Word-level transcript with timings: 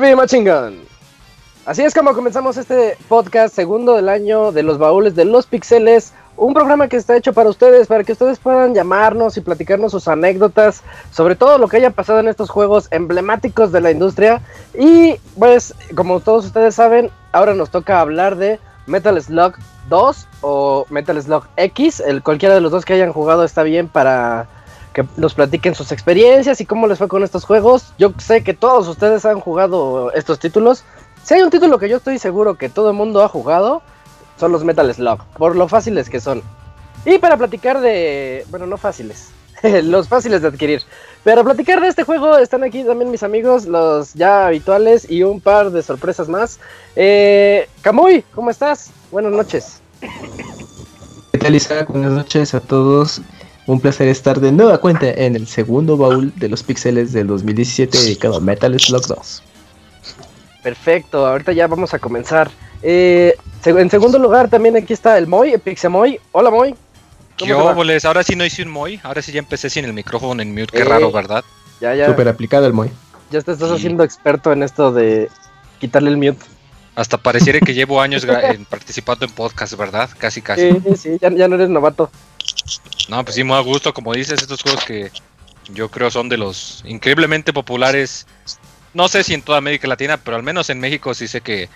Heavy 0.00 0.16
Machine 0.16 0.50
Gun. 0.50 0.80
Así 1.66 1.82
es 1.82 1.92
como 1.92 2.14
comenzamos 2.14 2.56
este 2.56 2.96
podcast 3.06 3.54
segundo 3.54 3.96
del 3.96 4.08
año 4.08 4.50
de 4.50 4.62
los 4.62 4.78
baúles 4.78 5.14
de 5.14 5.26
los 5.26 5.44
pixeles. 5.44 6.14
Un 6.38 6.54
programa 6.54 6.88
que 6.88 6.96
está 6.96 7.18
hecho 7.18 7.34
para 7.34 7.50
ustedes, 7.50 7.86
para 7.86 8.02
que 8.02 8.12
ustedes 8.12 8.38
puedan 8.38 8.74
llamarnos 8.74 9.36
y 9.36 9.42
platicarnos 9.42 9.92
sus 9.92 10.08
anécdotas 10.08 10.82
sobre 11.10 11.36
todo 11.36 11.58
lo 11.58 11.68
que 11.68 11.76
haya 11.76 11.90
pasado 11.90 12.18
en 12.18 12.28
estos 12.28 12.48
juegos 12.48 12.88
emblemáticos 12.92 13.72
de 13.72 13.82
la 13.82 13.90
industria. 13.90 14.40
Y 14.72 15.16
pues, 15.38 15.74
como 15.94 16.20
todos 16.20 16.46
ustedes 16.46 16.74
saben, 16.74 17.10
ahora 17.32 17.52
nos 17.52 17.68
toca 17.68 18.00
hablar 18.00 18.36
de 18.36 18.58
Metal 18.86 19.20
Slug 19.20 19.52
2 19.90 20.28
o 20.40 20.86
Metal 20.88 21.20
Slug 21.22 21.44
X. 21.58 22.00
El, 22.00 22.22
cualquiera 22.22 22.54
de 22.54 22.62
los 22.62 22.72
dos 22.72 22.86
que 22.86 22.94
hayan 22.94 23.12
jugado 23.12 23.44
está 23.44 23.64
bien 23.64 23.86
para 23.86 24.48
que 24.92 25.04
nos 25.16 25.34
platiquen 25.34 25.74
sus 25.74 25.92
experiencias 25.92 26.60
y 26.60 26.66
cómo 26.66 26.86
les 26.86 26.98
fue 26.98 27.08
con 27.08 27.22
estos 27.22 27.44
juegos. 27.44 27.92
Yo 27.98 28.12
sé 28.18 28.42
que 28.42 28.54
todos 28.54 28.88
ustedes 28.88 29.24
han 29.24 29.40
jugado 29.40 30.12
estos 30.12 30.38
títulos. 30.38 30.84
Si 31.22 31.34
hay 31.34 31.42
un 31.42 31.50
título 31.50 31.78
que 31.78 31.88
yo 31.88 31.98
estoy 31.98 32.18
seguro 32.18 32.56
que 32.56 32.68
todo 32.68 32.90
el 32.90 32.96
mundo 32.96 33.22
ha 33.22 33.28
jugado, 33.28 33.82
son 34.38 34.52
los 34.52 34.64
Metal 34.64 34.92
Slug, 34.92 35.22
por 35.36 35.54
lo 35.54 35.68
fáciles 35.68 36.08
que 36.08 36.20
son. 36.20 36.42
Y 37.04 37.18
para 37.18 37.36
platicar 37.36 37.80
de... 37.80 38.44
Bueno, 38.50 38.66
no 38.66 38.76
fáciles, 38.76 39.30
los 39.82 40.08
fáciles 40.08 40.42
de 40.42 40.48
adquirir. 40.48 40.82
Pero 41.22 41.44
platicar 41.44 41.80
de 41.80 41.88
este 41.88 42.04
juego 42.04 42.38
están 42.38 42.64
aquí 42.64 42.82
también 42.82 43.10
mis 43.10 43.22
amigos, 43.22 43.66
los 43.66 44.14
ya 44.14 44.46
habituales 44.46 45.08
y 45.10 45.22
un 45.22 45.40
par 45.40 45.70
de 45.70 45.82
sorpresas 45.82 46.28
más. 46.28 46.58
Eh, 46.96 47.68
Camuy, 47.82 48.24
¿cómo 48.34 48.50
estás? 48.50 48.90
Buenas 49.10 49.32
noches. 49.32 49.80
¿Qué 51.32 51.38
tal? 51.38 51.58
Buenas 51.88 52.12
noches 52.12 52.54
a 52.54 52.60
todos. 52.60 53.20
Un 53.66 53.80
placer 53.80 54.08
estar 54.08 54.40
de 54.40 54.52
nueva 54.52 54.78
cuenta 54.78 55.10
en 55.10 55.36
el 55.36 55.46
segundo 55.46 55.96
baúl 55.96 56.32
de 56.36 56.48
los 56.48 56.62
píxeles 56.62 57.12
del 57.12 57.26
2017 57.26 57.98
dedicado 57.98 58.36
a 58.36 58.40
Metal 58.40 58.78
Slug 58.78 59.06
2. 59.06 59.42
Perfecto, 60.62 61.26
ahorita 61.26 61.52
ya 61.52 61.66
vamos 61.66 61.94
a 61.94 61.98
comenzar. 61.98 62.50
Eh, 62.82 63.36
en 63.64 63.90
segundo 63.90 64.18
lugar 64.18 64.48
también 64.48 64.76
aquí 64.76 64.92
está 64.92 65.18
el 65.18 65.26
Moy, 65.26 65.52
el 65.52 65.60
Pixemoy. 65.60 66.18
Hola 66.32 66.50
Moy. 66.50 66.74
Yo, 67.38 67.74
boles, 67.74 68.04
ahora 68.04 68.22
sí 68.22 68.36
no 68.36 68.44
hice 68.44 68.62
un 68.62 68.70
Moy, 68.70 69.00
ahora 69.02 69.22
sí 69.22 69.32
ya 69.32 69.38
empecé 69.38 69.70
sin 69.70 69.84
el 69.84 69.92
micrófono 69.92 70.42
en 70.42 70.50
mute, 70.50 70.76
qué 70.76 70.84
raro, 70.84 71.08
eh, 71.08 71.12
¿verdad? 71.12 71.44
Ya, 71.80 71.94
ya. 71.94 72.06
Súper 72.06 72.28
aplicado 72.28 72.66
el 72.66 72.72
Moy. 72.72 72.90
Ya 73.30 73.40
te 73.40 73.52
estás 73.52 73.70
haciendo 73.70 74.04
experto 74.04 74.52
en 74.52 74.62
esto 74.62 74.92
de 74.92 75.28
quitarle 75.78 76.10
el 76.10 76.16
mute. 76.16 76.44
Hasta 76.96 77.16
pareciera 77.16 77.60
que 77.60 77.72
llevo 77.72 78.00
años 78.00 78.26
participando 78.68 79.24
en 79.24 79.32
podcast, 79.32 79.74
¿verdad? 79.76 80.10
Casi, 80.18 80.42
casi. 80.42 80.72
Sí, 80.72 80.96
sí, 80.96 81.18
ya, 81.20 81.30
ya 81.30 81.48
no 81.48 81.54
eres 81.54 81.70
novato. 81.70 82.10
No, 83.08 83.24
pues 83.24 83.34
sí, 83.34 83.44
muy 83.44 83.56
a 83.56 83.60
gusto, 83.60 83.92
como 83.92 84.12
dices, 84.12 84.40
estos 84.40 84.62
juegos 84.62 84.84
que 84.84 85.10
yo 85.72 85.90
creo 85.90 86.10
son 86.10 86.28
de 86.28 86.36
los 86.36 86.82
increíblemente 86.86 87.52
populares. 87.52 88.26
No 88.94 89.08
sé 89.08 89.24
si 89.24 89.34
en 89.34 89.42
toda 89.42 89.58
América 89.58 89.88
Latina, 89.88 90.16
pero 90.16 90.36
al 90.36 90.42
menos 90.42 90.70
en 90.70 90.80
México 90.80 91.14
sí 91.14 91.28
sé 91.28 91.40
que 91.40 91.68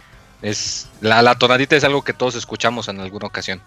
es 0.43 0.89
la, 1.01 1.23
la 1.23 1.37
tonadita 1.37 1.77
es 1.77 1.85
algo 1.85 2.03
que 2.03 2.13
todos 2.13 2.35
escuchamos 2.35 2.89
en 2.89 3.01
alguna 3.01 3.27
ocasión. 3.27 3.63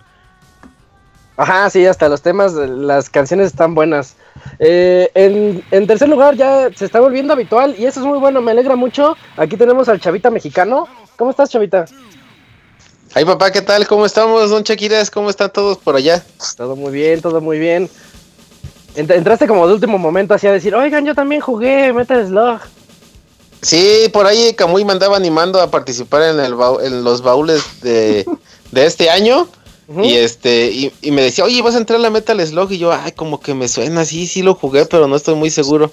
Ajá, 1.38 1.70
sí, 1.70 1.86
hasta 1.86 2.10
los 2.10 2.24
temas, 2.24 2.54
las 2.54 3.12
canciones 3.12 3.48
están 3.48 3.76
buenas. 3.76 4.16
Eh, 4.58 5.12
en, 5.14 5.64
en, 5.70 5.86
tercer 5.86 6.10
lugar 6.10 6.36
ya 6.36 6.70
se 6.76 6.86
está 6.86 7.00
volviendo 7.00 7.34
habitual 7.34 7.76
y 7.78 7.86
eso 7.86 8.00
es 8.00 8.06
muy 8.08 8.18
bueno, 8.18 8.42
me 8.42 8.52
alegra 8.52 8.76
mucho. 8.76 9.16
Aquí 9.38 9.56
tenemos 9.56 9.88
al 9.88 10.00
Chavita 10.00 10.32
mexicano. 10.32 10.88
¿Cómo 11.16 11.30
estás, 11.30 11.52
Chavita? 11.52 11.86
Ay, 13.18 13.26
papá, 13.26 13.50
¿qué 13.50 13.64
tal? 13.64 13.88
¿Cómo 13.88 14.06
estamos, 14.06 14.52
don 14.52 14.64
Chaquiras? 14.64 15.10
¿Cómo 15.10 15.32
están 15.32 15.52
todos 15.52 15.80
por 15.80 15.96
allá? 15.96 16.24
Todo 16.56 16.76
muy 16.76 16.92
bien, 16.92 17.20
todo 17.20 17.42
muy 17.42 17.58
bien. 17.58 17.90
Entraste 18.96 19.48
como 19.48 19.66
de 19.66 19.74
último 19.74 19.98
momento 19.98 20.36
así 20.36 20.46
a 20.46 20.52
decir, 20.52 20.76
oigan, 20.76 21.04
yo 21.04 21.16
también 21.16 21.42
jugué 21.42 21.92
Metal 21.94 22.28
Slug. 22.28 22.60
Sí, 23.64 24.08
por 24.14 24.28
ahí 24.28 24.54
Camuy 24.54 24.86
me 24.86 24.92
andaba 24.92 25.18
animando 25.18 25.60
a 25.60 25.72
participar 25.72 26.22
en, 26.22 26.40
el 26.40 26.54
en 26.84 27.04
los 27.04 27.24
baúles 27.24 27.64
de, 27.82 28.24
este 28.76 29.10
año. 29.10 29.48
Y 30.04 30.14
este, 30.14 30.70
y, 30.70 30.94
y, 31.02 31.10
me 31.10 31.24
decía, 31.24 31.44
oye, 31.44 31.60
vas 31.64 31.74
a 31.74 31.80
entrar 31.80 31.98
a 31.98 32.04
la 32.04 32.12
Metal 32.12 32.40
Slug. 32.46 32.72
Y 32.72 32.78
yo, 32.78 32.94
ay, 32.94 33.14
como 33.14 33.40
que 33.40 33.56
me 33.56 33.68
suena, 33.68 34.06
sí, 34.06 34.28
sí 34.28 34.44
lo 34.44 34.54
jugué, 34.54 34.86
pero 34.86 35.08
no 35.08 35.16
estoy 35.16 35.34
muy 35.34 35.50
seguro. 35.50 35.92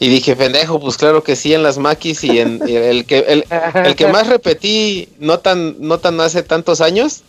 Y 0.00 0.08
dije, 0.08 0.34
pendejo, 0.34 0.80
pues 0.80 0.96
claro 0.96 1.22
que 1.22 1.36
sí, 1.36 1.54
en 1.54 1.62
las 1.62 1.78
maquis 1.78 2.24
y 2.24 2.40
en 2.40 2.60
el 2.66 3.06
que 3.06 3.18
el, 3.18 3.44
el, 3.74 3.94
que 3.94 4.08
más 4.08 4.26
repetí 4.26 5.08
no 5.18 5.38
tan, 5.38 5.76
no 5.78 5.98
tan 5.98 6.20
hace 6.20 6.42
tantos 6.42 6.80
años, 6.80 7.22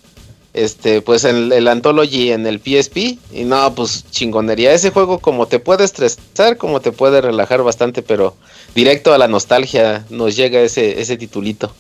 este, 0.56 1.02
pues 1.02 1.26
en 1.26 1.52
el 1.52 1.68
Anthology 1.68 2.32
en 2.32 2.48
el 2.48 2.60
PSP, 2.60 3.20
y 3.32 3.44
no, 3.44 3.76
pues 3.76 4.06
chingonería. 4.10 4.74
Ese 4.74 4.90
juego 4.90 5.20
como 5.20 5.48
te 5.48 5.60
puede 5.60 5.84
estresar, 5.84 6.58
como 6.58 6.80
te 6.80 6.92
puede 6.92 7.22
relajar 7.22 7.62
bastante, 7.62 8.02
pero 8.02 8.36
directo 8.74 9.14
a 9.14 9.18
la 9.18 9.28
nostalgia 9.28 10.06
nos 10.10 10.36
llega 10.36 10.62
ese, 10.62 11.00
ese 11.02 11.18
titulito. 11.18 11.72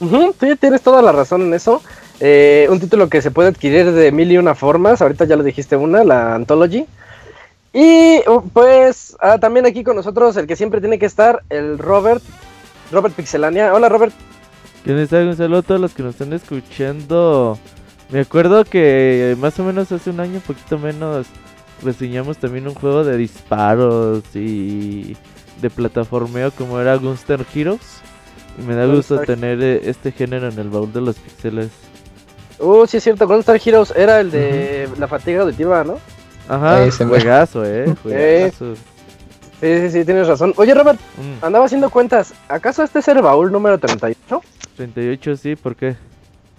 sí, 0.00 0.56
tienes 0.60 0.80
toda 0.80 1.02
la 1.02 1.12
razón 1.12 1.42
en 1.42 1.54
eso. 1.54 1.82
Eh, 2.20 2.66
un 2.70 2.78
título 2.80 3.08
que 3.08 3.20
se 3.20 3.30
puede 3.30 3.48
adquirir 3.48 3.92
de 3.92 4.12
mil 4.12 4.30
y 4.30 4.38
una 4.38 4.54
formas, 4.54 5.02
ahorita 5.02 5.24
ya 5.24 5.36
lo 5.36 5.42
dijiste 5.42 5.76
una, 5.76 6.04
la 6.04 6.34
Anthology. 6.34 6.86
Y 7.72 8.18
uh, 8.28 8.42
pues 8.52 9.16
ah, 9.20 9.38
también 9.38 9.64
aquí 9.66 9.84
con 9.84 9.96
nosotros 9.96 10.36
el 10.36 10.46
que 10.46 10.56
siempre 10.56 10.80
tiene 10.80 10.98
que 10.98 11.06
estar, 11.06 11.42
el 11.50 11.78
Robert, 11.78 12.22
Robert 12.90 13.14
Pixelania. 13.14 13.72
Hola 13.72 13.88
Robert. 13.88 14.12
¿Quién 14.84 14.98
está? 14.98 15.18
Un 15.18 15.36
saludo 15.36 15.58
a 15.58 15.62
todos 15.62 15.80
los 15.80 15.94
que 15.94 16.02
nos 16.02 16.14
están 16.14 16.32
escuchando. 16.32 17.58
Me 18.10 18.20
acuerdo 18.20 18.64
que 18.64 19.36
más 19.38 19.58
o 19.60 19.64
menos 19.64 19.92
hace 19.92 20.10
un 20.10 20.18
año, 20.18 20.40
poquito 20.40 20.78
menos, 20.78 21.26
reseñamos 21.82 22.38
también 22.38 22.66
un 22.66 22.74
juego 22.74 23.04
de 23.04 23.16
disparos 23.16 24.24
y 24.34 25.16
de 25.60 25.70
plataformeo 25.70 26.50
como 26.50 26.80
era 26.80 26.96
Gunstar 26.96 27.44
Heroes. 27.54 28.00
Y 28.58 28.62
me 28.62 28.74
da 28.74 28.86
gusto 28.86 29.20
tener 29.20 29.62
eh, 29.62 29.82
este 29.84 30.10
género 30.10 30.48
en 30.48 30.58
el 30.58 30.70
baúl 30.70 30.92
de 30.92 31.02
los 31.02 31.16
pixeles. 31.16 31.70
Uh, 32.58 32.84
sí 32.86 32.96
es 32.96 33.04
cierto, 33.04 33.28
Gunstar 33.28 33.60
Heroes 33.64 33.92
era 33.94 34.20
el 34.20 34.32
de 34.32 34.88
la 34.98 35.06
fatiga 35.06 35.42
auditiva, 35.42 35.84
¿no? 35.84 35.98
Ajá, 36.50 36.84
ese 36.84 37.06
juegazo, 37.06 37.64
eh, 37.64 37.94
juegazo. 38.02 38.74
Sí, 38.74 39.78
sí, 39.78 39.90
sí, 39.90 40.04
tienes 40.04 40.26
razón. 40.26 40.52
Oye, 40.56 40.74
Robert, 40.74 40.98
mm. 40.98 41.44
andaba 41.44 41.66
haciendo 41.66 41.90
cuentas. 41.90 42.34
¿Acaso 42.48 42.82
este 42.82 42.98
es 42.98 43.08
el 43.08 43.22
baúl 43.22 43.52
número 43.52 43.78
38? 43.78 44.42
38, 44.76 45.36
sí, 45.36 45.54
¿por 45.54 45.76
qué? 45.76 45.94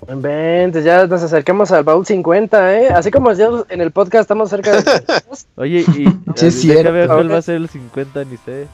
Vente, 0.07 0.81
ya 0.81 1.05
nos 1.07 1.21
acercamos 1.21 1.71
al 1.71 1.83
baúl 1.83 2.05
50, 2.05 2.79
¿eh? 2.79 2.87
Así 2.89 3.11
como 3.11 3.33
ya 3.33 3.49
en 3.67 3.81
el 3.81 3.91
podcast 3.91 4.21
estamos 4.21 4.49
cerca 4.49 4.81
de... 4.81 5.03
Oye, 5.57 5.79
y... 5.81 6.07
Sí, 6.35 6.69
déjame 6.69 6.99
ver 6.99 7.07
cuál 7.07 7.31
va 7.31 7.37
a 7.37 7.41
ser 7.41 7.55
el 7.55 7.67
50, 7.67 8.23
ni 8.23 8.37
sé. 8.37 8.67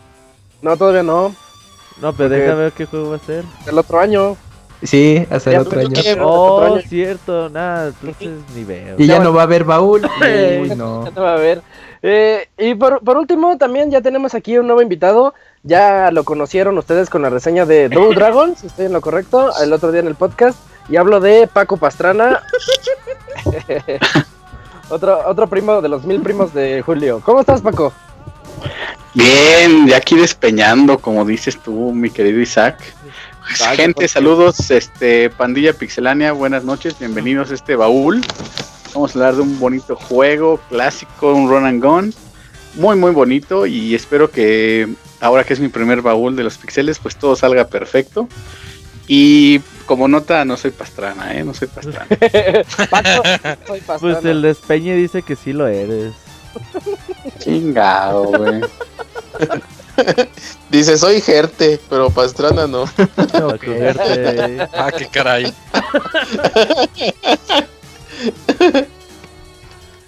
No, 0.62 0.78
todavía 0.78 1.04
no. 1.04 1.36
No, 2.00 2.14
pero 2.14 2.30
déjame 2.30 2.62
ver 2.62 2.72
qué 2.74 2.86
juego 2.86 3.10
va 3.10 3.16
a 3.16 3.19
ser. 3.19 3.44
El 3.66 3.78
otro 3.78 4.00
año. 4.00 4.38
Sí, 4.83 5.25
hasta 5.31 5.51
el 5.51 5.57
otro 5.59 5.79
año. 5.79 5.89
Oh, 6.21 6.79
cierto, 6.88 7.50
nada, 7.50 7.88
entonces 7.88 8.29
ni 8.56 8.63
veo. 8.63 8.95
Y 8.97 9.07
ya 9.07 9.19
no 9.19 9.33
va 9.33 9.41
a 9.41 9.44
haber 9.45 9.63
baúl. 9.63 10.01
Uy, 10.62 10.69
no. 10.75 11.06
Ya 11.06 11.12
no 11.12 11.21
va 11.21 11.31
a 11.31 11.35
haber. 11.35 11.62
Eh, 12.03 12.47
y 12.57 12.75
por, 12.75 13.00
por, 13.00 13.18
último, 13.18 13.57
también 13.57 13.89
ya 13.89 14.01
tenemos 14.01 14.35
aquí 14.35 14.57
un 14.57 14.68
nuevo 14.68 14.81
invitado. 14.81 15.33
Ya 15.63 16.12
lo 16.12 16.24
conocieron 16.24 16.77
ustedes 16.77 17.09
con 17.09 17.24
la 17.24 17.29
reseña 17.29 17.65
de 17.65 17.89
Double 17.89 18.15
Dragon, 18.15 18.56
si 18.56 18.68
estoy 18.68 18.85
en 18.85 18.94
lo 18.94 19.01
correcto, 19.01 19.51
el 19.62 19.74
otro 19.74 19.91
día 19.91 20.01
en 20.01 20.07
el 20.07 20.15
podcast. 20.15 20.59
Y 20.89 20.95
hablo 20.95 21.19
de 21.19 21.47
Paco 21.47 21.77
Pastrana. 21.77 22.44
otro, 24.89 25.19
otro 25.25 25.47
primo 25.47 25.81
de 25.81 25.89
los 25.89 26.06
mil 26.06 26.21
primos 26.21 26.53
de 26.53 26.81
Julio. 26.83 27.21
¿Cómo 27.25 27.41
estás, 27.41 27.62
Paco? 27.62 27.91
Bien, 29.13 29.88
ya 29.88 29.97
aquí 29.97 30.15
despeñando, 30.15 31.00
como 31.00 31.25
dices 31.25 31.57
tú, 31.57 31.91
mi 31.91 32.12
querido 32.12 32.39
Isaac. 32.39 32.77
Gente, 33.47 34.07
saludos, 34.07 34.71
este 34.71 35.29
Pandilla 35.29 35.73
Pixelania, 35.73 36.31
buenas 36.33 36.63
noches, 36.63 36.99
bienvenidos 36.99 37.49
a 37.51 37.53
este 37.53 37.75
baúl. 37.75 38.21
Vamos 38.94 39.11
a 39.11 39.19
hablar 39.19 39.35
de 39.35 39.41
un 39.41 39.59
bonito 39.59 39.95
juego 39.95 40.59
clásico, 40.69 41.33
un 41.33 41.49
run 41.49 41.65
and 41.65 41.83
gun, 41.83 42.13
muy 42.75 42.97
muy 42.97 43.11
bonito 43.11 43.65
y 43.65 43.95
espero 43.95 44.29
que 44.29 44.88
ahora 45.21 45.44
que 45.44 45.53
es 45.53 45.59
mi 45.59 45.69
primer 45.69 46.01
baúl 46.01 46.35
de 46.35 46.44
los 46.44 46.57
pixeles, 46.57 46.99
pues 46.99 47.15
todo 47.15 47.35
salga 47.35 47.67
perfecto. 47.67 48.27
Y 49.07 49.59
como 49.85 50.07
nota, 50.09 50.44
no 50.44 50.57
soy 50.57 50.71
pastrana, 50.71 51.33
¿eh? 51.33 51.44
No 51.44 51.53
soy 51.53 51.69
pastrana. 51.69 52.07
Pues 53.99 54.25
el 54.25 54.41
despeñe 54.41 54.95
dice 54.95 55.21
que 55.21 55.35
sí 55.35 55.53
lo 55.53 55.67
eres. 55.67 56.13
Chingado, 57.39 58.25
güey. 58.25 58.61
Dice, 60.69 60.97
soy 60.97 61.21
Gerte, 61.21 61.79
pero 61.89 62.09
Pastrana 62.09 62.67
no. 62.67 62.85
Ah, 64.73 64.91
qué 64.95 65.07
caray. 65.07 65.53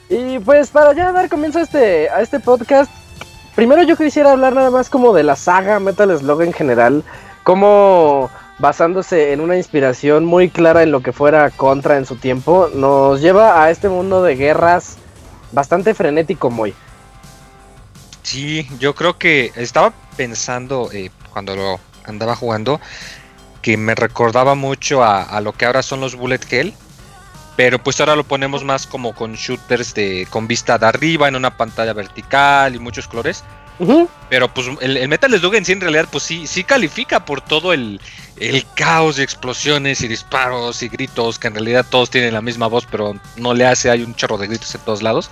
y 0.09 0.39
pues 0.39 0.69
para 0.69 0.93
ya 0.93 1.11
dar 1.11 1.29
comienzo 1.29 1.59
a 1.59 1.61
este, 1.63 2.09
a 2.09 2.21
este 2.21 2.39
podcast, 2.39 2.91
primero 3.55 3.83
yo 3.83 3.95
quisiera 3.95 4.31
hablar 4.31 4.53
nada 4.53 4.71
más 4.71 4.89
como 4.89 5.13
de 5.13 5.23
la 5.23 5.35
saga 5.35 5.79
Metal 5.79 6.17
Slug 6.17 6.41
en 6.41 6.53
general, 6.53 7.03
como 7.43 8.29
basándose 8.59 9.31
en 9.31 9.41
una 9.41 9.57
inspiración 9.57 10.25
muy 10.25 10.49
clara 10.49 10.83
en 10.83 10.91
lo 10.91 11.01
que 11.01 11.13
fuera 11.13 11.49
Contra 11.49 11.97
en 11.97 12.05
su 12.05 12.15
tiempo, 12.15 12.69
nos 12.73 13.21
lleva 13.21 13.63
a 13.63 13.71
este 13.71 13.89
mundo 13.89 14.21
de 14.21 14.35
guerras 14.35 14.97
bastante 15.51 15.93
frenético 15.93 16.49
muy. 16.49 16.73
Sí, 18.23 18.67
yo 18.79 18.95
creo 18.95 19.17
que 19.17 19.51
estaba 19.55 19.93
pensando 20.17 20.89
eh, 20.91 21.09
cuando 21.31 21.55
lo 21.55 21.79
andaba 22.05 22.35
jugando 22.35 22.79
que 23.61 23.77
me 23.77 23.95
recordaba 23.95 24.55
mucho 24.55 25.03
a, 25.03 25.23
a 25.23 25.41
lo 25.41 25.53
que 25.53 25.65
ahora 25.65 25.83
son 25.83 26.01
los 26.01 26.15
Bullet 26.15 26.39
Hell. 26.49 26.73
Pero 27.55 27.77
pues 27.83 27.99
ahora 27.99 28.15
lo 28.15 28.23
ponemos 28.23 28.63
más 28.63 28.87
como 28.87 29.13
con 29.13 29.33
shooters 29.33 29.93
de 29.93 30.25
con 30.29 30.47
vista 30.47 30.77
de 30.77 30.85
arriba 30.85 31.27
en 31.27 31.35
una 31.35 31.57
pantalla 31.57 31.91
vertical 31.91 32.73
y 32.73 32.79
muchos 32.79 33.07
colores. 33.07 33.43
Pero 34.29 34.53
pues 34.53 34.67
el, 34.81 34.97
el 34.97 35.07
Metal 35.09 35.31
Slug 35.37 35.55
en 35.55 35.65
sí 35.65 35.71
en 35.73 35.81
realidad 35.81 36.07
pues 36.11 36.23
sí, 36.23 36.47
sí 36.47 36.63
califica 36.63 37.25
por 37.25 37.41
todo 37.41 37.73
el, 37.73 37.99
el 38.37 38.65
caos 38.75 39.17
de 39.17 39.23
explosiones 39.23 40.01
y 40.01 40.07
disparos 40.07 40.83
y 40.83 40.89
gritos, 40.89 41.37
que 41.39 41.47
en 41.47 41.55
realidad 41.55 41.85
todos 41.89 42.09
tienen 42.09 42.33
la 42.33 42.41
misma 42.41 42.67
voz, 42.67 42.85
pero 42.89 43.15
no 43.35 43.53
le 43.53 43.65
hace, 43.65 43.89
hay 43.89 44.03
un 44.03 44.15
chorro 44.15 44.37
de 44.37 44.47
gritos 44.47 44.73
en 44.75 44.81
todos 44.81 45.01
lados. 45.01 45.29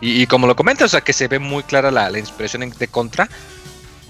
Y, 0.00 0.26
como 0.26 0.46
lo 0.46 0.54
comentas, 0.54 0.86
o 0.86 0.88
sea 0.88 1.00
que 1.00 1.12
se 1.12 1.26
ve 1.28 1.38
muy 1.38 1.62
clara 1.64 1.90
la, 1.90 2.08
la 2.08 2.18
inspiración 2.18 2.70
de 2.78 2.88
Contra, 2.88 3.28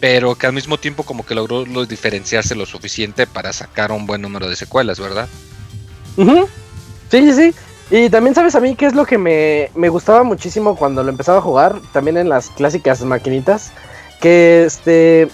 pero 0.01 0.35
que 0.37 0.47
al 0.47 0.53
mismo 0.53 0.79
tiempo 0.79 1.03
como 1.03 1.25
que 1.25 1.35
logró 1.35 1.65
lo- 1.65 1.87
diferenciarse 1.87 2.55
lo 2.55 2.67
suficiente 2.67 3.27
para 3.27 3.53
sacar 3.53 3.91
un 3.91 4.07
buen 4.07 4.21
número 4.21 4.49
de 4.49 4.57
secuelas, 4.57 5.01
¿verdad? 5.01 5.29
Sí, 7.11 7.33
sí, 7.33 7.33
sí. 7.33 7.55
Y 7.91 8.11
también 8.11 8.35
sabes 8.35 8.55
a 8.55 8.61
mí 8.61 8.77
qué 8.77 8.85
es 8.87 8.95
lo 8.95 9.07
que 9.07 9.17
me, 9.17 9.71
me 9.75 9.89
gustaba 9.89 10.23
muchísimo 10.25 10.77
cuando 10.77 11.03
lo 11.03 11.09
empezaba 11.09 11.39
a 11.39 11.43
jugar, 11.43 11.81
también 11.93 12.19
en 12.19 12.29
las 12.29 12.51
clásicas 12.51 13.01
maquinitas, 13.03 13.73
que 14.21 14.65
este... 14.67 15.29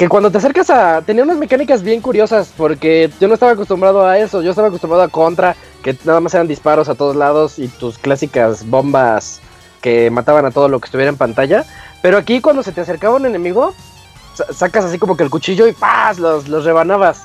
Que 0.00 0.08
cuando 0.08 0.30
te 0.30 0.38
acercas 0.38 0.70
a... 0.70 1.02
Tenía 1.02 1.24
unas 1.24 1.36
mecánicas 1.36 1.82
bien 1.82 2.00
curiosas, 2.00 2.54
porque 2.56 3.10
yo 3.20 3.28
no 3.28 3.34
estaba 3.34 3.52
acostumbrado 3.52 4.06
a 4.06 4.16
eso, 4.16 4.40
yo 4.40 4.48
estaba 4.48 4.68
acostumbrado 4.68 5.02
a 5.02 5.08
Contra, 5.08 5.54
que 5.82 5.94
nada 6.06 6.20
más 6.20 6.32
eran 6.32 6.48
disparos 6.48 6.88
a 6.88 6.94
todos 6.94 7.14
lados 7.16 7.58
y 7.58 7.68
tus 7.68 7.98
clásicas 7.98 8.66
bombas 8.66 9.42
que 9.82 10.08
mataban 10.08 10.46
a 10.46 10.52
todo 10.52 10.70
lo 10.70 10.80
que 10.80 10.86
estuviera 10.86 11.10
en 11.10 11.18
pantalla. 11.18 11.66
Pero 12.00 12.16
aquí 12.16 12.40
cuando 12.40 12.62
se 12.62 12.72
te 12.72 12.80
acercaba 12.80 13.16
un 13.16 13.26
enemigo, 13.26 13.74
sa- 14.32 14.50
sacas 14.54 14.86
así 14.86 14.98
como 14.98 15.18
que 15.18 15.22
el 15.22 15.28
cuchillo 15.28 15.68
y 15.68 15.72
¡paz! 15.74 16.18
Los, 16.18 16.48
los 16.48 16.64
rebanabas. 16.64 17.24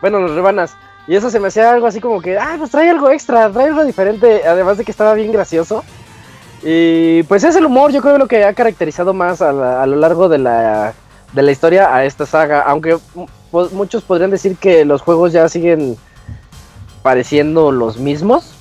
Bueno, 0.00 0.18
los 0.18 0.34
rebanas. 0.34 0.74
Y 1.06 1.16
eso 1.16 1.28
se 1.28 1.38
me 1.38 1.48
hacía 1.48 1.70
algo 1.70 1.86
así 1.86 2.00
como 2.00 2.22
que, 2.22 2.38
ah, 2.38 2.54
pues 2.58 2.70
trae 2.70 2.88
algo 2.88 3.10
extra, 3.10 3.50
trae 3.50 3.66
algo 3.66 3.84
diferente, 3.84 4.40
además 4.48 4.78
de 4.78 4.86
que 4.86 4.90
estaba 4.90 5.12
bien 5.12 5.32
gracioso. 5.32 5.84
Y 6.62 7.24
pues 7.24 7.44
es 7.44 7.56
el 7.56 7.66
humor, 7.66 7.92
yo 7.92 8.00
creo 8.00 8.16
lo 8.16 8.26
que 8.26 8.42
ha 8.42 8.54
caracterizado 8.54 9.12
más 9.12 9.42
a, 9.42 9.82
a 9.82 9.86
lo 9.86 9.96
largo 9.96 10.30
de 10.30 10.38
la, 10.38 10.94
de 11.36 11.42
la 11.42 11.52
historia 11.52 11.94
a 11.94 12.04
esta 12.04 12.24
saga, 12.26 12.62
aunque 12.62 12.98
po- 13.52 13.68
muchos 13.72 14.02
podrían 14.02 14.30
decir 14.30 14.56
que 14.56 14.84
los 14.84 15.02
juegos 15.02 15.32
ya 15.32 15.48
siguen 15.48 15.96
pareciendo 17.02 17.70
los 17.70 17.98
mismos. 17.98 18.52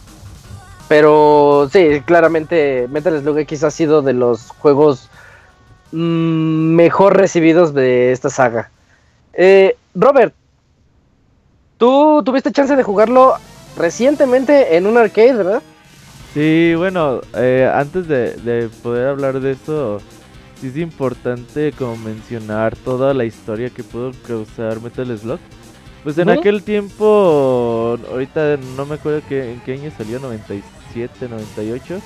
Pero 0.88 1.68
sí, 1.74 2.02
claramente 2.06 2.88
Metal 2.92 3.20
Slug 3.20 3.40
X 3.40 3.64
ha 3.64 3.72
sido 3.72 4.04
de 4.04 4.14
los 4.14 4.50
juegos 4.52 5.10
mm, 5.92 6.76
mejor 6.76 7.18
recibidos 7.18 7.74
de 7.74 8.12
esta 8.12 8.30
saga. 8.30 8.70
Eh, 9.34 9.76
Robert, 9.96 10.34
tú 11.78 12.22
tuviste 12.24 12.52
chance 12.52 12.76
de 12.76 12.84
jugarlo 12.84 13.36
recientemente 13.78 14.78
en 14.78 14.86
un 14.86 14.98
arcade, 14.98 15.34
¿verdad? 15.34 15.62
Sí, 16.34 16.74
bueno, 16.76 17.22
eh, 17.36 17.72
antes 17.74 18.08
de, 18.08 18.34
de 18.34 18.70
poder 18.84 19.08
hablar 19.08 19.40
de 19.40 19.54
eso, 19.54 20.02
sí 20.60 20.68
es 20.68 20.78
importante 20.78 21.72
como 21.72 21.98
mencionar 21.98 22.76
toda 22.76 23.14
la 23.14 23.26
historia 23.26 23.70
que 23.70 23.84
pudo 23.84 24.12
causar 24.28 24.82
Metal 24.82 25.18
Slug. 25.18 25.40
Pues 26.04 26.18
en 26.20 26.30
aquel 26.30 26.62
tiempo, 26.62 27.98
ahorita 28.12 28.58
no 28.78 28.86
me 28.86 28.96
acuerdo 28.96 29.22
que, 29.28 29.54
en 29.54 29.60
qué 29.62 29.74
año 29.74 29.92
salió, 29.98 30.20
97, 30.20 31.28
98. 31.28 32.00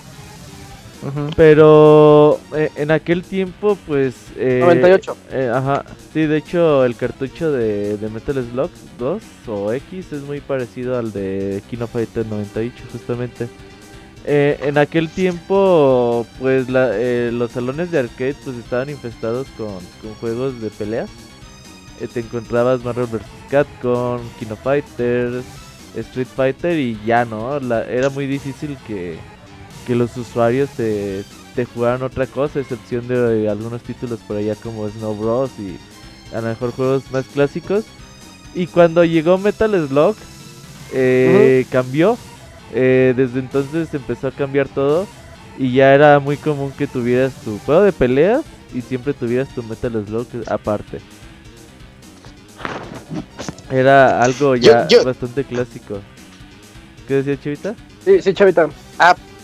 Ujú. 1.02 1.30
Pero 1.36 2.40
eh, 2.56 2.70
en 2.76 2.92
aquel 2.92 3.24
tiempo, 3.24 3.78
pues... 3.88 4.16
eh, 4.38 4.60
98. 4.62 5.18
eh, 5.32 5.52
ajá, 5.54 5.86
sí, 6.14 6.22
de 6.22 6.38
hecho 6.38 6.86
el 6.86 6.96
cartucho 6.96 7.52
de, 7.52 7.98
de 7.98 8.10
Metal 8.10 8.36
Slug 8.36 8.70
2 8.98 9.24
o 9.48 9.74
X 9.74 10.14
es 10.14 10.22
muy 10.24 10.40
parecido 10.42 10.98
al 10.98 11.12
de 11.12 11.62
Kino 11.70 11.88
Fighter 11.88 12.26
98 12.26 12.84
justamente. 12.92 13.48
Eh, 14.32 14.60
en 14.62 14.78
aquel 14.78 15.10
tiempo, 15.10 16.24
pues 16.40 16.70
la- 16.70 16.92
eh, 16.94 17.32
los 17.34 17.50
salones 17.52 17.90
de 17.90 17.98
arcade 17.98 18.36
pues 18.46 18.58
estaban 18.58 18.88
infestados 18.92 19.48
con, 19.58 19.80
con 20.04 20.14
juegos 20.20 20.62
de 20.62 20.70
peleas. 20.70 21.10
Eh, 22.00 22.08
te 22.08 22.20
encontrabas 22.20 22.84
Marvel 22.84 23.08
vs. 23.08 23.22
Capcom, 23.50 24.20
Kino 24.38 24.56
Fighters, 24.56 25.44
Street 25.96 26.28
Fighter 26.36 26.78
y 26.78 27.00
ya 27.08 27.26
no, 27.26 27.60
la- 27.60 27.84
era 27.86 28.12
muy 28.12 28.28
difícil 28.28 28.78
que, 28.86 29.18
que 29.88 29.96
los 29.96 30.16
usuarios 30.16 30.70
te, 30.78 31.24
te 31.56 31.66
jugaran 31.66 32.04
otra 32.04 32.28
cosa, 32.28 32.60
a 32.60 32.62
excepción 32.62 33.08
de 33.08 33.46
eh, 33.46 33.50
algunos 33.50 33.82
títulos 33.82 34.20
por 34.28 34.38
allá 34.38 34.54
como 34.54 34.88
Snow 34.90 35.16
Bros. 35.16 35.50
y 35.58 35.76
a 36.36 36.42
lo 36.42 36.50
mejor 36.50 36.72
juegos 36.72 37.02
más 37.12 37.26
clásicos. 37.34 37.84
Y 38.54 38.68
cuando 38.68 39.04
llegó 39.04 39.40
Metal 39.40 39.72
Slug, 39.88 40.16
eh, 40.94 41.66
cambió. 41.72 42.16
Eh, 42.74 43.14
desde 43.16 43.40
entonces 43.40 43.94
empezó 43.94 44.28
a 44.28 44.32
cambiar 44.32 44.68
todo. 44.68 45.08
Y 45.58 45.74
ya 45.74 45.94
era 45.94 46.20
muy 46.20 46.38
común 46.38 46.72
que 46.78 46.88
tuvieras 46.88 47.34
tu 47.44 47.60
juego 47.60 47.82
de 47.82 47.92
peleas 47.92 48.44
y 48.74 48.82
siempre 48.82 49.14
tuvieras 49.14 49.50
tu 49.54 49.62
Metal 49.64 49.92
Slug 50.08 50.28
aparte. 50.48 51.00
Era 53.70 54.22
algo 54.22 54.56
ya 54.56 54.88
yo- 54.88 55.04
bastante 55.04 55.44
clásico. 55.44 56.00
¿Qué 57.08 57.16
decía 57.16 57.40
Chavita? 57.42 57.76
Sí, 58.06 58.22
sí, 58.22 58.34
Chavita. 58.34 58.70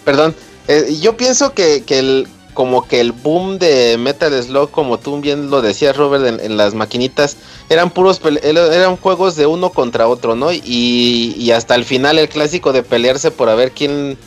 Perdón, 0.04 0.36
eh, 0.68 0.98
yo 1.02 1.18
pienso 1.18 1.54
que, 1.54 1.84
que 1.84 2.00
el, 2.00 2.28
como 2.56 2.88
que 2.88 3.02
el 3.02 3.12
boom 3.12 3.60
de 3.60 3.98
Metal 4.00 4.34
Slug, 4.42 4.72
como 4.72 4.98
tú 4.98 5.20
bien 5.20 5.52
lo 5.52 5.62
decías, 5.62 5.96
Robert, 5.96 6.42
en, 6.42 6.58
las 6.58 6.74
maquinitas, 6.74 7.38
eran 7.70 7.92
puros 7.92 8.20
eran 8.42 8.96
juegos 8.96 9.36
de 9.36 9.46
uno 9.46 9.70
contra 9.70 10.08
otro, 10.08 10.36
¿no? 10.36 10.52
Y, 10.52 11.52
hasta 11.52 11.76
el 11.76 11.86
final 11.86 12.18
el 12.18 12.30
clásico 12.30 12.74
de 12.74 12.82
pelearse 12.82 13.30
por 13.30 13.50
a 13.50 13.56
ver 13.56 13.72
quién, 13.72 14.18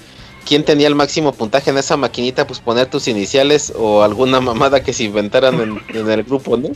quién 0.46 0.62
tenía 0.62 0.86
el 0.86 0.94
máximo 0.94 1.32
puntaje 1.32 1.70
en 1.70 1.78
esa 1.78 1.96
maquinita, 1.96 2.46
pues 2.46 2.60
poner 2.60 2.86
tus 2.86 3.08
iniciales 3.08 3.72
o 3.76 4.02
alguna 4.02 4.40
mamada 4.48 4.84
que 4.84 4.92
se 4.92 5.04
inventaran 5.04 5.60
en, 5.60 5.82
en 5.96 6.10
el 6.10 6.22
grupo, 6.22 6.56
¿no? 6.56 6.68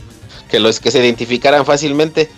Que 0.49 0.59
los 0.59 0.79
que 0.79 0.91
se 0.91 0.99
identificaran 0.99 1.65
fácilmente. 1.65 2.29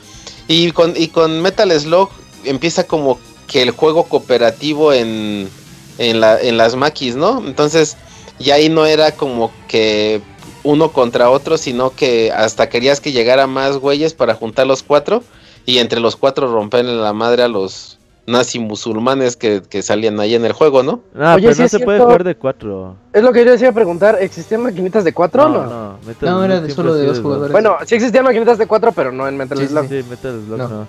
Y 0.47 0.71
con, 0.71 0.93
y 0.95 1.07
con 1.07 1.41
Metal 1.41 1.71
Slug 1.71 2.09
empieza 2.43 2.85
como 2.85 3.17
que 3.47 3.61
el 3.61 3.71
juego 3.71 4.03
cooperativo 4.03 4.91
en, 4.91 5.49
en, 5.97 6.19
la, 6.19 6.39
en 6.39 6.57
las 6.57 6.75
maquis, 6.75 7.15
¿no? 7.15 7.41
Entonces 7.45 7.97
ya 8.39 8.55
ahí 8.55 8.69
no 8.69 8.85
era 8.85 9.11
como 9.11 9.51
que 9.67 10.21
uno 10.63 10.91
contra 10.91 11.29
otro, 11.29 11.57
sino 11.57 11.91
que 11.91 12.31
hasta 12.31 12.69
querías 12.69 12.99
que 12.99 13.11
llegara 13.11 13.47
más 13.47 13.77
güeyes 13.77 14.13
para 14.13 14.33
juntar 14.33 14.65
los 14.67 14.83
cuatro 14.83 15.23
y 15.65 15.77
entre 15.77 15.99
los 15.99 16.15
cuatro 16.15 16.51
romperle 16.51 16.95
la 16.95 17.13
madre 17.13 17.43
a 17.43 17.47
los 17.47 17.97
nazi 18.27 18.57
musulmanes 18.57 19.35
que, 19.35 19.61
que 19.69 19.83
salían 19.83 20.19
ahí 20.19 20.33
en 20.33 20.45
el 20.45 20.53
juego, 20.53 20.81
¿no? 20.81 21.01
Ah, 21.15 21.35
Oye, 21.35 21.43
pero 21.43 21.55
sí 21.55 21.61
no 21.61 21.67
se 21.69 21.79
puede 21.79 21.99
jugar 21.99 22.23
de 22.23 22.33
cuatro. 22.35 22.95
Es 23.13 23.21
lo 23.21 23.31
que 23.31 23.45
yo 23.45 23.51
les 23.51 23.61
iba 23.61 23.69
a 23.69 23.73
preguntar, 23.73 24.17
¿existían 24.19 24.63
maquinitas 24.63 25.03
de 25.03 25.13
cuatro 25.13 25.45
o 25.45 25.49
no? 25.49 25.63
no, 25.65 25.97
Metal 26.07 26.29
No, 26.29 26.43
era 26.43 26.59
de 26.59 26.71
solo 26.71 26.95
de 26.95 27.05
dos 27.05 27.19
jugadores. 27.19 27.51
Bueno, 27.51 27.77
sí 27.85 27.93
existían 27.95 28.23
maquinitas 28.23 28.57
de 28.57 28.65
cuatro, 28.65 28.91
pero 28.93 29.11
no 29.11 29.27
en 29.27 29.37
Metal 29.37 29.59
Sí, 29.59 29.67
Slug. 29.67 29.87
Sí, 29.87 30.03
Metal 30.09 30.41
Slug 30.43 30.57
No. 30.57 30.67
no. 30.67 30.87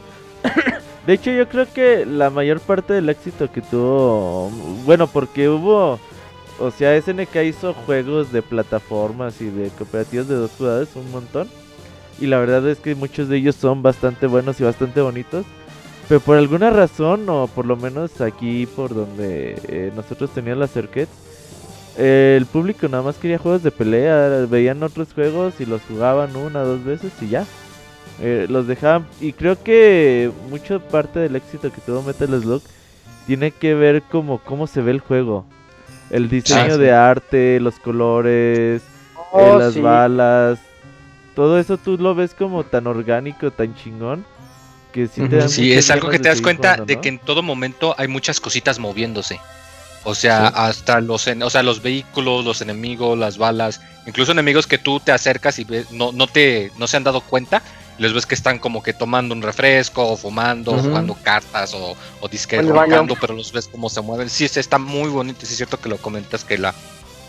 De 1.06 1.12
hecho, 1.12 1.30
yo 1.30 1.46
creo 1.48 1.66
que 1.72 2.04
la 2.06 2.30
mayor 2.30 2.58
parte 2.60 2.94
del 2.94 3.08
éxito 3.10 3.52
que 3.52 3.60
tuvo, 3.60 4.50
bueno, 4.84 5.06
porque 5.06 5.48
hubo, 5.48 6.00
o 6.58 6.70
sea, 6.70 7.00
SNK 7.00 7.36
hizo 7.44 7.74
juegos 7.74 8.32
de 8.32 8.42
plataformas 8.42 9.40
y 9.40 9.46
de 9.50 9.68
cooperativas 9.70 10.28
de 10.28 10.34
dos 10.34 10.50
jugadores, 10.56 10.88
un 10.96 11.10
montón. 11.10 11.48
Y 12.18 12.26
la 12.26 12.38
verdad 12.38 12.66
es 12.68 12.78
que 12.78 12.94
muchos 12.94 13.28
de 13.28 13.36
ellos 13.36 13.56
son 13.56 13.82
bastante 13.82 14.26
buenos 14.26 14.58
y 14.60 14.64
bastante 14.64 15.00
bonitos. 15.00 15.44
Pero 16.08 16.20
por 16.20 16.36
alguna 16.36 16.70
razón, 16.70 17.28
o 17.28 17.46
por 17.48 17.66
lo 17.66 17.76
menos 17.76 18.20
aquí 18.20 18.66
por 18.66 18.94
donde 18.94 19.58
eh, 19.68 19.92
nosotros 19.94 20.30
teníamos 20.30 20.60
las 20.60 20.76
arcades, 20.76 21.08
eh, 21.98 22.36
el 22.38 22.46
público 22.46 22.88
nada 22.88 23.02
más 23.02 23.16
quería 23.16 23.38
juegos 23.38 23.62
de 23.62 23.70
pelea, 23.70 24.46
veían 24.48 24.82
otros 24.82 25.12
juegos 25.12 25.60
y 25.60 25.66
los 25.66 25.82
jugaban 25.82 26.36
una 26.36 26.62
o 26.62 26.66
dos 26.66 26.84
veces 26.84 27.12
y 27.20 27.28
ya. 27.28 27.44
Eh, 28.20 28.46
los 28.48 28.66
dejaban 28.66 29.06
y 29.20 29.32
creo 29.34 29.62
que 29.62 30.30
mucha 30.48 30.78
parte 30.78 31.18
del 31.18 31.36
éxito 31.36 31.70
que 31.70 31.82
tuvo 31.82 32.02
Metal 32.02 32.28
Slug 32.40 32.62
tiene 33.26 33.50
que 33.50 33.74
ver 33.74 34.02
como 34.02 34.38
cómo 34.38 34.66
se 34.66 34.80
ve 34.80 34.92
el 34.92 35.00
juego. 35.00 35.44
El 36.10 36.28
diseño 36.28 36.74
sí. 36.74 36.80
de 36.80 36.92
arte, 36.92 37.60
los 37.60 37.78
colores, 37.78 38.82
eh, 38.82 38.84
Oh, 39.32 39.58
las 39.58 39.74
sí. 39.74 39.80
balas, 39.80 40.58
todo 41.34 41.58
eso 41.58 41.76
tú 41.78 41.98
lo 41.98 42.14
ves 42.14 42.32
como 42.34 42.64
tan 42.64 42.86
orgánico, 42.86 43.50
tan 43.50 43.74
chingón, 43.74 44.24
que 44.92 45.08
sí 45.08 45.28
te 45.28 45.48
Sí, 45.48 45.72
es 45.72 45.90
algo 45.90 46.08
que 46.08 46.18
te 46.18 46.28
das 46.28 46.40
cuenta 46.40 46.68
jugando, 46.74 46.86
de 46.86 47.00
que 47.00 47.08
en 47.08 47.18
todo 47.18 47.42
momento 47.42 47.94
hay 47.98 48.08
muchas 48.08 48.40
cositas 48.40 48.78
moviéndose. 48.78 49.38
O 50.04 50.14
sea, 50.14 50.46
Sí. 50.48 50.52
hasta 50.56 51.00
los, 51.00 51.26
en- 51.26 51.42
o 51.42 51.50
sea, 51.50 51.62
los 51.64 51.82
vehículos, 51.82 52.44
los 52.44 52.62
enemigos, 52.62 53.18
las 53.18 53.36
balas, 53.36 53.80
incluso 54.06 54.30
enemigos 54.32 54.66
que 54.66 54.78
tú 54.78 55.00
te 55.00 55.10
acercas 55.12 55.58
y 55.58 55.64
ves- 55.64 55.90
no, 55.90 56.12
no 56.12 56.28
te, 56.28 56.70
no 56.78 56.86
se 56.86 56.96
han 56.96 57.04
dado 57.04 57.20
cuenta, 57.20 57.60
les 57.98 58.12
ves 58.12 58.26
que 58.26 58.34
están 58.34 58.58
como 58.58 58.82
que 58.82 58.92
tomando 58.92 59.34
un 59.34 59.42
refresco, 59.42 60.06
o 60.06 60.16
fumando, 60.16 60.72
o 60.72 60.74
Ujú. 60.76 60.88
jugando 60.88 61.16
cartas, 61.22 61.74
o, 61.74 61.96
o 62.20 62.28
disque 62.28 62.60
roncando, 62.62 63.16
pero 63.20 63.34
los 63.34 63.52
ves 63.52 63.68
cómo 63.68 63.88
se 63.88 64.00
mueven. 64.00 64.28
Sí, 64.28 64.44
está 64.44 64.78
muy 64.78 65.08
bonito, 65.08 65.40
sí 65.46 65.52
es 65.52 65.56
cierto 65.56 65.78
que 65.80 65.88
lo 65.88 65.96
comentas 65.98 66.44
que 66.44 66.58
la 66.58 66.74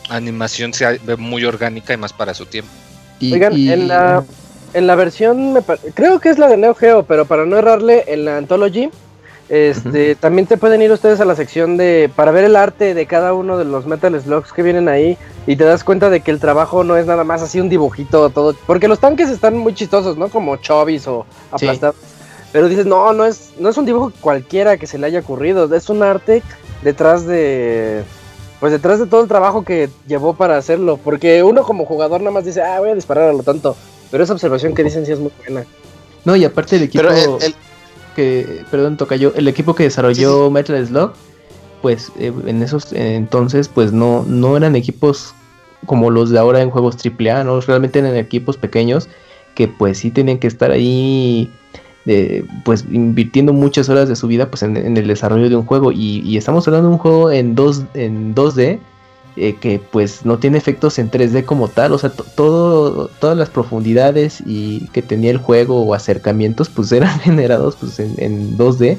animación 0.10 0.74
se 0.74 1.00
ve 1.00 1.16
muy 1.18 1.44
orgánica 1.46 1.94
y 1.94 1.98
más 1.98 2.14
para 2.14 2.34
su 2.34 2.46
tiempo. 2.46 2.72
Y, 3.20 3.34
Oigan, 3.34 3.58
y- 3.58 3.72
en 3.72 3.88
la- 3.88 4.24
en 4.74 4.88
la 4.88 4.96
versión, 4.96 5.54
me 5.54 5.62
creo 5.94 6.20
que 6.20 6.30
es 6.30 6.38
la 6.38 6.48
de 6.48 6.58
Neo 6.58 6.76
Geo, 6.76 7.04
pero 7.04 7.26
para 7.26 7.46
no 7.46 7.58
errarle, 7.58 8.04
en 8.08 8.26
la 8.26 8.38
Anthology, 8.38 8.90
este, 9.50 10.16
también 10.16 10.46
te 10.48 10.58
pueden 10.58 10.82
ir 10.82 10.92
ustedes 10.92 11.20
a 11.22 11.26
la 11.26 11.36
sección 11.36 11.78
de, 11.78 12.10
para 12.16 12.32
ver 12.32 12.44
el 12.44 12.56
arte 12.56 12.94
de 12.94 13.06
cada 13.06 13.34
uno 13.34 13.58
de 13.58 13.66
los 13.66 13.86
Metal 13.86 14.20
Slugs 14.22 14.52
que 14.52 14.64
vienen 14.64 14.90
ahí, 14.90 15.18
y 15.46 15.56
te 15.56 15.64
das 15.64 15.84
cuenta 15.84 16.10
de 16.10 16.20
que 16.22 16.32
el 16.32 16.40
trabajo 16.40 16.84
no 16.84 16.98
es 16.98 17.06
nada 17.06 17.24
más 17.24 17.42
así 17.42 17.60
un 17.60 17.70
dibujito, 17.70 18.30
todo, 18.30 18.56
porque 18.66 18.88
los 18.88 19.00
tanques 19.00 19.30
están 19.30 19.58
muy 19.58 19.74
chistosos, 19.74 20.18
¿no? 20.18 20.30
Como 20.30 20.58
chovis 20.58 21.08
o 21.08 21.26
Sí. 21.58 21.66
aplastados. 21.66 21.96
Pero 22.52 22.70
dices, 22.70 22.86
no, 22.86 23.14
no 23.14 23.26
es, 23.26 23.52
no 23.60 23.70
es 23.70 23.78
un 23.78 23.86
dibujo 23.86 24.12
cualquiera 24.22 24.78
que 24.78 24.88
se 24.88 24.98
le 24.98 25.08
haya 25.08 25.20
ocurrido, 25.20 25.74
es 25.74 25.90
un 25.90 26.02
arte 26.04 26.42
detrás 26.82 27.26
de, 27.26 28.04
pues 28.60 28.72
detrás 28.72 29.00
de 29.00 29.06
todo 29.06 29.22
el 29.22 29.28
trabajo 29.28 29.64
que 29.64 29.90
llevó 30.08 30.34
para 30.34 30.58
hacerlo, 30.58 30.98
porque 30.98 31.44
uno 31.44 31.64
como 31.64 31.86
jugador 31.86 32.22
nada 32.22 32.32
más 32.32 32.46
dice, 32.46 32.62
ah, 32.62 32.80
voy 32.80 32.90
a 32.90 32.96
disparar 32.96 33.30
a 33.30 33.34
lo 33.34 33.44
tonto, 33.44 33.76
pero 34.12 34.24
esa 34.24 34.34
observación 34.34 34.74
que 34.74 34.84
dicen 34.84 35.06
sí 35.06 35.12
es 35.12 35.20
muy 35.20 35.32
buena. 35.46 35.66
No, 36.26 36.36
y 36.36 36.44
aparte 36.46 36.78
el 36.78 36.84
equipo 36.84 37.04
Pero 37.04 37.38
el, 37.38 37.44
el- 37.44 37.56
que, 38.18 38.66
perdón, 38.72 38.98
tocayo, 38.98 39.32
el 39.36 39.48
equipo 39.48 39.76
que 39.76 39.84
desarrolló 39.84 40.50
Metal 40.50 40.88
Slug, 40.88 41.14
pues 41.84 42.12
eh, 42.18 42.34
en 42.48 42.64
esos 42.64 42.92
eh, 42.92 43.14
entonces, 43.14 43.68
pues 43.68 43.94
no, 43.94 44.26
no 44.28 44.58
eran 44.58 44.76
equipos 44.76 45.36
como 45.86 46.10
los 46.10 46.32
de 46.32 46.40
ahora 46.40 46.64
en 46.64 46.72
juegos 46.72 46.98
AAA, 46.98 47.44
¿no? 47.44 47.62
Realmente 47.62 48.00
eran 48.00 48.16
equipos 48.16 48.58
pequeños 48.58 49.08
que 49.54 49.68
pues 49.68 50.00
sí 50.00 50.10
tenían 50.10 50.40
que 50.40 50.48
estar 50.48 50.72
ahí, 50.72 51.52
eh, 52.08 52.44
pues 52.66 52.86
invirtiendo 52.92 53.54
muchas 53.54 53.88
horas 53.88 54.10
de 54.10 54.16
su 54.16 54.26
vida 54.26 54.50
pues 54.50 54.64
en, 54.64 54.76
en 54.78 54.98
el 54.98 55.08
desarrollo 55.08 55.48
de 55.48 55.56
un 55.56 55.66
juego. 55.66 55.92
Y, 55.92 56.22
y 56.26 56.38
estamos 56.38 56.68
hablando 56.68 56.90
de 56.90 56.94
un 56.96 57.00
juego 57.00 57.32
en, 57.32 57.54
dos, 57.54 57.84
en 57.94 58.34
2D 58.34 58.80
eh, 59.38 59.56
que 59.62 59.80
pues 59.80 60.26
no 60.26 60.40
tiene 60.40 60.58
efectos 60.58 61.00
en 61.00 61.10
3D 61.10 61.46
como 61.46 61.70
tal, 61.70 61.94
o 61.94 61.98
sea, 61.98 62.10
to- 62.12 62.26
todo, 62.36 63.08
todas 63.20 63.38
las 63.38 63.50
profundidades 63.50 64.42
y 64.46 64.88
que 64.90 65.02
tenía 65.02 65.32
el 65.32 65.38
juego 65.38 65.82
o 65.84 65.94
acercamientos 65.94 66.70
pues 66.70 66.92
eran 66.94 67.20
generados 67.20 67.76
pues 67.78 68.00
en, 68.00 68.16
en 68.18 68.58
2D 68.58 68.98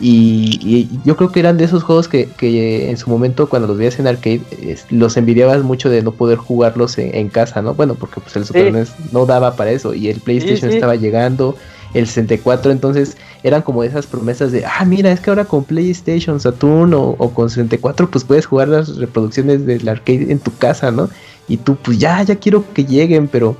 y, 0.00 0.60
y 0.62 1.00
yo 1.04 1.16
creo 1.16 1.32
que 1.32 1.40
eran 1.40 1.56
de 1.56 1.64
esos 1.64 1.82
juegos 1.82 2.06
que, 2.06 2.28
que 2.30 2.88
en 2.88 2.96
su 2.96 3.10
momento 3.10 3.48
cuando 3.48 3.66
los 3.66 3.76
veías 3.78 3.98
en 3.98 4.06
arcade 4.06 4.42
es- 4.62 4.86
los 4.90 5.16
envidiabas 5.16 5.62
mucho 5.64 5.90
de 5.90 6.02
no 6.02 6.12
poder 6.12 6.38
jugarlos 6.38 6.98
en, 6.98 7.14
en 7.16 7.28
casa, 7.30 7.62
¿no? 7.62 7.74
Bueno, 7.74 7.96
porque 7.96 8.20
pues 8.20 8.36
el 8.36 8.44
Super 8.44 8.62
Sí. 8.64 8.68
NES 8.68 8.92
no 9.12 9.26
daba 9.26 9.56
para 9.56 9.72
eso 9.72 9.94
y 9.94 10.08
el 10.08 10.20
PlayStation 10.20 10.70
sí. 10.70 10.76
estaba 10.76 10.94
llegando, 10.96 11.56
el 11.94 12.06
64, 12.06 12.70
entonces 12.70 13.16
eran 13.42 13.62
como 13.62 13.82
esas 13.82 14.06
promesas 14.06 14.52
de, 14.52 14.64
ah, 14.64 14.84
mira, 14.84 15.10
es 15.10 15.20
que 15.20 15.30
ahora 15.30 15.44
con 15.44 15.64
PlayStation, 15.64 16.38
Saturn 16.40 16.92
o, 16.94 17.16
con 17.34 17.48
64 17.48 18.10
pues 18.10 18.24
puedes 18.24 18.46
jugar 18.46 18.68
las 18.68 18.96
reproducciones 18.96 19.64
del 19.64 19.88
arcade 19.88 20.30
en 20.30 20.38
tu 20.38 20.54
casa, 20.56 20.90
¿no? 20.90 21.08
Y 21.48 21.56
tú 21.56 21.76
pues 21.76 21.98
ya, 21.98 22.22
ya 22.22 22.36
quiero 22.36 22.64
que 22.74 22.84
lleguen, 22.84 23.28
pero 23.28 23.56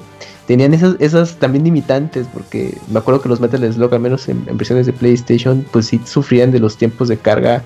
tenían 0.46 0.74
esas, 0.74 0.96
esas 0.98 1.36
también 1.36 1.64
limitantes, 1.64 2.26
porque 2.32 2.76
me 2.90 2.98
acuerdo 2.98 3.22
que 3.22 3.28
los 3.28 3.40
Metal 3.40 3.72
Slug, 3.72 3.94
al 3.94 4.00
menos 4.00 4.28
en, 4.28 4.44
en 4.46 4.58
versiones 4.58 4.86
de 4.86 4.92
PlayStation, 4.92 5.64
pues 5.70 5.86
sí 5.86 6.00
sufrían 6.04 6.50
de 6.50 6.60
los 6.60 6.76
tiempos 6.76 7.08
de 7.08 7.16
carga 7.16 7.62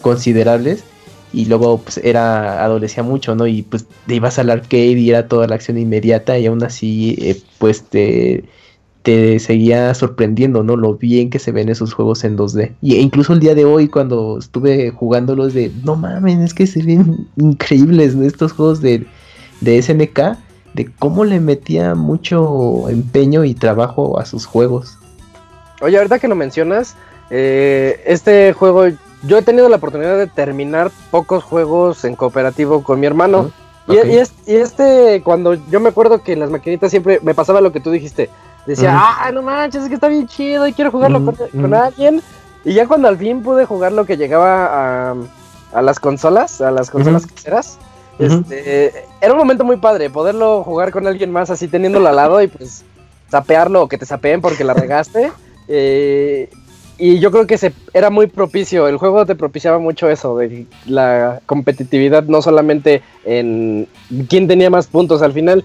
considerables. 0.00 0.84
Y 1.32 1.46
luego 1.46 1.78
pues 1.78 1.98
era, 1.98 2.64
adolecía 2.64 3.02
mucho, 3.02 3.34
¿no? 3.34 3.48
Y 3.48 3.62
pues 3.62 3.86
te 4.06 4.14
ibas 4.14 4.38
al 4.38 4.50
arcade 4.50 4.92
y 4.92 5.10
era 5.10 5.26
toda 5.26 5.48
la 5.48 5.56
acción 5.56 5.78
inmediata 5.78 6.38
y 6.38 6.46
aún 6.46 6.62
así 6.62 7.16
eh, 7.20 7.42
pues 7.58 7.82
te, 7.82 8.44
te 9.04 9.38
seguía 9.38 9.92
sorprendiendo, 9.92 10.62
¿no? 10.62 10.76
Lo 10.76 10.94
bien 10.94 11.28
que 11.28 11.38
se 11.38 11.52
ven 11.52 11.68
esos 11.68 11.92
juegos 11.92 12.24
en 12.24 12.38
2D. 12.38 12.72
Y 12.80 12.96
e 12.96 13.00
incluso 13.00 13.34
el 13.34 13.40
día 13.40 13.54
de 13.54 13.66
hoy 13.66 13.86
cuando 13.86 14.38
estuve 14.38 14.90
jugándolos 14.90 15.52
de, 15.52 15.70
no 15.84 15.94
mames, 15.94 16.38
es 16.38 16.54
que 16.54 16.66
se 16.66 16.82
ven 16.82 17.28
increíbles, 17.36 18.16
¿no? 18.16 18.24
Estos 18.24 18.52
juegos 18.52 18.80
de, 18.80 19.06
de 19.60 19.82
SNK, 19.82 20.38
de 20.72 20.90
cómo 20.98 21.26
le 21.26 21.38
metía 21.38 21.94
mucho 21.94 22.88
empeño 22.88 23.44
y 23.44 23.52
trabajo 23.52 24.18
a 24.18 24.24
sus 24.24 24.46
juegos. 24.46 24.96
Oye, 25.82 25.98
ahorita 25.98 26.18
que 26.18 26.26
lo 26.26 26.34
mencionas, 26.34 26.96
eh, 27.28 28.00
este 28.06 28.54
juego, 28.54 28.86
yo 29.24 29.36
he 29.36 29.42
tenido 29.42 29.68
la 29.68 29.76
oportunidad 29.76 30.16
de 30.16 30.28
terminar 30.28 30.90
pocos 31.10 31.44
juegos 31.44 32.06
en 32.06 32.16
cooperativo 32.16 32.82
con 32.82 33.00
mi 33.00 33.06
hermano. 33.06 33.50
Y, 33.86 33.96
y 34.50 34.56
este, 34.56 35.20
cuando 35.22 35.58
yo 35.70 35.78
me 35.78 35.90
acuerdo 35.90 36.22
que 36.22 36.32
en 36.32 36.40
las 36.40 36.48
maquinitas 36.48 36.90
siempre 36.90 37.20
me 37.22 37.34
pasaba 37.34 37.60
lo 37.60 37.70
que 37.70 37.80
tú 37.80 37.90
dijiste. 37.90 38.30
Decía, 38.66 38.96
ah, 38.96 39.30
no 39.32 39.42
manches, 39.42 39.82
es 39.82 39.88
que 39.88 39.94
está 39.94 40.08
bien 40.08 40.26
chido 40.26 40.66
y 40.66 40.72
quiero 40.72 40.90
jugarlo 40.90 41.24
con, 41.24 41.74
alguien. 41.74 42.22
Y 42.64 42.72
ya 42.72 42.86
cuando 42.86 43.08
al 43.08 43.18
fin 43.18 43.42
pude 43.42 43.66
jugarlo 43.66 44.06
que 44.06 44.16
llegaba 44.16 45.10
a, 45.10 45.14
a 45.74 45.82
las 45.82 46.00
consolas, 46.00 46.60
a 46.60 46.70
las 46.70 46.90
consolas 46.90 47.26
caseras, 47.26 47.78
este, 48.18 48.92
era 49.20 49.32
un 49.32 49.38
momento 49.38 49.64
muy 49.64 49.76
padre 49.76 50.08
poderlo 50.08 50.62
jugar 50.62 50.92
con 50.92 51.06
alguien 51.06 51.32
más 51.32 51.50
así 51.50 51.66
teniéndolo 51.66 52.08
al 52.08 52.16
lado 52.16 52.40
y 52.40 52.46
pues 52.46 52.84
sapearlo 53.28 53.82
o 53.82 53.88
que 53.88 53.98
te 53.98 54.06
sapeen 54.06 54.40
porque 54.40 54.64
la 54.64 54.74
regaste. 54.74 55.30
Eh, 55.66 56.50
y 56.98 57.20
yo 57.20 57.30
creo 57.30 57.46
que 57.46 57.56
se, 57.56 57.72
era 57.94 58.10
muy 58.10 58.26
propicio, 58.26 58.86
el 58.86 58.98
juego 58.98 59.24
te 59.24 59.34
propiciaba 59.34 59.78
mucho 59.78 60.10
eso, 60.10 60.36
de 60.36 60.66
la 60.84 61.40
competitividad 61.46 62.24
no 62.24 62.42
solamente 62.42 63.00
en 63.24 63.88
quién 64.28 64.46
tenía 64.46 64.68
más 64.68 64.88
puntos 64.88 65.22
al 65.22 65.32
final, 65.32 65.64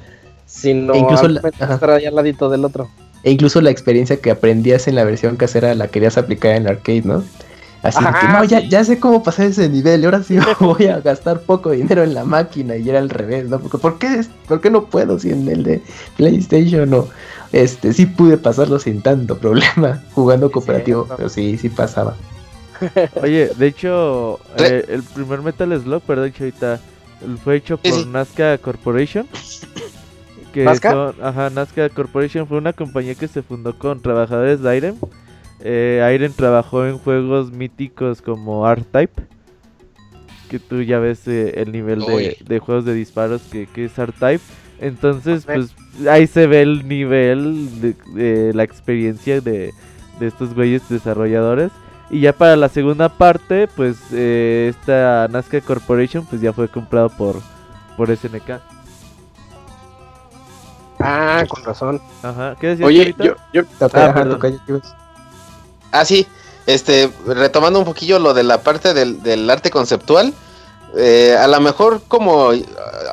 sino 0.49 0.93
E 0.93 0.97
incluso 0.97 1.27
la- 1.27 1.41
estar 1.47 1.89
ahí 1.91 2.05
al 2.05 2.15
ladito 2.15 2.49
del 2.49 2.65
otro. 2.65 2.89
E 3.23 3.31
incluso 3.31 3.61
la 3.61 3.69
experiencia 3.69 4.17
que 4.17 4.31
aprendías 4.31 4.87
en 4.87 4.95
la 4.95 5.03
versión 5.03 5.35
casera 5.35 5.75
la 5.75 5.87
querías 5.89 6.17
aplicar 6.17 6.55
en 6.55 6.63
el 6.63 6.69
arcade, 6.69 7.03
¿no? 7.05 7.23
Así 7.81 7.99
que 8.19 8.27
no, 8.27 8.43
ya, 8.43 8.59
ya 8.59 8.83
sé 8.83 8.99
cómo 8.99 9.23
pasar 9.23 9.45
ese 9.45 9.69
nivel, 9.69 10.01
y 10.01 10.05
ahora 10.05 10.21
sí 10.21 10.37
voy 10.59 10.87
a 10.87 10.99
gastar 10.99 11.41
poco 11.41 11.71
dinero 11.71 12.03
en 12.03 12.13
la 12.13 12.25
máquina 12.25 12.75
y 12.75 12.89
era 12.89 12.99
al 12.99 13.09
revés, 13.09 13.47
¿no? 13.47 13.59
Porque 13.59 13.77
¿por 13.77 13.97
qué, 13.99 14.15
es- 14.15 14.29
¿por 14.47 14.59
qué 14.59 14.69
no 14.69 14.85
puedo 14.85 15.17
si 15.19 15.29
en 15.31 15.47
el 15.47 15.63
de 15.63 15.81
PlayStation 16.17 16.89
no? 16.89 17.07
Este, 17.53 17.93
sí 17.93 18.05
pude 18.05 18.37
pasarlo 18.37 18.79
sin 18.79 19.01
tanto 19.01 19.37
problema 19.37 20.03
jugando 20.13 20.51
cooperativo, 20.51 21.07
pero 21.15 21.29
sí, 21.29 21.57
sí 21.57 21.69
pasaba. 21.69 22.15
Oye, 23.21 23.49
de 23.57 23.67
hecho, 23.67 24.39
eh, 24.57 24.85
el 24.89 25.03
primer 25.03 25.41
Metal 25.41 25.81
Slug, 25.81 26.01
perdón, 26.01 26.31
Chavita, 26.33 26.79
fue 27.43 27.57
hecho 27.57 27.79
Sí, 27.83 27.89
por 27.89 27.99
sí. 28.03 28.09
Nazca 28.09 28.57
Corporation. 28.57 29.25
Que 30.53 30.63
¿Nazca? 30.63 30.91
son- 30.91 31.15
ajá, 31.21 31.49
Nazca 31.49 31.89
Corporation 31.89 32.47
fue 32.47 32.57
una 32.57 32.73
compañía 32.73 33.15
que 33.15 33.27
se 33.27 33.41
fundó 33.43 33.77
con 33.77 34.01
trabajadores 34.01 34.61
de 34.61 34.77
Iron. 34.77 34.95
Eh, 35.61 36.11
Iron 36.15 36.33
trabajó 36.33 36.85
en 36.85 36.97
juegos 36.97 37.51
míticos 37.51 38.21
como 38.21 38.67
R-Type. 38.69 39.21
Que 40.49 40.57
tú 40.59 40.81
ya 40.81 40.97
ves 40.99 41.27
eh, 41.27 41.53
el 41.61 41.71
nivel 41.71 41.99
de, 41.99 42.37
de 42.43 42.59
juegos 42.59 42.85
de 42.85 42.93
disparos 42.95 43.41
que, 43.51 43.67
que 43.67 43.85
es 43.85 43.97
R-Type. 43.97 44.43
Entonces, 44.81 45.45
pues 45.45 45.75
ahí 46.09 46.25
se 46.25 46.47
ve 46.47 46.61
el 46.61 46.87
nivel 46.87 47.81
de, 47.81 47.95
de 48.15 48.53
la 48.53 48.63
experiencia 48.63 49.41
de, 49.41 49.71
de 50.19 50.27
estos 50.27 50.53
güeyes 50.55 50.87
desarrolladores. 50.89 51.71
Y 52.09 52.21
ya 52.21 52.33
para 52.33 52.55
la 52.55 52.69
segunda 52.69 53.09
parte, 53.09 53.67
pues 53.67 53.97
eh, 54.11 54.67
esta 54.71 55.27
Nazca 55.29 55.61
Corporation 55.61 56.25
pues 56.25 56.41
ya 56.41 56.53
fue 56.53 56.67
comprado 56.67 57.09
por, 57.09 57.35
por 57.97 58.09
SNK. 58.09 58.59
Ah, 60.99 61.45
con 61.47 61.63
razón. 61.63 62.01
Ajá, 62.23 62.55
¿qué 62.59 62.67
decías 62.67 62.87
Oye, 62.87 62.99
ahorita? 62.99 63.23
yo, 63.23 63.33
yo, 63.53 63.63
Toca- 63.79 64.05
Ah, 64.05 64.13
perdón. 64.13 64.39
Ah, 65.91 66.05
sí. 66.05 66.27
Este, 66.65 67.09
retomando 67.25 67.79
un 67.79 67.85
poquillo 67.85 68.19
lo 68.19 68.33
de 68.33 68.43
la 68.43 68.61
parte 68.61 68.93
del, 68.93 69.23
del 69.23 69.49
arte 69.49 69.71
conceptual. 69.71 70.33
eh, 70.97 71.35
a 71.39 71.47
lo 71.47 71.59
mejor 71.61 72.01
como, 72.07 72.49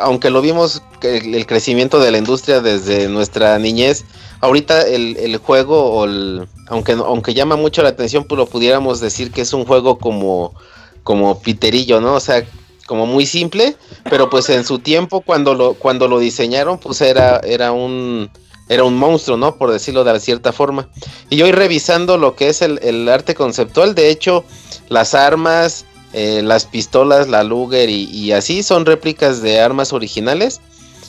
aunque 0.01 0.31
lo 0.31 0.41
vimos, 0.43 0.83
el 1.03 1.47
crecimiento 1.47 2.01
de 2.01 2.11
la 2.11 2.17
industria 2.19 2.61
desde 2.61 3.07
nuestra 3.09 3.59
niñez, 3.59 4.05
ahorita 4.41 4.83
el, 4.83 5.17
el 5.19 5.37
juego, 5.39 5.85
o 5.93 6.05
el- 6.07 6.49
aunque, 6.69 6.93
aunque 6.93 7.35
llama 7.35 7.57
mucho 7.57 7.83
la 7.83 7.91
atención, 7.91 8.25
pues 8.25 8.39
lo 8.39 8.47
pudiéramos 8.47 9.01
decir 9.01 9.31
que 9.31 9.43
es 9.43 9.53
un 9.53 9.65
juego 9.67 9.99
como, 9.99 10.55
como 11.03 11.39
piterillo, 11.41 12.01
¿no? 12.01 12.15
O 12.15 12.21
sea, 12.21 12.45
como 12.87 13.07
muy 13.07 13.27
simple, 13.27 13.77
pero 14.09 14.31
pues 14.31 14.49
en 14.49 14.65
su 14.65 14.79
tiempo 14.79 15.21
cuando 15.21 15.55
lo, 15.55 15.75
cuando 15.75 16.09
lo 16.09 16.19
diseñaron, 16.19 16.79
pues 16.79 17.01
era, 17.01 17.39
era 17.39 17.73
un... 17.73 18.31
Era 18.69 18.83
un 18.83 18.99
monstruo, 18.99 19.37
¿no? 19.37 19.59
Por 19.59 19.71
decirlo 19.71 20.03
de 20.03 20.19
cierta 20.19 20.53
forma. 20.53 20.89
Y 21.31 21.41
hoy 21.43 21.53
revisando 21.53 22.19
lo 22.19 22.35
que 22.35 22.49
es 22.49 22.63
el, 22.63 22.81
el 22.83 23.09
arte 23.09 23.37
conceptual, 23.37 23.95
de 23.95 24.11
hecho, 24.11 24.45
las 24.89 25.15
armas, 25.15 25.85
eh, 26.13 26.41
las 26.43 26.65
pistolas, 26.65 27.29
la 27.29 27.45
Luger 27.45 27.91
y, 27.91 28.33
así 28.33 28.63
son 28.63 28.87
réplicas 28.87 29.43
de 29.43 29.61
armas 29.61 29.93
originales. 29.93 30.63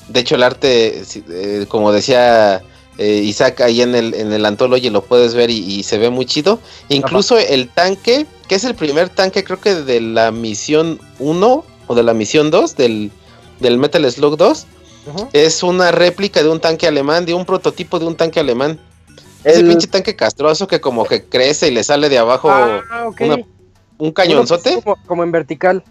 De 0.09 0.19
hecho, 0.19 0.35
el 0.35 0.43
arte, 0.43 1.01
eh, 1.29 1.65
como 1.69 1.93
decía 1.93 2.61
eh, 2.97 3.21
Isaac 3.23 3.61
ahí 3.61 3.81
en 3.81 3.95
el, 3.95 4.13
en 4.13 4.31
el 4.33 4.45
Anthology, 4.45 4.89
lo 4.89 5.03
puedes 5.03 5.33
ver 5.35 5.49
y, 5.49 5.57
y 5.57 5.83
se 5.83 5.97
ve 5.97 6.09
muy 6.09 6.25
chido. 6.25 6.59
Incluso 6.89 7.37
el 7.37 7.69
tanque, 7.69 8.25
que 8.47 8.55
es 8.55 8.63
el 8.63 8.75
primer 8.75 9.09
tanque, 9.09 9.43
creo 9.43 9.59
que 9.61 9.75
de 9.75 10.01
la 10.01 10.31
misión 10.31 10.99
1 11.19 11.65
o 11.87 11.95
de 11.95 12.03
la 12.03 12.13
misión 12.13 12.49
2 12.51 12.75
del, 12.75 13.11
del 13.59 13.77
Metal 13.77 14.09
Slug 14.11 14.37
2. 14.37 14.65
Ujú. 15.07 15.29
Es 15.33 15.63
una 15.63 15.91
réplica 15.91 16.43
de 16.43 16.49
un 16.49 16.59
tanque 16.59 16.87
alemán, 16.87 17.25
de 17.25 17.33
un 17.33 17.45
prototipo 17.45 17.99
de 17.99 18.05
un 18.07 18.15
tanque 18.15 18.39
alemán. 18.39 18.79
Ese 19.43 19.63
pinche 19.63 19.87
tanque 19.87 20.15
castroso 20.15 20.67
que 20.67 20.81
como 20.81 21.05
que 21.05 21.23
crece 21.23 21.69
y 21.69 21.71
le 21.71 21.83
sale 21.83 22.09
de 22.09 22.17
abajo 22.17 22.49
Ah, 22.51 22.81
una- 23.19 23.37
un 23.99 24.11
cañonzote. 24.11 24.71
que 24.71 24.77
es 24.79 24.83
Como, 24.83 24.97
como 25.05 25.23
en 25.23 25.31
vertical. 25.31 25.83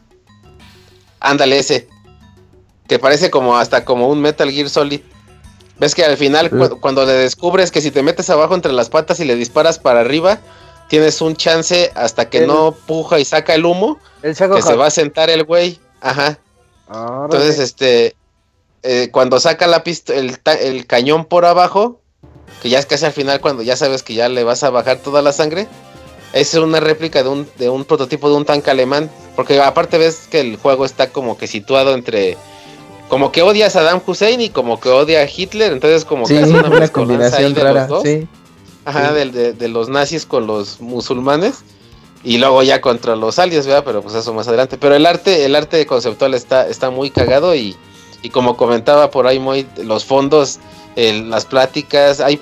Ándale 1.21 1.59
ese. 1.59 1.89
Que 2.89 2.99
parece 2.99 3.31
como 3.31 3.57
hasta 3.57 3.85
como 3.85 4.09
un 4.09 4.21
Metal 4.21 4.51
Gear 4.51 4.69
Solid. 4.69 5.01
Ves 5.79 5.95
que 5.95 6.05
al 6.05 6.17
final, 6.17 6.51
cu- 6.51 6.81
cuando 6.81 7.05
le 7.05 7.13
descubres 7.13 7.71
que 7.71 7.81
si 7.81 7.91
te 7.91 8.03
metes 8.03 8.31
abajo 8.31 8.55
entre 8.55 8.73
las 8.73 8.89
patas 8.89 9.21
y 9.21 9.25
le 9.25 9.35
disparas 9.37 9.79
para 9.79 10.01
arriba, 10.01 10.39
tienes 10.89 11.21
un 11.21 11.37
chance 11.37 11.91
hasta 11.95 12.31
que 12.31 12.39
El- 12.39 12.47
no 12.47 12.73
puja 12.73 13.19
y 13.19 13.25
saca 13.25 13.55
el 13.55 13.65
humo, 13.67 13.99
El 14.23 14.35
que 14.57 14.63
se 14.63 14.77
va 14.77 14.87
a 14.87 14.91
sentar 14.91 15.29
el 15.31 15.45
güey. 15.45 15.79
Ajá. 16.01 16.39
Entonces, 17.25 17.59
este, 17.59 18.17
eh, 18.83 19.09
cuando 19.13 19.39
saca 19.41 19.67
la 19.67 19.83
pist 19.85 20.11
el, 20.11 20.39
el 20.61 20.87
cañón 20.87 21.25
por 21.25 21.45
abajo, 21.45 22.01
que 22.63 22.71
ya 22.71 22.79
es 22.79 22.87
casi 22.87 23.05
al 23.05 23.13
final 23.13 23.41
cuando 23.41 23.63
ya 23.63 23.77
sabes 23.77 24.03
que 24.03 24.15
ya 24.15 24.29
le 24.29 24.45
vas 24.45 24.63
a 24.63 24.71
bajar 24.71 24.99
toda 24.99 25.21
la 25.21 25.33
sangre, 25.33 25.67
es 26.33 26.55
una 26.55 26.81
réplica 26.81 27.23
de 27.23 27.29
un, 27.29 27.49
de 27.59 27.69
un 27.69 27.85
prototipo 27.85 28.29
de 28.31 28.37
un 28.37 28.45
tanque 28.45 28.71
alemán, 28.71 29.11
porque 29.35 29.61
aparte 29.61 29.99
ves 29.99 30.27
que 30.31 30.41
el 30.41 30.57
juego 30.57 30.85
está 30.85 31.11
como 31.11 31.37
que 31.37 31.47
situado 31.49 31.95
entre, 31.95 32.37
como 33.09 33.31
que 33.33 33.43
odia 33.43 33.67
a 33.67 33.71
Saddam 33.71 34.01
Hussein 34.05 34.41
y 34.41 34.49
como 34.51 34.81
que 34.81 34.89
odia 34.89 35.21
a 35.21 35.27
Hitler, 35.27 35.73
entonces 35.73 36.05
como 36.05 36.27
Sí, 36.27 36.35
que 36.35 36.41
hace 36.41 36.51
una, 36.53 36.69
una 36.69 36.89
combinación 36.89 37.55
de 37.55 37.63
rara. 37.63 37.81
los 37.83 37.89
dos. 37.89 38.03
Sí. 38.03 38.27
Ajá, 38.85 39.09
Sí. 39.11 39.15
del- 39.15 39.33
de, 39.33 39.53
de 39.53 39.69
los 39.69 39.89
nazis 39.89 40.27
con 40.27 40.47
los 40.47 40.81
musulmanes. 40.81 41.65
Y 42.25 42.39
luego 42.39 42.63
ya 42.65 42.81
contra 42.81 43.15
los 43.15 43.39
aliens, 43.39 43.67
¿verdad? 43.67 43.85
Pero 43.85 44.03
pues 44.03 44.15
eso 44.17 44.35
más 44.35 44.49
adelante. 44.49 44.77
Pero 44.79 44.97
el 44.97 45.07
arte, 45.07 45.45
el 45.45 45.55
arte 45.55 45.87
conceptual 45.87 46.35
está, 46.35 46.67
está 46.69 46.91
muy 46.91 47.11
cagado 47.11 47.55
y, 47.55 47.77
y 48.23 48.31
como 48.31 48.57
comentaba 48.57 49.13
por 49.13 49.29
ahí 49.29 49.39
muy 49.39 49.65
los 49.85 50.05
fondos, 50.05 50.59
el- 50.97 51.31
las 51.31 51.45
pláticas, 51.45 52.19
hay, 52.21 52.41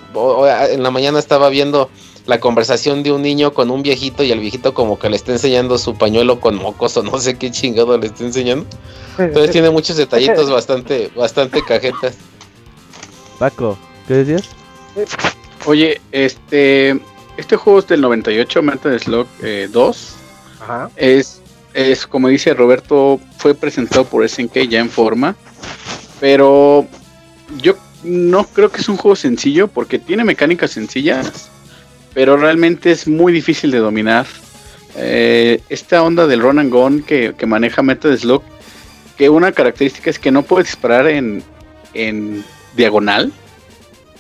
en 0.70 0.82
la 0.82 0.90
mañana 0.90 1.18
estaba 1.18 1.50
viendo 1.50 1.90
la 2.26 2.40
conversación 2.40 3.02
de 3.02 3.12
un 3.12 3.22
niño 3.22 3.52
con 3.52 3.70
un 3.70 3.82
viejito 3.82 4.22
y 4.22 4.32
el 4.32 4.40
viejito 4.40 4.72
como 4.72 4.98
que 4.98 5.10
le 5.10 5.16
está 5.16 5.32
enseñando 5.32 5.76
su 5.76 5.94
pañuelo 5.94 6.40
con 6.40 6.56
mocos 6.56 6.96
o 6.96 7.02
no 7.02 7.18
sé 7.18 7.36
qué 7.36 7.50
chingado 7.50 7.98
le 7.98 8.06
está 8.06 8.24
enseñando. 8.24 8.66
Entonces 9.18 9.50
tiene 9.50 9.70
muchos 9.70 9.96
detallitos 9.96 10.50
bastante, 10.50 11.10
bastante 11.14 11.62
cajetas. 11.62 12.16
Paco, 13.38 13.76
¿qué 14.08 14.14
decías? 14.14 14.48
Oye, 15.66 16.00
este, 16.12 16.98
este 17.36 17.56
juego 17.56 17.80
es 17.80 17.86
del 17.88 18.00
98, 18.00 18.62
Metal 18.62 19.00
Slug 19.00 19.26
eh, 19.42 19.68
2. 19.70 20.14
Ajá. 20.62 20.90
Es, 20.96 21.42
es, 21.74 22.06
como 22.06 22.28
dice 22.28 22.54
Roberto, 22.54 23.20
fue 23.36 23.54
presentado 23.54 24.04
por 24.04 24.26
SNK 24.26 24.68
ya 24.68 24.80
en 24.80 24.88
forma. 24.88 25.36
Pero 26.20 26.86
yo 27.60 27.76
no 28.02 28.44
creo 28.44 28.70
que 28.70 28.80
es 28.80 28.88
un 28.88 28.96
juego 28.96 29.16
sencillo 29.16 29.68
porque 29.68 29.98
tiene 29.98 30.24
mecánicas 30.24 30.70
sencillas, 30.70 31.50
pero 32.14 32.36
realmente 32.36 32.90
es 32.90 33.06
muy 33.08 33.32
difícil 33.32 33.70
de 33.70 33.78
dominar. 33.78 34.26
Eh, 34.96 35.60
esta 35.68 36.02
onda 36.02 36.26
del 36.26 36.40
run 36.40 36.60
and 36.60 36.72
gun 36.72 37.02
que, 37.02 37.34
que 37.36 37.46
maneja 37.46 37.82
Metal 37.82 38.16
Slug, 38.16 38.42
que 39.18 39.28
una 39.28 39.52
característica 39.52 40.08
es 40.10 40.18
que 40.18 40.30
no 40.30 40.42
puedes 40.42 40.68
disparar 40.68 41.08
en, 41.08 41.42
en 41.92 42.44
diagonal, 42.76 43.32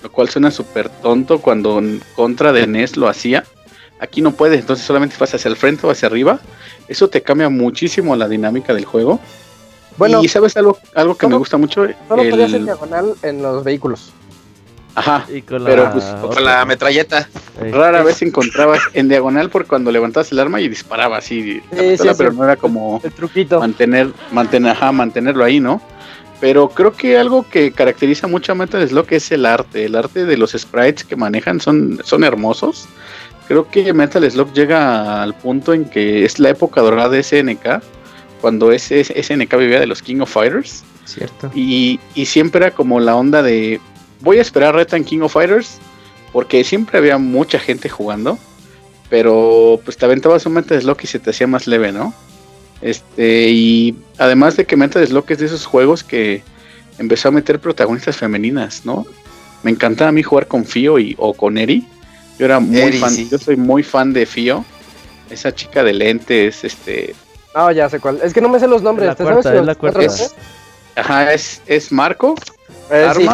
lo 0.02 0.10
cual 0.10 0.28
suena 0.28 0.50
súper 0.50 0.88
tonto 0.88 1.40
cuando 1.40 1.78
en 1.78 2.02
contra 2.16 2.52
de 2.52 2.66
NES 2.66 2.96
lo 2.96 3.08
hacía. 3.08 3.44
Aquí 4.00 4.20
no 4.20 4.32
puedes, 4.32 4.60
entonces 4.60 4.84
solamente 4.84 5.16
vas 5.18 5.32
hacia 5.34 5.48
el 5.48 5.56
frente 5.56 5.86
o 5.86 5.90
hacia 5.90 6.08
arriba. 6.08 6.40
Eso 6.88 7.08
te 7.08 7.22
cambia 7.22 7.48
muchísimo 7.48 8.14
la 8.16 8.28
dinámica 8.28 8.74
del 8.74 8.84
juego. 8.84 9.20
Bueno, 9.96 10.22
y 10.22 10.28
sabes 10.28 10.56
algo, 10.56 10.76
algo 10.94 11.16
que 11.16 11.28
me 11.28 11.36
gusta 11.36 11.56
mucho. 11.56 11.86
solo 12.08 12.22
El- 12.22 12.30
podía 12.30 12.48
ser 12.48 12.64
diagonal 12.64 13.14
en 13.22 13.40
los 13.40 13.62
vehículos. 13.62 14.12
Ajá. 14.94 15.26
Y 15.32 15.42
con 15.42 15.64
Pero, 15.64 15.84
la 15.84 15.92
pues, 15.92 16.04
otra, 16.04 16.28
Con 16.36 16.44
la 16.44 16.64
metralleta. 16.64 17.28
Rara 17.72 18.02
vez 18.02 18.22
encontrabas 18.22 18.80
en 18.92 19.08
diagonal 19.08 19.50
por 19.50 19.66
cuando 19.66 19.90
levantabas 19.90 20.30
el 20.32 20.38
arma 20.38 20.60
y 20.60 20.68
disparaba 20.68 21.16
así. 21.18 21.60
la 21.72 21.78
Sí, 21.78 21.88
pistola, 21.90 22.12
sí, 22.12 22.18
pero 22.18 22.30
sí. 22.30 22.36
no 22.38 22.44
era 22.44 22.56
como 22.56 23.00
El 23.02 23.12
truquito. 23.12 23.58
mantener, 23.60 24.10
mantener, 24.32 24.72
ajá, 24.72 24.92
mantenerlo 24.92 25.44
ahí, 25.44 25.58
¿no? 25.60 25.80
Pero 26.40 26.68
creo 26.68 26.92
que 26.92 27.16
algo 27.16 27.48
que 27.48 27.72
caracteriza 27.72 28.26
mucho 28.26 28.52
a 28.52 28.54
Metal 28.54 28.86
Slug 28.86 29.06
es 29.10 29.32
el 29.32 29.46
arte. 29.46 29.84
El 29.86 29.96
arte 29.96 30.24
de 30.26 30.36
los 30.36 30.52
sprites 30.52 31.04
que 31.04 31.16
manejan 31.16 31.60
son, 31.60 32.00
son 32.04 32.22
hermosos. 32.24 32.86
Creo 33.48 33.68
que 33.70 33.92
Metal 33.92 34.28
Slug 34.30 34.52
llega 34.52 35.22
al 35.22 35.34
punto 35.34 35.72
en 35.74 35.84
que 35.86 36.24
es 36.24 36.38
la 36.38 36.50
época 36.50 36.80
dorada 36.82 37.08
de 37.10 37.22
SNK, 37.22 37.82
cuando 38.40 38.72
ese 38.72 39.04
SNK 39.04 39.56
vivía 39.56 39.80
de 39.80 39.86
los 39.86 40.02
King 40.02 40.20
of 40.20 40.30
Fighters. 40.32 40.82
Cierto. 41.04 41.50
Y, 41.54 41.98
y 42.14 42.26
siempre 42.26 42.66
era 42.66 42.74
como 42.74 43.00
la 43.00 43.14
onda 43.16 43.42
de 43.42 43.80
voy 44.24 44.38
a 44.38 44.42
esperar 44.42 44.74
reta 44.74 44.96
en 44.96 45.04
King 45.04 45.20
of 45.20 45.32
Fighters 45.34 45.78
porque 46.32 46.64
siempre 46.64 46.98
había 46.98 47.16
mucha 47.18 47.58
gente 47.60 47.88
jugando, 47.88 48.38
pero 49.08 49.80
pues 49.84 49.96
te 49.96 50.04
aventabas 50.04 50.44
un 50.46 50.54
Metal 50.54 50.80
Slug 50.80 50.98
y 51.02 51.06
se 51.06 51.18
te 51.20 51.30
hacía 51.30 51.46
más 51.46 51.66
leve, 51.66 51.92
¿no? 51.92 52.12
Este, 52.80 53.48
y 53.50 53.96
además 54.18 54.56
de 54.56 54.64
que 54.66 54.76
Metal 54.76 55.06
Slug 55.06 55.24
es 55.28 55.38
de 55.38 55.46
esos 55.46 55.64
juegos 55.64 56.02
que 56.02 56.42
empezó 56.98 57.28
a 57.28 57.30
meter 57.30 57.60
protagonistas 57.60 58.16
femeninas, 58.16 58.84
¿no? 58.84 59.06
Me 59.62 59.70
encantaba 59.70 60.08
a 60.08 60.12
mí 60.12 60.22
jugar 60.22 60.46
con 60.48 60.64
Fio 60.64 60.98
y, 60.98 61.14
o 61.18 61.32
con 61.34 61.56
Eri. 61.56 61.86
Yo 62.38 62.44
era 62.46 62.58
muy 62.60 62.78
Eri, 62.80 62.98
fan, 62.98 63.10
sí. 63.10 63.28
yo 63.30 63.38
soy 63.38 63.56
muy 63.56 63.82
fan 63.82 64.12
de 64.12 64.26
Fio. 64.26 64.64
Esa 65.30 65.54
chica 65.54 65.82
de 65.84 65.92
lentes, 65.94 66.64
este, 66.64 67.14
Ah, 67.54 67.72
ya 67.72 67.88
sé 67.88 68.00
cuál. 68.00 68.18
Es 68.22 68.34
que 68.34 68.40
no 68.40 68.48
me 68.48 68.58
sé 68.60 68.66
los 68.66 68.82
nombres. 68.82 69.06
la 69.06 69.14
¿Te 69.14 69.22
cuarta, 69.22 69.42
sabes 69.44 69.60
es 69.60 69.66
la 69.66 69.74
cuarta. 69.76 69.98
nombres? 70.00 70.34
ajá, 70.96 71.32
es, 71.32 71.62
es 71.66 71.92
Marco, 71.92 72.34
Eh, 72.90 73.08
sí. 73.16 73.26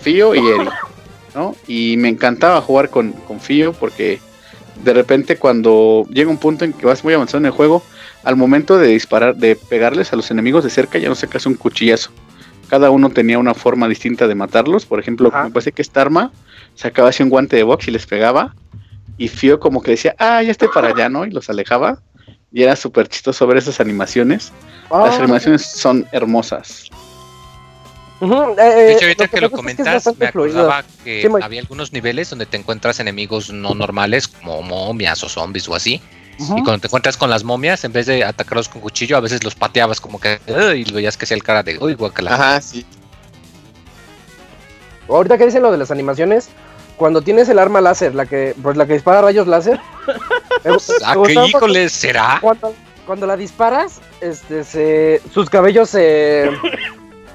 Fío 0.00 0.34
y 0.34 0.38
Eri, 0.38 0.68
¿no? 1.34 1.54
Y 1.66 1.96
me 1.98 2.08
encantaba 2.08 2.60
jugar 2.60 2.90
con, 2.90 3.12
con 3.12 3.40
Fío 3.40 3.72
porque 3.72 4.20
de 4.84 4.94
repente 4.94 5.36
cuando 5.36 6.06
llega 6.10 6.30
un 6.30 6.38
punto 6.38 6.64
en 6.64 6.72
que 6.72 6.86
vas 6.86 7.04
muy 7.04 7.12
avanzado 7.14 7.38
en 7.38 7.46
el 7.46 7.52
juego, 7.52 7.82
al 8.24 8.36
momento 8.36 8.78
de 8.78 8.88
disparar, 8.88 9.36
de 9.36 9.56
pegarles 9.56 10.12
a 10.12 10.16
los 10.16 10.30
enemigos 10.30 10.64
de 10.64 10.70
cerca, 10.70 10.98
ya 10.98 11.08
no 11.08 11.14
sacas 11.14 11.46
un 11.46 11.54
cuchillazo. 11.54 12.10
Cada 12.68 12.90
uno 12.90 13.10
tenía 13.10 13.38
una 13.38 13.54
forma 13.54 13.88
distinta 13.88 14.28
de 14.28 14.34
matarlos. 14.34 14.86
Por 14.86 15.00
ejemplo, 15.00 15.28
Ajá. 15.28 15.44
me 15.44 15.50
parece 15.50 15.72
que 15.72 15.82
esta 15.82 16.02
arma 16.02 16.30
sacaba 16.76 17.08
así 17.08 17.22
un 17.22 17.28
guante 17.30 17.56
de 17.56 17.62
box 17.64 17.88
y 17.88 17.90
les 17.90 18.06
pegaba. 18.06 18.54
Y 19.18 19.28
Fío 19.28 19.58
como 19.58 19.82
que 19.82 19.90
decía, 19.92 20.14
ah, 20.18 20.42
ya 20.42 20.50
estoy 20.50 20.68
para 20.72 20.88
allá, 20.88 21.08
¿no? 21.08 21.24
Y 21.26 21.30
los 21.30 21.50
alejaba. 21.50 21.98
Y 22.52 22.62
era 22.62 22.76
súper 22.76 23.08
chistoso 23.08 23.46
ver 23.46 23.56
esas 23.58 23.80
animaciones. 23.80 24.52
Las 24.90 25.14
Ah, 25.14 25.22
animaciones 25.22 25.62
son 25.62 26.06
hermosas. 26.12 26.84
Ujú, 28.20 28.52
eh, 28.52 28.54
De 28.56 28.90
eh, 28.90 28.92
hecho, 28.92 29.04
ahorita 29.06 29.24
lo 29.24 29.30
que 29.30 29.40
lo 29.40 29.50
pasa 29.50 29.70
es 29.70 29.76
es 29.76 30.04
comentas, 30.04 30.18
me 30.18 30.32
fluido. 30.32 30.60
acordaba 30.60 30.84
que 31.04 31.22
Sí, 31.22 31.28
había 31.42 31.60
algunos 31.60 31.92
niveles 31.92 32.30
donde 32.30 32.46
te 32.46 32.56
encuentras 32.56 33.00
enemigos 33.00 33.50
no 33.50 33.74
normales, 33.74 34.28
como 34.28 34.62
momias 34.62 35.22
o 35.24 35.28
zombies 35.28 35.68
o 35.68 35.74
así. 35.74 36.00
Y 36.38 36.62
cuando 36.62 36.78
te 36.78 36.86
encuentras 36.86 37.18
con 37.18 37.28
las 37.28 37.44
momias, 37.44 37.84
en 37.84 37.92
vez 37.92 38.06
de 38.06 38.24
atacarlos 38.24 38.68
con 38.70 38.80
cuchillo, 38.80 39.18
a 39.18 39.20
veces 39.20 39.44
los 39.44 39.54
pateabas 39.54 40.00
como 40.00 40.18
que 40.18 40.40
y 40.74 40.90
veías 40.90 41.18
que 41.18 41.26
hacía 41.26 41.34
el 41.34 41.42
cara 41.42 41.62
de 41.62 41.76
uy, 41.78 41.92
guacala. 41.94 42.34
Ajá, 42.34 42.60
sí. 42.62 42.86
Ahorita 45.06 45.36
que 45.36 45.44
dicen 45.44 45.62
lo 45.62 45.70
de 45.70 45.76
las 45.76 45.90
animaciones, 45.90 46.48
cuando 46.96 47.20
tienes 47.20 47.48
el 47.48 47.58
arma 47.58 47.80
láser, 47.80 48.14
la 48.14 48.26
que, 48.26 48.54
pues 48.62 48.76
la 48.76 48.86
que 48.86 48.94
dispara 48.94 49.20
rayos 49.20 49.46
láser. 49.46 49.80
me 50.64 50.76
Ah, 51.04 51.14
mucho 51.14 51.46
híjole, 51.46 51.88
¿será? 51.88 52.38
Cuando, 52.40 52.74
cuando 53.06 53.26
la 53.26 53.36
disparas, 53.36 54.00
este, 54.20 54.64
se, 54.64 55.20
sus 55.32 55.50
cabellos 55.50 55.90
se, 55.90 56.50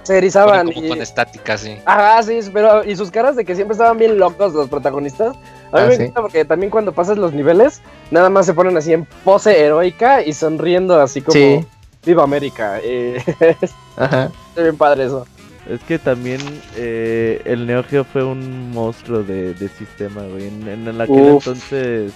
se 0.06 0.18
erizaban. 0.18 0.72
Como 0.72 0.86
y- 0.86 0.90
con 0.90 1.02
estática, 1.02 1.58
sí. 1.58 1.78
Ajá, 1.86 2.24
sí, 2.24 2.40
pero 2.54 2.84
y 2.84 2.96
sus 2.96 3.12
caras 3.12 3.36
de 3.36 3.44
que 3.46 3.56
siempre 3.56 3.74
estaban 3.74 3.98
bien 3.98 4.18
locos 4.18 4.54
los 4.54 4.70
protagonistas. 4.70 5.36
A 5.72 5.78
mí 5.78 5.84
Ah, 5.84 5.86
me 5.88 5.96
sí. 5.96 6.02
encanta 6.04 6.22
porque 6.22 6.46
también 6.46 6.70
cuando 6.72 6.94
pasas 6.94 7.18
los 7.18 7.34
niveles, 7.34 7.82
nada 8.12 8.30
más 8.30 8.46
se 8.46 8.54
ponen 8.54 8.78
así 8.78 8.94
en 8.94 9.06
pose 9.24 9.60
heroica 9.60 10.22
y 10.24 10.34
sonriendo 10.34 11.02
así 11.02 11.22
como 11.22 11.34
Sí. 11.34 11.66
Viva 12.06 12.24
América. 12.24 12.80
Eh, 12.84 13.22
Ajá. 13.98 14.30
está 14.50 14.62
bien 14.62 14.78
padre 14.78 15.06
eso. 15.06 15.26
Es 15.70 15.80
que 15.82 15.98
también 15.98 16.40
eh, 16.76 17.42
el 17.46 17.66
Neo 17.66 17.84
Geo 17.84 18.04
fue 18.04 18.24
un 18.24 18.70
monstruo 18.72 19.24
de, 19.24 19.56
de 19.56 19.68
sistema, 19.68 20.22
güey. 20.22 20.48
En, 20.48 20.68
en, 20.68 20.88
en 20.88 21.02
aquel 21.02 21.16
Uf. 21.20 21.48
entonces. 21.48 22.14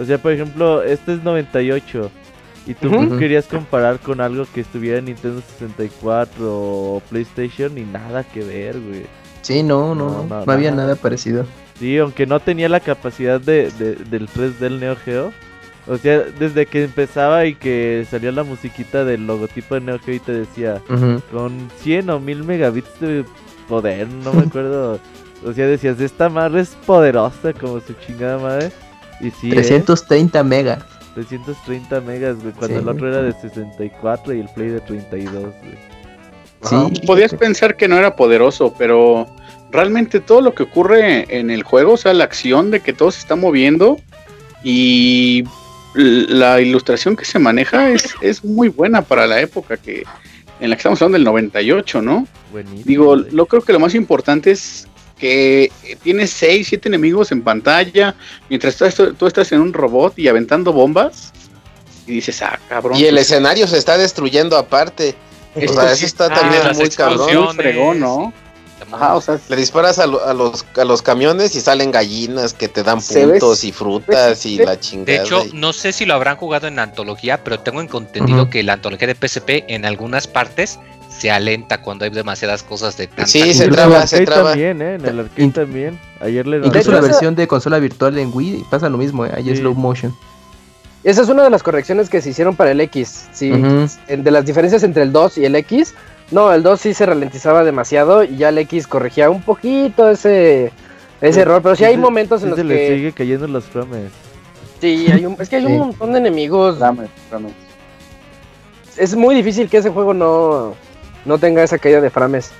O 0.00 0.04
sea, 0.04 0.16
por 0.18 0.30
ejemplo, 0.30 0.84
este 0.84 1.14
es 1.14 1.24
98. 1.24 2.08
Y 2.68 2.74
tú 2.74 2.88
Ujú. 2.94 3.16
querías 3.16 3.46
comparar 3.46 3.98
con 3.98 4.20
algo 4.20 4.44
que 4.54 4.60
estuviera 4.60 4.98
en 4.98 5.06
Nintendo 5.06 5.40
64 5.40 6.34
o 6.40 7.02
PlayStation 7.08 7.76
y 7.78 7.82
nada 7.82 8.22
que 8.24 8.44
ver, 8.44 8.78
güey. 8.78 9.06
Sí, 9.42 9.62
no, 9.62 9.94
no, 9.94 10.10
No, 10.10 10.24
no, 10.24 10.44
no, 10.44 10.52
había 10.52 10.70
nada. 10.70 10.94
parecido. 10.94 11.46
Sí, 11.78 11.96
aunque 11.96 12.26
no 12.26 12.40
tenía 12.40 12.68
la 12.68 12.80
capacidad 12.80 13.40
de, 13.40 13.70
de- 13.70 13.94
del 13.94 14.28
3D 14.28 14.58
del 14.58 14.80
Neo 14.80 14.96
Geo. 14.96 15.32
O 15.86 15.96
sea, 15.96 16.18
desde 16.38 16.66
que 16.66 16.84
empezaba 16.84 17.46
y 17.46 17.54
que 17.54 18.06
salía 18.10 18.30
la 18.32 18.42
musiquita 18.44 19.04
del 19.04 19.26
logotipo 19.26 19.74
de 19.76 19.80
Neo 19.80 19.98
Geo 19.98 20.16
y 20.16 20.20
te 20.20 20.32
decía, 20.32 20.82
Ujú. 20.90 21.22
con 21.32 21.70
100 21.80 22.10
o 22.10 22.20
1000 22.20 22.44
megabits 22.44 23.00
de 23.00 23.24
poder, 23.66 24.06
no 24.08 24.34
me 24.34 24.42
acuerdo. 24.42 25.00
o 25.46 25.52
sea, 25.54 25.66
decías, 25.66 25.98
esta 26.00 26.28
madre 26.28 26.60
es 26.60 26.76
poderosa 26.84 27.54
como 27.54 27.80
su 27.80 27.94
chingada 28.06 28.36
madre. 28.38 28.70
Y 29.20 29.30
sí, 29.30 29.48
¿eh? 29.50 29.54
330 29.54 30.44
megas. 30.44 30.84
330 31.14 32.00
megas, 32.02 32.36
güey, 32.40 32.52
cuando 32.52 32.76
Sí. 32.78 32.82
el 32.82 32.88
otro 32.88 33.08
era 33.08 33.22
de 33.22 33.32
64 33.32 34.34
y 34.34 34.40
el 34.40 34.48
Play 34.48 34.68
de 34.68 34.80
32, 34.80 35.42
güey. 35.42 35.78
Sí. 36.62 37.00
Podías 37.06 37.34
pensar 37.34 37.76
que 37.76 37.86
no 37.88 37.96
era 37.96 38.16
poderoso, 38.16 38.74
pero 38.76 39.26
realmente 39.70 40.20
todo 40.20 40.40
lo 40.40 40.54
que 40.54 40.64
ocurre 40.64 41.26
en 41.38 41.50
el 41.50 41.62
juego, 41.62 41.92
o 41.92 41.96
sea, 41.96 42.12
la 42.14 42.24
acción 42.24 42.70
de 42.70 42.80
que 42.80 42.92
todo 42.92 43.10
se 43.10 43.20
está 43.20 43.36
moviendo 43.36 43.96
y 44.64 45.44
la 45.94 46.60
ilustración 46.60 47.16
que 47.16 47.24
se 47.24 47.38
maneja 47.38 47.90
es, 47.90 48.14
es 48.20 48.44
muy 48.44 48.68
buena 48.68 49.02
para 49.02 49.26
la 49.26 49.40
época 49.40 49.76
que, 49.76 50.04
en 50.60 50.70
la 50.70 50.76
que 50.76 50.80
estamos 50.80 51.00
hablando 51.00 51.16
del 51.18 51.24
98, 51.24 52.02
¿no? 52.02 52.26
Buenísimo. 52.52 52.84
Digo, 52.84 53.16
lo 53.16 53.46
creo 53.46 53.62
que 53.62 53.72
lo 53.72 53.80
más 53.80 53.94
importante 53.94 54.50
es 54.50 54.88
que 55.18 55.70
tienes 56.02 56.30
6, 56.30 56.66
7 56.68 56.88
enemigos 56.88 57.32
en 57.32 57.42
pantalla, 57.42 58.14
mientras 58.48 58.76
tú, 58.76 58.84
estás- 58.84 59.12
tú 59.18 59.26
estás 59.26 59.50
en 59.52 59.60
un 59.60 59.72
robot 59.72 60.18
y 60.18 60.28
aventando 60.28 60.72
bombas, 60.72 61.32
y 62.06 62.12
dices, 62.12 62.40
ah, 62.42 62.58
cabrón. 62.68 62.96
Y 62.98 63.04
el 63.04 63.16
pues, 63.16 63.30
escenario 63.30 63.66
se 63.66 63.76
está 63.78 63.98
destruyendo 63.98 64.56
aparte. 64.56 65.14
O 65.54 65.60
esto 65.60 65.74
sea, 65.80 65.88
sí 65.96 66.04
eso 66.04 66.06
está 66.06 66.26
Ah, 66.26 66.34
también 66.40 66.62
muy 66.76 66.88
cabrón. 66.88 67.16
explosiones. 67.20 67.54
muy 67.54 67.64
fregón, 67.64 68.00
¿no? 68.00 68.32
Ajá, 68.92 69.16
o 69.16 69.20
sea, 69.20 69.38
Le 69.48 69.56
disparas 69.56 69.98
a, 69.98 70.06
lo- 70.06 70.24
a 70.24 70.32
los, 70.32 70.64
a 70.76 70.84
los 70.84 71.02
camiones 71.02 71.54
y 71.56 71.60
salen 71.60 71.90
gallinas 71.90 72.54
que 72.54 72.68
te 72.68 72.82
dan 72.84 73.00
puntos 73.02 73.64
y 73.64 73.72
frutas 73.72 74.46
y 74.46 74.56
la 74.56 74.70
De 74.70 74.80
chingada. 74.80 75.22
hecho, 75.24 75.44
y- 75.44 75.50
no 75.52 75.72
sé 75.74 75.92
si 75.92 76.06
lo 76.06 76.14
habrán 76.14 76.36
jugado 76.36 76.68
en 76.68 76.76
la 76.76 76.84
antología, 76.84 77.42
pero 77.44 77.58
tengo 77.60 77.80
entendido 77.82 78.48
que 78.48 78.62
la 78.62 78.74
antología 78.74 79.08
de 79.08 79.14
PSP 79.16 79.64
en 79.68 79.84
algunas 79.84 80.26
partes 80.28 80.78
se 81.08 81.30
alenta 81.30 81.80
cuando 81.82 82.04
hay 82.04 82.10
demasiadas 82.10 82.62
cosas 82.62 82.96
de 82.96 83.06
tanta 83.06 83.26
Sí, 83.26 83.54
se 83.54 83.68
traba, 83.68 84.06
se 84.06 84.24
traba. 84.24 84.50
también, 84.50 84.80
¿eh? 84.82 84.94
En 84.96 85.04
el 85.06 85.20
arcade 85.20 85.42
In- 85.42 85.52
también. 85.52 85.98
Ayer 86.20 86.46
le 86.46 86.58
Incluso 86.66 86.92
la 86.92 87.00
versión 87.00 87.34
de 87.34 87.46
consola 87.48 87.78
virtual 87.78 88.18
en 88.18 88.30
Wii 88.32 88.64
pasa 88.70 88.88
lo 88.88 88.98
mismo, 88.98 89.24
¿eh? 89.26 89.32
ahí 89.34 89.48
es 89.50 89.56
Sí. 89.56 89.62
slow 89.62 89.74
motion. 89.74 90.14
Esa 91.04 91.22
es 91.22 91.28
una 91.28 91.44
de 91.44 91.50
las 91.50 91.62
correcciones 91.62 92.10
que 92.10 92.20
se 92.20 92.30
hicieron 92.30 92.56
para 92.56 92.72
el 92.72 92.80
X. 92.80 93.28
Sí, 93.32 93.50
de 93.50 94.30
las 94.30 94.44
diferencias 94.44 94.82
entre 94.82 95.02
el 95.04 95.12
2 95.12 95.38
y 95.38 95.44
el 95.44 95.54
X. 95.54 95.94
No, 96.30 96.52
el 96.52 96.62
2 96.62 96.80
sí 96.80 96.92
se 96.92 97.06
ralentizaba 97.06 97.64
demasiado 97.64 98.24
y 98.24 98.36
ya 98.36 98.50
el 98.50 98.58
X 98.58 98.86
corregía 98.86 99.30
un 99.30 99.40
poquito 99.42 100.10
ese, 100.10 100.72
ese 101.22 101.40
error. 101.40 101.62
Pero 101.62 101.76
sí 101.76 101.84
hay 101.84 101.96
momentos 101.96 102.42
en 102.42 102.50
los 102.50 102.58
se 102.58 102.64
le 102.64 102.74
que. 102.76 102.96
sigue 102.96 103.12
cayendo 103.12 103.46
los 103.46 103.64
frames. 103.64 104.10
Sí, 104.80 105.06
hay 105.10 105.24
un- 105.24 105.36
es 105.40 105.48
que 105.48 105.56
hay 105.56 105.64
un 105.66 105.78
montón 105.78 106.12
de 106.12 106.18
enemigos. 106.18 106.78
dame, 106.80 107.06
dame. 107.30 107.48
Es 108.96 109.14
muy 109.14 109.34
difícil 109.36 109.68
que 109.70 109.76
ese 109.78 109.90
juego 109.90 110.12
no, 110.12 110.74
no 111.24 111.38
tenga 111.38 111.62
esa 111.62 111.78
caída 111.78 112.00
de 112.00 112.10
frames. 112.10 112.50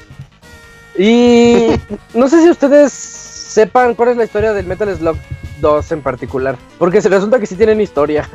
Y 0.97 1.69
no 2.15 2.29
sé 2.29 2.43
si 2.43 2.51
ustedes 2.51 2.93
sepan 2.93 3.95
cuál 3.95 4.11
es 4.11 4.17
la 4.17 4.25
historia 4.25 4.53
del 4.53 4.67
Metal 4.67 4.95
Slug 4.95 5.17
2 5.61 5.93
en 5.93 6.03
particular. 6.03 6.57
Porque 6.79 7.01
se 7.01 7.09
resulta 7.09 7.39
que 7.39 7.47
sí 7.47 7.57
tienen 7.57 7.81
historia. 7.81 8.29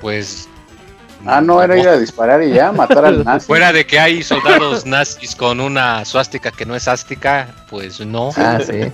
Pues. 0.00 0.48
Ah, 1.26 1.42
no, 1.42 1.62
era 1.62 1.76
ir 1.76 1.86
a 1.86 1.98
disparar 1.98 2.42
y 2.42 2.52
ya, 2.52 2.72
matar 2.72 3.04
al 3.04 3.22
nazi. 3.22 3.46
Fuera 3.46 3.70
de 3.70 3.86
que 3.86 3.98
hay 3.98 4.22
soldados 4.22 4.86
nazis 4.86 5.36
con 5.36 5.60
una 5.60 6.06
suástica 6.06 6.50
que 6.50 6.64
no 6.64 6.74
es 6.74 6.88
ástica, 6.88 7.54
pues 7.68 8.00
no. 8.00 8.30
Ah, 8.36 8.58
sí. 8.64 8.90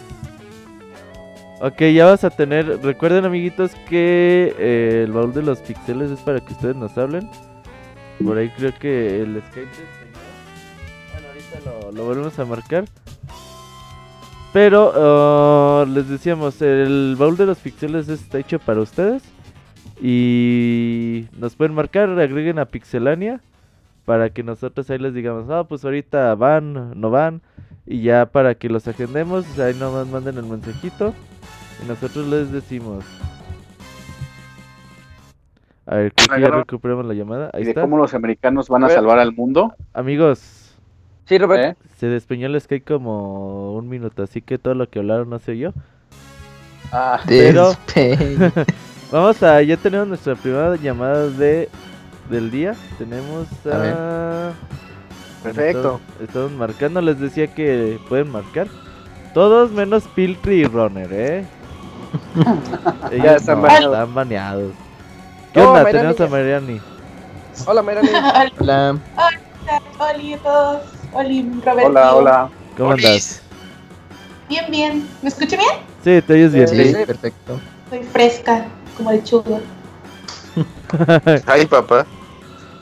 Ok, 1.61 1.81
ya 1.95 2.07
vas 2.07 2.25
a 2.25 2.31
tener. 2.31 2.83
Recuerden, 2.83 3.25
amiguitos, 3.25 3.71
que 3.89 4.55
eh, 4.59 5.03
el 5.05 5.12
baúl 5.12 5.33
de 5.33 5.43
los 5.43 5.61
pixeles 5.61 6.11
es 6.11 6.19
para 6.19 6.41
que 6.41 6.53
ustedes 6.53 6.75
nos 6.75 6.99
hablen. 6.99 7.31
Por 8.25 8.37
ahí 8.39 8.51
creo 8.57 8.77
que 8.79 9.23
el 9.23 9.43
Skype 9.51 9.71
lo, 11.90 11.92
lo 11.92 12.05
volvemos 12.05 12.38
a 12.38 12.44
marcar. 12.44 12.85
Pero 14.53 14.92
ah, 14.94 15.85
les 15.88 16.09
decíamos, 16.09 16.62
el 16.62 17.16
baúl 17.18 17.37
de 17.37 17.46
los 17.46 17.59
pixeles 17.59 18.09
está 18.09 18.38
hecho 18.38 18.59
para 18.59 18.81
ustedes. 18.81 19.22
Y 20.01 21.27
nos 21.38 21.57
pueden 21.57 21.75
marcar, 21.75 22.09
agreguen 22.11 22.59
a 22.59 22.66
Pixelania. 22.66 23.40
Para 24.05 24.31
que 24.31 24.42
nosotros 24.44 24.88
ahí 24.90 24.99
les 24.99 25.14
digamos, 25.14 25.51
ah, 25.51 25.64
pues 25.64 25.85
ahorita 25.85 26.35
van, 26.37 26.99
no 27.01 27.11
van. 27.11 27.42
Y 27.87 28.03
ya 28.03 28.27
para 28.27 28.55
que 28.55 28.68
los 28.68 28.87
agendemos, 28.88 29.59
ahí 29.59 29.75
nomás 29.75 30.07
manden 30.07 30.38
el 30.38 30.46
mensajito. 30.46 31.14
Y 31.83 31.87
nosotros 31.87 32.27
les 32.27 32.53
decimos. 32.53 33.05
A 35.87 35.96
ver, 35.96 36.14
creo 36.14 36.29
que 36.29 36.40
ya 36.40 36.51
recuperamos 36.51 37.05
la 37.07 37.14
llamada. 37.14 37.51
Ahí 37.53 37.62
Y 37.62 37.64
de 37.64 37.70
está. 37.70 37.81
cómo 37.81 37.96
los 37.96 38.14
americanos 38.14 38.68
van 38.68 38.85
a 38.85 38.88
salvar 38.88 39.18
al 39.18 39.33
mundo. 39.33 39.75
Amigos, 39.92 40.56
Sí, 41.27 41.39
Robert. 41.39 41.73
¿eh? 41.73 41.77
se 41.99 42.07
despeñó 42.07 42.47
el 42.47 42.61
Skype 42.61 42.85
como 42.85 43.75
un 43.75 43.89
minuto, 43.89 44.23
así 44.23 44.43
que 44.43 44.59
todo 44.59 44.75
lo 44.75 44.89
que 44.89 44.99
hablaron 45.01 45.29
no 45.31 45.39
se 45.39 45.53
oyó. 45.53 45.73
Ah, 46.93 47.21
Pero-. 47.27 47.77
Vamos 49.12 49.43
a, 49.43 49.62
ya 49.62 49.77
tenemos 49.77 50.09
nuestra 50.09 50.35
primera 50.35 50.77
llamada 50.77 51.29
de 51.29 51.69
del 52.31 52.51
día. 52.51 52.75
Tenemos 52.99 53.47
A. 53.67 54.53
Perfecto. 55.43 56.01
Estamos, 56.21 56.53
marcando, 56.53 57.01
les 57.01 57.21
decía 57.21 57.47
que 57.47 58.01
pueden 58.09 58.31
marcar. 58.31 58.67
Todos 59.33 59.71
menos 59.71 60.05
Piltry 60.15 60.62
y 60.62 60.65
Runner, 60.65 61.09
¿eh? 61.12 61.47
Ellos 63.12 63.37
están 63.37 63.59
no, 63.59 63.62
baneados. 63.62 63.93
están 63.93 64.15
baneados. 64.15 64.73
¿Qué 65.53 65.61
Oh, 65.61 65.69
onda? 65.69 65.83
Mayrani. 65.85 66.15
Tenemos 66.15 66.21
a 66.21 66.27
Mariani. 66.29 66.81
Hola, 67.67 67.83
Mayrani. 67.83 68.09
Hola, 68.59 68.99
Hola. 69.17 69.41
Oli 69.99 70.35
a 70.35 70.39
todos. 70.39 70.95
Oli, 71.16 71.50
Roberto. 71.64 71.88
hola, 71.88 72.14
hola. 72.14 72.48
¿Cómo 72.76 72.90
Olis. 72.90 73.07
andas? 73.07 73.42
Bien, 74.50 74.70
bien. 74.70 75.09
¿Me 75.22 75.29
escucha 75.31 75.57
bien? 75.57 75.70
Sí, 76.05 76.20
te 76.20 76.33
oyes 76.35 76.52
bien. 76.52 76.68
Sí. 76.68 76.94
Sí, 76.94 77.07
perfecto. 77.07 77.59
Soy 77.88 78.02
fresca, 78.02 78.66
como 78.98 79.11
el 79.12 79.24
chugo. 79.24 79.61
Ay, 81.46 81.64
papá. 81.66 82.05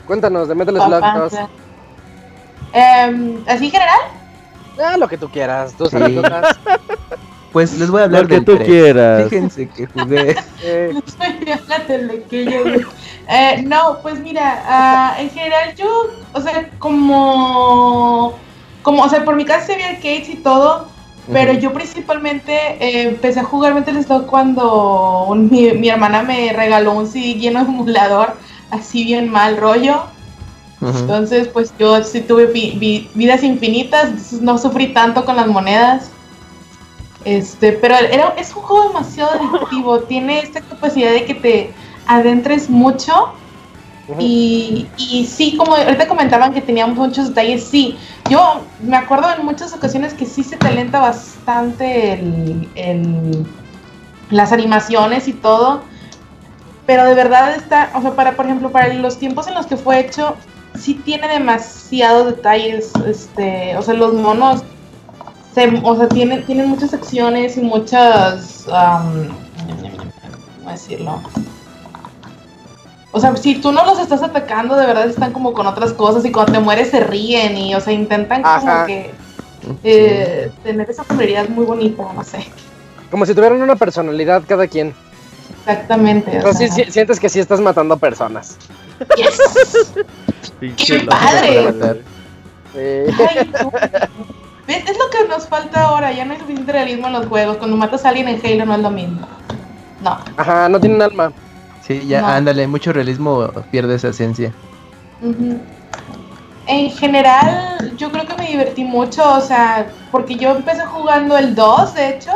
Cuéntanos 0.04 0.48
de 0.48 0.54
Metal 0.56 0.74
Slug 0.74 1.14
2. 1.14 1.32
Em, 2.72 3.44
¿Así 3.46 3.66
en 3.66 3.70
general? 3.70 4.00
Ah, 4.84 4.96
lo 4.98 5.06
que 5.06 5.16
tú 5.16 5.28
quieras. 5.28 5.72
Tus 5.74 5.90
Sí. 5.90 5.96
Pues 7.54 7.78
les 7.78 7.88
voy 7.90 8.02
a 8.02 8.04
hablar 8.04 8.22
Lo 8.22 8.28
que 8.28 8.34
del 8.34 8.44
tú 8.44 8.58
quieras. 8.58 9.24
Fíjense 9.30 9.68
que 9.68 9.86
jugué. 9.86 10.36
Eh. 10.62 10.92
Eh, 13.28 13.62
no, 13.66 14.00
pues 14.02 14.18
mira, 14.20 14.62
ah, 14.66 15.14
en 15.18 15.30
general 15.30 15.74
yo, 15.76 15.86
o 16.34 16.40
sea, 16.42 16.68
como, 16.78 18.34
como, 18.82 19.02
o 19.02 19.08
sea, 19.08 19.24
por 19.24 19.34
mi 19.36 19.46
casa 19.46 19.66
se 19.66 19.72
había 19.74 19.88
arcades 19.90 20.28
y 20.28 20.34
todo, 20.36 20.88
pero 21.32 21.52
yo 21.54 21.72
principalmente 21.72 22.52
eh, 22.80 23.08
empecé 23.08 23.40
a 23.40 23.44
jugar 23.44 23.72
Metal 23.72 24.02
Slug 24.04 24.26
cuando 24.26 25.24
un- 25.28 25.48
mi, 25.50 25.70
mi 25.72 25.88
hermana 25.88 26.22
me 26.22 26.52
regaló 26.52 26.92
un 26.92 27.06
CD 27.06 27.34
lleno 27.34 27.60
de 27.64 27.70
emulador, 27.70 28.34
así 28.70 29.04
bien 29.04 29.30
mal 29.30 29.56
rollo. 29.56 30.02
Entonces, 31.00 31.48
pues 31.48 31.72
yo 31.78 32.02
sí 32.04 32.20
tuve 32.20 32.44
vi- 32.46 32.72
vi- 32.78 33.08
vidas 33.14 33.42
infinitas, 33.42 34.34
no 34.34 34.58
sufrí 34.58 34.88
tanto 34.92 35.24
con 35.24 35.36
las 35.36 35.46
monedas. 35.46 36.10
Este, 37.24 37.72
pero 37.72 37.96
era, 37.96 38.28
es 38.36 38.54
un 38.54 38.62
juego 38.62 38.88
demasiado 38.88 39.32
adictivo, 39.32 40.04
tiene 40.08 40.40
esta 40.40 40.60
capacidad 40.62 41.10
de 41.12 41.24
que 41.24 41.34
te 41.34 41.74
adentres 42.06 42.68
mucho. 42.70 43.40
Y, 44.18 44.92
y 44.96 45.26
sí, 45.26 45.56
como 45.56 45.74
ahorita 45.76 46.08
comentaban 46.08 46.52
que 46.54 46.60
teníamos 46.62 46.96
muchos 46.96 47.28
detalles, 47.28 47.68
sí. 47.70 47.98
Yo 48.28 48.74
me 48.78 48.96
acuerdo 48.96 49.28
en 49.34 49.44
muchas 49.44 49.72
ocasiones 49.74 50.14
que 50.14 50.26
sí 50.26 50.44
se 50.44 50.58
talenta 50.58 51.00
bastante 51.00 52.12
el, 52.14 52.70
el- 52.74 53.46
las 54.30 54.52
animaciones 54.52 55.28
y 55.28 55.34
todo. 55.34 55.88
Pero 56.86 57.04
de 57.06 57.14
verdad 57.14 57.54
está, 57.54 57.92
o 57.94 58.02
sea, 58.02 58.14
para, 58.14 58.36
por 58.36 58.46
ejemplo, 58.46 58.70
para 58.70 58.92
los 58.94 59.18
tiempos 59.18 59.46
en 59.48 59.54
los 59.54 59.66
que 59.66 59.76
fue 59.76 60.00
hecho, 60.00 60.36
sí 60.74 61.02
tiene 61.04 61.28
demasiados 61.28 62.26
detalles. 62.26 62.92
Este, 63.06 63.76
o 63.76 63.82
sea, 63.82 63.94
los 63.94 64.14
monos, 64.14 64.64
se- 65.54 65.80
o 65.82 65.96
sea, 65.96 66.08
tienen, 66.08 66.44
tienen 66.46 66.68
muchas 66.68 66.92
acciones 66.94 67.56
y 67.56 67.60
muchas, 67.62 68.66
am, 68.72 69.28
¿cómo 70.58 70.70
decirlo? 70.70 71.20
O 73.12 73.20
sea, 73.20 73.36
si 73.36 73.56
tú 73.60 73.70
no 73.70 73.84
los 73.86 74.00
estás 74.00 74.22
atacando, 74.22 74.74
de 74.76 74.86
verdad 74.86 75.08
están 75.08 75.32
como 75.32 75.52
con 75.52 75.66
otras 75.68 75.92
cosas 75.92 76.24
y 76.24 76.32
cuando 76.32 76.52
te 76.54 76.58
mueres 76.58 76.90
se 76.90 76.98
ríen 77.00 77.56
y, 77.56 77.74
o 77.74 77.80
sea, 77.80 77.92
intentan 77.92 78.42
como 78.42 78.86
que 78.86 79.10
eh, 79.84 80.50
tener 80.64 80.90
esa 80.90 81.04
familiaridad 81.04 81.48
muy 81.48 81.64
bonita, 81.64 82.02
no 82.12 82.24
sé. 82.24 82.44
Como 83.10 83.24
si 83.24 83.32
tuvieran 83.34 83.62
una 83.62 83.76
personalidad 83.76 84.42
cada 84.48 84.66
quien. 84.66 84.92
Exactamente. 85.60 86.38
O 86.38 86.42
sea, 86.42 86.52
sí, 86.54 86.68
sí, 86.68 86.90
sientes 86.90 87.20
que 87.20 87.28
sí 87.28 87.38
estás 87.38 87.60
matando 87.60 87.96
personas. 87.96 88.56
yes. 89.16 89.92
¡Qué 90.76 91.00
padre! 91.08 92.02
Eh, 92.74 93.06
Ay, 93.16 93.50
no. 93.62 93.70
¿Ves? 94.66 94.88
Es 94.88 94.96
lo 94.98 95.10
que 95.10 95.28
nos 95.28 95.46
falta 95.48 95.82
ahora, 95.82 96.12
ya 96.12 96.24
no 96.24 96.32
hay 96.32 96.38
suficiente 96.40 96.72
realismo 96.72 97.06
en 97.08 97.12
los 97.14 97.26
juegos. 97.26 97.56
Cuando 97.58 97.76
matas 97.76 98.04
a 98.04 98.08
alguien 98.10 98.28
en 98.28 98.40
Halo 98.44 98.66
no 98.66 98.74
es 98.74 98.80
lo 98.80 98.90
mismo. 98.90 99.26
No. 100.02 100.18
ajá, 100.36 100.68
no 100.68 100.80
tienen 100.80 101.00
alma. 101.02 101.32
Sí, 101.86 102.06
ya, 102.06 102.20
No. 102.22 102.28
ándale, 102.28 102.66
mucho 102.66 102.92
realismo 102.92 103.46
pierde 103.70 103.94
esa 103.94 104.08
esencia. 104.08 104.52
Ujú. 105.22 105.58
En 106.66 106.90
general, 106.90 107.94
yo 107.98 108.10
creo 108.10 108.26
que 108.26 108.34
me 108.36 108.46
divertí 108.48 108.84
mucho, 108.84 109.22
o 109.36 109.40
sea, 109.40 109.86
porque 110.10 110.36
yo 110.36 110.52
empecé 110.56 110.84
jugando 110.86 111.36
el 111.36 111.54
2, 111.54 111.94
de 111.94 112.08
hecho, 112.08 112.32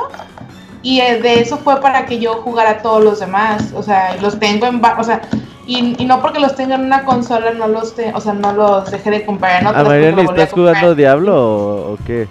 y 0.83 1.01
eh, 1.01 1.21
de 1.23 1.41
eso 1.41 1.57
fue 1.57 1.81
para 1.81 2.05
que 2.05 2.19
yo 2.19 2.35
jugara 2.43 2.83
todos 2.83 3.03
los 3.03 3.21
demás, 3.21 3.73
o 3.75 3.83
sea, 3.83 4.17
los 4.21 4.39
tengo 4.39 4.67
en, 4.67 4.83
va- 4.83 4.97
o 4.99 5.05
sea, 5.05 5.23
y, 5.69 6.03
y 6.03 6.07
no 6.07 6.21
porque 6.23 6.41
los 6.41 6.57
tenga 6.57 6.75
en 6.77 6.81
una 6.87 7.05
consola, 7.05 7.53
no 7.53 7.69
los, 7.69 7.95
te- 7.95 8.13
o 8.15 8.21
sea, 8.21 8.33
no 8.33 8.53
los 8.53 8.91
dejé 8.91 9.11
de 9.11 9.25
comprar 9.27 9.61
en 9.61 9.67
¿A 9.67 9.71
otras. 9.71 9.85
Ah, 9.85 9.89
Mariani 9.89 10.11
porque 10.13 10.23
lo 10.23 10.29
volví 10.29 10.41
a 10.41 10.45
estás 10.45 10.59
jugando. 10.59 10.95
Diablo 10.95 11.37
o, 11.37 11.93
o 11.93 11.99
qué? 12.07 12.27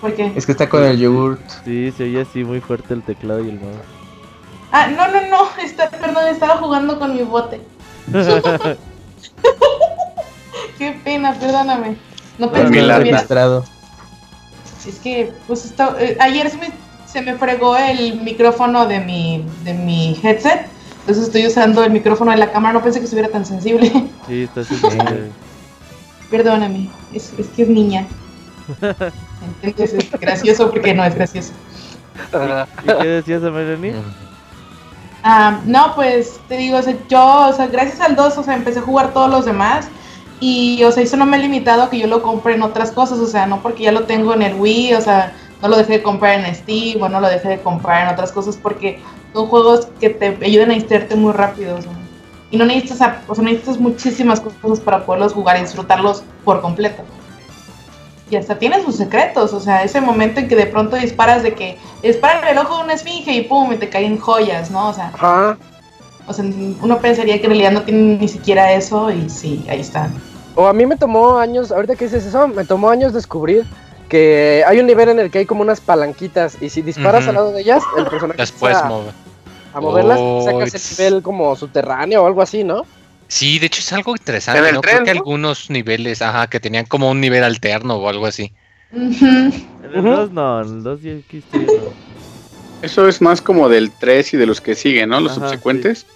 ¿Por 0.00 0.14
qué? 0.14 0.32
Es 0.36 0.46
que 0.46 0.52
está 0.52 0.68
con 0.68 0.84
el 0.84 0.98
yogurt. 0.98 1.40
Sí, 1.64 1.92
se 1.96 2.04
oye 2.04 2.20
así 2.20 2.44
muy 2.44 2.60
fuerte 2.60 2.94
el 2.94 3.02
teclado 3.02 3.42
y 3.44 3.48
el 3.48 3.58
mouse. 3.60 3.76
Ah, 4.72 4.86
no, 4.86 5.08
no, 5.08 5.20
no, 5.28 5.48
está, 5.64 5.90
perdón, 5.90 6.26
estaba 6.28 6.58
jugando 6.58 6.98
con 6.98 7.16
mi 7.16 7.22
bote. 7.22 7.60
Qué 10.78 10.98
pena, 11.04 11.34
perdóname. 11.34 11.96
No 12.38 12.50
pensé 12.50 12.72
que 12.72 12.82
registrado. 12.98 13.64
Es 14.86 14.98
que, 14.98 15.32
pues, 15.46 15.64
esto- 15.66 15.96
eh, 15.98 16.16
ayer 16.20 16.48
se 16.50 16.56
me, 16.56 16.70
se 17.06 17.20
me 17.20 17.34
fregó 17.34 17.76
el 17.76 18.20
micrófono 18.22 18.86
de 18.86 19.00
mi, 19.00 19.44
de 19.64 19.74
mi 19.74 20.18
headset. 20.22 20.66
Entonces 21.10 21.26
estoy 21.26 21.44
usando 21.48 21.82
el 21.82 21.90
micrófono 21.90 22.30
de 22.30 22.36
la 22.36 22.52
cámara. 22.52 22.74
No 22.74 22.84
pensé 22.84 23.00
que 23.00 23.06
estuviera 23.06 23.28
tan 23.28 23.44
sensible. 23.44 23.90
Sí, 24.28 24.44
está 24.44 24.62
sensible. 24.62 25.32
Perdóname. 26.30 26.88
Es, 27.12 27.32
es 27.36 27.48
que 27.48 27.62
es 27.62 27.68
niña. 27.68 28.06
Entonces 29.62 30.04
es 30.04 30.20
gracioso 30.20 30.70
porque 30.70 30.94
no 30.94 31.04
es 31.04 31.16
gracioso. 31.16 31.50
¿Y 32.84 32.86
qué 32.86 33.08
decías, 33.08 33.42
Melanie? 33.42 33.92
Ah, 35.24 35.58
no, 35.66 35.96
pues 35.96 36.38
te 36.46 36.56
digo, 36.58 36.78
o 36.78 36.82
sea, 36.82 36.94
yo, 37.08 37.48
o 37.48 37.52
sea, 37.52 37.66
gracias 37.66 38.00
al 38.00 38.14
2, 38.14 38.38
o 38.38 38.42
sea, 38.44 38.54
empecé 38.54 38.78
a 38.78 38.82
jugar 38.82 39.12
todos 39.12 39.28
los 39.28 39.46
demás. 39.46 39.88
Y, 40.38 40.84
o 40.84 40.92
sea, 40.92 41.02
eso 41.02 41.16
no 41.16 41.26
me 41.26 41.38
ha 41.38 41.40
limitado 41.40 41.82
a 41.82 41.90
que 41.90 41.98
yo 41.98 42.06
lo 42.06 42.22
compre 42.22 42.54
en 42.54 42.62
otras 42.62 42.92
cosas, 42.92 43.18
o 43.18 43.26
sea, 43.26 43.46
no 43.46 43.62
porque 43.62 43.82
ya 43.82 43.90
lo 43.90 44.04
tengo 44.04 44.32
en 44.32 44.42
el 44.42 44.54
Wii, 44.54 44.94
o 44.94 45.00
sea, 45.00 45.34
no 45.60 45.66
lo 45.66 45.76
dejé 45.76 45.94
de 45.94 46.02
comprar 46.02 46.38
en 46.38 46.54
Steam 46.54 47.02
o 47.02 47.08
no 47.08 47.20
lo 47.20 47.28
dejé 47.28 47.48
de 47.48 47.60
comprar 47.60 48.06
en 48.06 48.14
otras 48.14 48.30
cosas 48.30 48.56
porque 48.56 49.00
son 49.32 49.46
juegos 49.46 49.88
que 50.00 50.10
te 50.10 50.38
ayudan 50.44 50.70
a 50.70 50.74
distraerte 50.74 51.14
muy 51.16 51.32
rápido, 51.32 51.76
o 51.76 51.82
sea, 51.82 51.92
y 52.50 52.56
no 52.56 52.64
necesitas, 52.64 53.00
a- 53.02 53.22
o 53.28 53.34
sea, 53.34 53.44
necesitas 53.44 53.78
muchísimas 53.78 54.40
cosas 54.40 54.80
para 54.80 55.04
poderlos 55.06 55.32
jugar 55.32 55.56
y 55.58 55.60
disfrutarlos 55.62 56.22
por 56.44 56.60
completo. 56.60 57.02
Y 58.28 58.36
hasta 58.36 58.58
tiene 58.58 58.82
sus 58.84 58.96
secretos, 58.96 59.52
o 59.52 59.60
sea, 59.60 59.82
ese 59.82 60.00
momento 60.00 60.38
en 60.40 60.48
que 60.48 60.54
de 60.56 60.66
pronto 60.66 60.96
disparas 60.96 61.42
de 61.42 61.52
que 61.54 61.78
dispara 62.02 62.48
el 62.50 62.58
ojo 62.58 62.78
de 62.78 62.84
una 62.84 62.92
esfinge 62.94 63.32
y 63.32 63.42
pum, 63.42 63.72
y 63.72 63.76
te 63.76 63.88
caen 63.88 64.18
joyas, 64.18 64.70
¿no? 64.70 64.88
O 64.88 64.92
sea, 64.92 65.10
Ajá. 65.14 65.58
o 66.28 66.32
sea, 66.32 66.44
uno 66.80 66.98
pensaría 66.98 67.38
que 67.38 67.44
en 67.46 67.50
realidad 67.50 67.72
no 67.72 67.82
tienen 67.82 68.18
ni 68.20 68.28
siquiera 68.28 68.72
eso 68.72 69.10
y 69.10 69.28
sí, 69.28 69.64
ahí 69.68 69.80
están. 69.80 70.12
O 70.54 70.66
a 70.66 70.72
mí 70.72 70.86
me 70.86 70.96
tomó 70.96 71.38
años, 71.38 71.72
ahorita 71.72 71.96
que 71.96 72.04
dices 72.04 72.24
eso, 72.24 72.46
me 72.46 72.64
tomó 72.64 72.90
años 72.90 73.12
descubrir 73.12 73.64
que 74.10 74.62
hay 74.66 74.78
un 74.80 74.86
nivel 74.86 75.08
en 75.08 75.20
el 75.20 75.30
que 75.30 75.38
hay 75.38 75.46
como 75.46 75.62
unas 75.62 75.80
palanquitas 75.80 76.58
y 76.60 76.68
si 76.68 76.82
disparas 76.82 77.26
al 77.28 77.36
lado 77.36 77.52
de 77.52 77.62
ellas, 77.62 77.82
el 77.96 78.04
personaje 78.04 78.40
Después, 78.42 78.76
empieza 78.76 78.88
move. 78.88 79.12
a 79.72 79.80
moverlas 79.80 80.20
Oh, 80.20 80.44
sacas 80.44 80.74
it's- 80.74 81.00
el 81.00 81.06
nivel 81.06 81.22
como 81.22 81.56
subterráneo 81.56 82.22
o 82.22 82.26
algo 82.26 82.42
así, 82.42 82.64
¿no? 82.64 82.84
Sí, 83.28 83.58
de 83.60 83.66
hecho 83.66 83.80
es 83.80 83.92
algo 83.92 84.12
interesante, 84.12 84.60
Creo 84.82 85.04
que 85.04 85.14
¿no? 85.14 85.20
algunos 85.20 85.70
niveles, 85.70 86.20
ajá, 86.20 86.48
que 86.48 86.58
tenían 86.58 86.84
como 86.86 87.08
un 87.10 87.20
nivel 87.20 87.44
alterno 87.44 87.94
o 87.94 88.08
algo 88.08 88.26
así. 88.26 88.52
En 88.92 89.52
el 89.94 89.98
Ujú. 89.98 90.08
2 90.08 90.30
no, 90.32 90.60
en 90.62 90.78
el 90.78 90.82
2 90.82 91.02
ya 91.02 91.12
existe. 91.12 91.58
no. 91.58 92.10
Eso 92.82 93.06
es 93.06 93.20
más 93.20 93.40
como 93.40 93.68
del 93.68 93.90
3 94.00 94.34
y 94.34 94.36
de 94.36 94.46
los 94.46 94.60
que 94.60 94.74
siguen, 94.74 95.10
¿no? 95.10 95.20
Los 95.20 95.32
Ajá, 95.32 95.48
subsecuentes. 95.48 96.06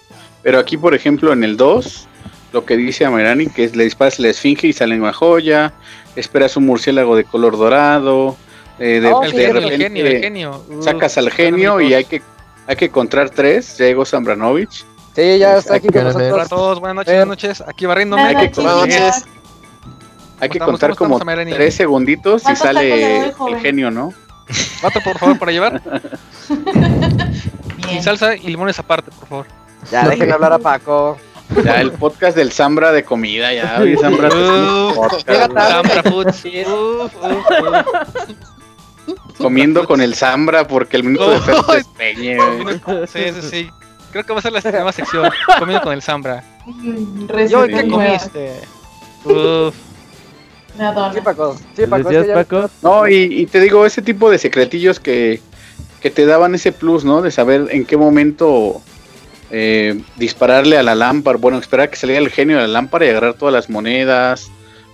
Pero 0.41 0.59
aquí, 0.59 0.77
por 0.77 0.93
ejemplo, 0.93 1.31
en 1.31 1.43
el 1.43 1.57
2, 1.57 2.07
lo 2.51 2.65
que 2.65 2.75
dice 2.75 3.05
Amerani, 3.05 3.47
que 3.47 3.63
es 3.63 3.75
le 3.75 3.83
disparas 3.83 4.19
la 4.19 4.29
esfinge 4.29 4.67
y 4.67 4.73
sale 4.73 4.99
una 4.99 5.13
joya, 5.13 5.73
esperas 6.15 6.55
un 6.57 6.65
murciélago 6.65 7.15
de 7.15 7.23
color 7.23 7.57
dorado, 7.57 8.35
eh, 8.79 8.99
de, 9.01 9.11
Oh, 9.13 9.23
el, 9.23 9.31
sí, 9.31 9.37
de 9.37 9.43
genio, 9.45 9.59
cierto. 9.61 9.73
el 9.75 9.81
genio, 9.81 10.01
el 10.05 10.07
repente 10.13 10.27
genio. 10.27 10.63
Uf, 10.79 10.83
sacas 10.85 11.17
al 11.17 11.31
genio 11.31 11.81
y 11.81 11.93
hay 11.93 12.05
que, 12.05 12.21
hay 12.67 12.75
que 12.75 12.85
encontrar 12.85 13.29
tres, 13.29 13.77
ya 13.77 13.85
llegó 13.85 14.05
Zambranovich. 14.05 14.85
Sí, 15.15 15.37
ya 15.39 15.57
está 15.57 15.75
aquí 15.75 15.87
con. 15.87 16.05
Hola 16.07 16.43
a 16.43 16.47
todos, 16.47 16.79
buenas 16.79 16.95
noches, 16.95 17.13
buenas 17.13 17.27
noches. 17.27 17.63
Aquí 17.65 17.85
barriéndome. 17.85 18.23
Nada, 18.23 18.39
hay 18.39 18.49
que- 18.49 18.61
buenas 18.61 18.77
noches. 18.81 19.25
Hay 20.41 20.49
que 20.49 20.59
¿Cómo 20.59 20.71
contar 20.71 20.95
como 20.95 21.17
tres 21.19 21.75
segunditos 21.75 22.41
y 22.41 22.43
¿Cuántos 22.43 22.63
tacos 22.63 22.81
le 22.83 22.89
sale 23.21 23.33
doy, 23.37 23.53
el 23.53 23.59
genio, 23.61 23.89
¿no? 23.91 24.13
Cuatro, 24.81 25.01
por 25.01 25.17
favor, 25.17 25.39
para 25.39 25.51
llevar. 25.53 25.81
Bien. 27.77 27.97
Y 27.99 28.03
salsa 28.03 28.35
y 28.35 28.47
limones 28.47 28.77
aparte, 28.79 29.11
por 29.11 29.27
favor. 29.29 29.45
Ya 29.91 30.07
dejen 30.09 30.31
hablar 30.31 30.53
a 30.53 30.59
Paco. 30.59 31.17
Ya 31.63 31.79
el 31.81 31.91
podcast 31.91 32.35
del 32.35 32.51
Zambra 32.51 32.91
de 32.91 33.03
comida, 33.03 33.53
ya. 33.53 33.77
oye, 33.81 33.97
Zambra, 34.01 34.29
Foods. 36.03 36.43
Comiendo 39.37 39.85
con 39.85 40.01
el 40.01 40.15
Zambra 40.15 40.67
porque 40.67 40.97
el 40.97 41.03
minuto 41.03 41.29
de 41.29 41.39
Fer 41.41 41.55
se 41.67 41.75
despeñe. 41.75 42.37
Sí, 43.07 43.19
sí, 43.41 43.47
sí. 43.49 43.69
Creo 44.11 44.23
que 44.23 44.33
va 44.33 44.39
a 44.39 44.41
ser 44.41 44.53
la 44.53 44.61
nueva 44.61 44.91
sección. 44.91 45.29
Comiendo 45.59 45.83
con 45.83 45.93
el 45.93 46.01
Zambra. 46.01 46.43
¿Y 46.81 47.27
receta 47.27 47.59
hoy 47.59 47.69
qué 47.73 47.87
comiste? 47.87 48.51
Uf. 49.25 49.75
Sí, 51.13 51.21
Paco. 51.23 51.57
Sí, 51.75 51.85
Paco. 51.87 51.97
es 51.97 52.05
¿Decías, 52.05 52.23
que 52.23 52.27
ya- 52.29 52.33
Paco? 52.35 52.69
No, 52.81 53.07
y, 53.07 53.15
y 53.41 53.45
te 53.45 53.59
digo, 53.59 53.85
ese 53.85 54.01
tipo 54.01 54.29
de 54.31 54.39
secretillos 54.39 54.99
que, 54.99 55.41
que 56.01 56.09
te 56.09 56.25
daban 56.25 56.55
ese 56.55 56.71
plus, 56.71 57.05
¿no? 57.05 57.21
De 57.21 57.31
saber 57.31 57.67
en 57.71 57.85
qué 57.85 57.97
momento 57.97 58.81
eh, 59.51 60.01
dispararle 60.17 60.77
a 60.77 60.83
la 60.83 60.95
lámpara, 60.95 61.37
bueno, 61.37 61.57
esperar 61.57 61.89
que 61.89 61.95
saliera 61.95 62.21
el 62.21 62.29
genio 62.29 62.57
de 62.57 62.63
la 62.63 62.67
lámpara 62.67 63.05
y 63.05 63.09
agarrar 63.09 63.35
todas 63.35 63.53
las 63.53 63.69
monedas, 63.69 64.49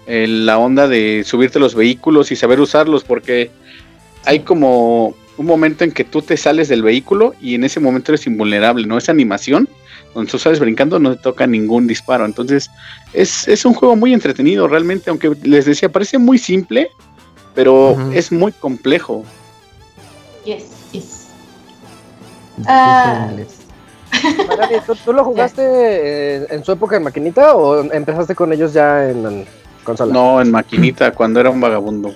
eh, 0.07 0.27
la 0.27 0.57
onda 0.57 0.87
de 0.87 1.23
subirte 1.25 1.59
los 1.59 1.75
vehículos 1.75 2.31
y 2.31 2.35
saber 2.35 2.59
usarlos, 2.59 3.03
porque 3.03 3.51
hay 4.25 4.41
como 4.41 5.15
un 5.37 5.45
momento 5.45 5.83
en 5.83 5.91
que 5.91 6.03
tú 6.03 6.21
te 6.21 6.37
sales 6.37 6.67
del 6.67 6.83
vehículo 6.83 7.33
y 7.41 7.55
en 7.55 7.63
ese 7.63 7.79
momento 7.79 8.11
eres 8.11 8.27
invulnerable, 8.27 8.85
¿no? 8.85 8.97
Esa 8.97 9.11
animación, 9.11 9.69
donde 10.13 10.29
tú 10.29 10.37
sales 10.37 10.59
brincando, 10.59 10.99
no 10.99 11.15
te 11.15 11.21
toca 11.21 11.47
ningún 11.47 11.87
disparo. 11.87 12.25
Entonces, 12.25 12.69
es, 13.13 13.47
es 13.47 13.65
un 13.65 13.73
juego 13.73 13.95
muy 13.95 14.13
entretenido, 14.13 14.67
realmente, 14.67 15.09
aunque 15.09 15.31
les 15.43 15.65
decía, 15.65 15.89
parece 15.89 16.17
muy 16.17 16.37
simple, 16.37 16.89
pero 17.55 18.11
es 18.13 18.31
muy 18.31 18.51
complejo. 18.51 19.23
Yes, 20.45 20.65
yes. 20.91 21.27
Ah. 22.65 23.29
¿Tú, 24.85 24.95
tú 25.05 25.13
lo 25.13 25.23
jugaste 25.23 25.61
eh, 25.63 26.47
en 26.49 26.63
su 26.63 26.71
época 26.71 26.97
en 26.97 27.03
maquinita 27.03 27.55
o 27.55 27.81
empezaste 27.91 28.35
con 28.35 28.51
ellos 28.53 28.73
ya 28.73 29.09
en, 29.09 29.25
en 29.25 29.45
consola? 29.83 30.13
No, 30.13 30.41
en 30.41 30.51
maquinita, 30.51 31.11
cuando 31.11 31.39
era 31.39 31.49
un 31.49 31.59
vagabundo. 31.61 32.13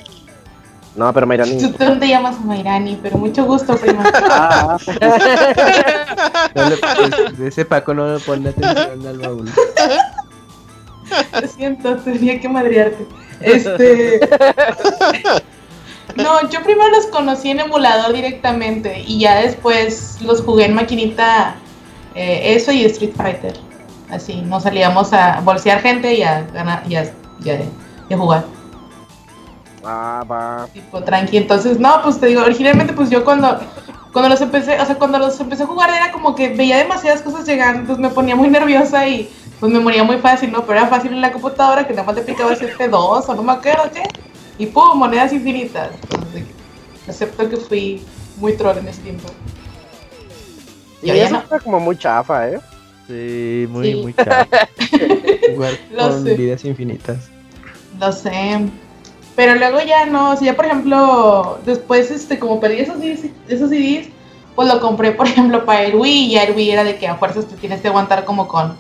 No, 0.96 1.12
pero 1.14 1.28
Mayrani. 1.28 1.58
Tú 1.58 1.72
tú 1.72 2.00
te 2.00 2.08
llamas 2.08 2.40
Mayrani, 2.46 2.98
pero 3.04 3.18
mucho 3.18 3.44
gusto, 3.46 3.76
prima. 3.76 4.04
Ah, 4.30 4.78
No 6.56 6.70
le- 6.70 6.78
pues, 6.78 7.38
de 7.38 7.48
ese 7.50 7.66
Paco 7.66 7.94
no 7.94 8.14
le 8.14 8.20
pone 8.22 8.50
atención 8.50 9.06
al 9.08 9.18
baúl. 9.20 9.50
Lo 11.42 11.48
siento, 11.50 11.98
tenía 11.98 12.40
que 12.40 12.48
madrearte. 12.48 13.06
Este. 13.42 14.22
No, 16.16 16.50
yo 16.50 16.64
primero 16.64 16.90
los 16.92 17.08
conocí 17.08 17.50
en 17.50 17.60
emulador 17.60 18.14
directamente 18.14 19.04
y 19.06 19.20
ya 19.20 19.42
después 19.42 20.18
los 20.22 20.42
jugué 20.42 20.66
en 20.66 20.76
maquinita. 20.76 21.56
Eh, 22.16 22.56
eso 22.56 22.72
y 22.72 22.84
Street 22.86 23.14
Fighter. 23.16 23.54
Así, 24.10 24.42
nos 24.42 24.64
salíamos 24.64 25.14
a 25.14 25.42
bolsear 25.42 25.82
gente 25.82 26.14
y 26.14 26.24
a 26.24 26.42
ganar 26.54 26.84
y 26.88 26.96
a, 26.96 27.04
y 27.44 27.50
a- 27.50 27.62
y 28.10 28.14
a 28.14 28.18
jugar. 28.18 28.46
Ah, 29.84 30.24
va. 30.30 30.68
tipo 30.74 31.04
tranqui. 31.04 31.38
Entonces, 31.38 31.80
no, 31.80 32.02
pues 32.04 32.20
te 32.20 32.28
digo, 32.28 32.42
originalmente 32.42 32.94
pues 32.94 33.10
yo 33.10 33.24
cuando 33.24 33.60
cuando 34.12 34.30
los 34.30 34.40
empecé, 34.42 34.80
o 34.80 34.86
sea, 34.86 34.96
cuando 34.96 35.20
los 35.20 35.38
empecé 35.40 35.64
a 35.64 35.68
jugar 35.68 35.90
era 35.90 36.12
como 36.12 36.34
que 36.36 36.50
veía 36.50 36.78
demasiadas 36.78 37.22
cosas 37.22 37.46
llegando, 37.46 37.82
entonces 37.82 38.02
me 38.02 38.10
ponía 38.10 38.36
muy 38.36 38.48
nerviosa 38.48 39.06
y 39.08 39.30
pues 39.60 39.72
me 39.72 39.80
moría 39.80 40.04
muy 40.04 40.18
fácil, 40.18 40.52
¿no? 40.52 40.62
Pero 40.66 40.80
era 40.80 40.88
fácil 40.88 41.12
en 41.14 41.22
la 41.22 41.32
computadora 41.32 41.86
que 41.86 41.94
nada 41.94 42.06
más 42.08 42.16
te 42.16 42.22
picaba 42.22 42.54
F2 42.54 43.26
o 43.28 43.36
no 43.36 43.44
me 43.44 43.52
acuerdo 43.52 43.84
qué. 43.94 44.04
Y 44.58 44.68
pum, 44.68 44.98
monedas 44.98 45.34
infinitas. 45.34 45.90
Entonces, 46.04 46.46
acepto 47.10 47.50
que 47.50 47.58
fui 47.58 48.06
muy 48.38 48.54
troll 48.56 48.78
en 48.78 48.88
ese 48.88 49.02
tiempo. 49.02 49.28
Y 51.06 51.10
Ya, 51.10 51.16
ya 51.16 51.24
eso 51.26 51.34
no. 51.34 51.40
está 51.40 51.60
como 51.60 51.80
muy 51.80 51.96
chafa, 51.98 52.50
¿eh? 52.50 52.60
Sí, 53.08 53.68
muy, 53.70 53.92
Sí. 53.92 53.96
muy 54.02 54.14
chato. 54.16 54.58
Jugar 55.56 55.74
Lo 55.92 56.10
con 56.10 56.24
sé. 56.24 56.34
vidas 56.34 56.66
infinitas. 56.66 57.18
Lo 58.00 58.12
sé. 58.12 58.68
Pero 59.36 59.56
luego 59.56 59.80
ya 59.86 60.06
no, 60.06 60.32
o 60.32 60.36
sea, 60.36 60.48
ya 60.48 60.56
por 60.56 60.66
ejemplo, 60.66 61.60
después 61.66 62.10
este 62.10 62.40
como 62.40 62.60
perdí 62.60 62.80
esos 62.80 62.98
CDs, 62.98 63.26
esos 63.48 63.70
CDs, 63.70 64.08
pues 64.56 64.68
lo 64.68 64.80
compré 64.80 65.12
por 65.12 65.28
ejemplo 65.28 65.66
para 65.66 65.84
el 65.84 65.96
Wii 65.96 66.26
y 66.28 66.32
ya 66.32 66.44
el 66.44 66.56
Wii 66.56 66.72
era 66.72 66.84
de 66.84 66.98
que 66.98 67.08
a 67.08 67.16
fuerzas 67.16 67.46
te 67.46 67.56
tienes 67.58 67.82
que 67.82 67.90
aguantar 67.90 68.24
como 68.26 68.48
con 68.48 68.76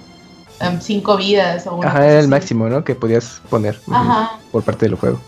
em, 0.61 0.79
cinco 0.81 1.17
vidas 1.17 1.67
o 1.67 1.75
una 1.75 1.89
Ajá, 1.89 1.97
cosa 1.97 2.05
era 2.09 2.13
el 2.19 2.25
así. 2.25 2.29
máximo, 2.29 2.69
¿no? 2.69 2.83
Que 2.83 2.95
podías 2.95 3.41
poner 3.49 3.79
Ajá, 3.91 4.39
por 4.51 4.63
parte 4.63 4.85
del 4.87 4.95
juego. 4.95 5.19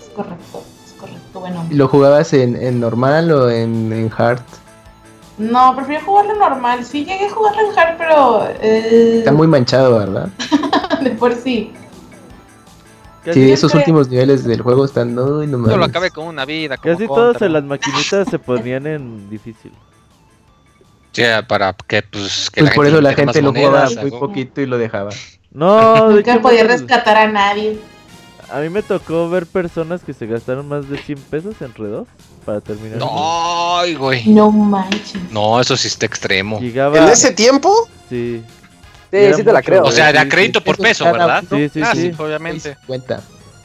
es 0.00 0.08
correcto, 0.14 0.62
es 0.86 0.92
correcto, 1.00 1.40
bueno. 1.40 1.66
¿Y 1.70 1.74
¿Lo 1.74 1.88
jugabas 1.88 2.32
en, 2.34 2.54
en 2.62 2.78
normal 2.78 3.32
o 3.32 3.50
en, 3.50 3.90
en 3.92 4.10
hard? 4.16 4.42
No, 5.38 5.74
prefiero 5.74 6.04
jugarlo 6.04 6.34
normal. 6.36 6.84
Sí 6.84 7.04
llegué 7.04 7.26
a 7.26 7.30
jugarlo 7.30 7.70
en 7.70 7.78
hard, 7.78 7.96
pero 7.98 8.48
eh, 8.60 9.18
Está 9.18 9.32
muy 9.32 9.46
manchado, 9.46 9.98
¿verdad? 9.98 10.28
de 11.02 11.10
por 11.10 11.34
sí. 11.34 11.72
Casi, 13.24 13.44
Sí, 13.44 13.52
esos 13.52 13.74
últimos 13.74 14.08
niveles 14.08 14.44
del 14.44 14.60
juego 14.60 14.84
están. 14.84 15.18
Uy, 15.18 15.46
no 15.46 15.68
Yo 15.68 15.76
lo 15.76 15.84
acabé 15.84 16.10
con 16.10 16.26
una 16.26 16.44
vida. 16.44 16.76
Como 16.76 16.94
casi 16.94 17.06
contra. 17.06 17.46
en 17.46 17.52
las 17.52 17.64
maquinitas 17.64 18.28
se 18.28 18.38
ponían 18.38 18.86
en 18.86 19.30
difícil. 19.30 19.72
Sí, 21.12 21.22
para 21.46 21.72
que 21.74 22.02
pues 22.02 22.50
que 22.50 22.62
Pues 22.62 22.74
por 22.74 22.86
eso 22.86 23.00
la 23.00 23.14
gente 23.14 23.42
lo 23.42 23.52
jugaba 23.52 23.88
muy 24.00 24.10
poquito 24.10 24.60
y 24.60 24.66
lo 24.66 24.78
dejaba. 24.78 25.10
No, 25.52 26.08
de 26.08 26.14
Nunca 26.16 26.40
podía 26.40 26.64
rescatar 26.64 27.16
a 27.16 27.28
nadie. 27.28 27.78
A 28.52 28.60
mí 28.60 28.68
me 28.68 28.82
tocó 28.82 29.28
ver 29.30 29.46
personas 29.46 30.02
que 30.02 30.12
se 30.12 30.26
gastaron 30.26 30.68
más 30.68 30.88
de 30.88 30.98
100 30.98 31.18
pesos 31.22 31.54
entre 31.60 31.86
dos 31.88 32.06
para 32.44 32.60
terminar. 32.60 32.94
el. 32.94 32.98
No, 33.00 33.78
ay, 33.78 33.94
güey. 33.94 34.26
No 34.28 34.50
manches. 34.50 35.20
No, 35.30 35.60
eso 35.60 35.76
sí 35.76 35.88
está 35.88 36.06
extremo. 36.06 36.60
Llegaba, 36.60 36.98
¿En 36.98 37.08
ese 37.08 37.32
tiempo? 37.32 37.88
sí, 38.08 38.42
Sí, 39.10 39.18
Era 39.18 39.36
sí 39.36 39.44
te 39.44 39.52
la 39.52 39.58
mucho, 39.58 39.66
creo. 39.70 39.82
O 39.84 39.90
sea, 39.90 40.10
de 40.12 40.18
a 40.18 40.22
Sí, 40.22 40.28
crédito 40.28 40.62
por 40.64 40.78
peso, 40.78 41.04
¿verdad? 41.04 41.44
Sí, 41.50 41.68
sí, 41.68 41.80
Ah, 41.84 41.92
sí. 41.94 42.12
obviamente. 42.18 42.78
Cuenta. 42.86 43.20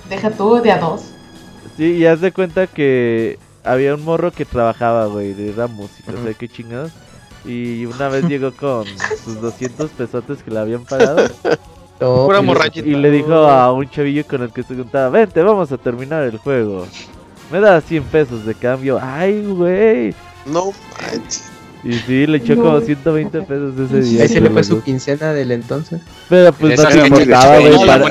Deja 0.10 0.30
tú 0.32 0.62
de 0.62 0.72
a 0.72 0.78
dos. 0.80 1.02
Sí, 1.78 1.84
y 1.94 2.06
haz 2.06 2.20
de 2.22 2.32
cuenta 2.34 2.68
que 2.68 3.40
había 3.64 3.96
un 3.96 4.04
morro 4.04 4.32
que 4.32 4.44
trabajaba, 4.46 5.06
güey, 5.06 5.34
de 5.34 5.54
la 5.56 5.68
música, 5.68 6.12
o 6.12 6.24
sea, 6.24 6.34
qué 6.34 6.50
chingados. 6.50 6.92
Y 7.46 7.86
una 7.86 8.10
vez 8.10 8.26
llegó 8.26 8.52
con 8.52 8.86
sus 9.24 9.40
200 9.40 9.90
pesotes 9.92 10.44
que 10.44 10.52
le 10.52 10.60
habían 10.60 10.84
pagado 10.84 11.26
No, 12.00 12.28
pues, 12.28 12.76
y 12.76 12.82
le 12.96 13.10
dijo 13.12 13.34
a 13.34 13.72
un 13.74 13.90
chavillo 13.90 14.26
con 14.28 14.44
el 14.44 14.52
que 14.52 14.62
se 14.64 14.76
juntaba, 14.76 15.10
vente, 15.10 15.42
vamos 15.42 15.72
a 15.72 15.78
terminar 15.78 16.24
el 16.24 16.38
juego. 16.38 16.86
Me 17.52 17.60
da 17.60 17.80
100 17.82 18.04
pesos 18.04 18.46
de 18.46 18.54
cambio. 18.54 19.00
Ay, 19.02 19.42
güey. 19.48 20.14
No 20.46 20.72
manches. 21.02 21.50
Y 21.84 21.94
sí, 21.94 22.28
le 22.28 22.40
echó 22.40 22.56
No. 22.56 22.64
como 22.64 22.82
120 22.82 23.42
pesos 23.44 23.80
ese 23.80 24.02
día. 24.02 24.24
Ahí 24.24 24.28
se 24.28 24.42
le 24.42 24.50
fue 24.50 24.64
su 24.64 24.82
quincena 24.82 25.32
del 25.32 25.52
entonces. 25.52 26.02
Pero 26.28 26.52
pues 26.52 26.78
no 26.82 26.90
que 26.90 27.08
importaba, 27.08 27.60
güey. 27.60 27.78
Para, 27.86 28.06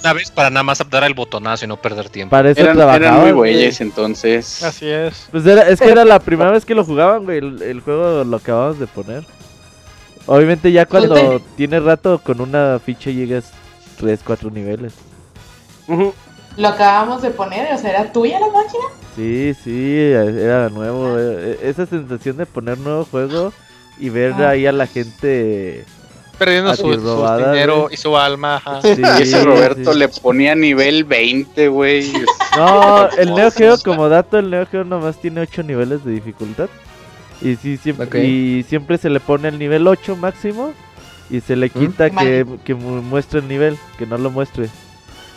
una 0.00 0.12
vez 0.12 0.30
para 0.30 0.50
nada 0.50 0.62
más 0.64 0.82
dar 0.90 1.04
el 1.04 1.14
botonazo 1.14 1.64
y 1.64 1.68
no 1.68 1.76
perder 1.78 2.10
tiempo. 2.10 2.30
para 2.32 2.50
eso 2.50 2.60
Eran, 2.60 2.76
trabajaba. 2.76 2.96
eran 3.06 3.20
muy 3.22 3.32
güey. 3.32 3.54
güeyes, 3.54 3.80
entonces. 3.80 4.62
Así 4.62 4.86
es. 4.88 5.28
Pues 5.30 5.46
era, 5.46 5.68
es 5.68 5.80
que 5.80 5.88
era 5.88 6.04
la 6.04 6.18
primera 6.18 6.50
vez 6.50 6.64
que 6.66 6.74
lo 6.74 6.84
jugaban, 6.84 7.24
güey. 7.24 7.38
El, 7.38 7.62
el 7.62 7.80
juego 7.80 8.24
lo 8.24 8.36
acabamos 8.36 8.78
de 8.78 8.86
poner. 8.88 9.24
Obviamente 10.26 10.70
ya 10.72 10.86
cuando 10.86 11.14
Pues 11.14 11.42
tienes 11.56 11.82
rato 11.82 12.20
con 12.22 12.40
una 12.40 12.78
ficha 12.84 13.10
llegas 13.10 13.50
3, 13.98 14.20
4 14.24 14.50
niveles. 14.50 14.94
Lo 16.56 16.68
acabamos 16.68 17.22
de 17.22 17.30
poner, 17.30 17.72
o 17.72 17.78
sea, 17.78 17.90
¿era 17.90 18.12
tuya 18.12 18.38
la 18.40 18.46
máquina? 18.46 18.84
Sí, 19.16 19.52
sí, 19.62 19.96
era 20.12 20.68
nuevo. 20.68 21.16
eh, 21.18 21.58
Esa 21.62 21.86
sensación 21.86 22.36
de 22.36 22.46
poner 22.46 22.78
nuevo 22.78 23.04
juego 23.10 23.52
y 23.98 24.08
ver 24.10 24.34
Ah. 24.38 24.50
ahí 24.50 24.66
a 24.66 24.72
la 24.72 24.86
gente... 24.86 25.84
Perdiendo 26.38 26.74
su, 26.74 26.90
dinero 26.90 27.82
güey. 27.82 27.94
y 27.94 27.96
su 27.96 28.16
alma. 28.16 28.56
ajá. 28.56 28.80
Sí, 28.82 29.00
Y 29.00 29.02
ese 29.22 29.44
Roberto 29.44 29.92
sí. 29.92 29.98
le 29.98 30.08
ponía 30.08 30.54
nivel 30.54 31.04
20, 31.04 31.68
güey. 31.68 32.12
No, 32.56 33.08
el 33.10 33.34
Neo 33.34 33.50
Geo, 33.50 33.76
como 33.78 34.08
dato, 34.08 34.38
el 34.38 34.50
Neo 34.50 34.66
Geo 34.66 34.82
nomás 34.84 35.16
tiene 35.20 35.40
8 35.42 35.62
niveles 35.62 36.04
de 36.04 36.12
dificultad. 36.12 36.68
Y 37.44 37.56
sí, 37.56 37.76
siempre, 37.76 38.24
y 38.24 38.62
siempre 38.64 38.98
se 38.98 39.10
le 39.10 39.20
pone 39.20 39.48
el 39.48 39.58
nivel 39.58 39.86
8 39.86 40.16
máximo. 40.16 40.72
Y 41.30 41.40
se 41.40 41.56
le 41.56 41.70
quita 41.70 42.10
que, 42.10 42.44
que 42.64 42.74
mu- 42.74 43.00
muestre 43.02 43.40
el 43.40 43.48
nivel, 43.48 43.78
que 43.98 44.06
no 44.06 44.18
lo 44.18 44.30
muestre. 44.30 44.68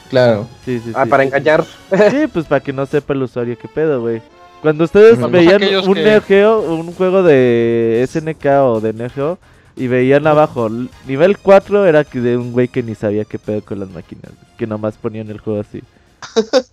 Claro. 0.09 0.47
Sí, 0.65 0.79
sí, 0.83 0.91
Ah, 0.93 1.05
sí. 1.05 1.09
para 1.09 1.23
engañar. 1.23 1.63
Sí, 2.11 2.27
pues 2.31 2.45
para 2.45 2.61
que 2.61 2.73
no 2.73 2.85
sepa 2.85 3.13
el 3.13 3.23
usuario 3.23 3.57
qué 3.57 3.67
pedo, 3.67 4.01
güey. 4.01 4.21
Cuando 4.61 4.83
ustedes 4.83 5.17
veían 5.31 5.55
Aquellos 5.55 5.87
un 5.87 5.93
que- 5.93 6.03
Neo 6.03 6.21
Geo, 6.21 6.61
un 6.61 6.91
juego 6.93 7.23
de 7.23 8.05
SNK 8.07 8.45
o 8.63 8.81
de 8.81 8.93
Neo 8.93 9.09
Geo, 9.09 9.39
y 9.77 9.87
veían 9.87 10.25
abajo, 10.27 10.69
nivel 11.07 11.37
4 11.37 11.85
era 11.85 12.03
que 12.03 12.19
de 12.19 12.35
un 12.37 12.51
güey 12.51 12.67
que 12.67 12.81
ni 12.83 12.95
sabía 12.95 13.25
qué 13.25 13.37
pedo 13.39 13.61
con 13.63 13.79
las 13.79 13.89
máquinas, 13.89 14.31
que 14.57 14.67
nomás 14.67 14.95
ponían 14.97 15.29
el 15.29 15.39
juego 15.39 15.61
así. 15.61 15.81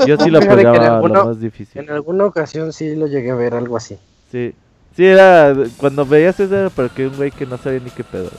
Yo 0.07 0.16
sí 0.18 0.31
lo 0.31 0.40
pegaba 0.40 0.97
alguno- 0.97 1.14
lo 1.14 1.25
más 1.27 1.40
difícil. 1.40 1.81
En 1.83 1.90
alguna 1.90 2.25
ocasión 2.25 2.73
sí 2.73 2.95
lo 2.97 3.07
llegué 3.07 3.31
a 3.31 3.35
ver, 3.35 3.55
algo 3.55 3.77
así. 3.77 3.99
Sí. 4.31 4.55
Sí, 4.96 5.07
era. 5.07 5.55
Cuando 5.78 6.05
veías 6.05 6.38
eso 6.38 6.55
era 6.57 6.70
porque 6.70 7.07
un 7.07 7.16
güey 7.16 7.31
que 7.31 7.46
no 7.46 7.57
sabía 7.59 7.81
ni 7.81 7.90
qué 7.90 8.05
pedo. 8.05 8.31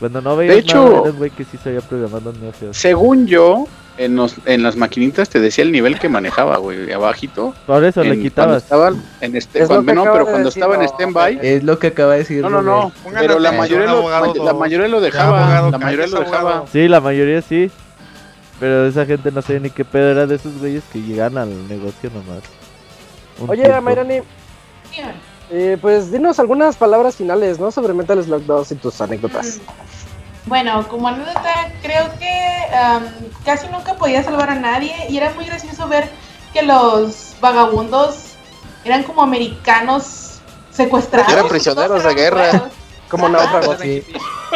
Cuando 0.00 0.20
no 0.20 0.36
veías 0.36 0.56
hecho- 0.56 0.84
nada, 0.84 1.00
era 1.02 1.10
un 1.10 1.16
güey 1.18 1.30
que 1.30 1.44
sí 1.44 1.56
sabía 1.62 1.80
programar 1.80 2.22
los 2.22 2.38
Neo 2.38 2.52
Geos. 2.58 2.76
Según 2.76 3.26
yo, 3.26 3.66
en, 3.96 4.14
los, 4.14 4.34
en 4.44 4.62
las 4.62 4.76
maquinitas 4.76 5.30
te 5.30 5.40
decía 5.40 5.64
el 5.64 5.72
nivel 5.72 5.98
que 5.98 6.10
manejaba, 6.10 6.58
güey, 6.58 6.92
abajito. 6.92 7.54
Por 7.66 7.82
eso 7.82 8.02
en- 8.02 8.08
le 8.08 8.14
Cuando 8.14 8.22
quitabas. 8.22 8.62
estaba 8.64 8.92
en 9.22 9.36
este, 9.36 9.62
Es 9.62 9.68
cuando, 9.68 9.94
no, 9.94 10.02
acaba 10.02 10.16
pero 10.16 10.24
de 10.26 10.30
cuando 10.32 10.48
decir, 10.50 10.62
estaba 10.62 10.74
en 10.74 10.80
no, 10.82 10.86
stand-by. 10.88 11.38
Es 11.40 11.64
lo 11.64 11.78
que 11.78 11.86
acaba 11.86 12.12
de 12.12 12.18
decir. 12.18 12.42
No, 12.42 12.50
no, 12.50 12.60
no. 12.62 12.92
Pero 13.18 13.38
la 13.38 13.52
mayoría, 13.52 13.86
lo, 13.86 13.98
abogado. 13.98 14.34
la 14.44 14.52
mayoría 14.52 14.88
lo 14.88 15.00
dejaba. 15.00 15.38
abogado, 15.38 15.70
la 15.70 15.78
mayoría 15.78 16.06
lo 16.08 16.18
dejaba. 16.20 16.38
abogado. 16.40 16.66
Sí, 16.72 16.88
la 16.88 17.00
mayoría 17.00 17.40
sí. 17.40 17.70
Pero 18.60 18.86
esa 18.86 19.06
gente 19.06 19.30
no 19.32 19.40
sabía 19.40 19.60
ni 19.60 19.70
qué 19.70 19.84
pedo. 19.84 20.10
Era 20.10 20.26
de 20.26 20.34
esos 20.34 20.58
güeyes 20.58 20.82
que 20.92 21.00
llegan 21.00 21.38
al 21.38 21.68
negocio 21.68 22.10
nomás. 22.10 22.42
Un 23.38 23.48
Oye. 23.50 23.80
Mayrani. 23.80 24.20
Eh, 25.50 25.78
pues 25.80 26.10
dinos 26.10 26.38
algunas 26.38 26.76
palabras 26.76 27.16
finales, 27.16 27.58
¿no? 27.58 27.70
Sobre 27.70 27.92
Metal 27.94 28.22
Slug 28.22 28.42
2 28.44 28.72
y 28.72 28.74
tus 28.76 29.00
anécdotas. 29.00 29.58
Bueno, 30.46 30.86
como 30.88 31.08
anécdota, 31.08 31.72
creo 31.82 32.08
que 32.18 32.36
casi 33.44 33.66
nunca 33.68 33.94
podía 33.94 34.22
salvar 34.22 34.50
a 34.50 34.54
nadie 34.54 34.94
y 35.08 35.16
era 35.16 35.32
muy 35.34 35.44
gracioso 35.44 35.88
ver 35.88 36.08
que 36.52 36.62
los 36.62 37.34
vagabundos 37.40 38.34
eran 38.84 39.02
como 39.02 39.22
americanos 39.22 40.38
secuestrados. 40.70 41.32
Eran 41.32 41.48
prisioneros 41.48 42.04
de 42.04 42.14
guerra. 42.14 42.48
güeros, 42.50 42.68
Como 43.10 43.28
náufragos. 43.28 43.78
Sí. 43.80 44.04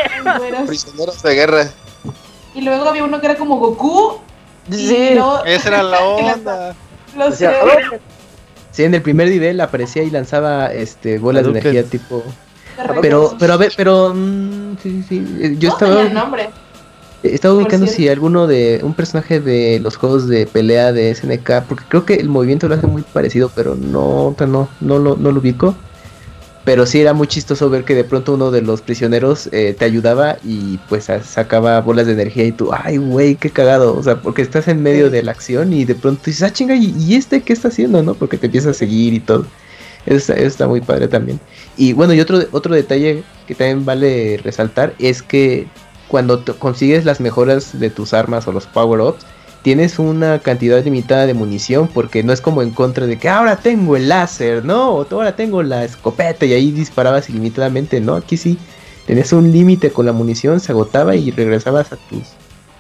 Prisioneros 0.67 1.23
de 1.23 1.35
guerra. 1.35 1.71
Y 2.55 2.61
luego 2.63 2.89
había 2.89 3.05
uno 3.05 3.21
que 3.21 3.27
era 3.27 3.37
como 3.37 3.57
Goku. 3.59 4.21
Y 4.71 4.75
Sí. 4.89 5.11
luego- 5.15 5.45
Esa 5.45 5.69
era 5.69 5.83
la 5.83 5.99
onda. 6.05 6.75
los. 7.17 7.39
Sí, 8.73 8.85
en 8.85 8.95
el 8.95 9.03
primer 9.03 9.29
nivel 9.29 9.61
aparecía 9.61 10.03
y 10.03 10.11
lanzaba 10.11 10.73
este 10.73 11.19
bolas 11.19 11.45
de 11.45 11.51
energía 11.51 11.85
tipo. 11.85 12.23
Pero, 13.03 13.37
pero 13.39 13.53
a 13.53 13.57
ver, 13.57 13.73
pero 13.77 14.13
mm, 14.15 14.77
sí, 14.83 15.05
sí, 15.09 15.27
sí. 15.27 15.37
eh, 15.43 15.57
Yo 15.59 15.69
No 15.69 15.75
estaba, 15.75 16.05
nombre. 16.05 16.49
estaba 17.23 17.55
ubicando 17.55 17.87
si 17.87 18.09
alguno 18.09 18.47
de 18.47 18.81
un 18.83 18.95
personaje 18.95 19.41
de 19.41 19.81
los 19.81 19.97
juegos 19.97 20.29
de 20.29 20.47
pelea 20.47 20.93
de 20.93 21.15
SNK, 21.15 21.63
porque 21.69 21.85
creo 21.89 22.07
que 22.07 22.15
el 22.15 22.29
movimiento 22.29 22.69
lo 22.69 22.77
hace 22.77 22.87
muy 22.87 23.03
parecido, 23.03 23.51
pero 23.55 23.75
no, 23.75 24.35
no, 24.39 24.69
no 24.81 24.99
lo, 24.99 25.17
no 25.17 25.33
lo 25.33 25.41
ubico. 25.41 25.75
Pero 26.71 26.87
sí 26.87 27.01
era 27.01 27.15
muy 27.15 27.27
chistoso 27.27 27.69
ver 27.69 27.83
que 27.83 27.97
de 27.97 28.05
pronto 28.05 28.35
uno 28.35 28.53
de 28.53 28.63
los 28.63 28.81
prisioneros 28.81 29.49
eh, 29.51 29.75
te 29.77 29.85
ayudaba 29.85 30.37
y 30.45 30.79
pues 30.89 31.07
sa- 31.07 31.21
sacaba 31.25 31.81
bolas 31.81 32.07
de 32.07 32.13
energía 32.13 32.45
y 32.45 32.53
tú, 32.53 32.71
ay 32.73 32.97
güey, 32.97 33.35
qué 33.35 33.51
cagado, 33.51 33.97
o 33.97 34.01
sea, 34.05 34.23
porque 34.23 34.41
estás 34.43 34.69
en 34.69 34.81
medio 34.81 35.11
de 35.11 35.25
la 35.25 35.33
acción 35.33 35.73
y 35.73 35.85
de 35.85 35.97
pronto 35.97 36.23
dices, 36.27 36.45
ah 36.45 36.53
chinga, 36.53 36.77
¿y, 36.77 36.95
y 36.97 37.17
este 37.17 37.43
qué 37.43 37.53
está 37.55 37.67
haciendo? 37.69 38.05
¿no? 38.05 38.15
Porque 38.15 38.39
te 38.39 38.47
empieza 38.47 38.71
a 38.71 38.75
seguir 38.75 39.15
y 39.15 39.19
todo. 39.19 39.47
Eso 40.07 40.17
está, 40.19 40.35
eso 40.35 40.47
está 40.47 40.69
muy 40.69 40.81
padre 40.81 41.09
también. 41.09 41.41
Y 41.77 41.93
bueno, 41.93 42.15
y 42.15 42.21
otro, 42.21 42.39
otro 42.53 42.73
detalle 42.73 43.25
que 43.49 43.57
también 43.57 43.85
vale 43.85 44.39
resaltar 44.45 44.95
es 45.01 45.23
que 45.23 45.67
cuando 46.07 46.45
consigues 46.61 47.05
las 47.05 47.19
mejoras 47.21 47.81
de 47.81 47.91
tus 47.91 48.15
armas 48.15 48.47
o 48.47 48.53
los 48.53 48.67
power-ups, 48.69 49.27
tienes 49.63 49.99
una 49.99 50.39
cantidad 50.39 50.83
limitada 50.83 51.27
de 51.27 51.35
munición 51.35 51.89
porque 51.89 52.23
no 52.23 52.33
es 52.33 52.41
como 52.41 52.63
en 52.63 52.71
contra 52.71 53.07
de 53.07 53.19
que 53.19 53.29
ahora 53.29 53.57
tengo 53.57 53.97
el 53.97 54.09
láser, 54.09 54.65
¿no? 54.65 54.91
O 54.91 55.07
ahora 55.11 55.37
tengo 55.37 55.63
la 55.63 55.85
escopeta 55.85 56.47
y 56.47 56.53
ahí 56.53 56.71
disparabas 56.71 57.29
ilimitadamente, 57.29 58.01
¿no? 58.01 58.15
Aquí 58.15 58.37
sí, 58.37 58.59
tenías 59.07 59.33
un 59.33 59.53
límite 59.53 59.91
con 59.91 60.07
la 60.07 60.13
munición, 60.13 60.61
se 60.61 60.73
agotaba 60.73 61.15
y 61.15 61.31
regresabas 61.31 61.93
a 61.93 61.97
tus 61.97 62.23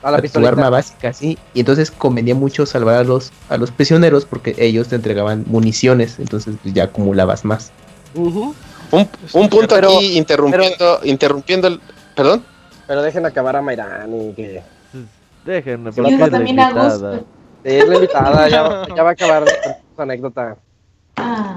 A 0.02 0.10
la 0.10 0.18
a 0.18 0.22
tu 0.22 0.46
arma 0.46 0.70
básica, 0.70 1.12
sí. 1.12 1.38
Y 1.52 1.60
entonces 1.60 1.90
convenía 1.90 2.34
mucho 2.34 2.64
salvar 2.64 2.96
a 2.96 3.04
los, 3.04 3.32
a 3.48 3.58
los 3.58 3.70
prisioneros 3.70 4.24
porque 4.24 4.54
ellos 4.58 4.88
te 4.88 4.96
entregaban 4.96 5.44
municiones, 5.46 6.18
entonces 6.18 6.54
pues, 6.62 6.74
ya 6.74 6.84
acumulabas 6.84 7.44
más. 7.44 7.72
Un, 8.14 8.54
un 9.34 9.48
punto 9.48 9.74
Pero- 9.74 9.96
aquí 9.96 10.16
interrumpiendo, 10.16 11.00
interrumpiendo 11.04 11.68
el. 11.68 11.80
Perdón. 12.16 12.42
Pero 12.86 13.02
dejen 13.02 13.24
acabar 13.24 13.54
a 13.54 13.62
Mayrani, 13.62 14.32
que 14.34 14.62
Déjenme, 15.44 15.90
es 15.90 15.96
la 15.96 16.10
invitada. 16.10 17.20
es 17.64 17.88
la 17.88 17.94
invitada, 17.94 18.48
ya, 18.48 18.86
ya 18.94 19.02
va 19.02 19.08
a 19.10 19.12
acabar 19.12 19.44
su 19.96 20.02
anécdota. 20.02 20.56
Ah. 21.16 21.56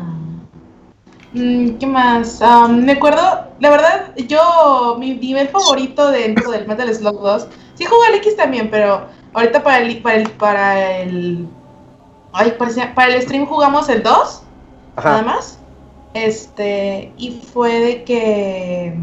Mm, 1.34 1.78
¿Qué 1.78 1.88
más? 1.88 2.42
Am, 2.42 2.84
me 2.86 2.94
acuerdo, 2.94 3.22
la 3.60 3.70
verdad, 3.70 4.16
yo, 4.28 4.96
mi 5.00 5.16
nivel 5.16 5.48
favorito 5.50 6.12
dentro 6.12 6.52
del 6.52 6.68
Metal 6.68 6.94
Slug 6.94 7.20
2, 7.22 7.48
sí 7.76 7.86
jugué 7.86 8.08
al 8.08 8.16
X 8.16 8.36
también, 8.38 8.70
pero 8.70 9.08
ahorita 9.34 9.64
para 9.64 9.80
el, 9.80 10.02
para 10.02 10.16
el, 10.18 10.30
para 10.32 11.00
el, 11.00 11.48
ay, 12.34 12.54
parecía- 12.58 12.94
para 12.94 13.16
el 13.16 13.22
stream 13.24 13.46
jugamos 13.48 13.90
el 13.90 14.04
2, 14.04 14.44
nada 14.98 15.20
Ajá. 15.20 15.24
más, 15.24 15.58
este, 16.14 17.12
y 17.18 17.32
fue 17.52 17.80
de 17.80 18.04
que, 18.04 18.94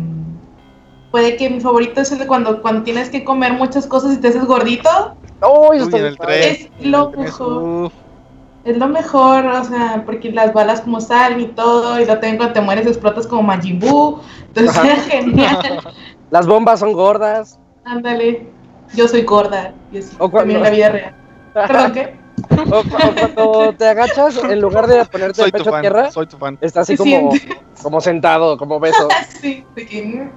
fue 1.11 1.23
de 1.23 1.37
que 1.37 1.51
mi 1.51 1.61
favorito 1.61 2.01
es 2.01 2.13
el 2.13 2.19
de 2.19 2.27
cuando, 2.27 2.63
cuando 2.63 2.83
tienes 2.83 3.11
que 3.11 3.25
comer 3.25 3.53
muchas 3.55 3.87
cosas 3.87 4.15
y 4.15 4.21
te 4.21 4.29
haces 4.29 4.45
gordito, 4.45 4.89
¡Oh, 5.43 5.73
eso 5.73 5.85
Uy, 5.87 5.95
está 5.95 5.99
en 5.99 6.05
el 6.07 6.19
es 6.31 6.69
lo 6.81 7.11
mejor. 7.11 7.63
uf, 7.63 7.93
Es 8.65 8.77
lo 8.77 8.89
mejor, 8.89 9.47
o 9.47 9.65
sea, 9.65 10.03
porque 10.05 10.31
las 10.31 10.53
balas 10.53 10.83
como 10.83 11.01
salen 11.01 11.41
y 11.41 11.47
todo, 11.47 11.99
y 11.99 12.05
lo 12.05 12.13
también 12.15 12.37
cuando 12.37 12.53
te 12.55 12.61
mueres 12.61 12.87
explotas 12.87 13.27
como 13.27 13.43
Majin 13.43 13.79
Buu, 13.81 14.21
entonces 14.49 14.77
Ajá. 14.77 14.87
era 14.87 14.97
genial. 15.03 15.81
Las 16.31 16.47
bombas 16.47 16.79
son 16.79 16.93
gordas. 16.93 17.59
Ándale, 17.85 18.47
yo 18.95 19.09
soy 19.09 19.23
gorda, 19.23 19.73
y 19.91 19.99
O 20.19 20.31
cuando- 20.31 20.39
también 20.39 20.59
en 20.59 20.63
la 20.65 20.71
vida 20.71 20.89
real. 20.91 21.15
¿Perdón 21.55 21.93
qué? 21.93 22.21
O, 22.73 22.79
o 22.79 22.83
cuando 22.85 23.75
te 23.77 23.87
agachas, 23.89 24.37
en 24.45 24.61
lugar 24.61 24.87
de 24.87 25.05
ponerte 25.07 25.35
soy 25.35 25.45
el 25.47 25.53
tu 25.53 25.59
pecho 25.59 25.71
a 25.71 25.73
fan. 25.73 25.81
tierra, 25.83 26.11
Soy 26.11 26.27
tu 26.27 26.37
fan. 26.37 26.59
está 26.61 26.81
así 26.81 26.97
como, 26.97 27.33
como 27.83 28.01
sentado, 28.01 28.57
como 28.57 28.79
beso. 28.81 29.09
sí. 29.41 29.65
Eh, 29.77 30.31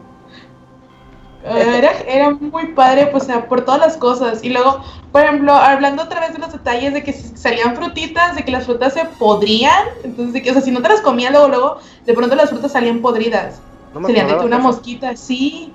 Era, 1.45 1.91
era 2.07 2.29
muy 2.31 2.67
padre, 2.67 3.07
pues, 3.07 3.27
por 3.49 3.65
todas 3.65 3.79
las 3.81 3.97
cosas. 3.97 4.43
Y 4.43 4.49
luego, 4.49 4.81
por 5.11 5.23
ejemplo, 5.23 5.53
hablando 5.53 6.03
otra 6.03 6.21
vez 6.21 6.31
de 6.33 6.39
los 6.39 6.51
detalles 6.53 6.93
de 6.93 7.03
que 7.03 7.11
salían 7.11 7.75
frutitas, 7.75 8.35
de 8.35 8.45
que 8.45 8.51
las 8.51 8.65
frutas 8.65 8.93
se 8.93 9.03
podrían. 9.19 9.83
Entonces, 10.03 10.33
de 10.33 10.41
que, 10.41 10.51
o 10.51 10.53
sea, 10.53 10.61
si 10.61 10.71
no 10.71 10.81
te 10.81 10.87
las 10.89 11.01
comías 11.01 11.31
luego, 11.31 11.49
luego, 11.49 11.77
de 12.05 12.13
pronto 12.13 12.35
las 12.35 12.49
frutas 12.49 12.71
salían 12.71 13.01
podridas. 13.01 13.59
No 13.93 13.99
me 13.99 14.07
Serían 14.07 14.27
de 14.27 14.37
que 14.37 14.45
una 14.45 14.57
eso. 14.57 14.67
mosquita, 14.67 15.15
sí. 15.17 15.73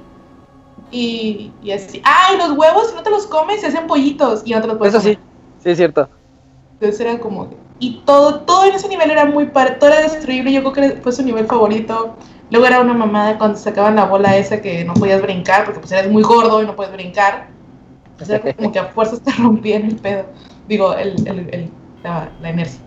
Y, 0.91 1.53
y 1.63 1.71
así. 1.73 2.01
Ah, 2.05 2.31
y 2.35 2.39
los 2.39 2.53
huevos, 2.53 2.89
si 2.89 2.95
no 2.95 3.03
te 3.03 3.11
los 3.11 3.27
comes, 3.27 3.61
se 3.61 3.67
hacen 3.67 3.87
pollitos 3.87 4.43
y 4.45 4.53
no 4.53 4.61
te 4.63 4.69
los 4.69 4.79
puedes 4.79 4.95
Eso 4.95 5.03
sí, 5.03 5.17
comer. 5.17 5.29
sí 5.63 5.71
es 5.71 5.77
cierto. 5.77 6.09
Entonces 6.75 7.01
era 7.01 7.19
como. 7.21 7.51
Y 7.79 8.01
todo, 8.07 8.41
todo 8.41 8.65
en 8.65 8.75
ese 8.75 8.89
nivel 8.89 9.11
era 9.11 9.25
muy 9.27 9.47
padre, 9.47 9.73
todo 9.73 9.91
era 9.91 10.01
destruible. 10.01 10.51
Yo 10.53 10.63
creo 10.73 10.95
que 10.95 11.01
fue 11.03 11.13
su 11.13 11.23
nivel 11.23 11.47
favorito. 11.47 12.17
Luego 12.51 12.67
era 12.67 12.81
una 12.81 12.95
mamada 12.95 13.37
cuando 13.39 13.59
sacaban 13.59 13.97
la 13.97 14.05
bola 14.07 14.37
esa 14.37 14.61
que 14.63 14.85
no 14.85 14.95
podías 14.95 15.21
brincar 15.21 15.65
porque 15.65 15.81
pues 15.81 15.93
eres 15.93 16.11
muy 16.11 16.23
gordo 16.23 16.63
y 16.63 16.67
no 16.67 16.75
puedes 16.75 16.93
brincar. 16.93 17.49
Entonces 18.13 18.41
era 18.43 18.53
como 18.55 18.73
que 18.73 18.79
a 18.79 18.85
fuerzas 18.87 19.21
te 19.23 19.31
rompían 19.39 19.85
el 19.85 19.97
pedo. 19.97 20.25
Digo, 20.67 20.95
el, 20.95 21.15
el, 21.29 21.39
el- 21.53 21.71
la, 22.03 22.31
la 22.41 22.51
inercia. 22.51 22.81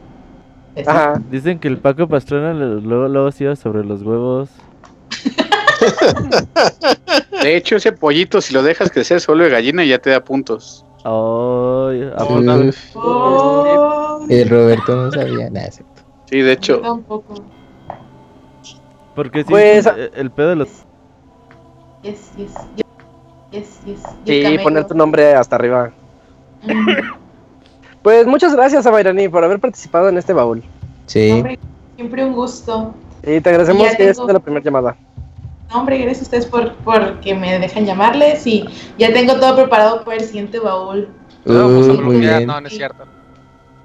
Ajá. 0.88 1.22
Dicen 1.30 1.60
que 1.60 1.68
el 1.68 1.78
Paco 1.78 2.08
Pastrana 2.08 2.54
luego, 2.54 3.08
luego 3.08 3.32
se 3.32 3.44
iba 3.44 3.56
sobre 3.56 3.84
los 3.84 4.02
huevos. 4.04 4.50
De 7.44 7.56
hecho, 7.56 7.76
ese 7.76 7.92
pollito, 7.92 8.40
si 8.42 8.54
lo 8.54 8.64
dejas 8.64 8.92
crecer, 8.92 9.20
se 9.20 9.28
vuelve 9.32 9.50
gallina 9.50 9.84
ya 9.84 9.98
te 10.00 10.12
da 10.12 10.24
puntos. 10.24 10.86
Ay, 11.04 12.10
a- 12.16 12.24
Uf, 12.24 12.96
Oh, 12.96 14.26
el 14.30 14.50
Roberto 14.50 14.96
no 14.96 15.12
sabía 15.12 15.50
nada. 15.50 15.70
Sí, 15.72 15.82
de 16.38 16.42
yo 16.44 16.52
hecho, 16.52 16.80
tampoco. 16.80 17.34
Porque 19.16 19.40
sí, 19.44 19.50
Pues, 19.50 19.86
el, 19.86 20.12
el 20.16 20.32
pedo 20.32 20.50
de 20.50 20.56
los... 20.58 20.70
Yes, 22.04 22.32
yes, 22.38 22.52
yes, 22.76 22.86
yes, 23.52 23.80
yes. 23.86 24.00
Sí, 24.26 24.58
poner 24.64 24.86
tu 24.88 24.96
nombre 24.96 25.34
hasta 25.36 25.56
arriba. 25.56 25.92
Mm. 26.64 26.90
Pues 28.02 28.26
muchas 28.26 28.56
gracias 28.56 28.84
a 28.88 28.92
Mayrani 28.92 29.30
por 29.30 29.44
haber 29.44 29.60
participado 29.60 30.10
en 30.10 30.18
este 30.18 30.34
baúl. 30.34 30.64
Sí. 31.06 31.30
Hombre, 31.34 31.60
siempre 31.96 32.26
un 32.26 32.34
gusto. 32.34 32.96
Y 33.22 33.40
te 33.42 33.50
agradecemos 33.50 33.84
que 33.84 33.90
tengo- 33.96 34.04
hayas 34.06 34.18
sido 34.18 34.34
la 34.34 34.40
primera 34.40 34.64
llamada. 34.64 34.96
No, 35.70 35.80
hombre, 35.82 36.00
gracias 36.00 36.22
a 36.22 36.24
ustedes 36.24 36.46
por, 36.48 36.74
por 36.78 37.20
que 37.20 37.36
me 37.36 37.60
dejan 37.60 37.86
llamarles 37.86 38.48
y 38.48 38.66
ya 38.98 39.14
tengo 39.14 39.36
todo 39.36 39.56
preparado 39.56 40.04
para 40.04 40.18
el 40.18 40.24
siguiente 40.24 40.60
baúl. 40.60 41.10
No, 41.46 41.54
vamos 41.70 41.90
a 41.90 41.92
Uh, 41.92 42.02
muy 42.02 42.18
bien. 42.22 42.48
no, 42.48 42.60
no 42.60 42.68
es 42.68 42.74
cierto. 42.76 43.04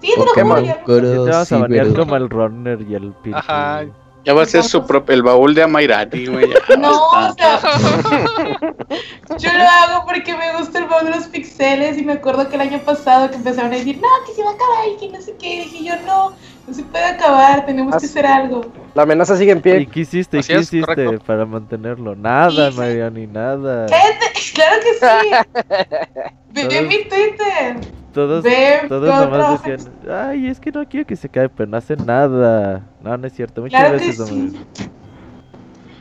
Sí, 0.00 0.12
te 0.14 0.18
lo 0.20 0.24
Pokémon. 0.28 0.64
juro, 0.86 1.24
te 1.24 1.30
vas 1.30 1.52
a 1.52 1.58
banear 1.58 1.92
como 1.94 2.16
el 2.16 2.30
Runner 2.30 2.80
y 2.88 2.94
el 2.94 3.12
Pin. 3.22 3.34
Ajá. 3.34 3.84
Ya 4.26 4.34
va 4.34 4.42
a 4.42 4.46
ser 4.46 4.62
su 4.64 4.84
propio, 4.84 5.14
el 5.14 5.22
baúl 5.22 5.54
de 5.54 5.62
Amairati, 5.62 6.26
güey. 6.26 6.50
No, 6.78 6.90
o 7.10 7.32
sea, 7.34 7.60
yo 9.38 9.52
lo 9.52 9.64
hago 9.64 10.04
porque 10.06 10.36
me 10.36 10.52
gusta 10.58 10.78
el 10.80 10.84
baúl 10.86 11.04
de 11.06 11.10
los 11.16 11.26
pixeles 11.28 11.96
y 11.96 12.02
me 12.04 12.14
acuerdo 12.14 12.48
que 12.48 12.56
el 12.56 12.62
año 12.62 12.78
pasado 12.80 13.30
que 13.30 13.36
empezaron 13.36 13.72
a 13.72 13.76
decir, 13.76 13.96
no, 14.00 14.08
que 14.26 14.32
se 14.34 14.42
va 14.42 14.50
a 14.50 14.54
acabar 14.54 14.88
y 14.94 14.96
que 14.98 15.08
no 15.16 15.22
sé 15.22 15.34
qué, 15.38 15.54
y 15.54 15.58
dije 15.60 15.84
yo, 15.84 15.94
no, 16.06 16.32
no 16.66 16.74
se 16.74 16.82
puede 16.82 17.04
acabar, 17.04 17.64
tenemos 17.66 17.96
que 17.96 18.06
hacer 18.06 18.26
algo. 18.26 18.62
La 18.94 19.02
amenaza 19.04 19.36
sigue 19.36 19.52
en 19.52 19.58
¿Y 19.58 19.62
pie. 19.62 19.86
qué 19.86 20.00
hiciste? 20.00 20.36
¿Y 20.38 20.40
Así 20.40 20.52
qué 20.52 20.58
es, 20.58 20.62
hiciste 20.72 20.86
correcto. 21.04 21.24
para 21.24 21.46
mantenerlo? 21.46 22.14
Nada, 22.16 22.70
Sí. 22.72 22.76
Mariani, 22.78 23.26
nada. 23.28 23.86
Cállate, 23.86 24.26
claro 24.54 24.76
que 24.82 24.94
sí. 24.94 26.68
Todos- 26.68 26.82
mi 26.88 27.04
Twitter. 27.04 27.76
Todos, 28.16 28.42
todos 28.88 29.30
nomás 29.30 29.62
decían, 29.62 29.92
ay, 30.10 30.46
es 30.46 30.58
que 30.58 30.72
no 30.72 30.88
quiero 30.88 31.06
que 31.06 31.16
se 31.16 31.28
caiga, 31.28 31.52
pero 31.54 31.68
no 31.68 31.76
hacen 31.76 31.98
nada. 32.06 32.82
No, 33.02 33.14
no 33.14 33.26
es 33.26 33.34
cierto. 33.34 33.60
Muchas 33.60 33.78
Claro 33.78 33.98
que 33.98 34.04
gracias, 34.06 34.28
sí. 34.28 34.34
Mariani. 34.34 34.66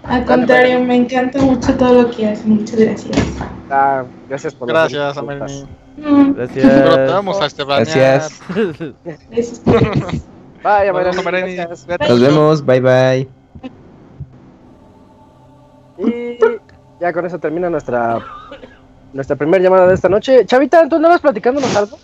Al 0.03 0.23
contrario, 0.23 0.79
me 0.85 0.95
encanta 0.95 1.41
mucho 1.41 1.75
todo 1.75 2.03
lo 2.03 2.11
que 2.11 2.29
hacen. 2.29 2.51
Muchas 2.51 2.79
gracias. 2.79 3.17
Ah, 3.69 4.05
gracias 4.29 4.55
por 4.55 4.69
Gracias. 4.69 5.17
Amelini. 5.17 5.67
Mm, 5.97 6.31
Pero 6.35 6.47
te 6.47 6.61
Gracias. 6.61 7.11
vamos 7.11 7.41
a 7.41 7.45
este. 7.47 7.65
Gracias. 7.65 8.41
Gracias. 9.29 9.61
Bye. 9.65 10.93
Gracias. 10.93 11.83
Cuídate 11.83 12.07
Nos 12.07 12.21
vemos. 12.21 12.65
Bye 12.65 12.79
bye. 12.79 13.29
Y 15.97 16.39
ya 17.01 17.11
con 17.11 17.25
eso 17.25 17.37
termina 17.39 17.69
nuestra 17.69 18.19
nuestra 19.15 19.35
primera 19.37 19.63
llamada 19.63 19.87
de 19.87 19.95
esta 19.95 20.09
noche. 20.09 20.45
Chavita, 20.45 20.87
¿tú 20.89 20.97
andabas 20.97 21.21
platicándonos 21.21 21.73
algo? 21.75 21.97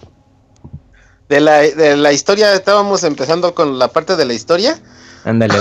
De 1.29 1.39
la, 1.41 1.59
de 1.59 1.95
la 1.97 2.11
historia, 2.13 2.53
estábamos 2.53 3.03
empezando 3.03 3.53
con 3.53 3.77
la 3.77 3.89
parte 3.89 4.15
de 4.15 4.25
la 4.25 4.33
historia. 4.33 4.79
Ándale, 5.23 5.53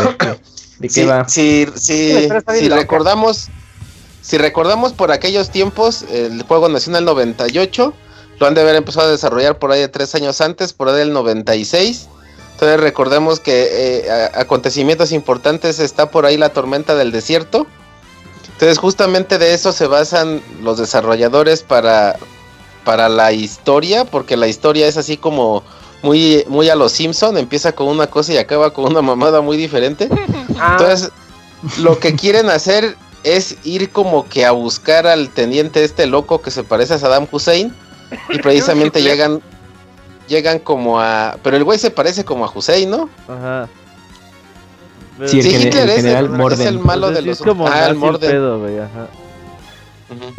¿de 0.78 0.88
qué 0.88 0.88
Si, 0.88 1.05
va? 1.05 1.28
si, 1.28 1.66
si, 1.74 2.28
si 2.57 2.68
loca. 2.68 2.80
recordamos, 2.80 3.48
si 4.20 4.38
recordamos 4.38 4.92
por 4.92 5.11
aquellos 5.12 5.51
tiempos, 5.51 6.05
el 6.11 6.42
juego 6.44 6.68
nació 6.68 6.92
en 6.92 6.96
el 6.96 7.05
98, 7.05 7.94
lo 8.38 8.46
han 8.46 8.55
de 8.55 8.61
haber 8.62 8.76
empezado 8.76 9.09
a 9.09 9.11
desarrollar 9.11 9.59
por 9.59 9.72
ahí 9.72 9.80
de 9.80 9.88
tres 9.88 10.14
años 10.14 10.40
antes, 10.40 10.72
por 10.72 10.88
ahí 10.88 10.96
del 10.98 11.12
96. 11.12 12.09
Entonces 12.53 12.80
recordemos 12.80 13.40
que 13.40 13.68
eh, 13.70 14.30
acontecimientos 14.34 15.12
importantes 15.12 15.78
está 15.78 16.11
por 16.11 16.26
ahí 16.26 16.36
la 16.36 16.51
tormenta 16.51 16.94
del 16.94 17.11
desierto. 17.12 17.66
Entonces 18.61 18.79
justamente 18.79 19.39
de 19.39 19.55
eso 19.55 19.73
se 19.73 19.87
basan 19.87 20.43
los 20.63 20.77
desarrolladores 20.77 21.63
para, 21.63 22.19
para 22.85 23.09
la 23.09 23.33
historia, 23.33 24.05
porque 24.05 24.37
la 24.37 24.49
historia 24.49 24.87
es 24.87 24.99
así 24.99 25.17
como 25.17 25.63
muy, 26.03 26.45
muy 26.47 26.69
a 26.69 26.75
los 26.75 26.93
Simpson, 26.93 27.39
empieza 27.39 27.73
con 27.73 27.89
una 27.89 28.09
cosa 28.09 28.35
y 28.35 28.37
acaba 28.37 28.75
con 28.75 28.85
una 28.85 29.01
mamada 29.01 29.41
muy 29.41 29.57
diferente. 29.57 30.11
Ah, 30.63 30.77
Entonces, 30.79 31.11
lo 31.79 31.99
que 31.99 32.15
quieren 32.15 32.51
hacer 32.51 32.99
es 33.25 33.57
ir 33.65 33.89
como 33.89 34.29
que 34.29 34.45
a 34.45 34.51
buscar 34.51 35.07
al 35.07 35.31
teniente 35.31 35.83
este 35.83 36.07
loco 36.07 36.43
que 36.43 36.51
se 36.51 36.63
parece 36.63 36.93
a 36.93 36.99
Saddam 36.99 37.27
Hussein 37.33 37.75
y 38.29 38.39
precisamente 38.43 39.01
llegan 39.01 39.41
llegan 40.29 40.59
como 40.59 41.01
a 41.01 41.39
pero 41.43 41.57
el 41.57 41.65
güey 41.65 41.79
se 41.79 41.91
parece 41.91 42.27
como 42.27 42.45
a 42.45 42.53
Hussein, 42.55 42.91
¿no? 42.91 43.09
Ajá. 43.27 43.71
Sí, 45.29 45.39
el 45.39 45.43
Sí, 45.45 45.51
gene- 45.51 45.64
Hitler 45.66 45.83
el 45.85 45.91
es, 45.91 45.97
general 45.97 46.25
el, 46.27 46.31
es 46.33 46.37
Morden. 46.39 46.66
el 46.66 46.79
malo 46.79 47.09
Entonces, 47.09 47.25
de 47.25 47.31
los 47.31 47.41
es 47.41 47.47
como 47.47 47.66
Ah, 47.68 47.87
el 47.87 47.95
Morden. 47.97 48.31
pedo, 48.31 48.61
güey, 48.61 48.79
ajá. 48.79 49.09
Ujú. 50.11 50.35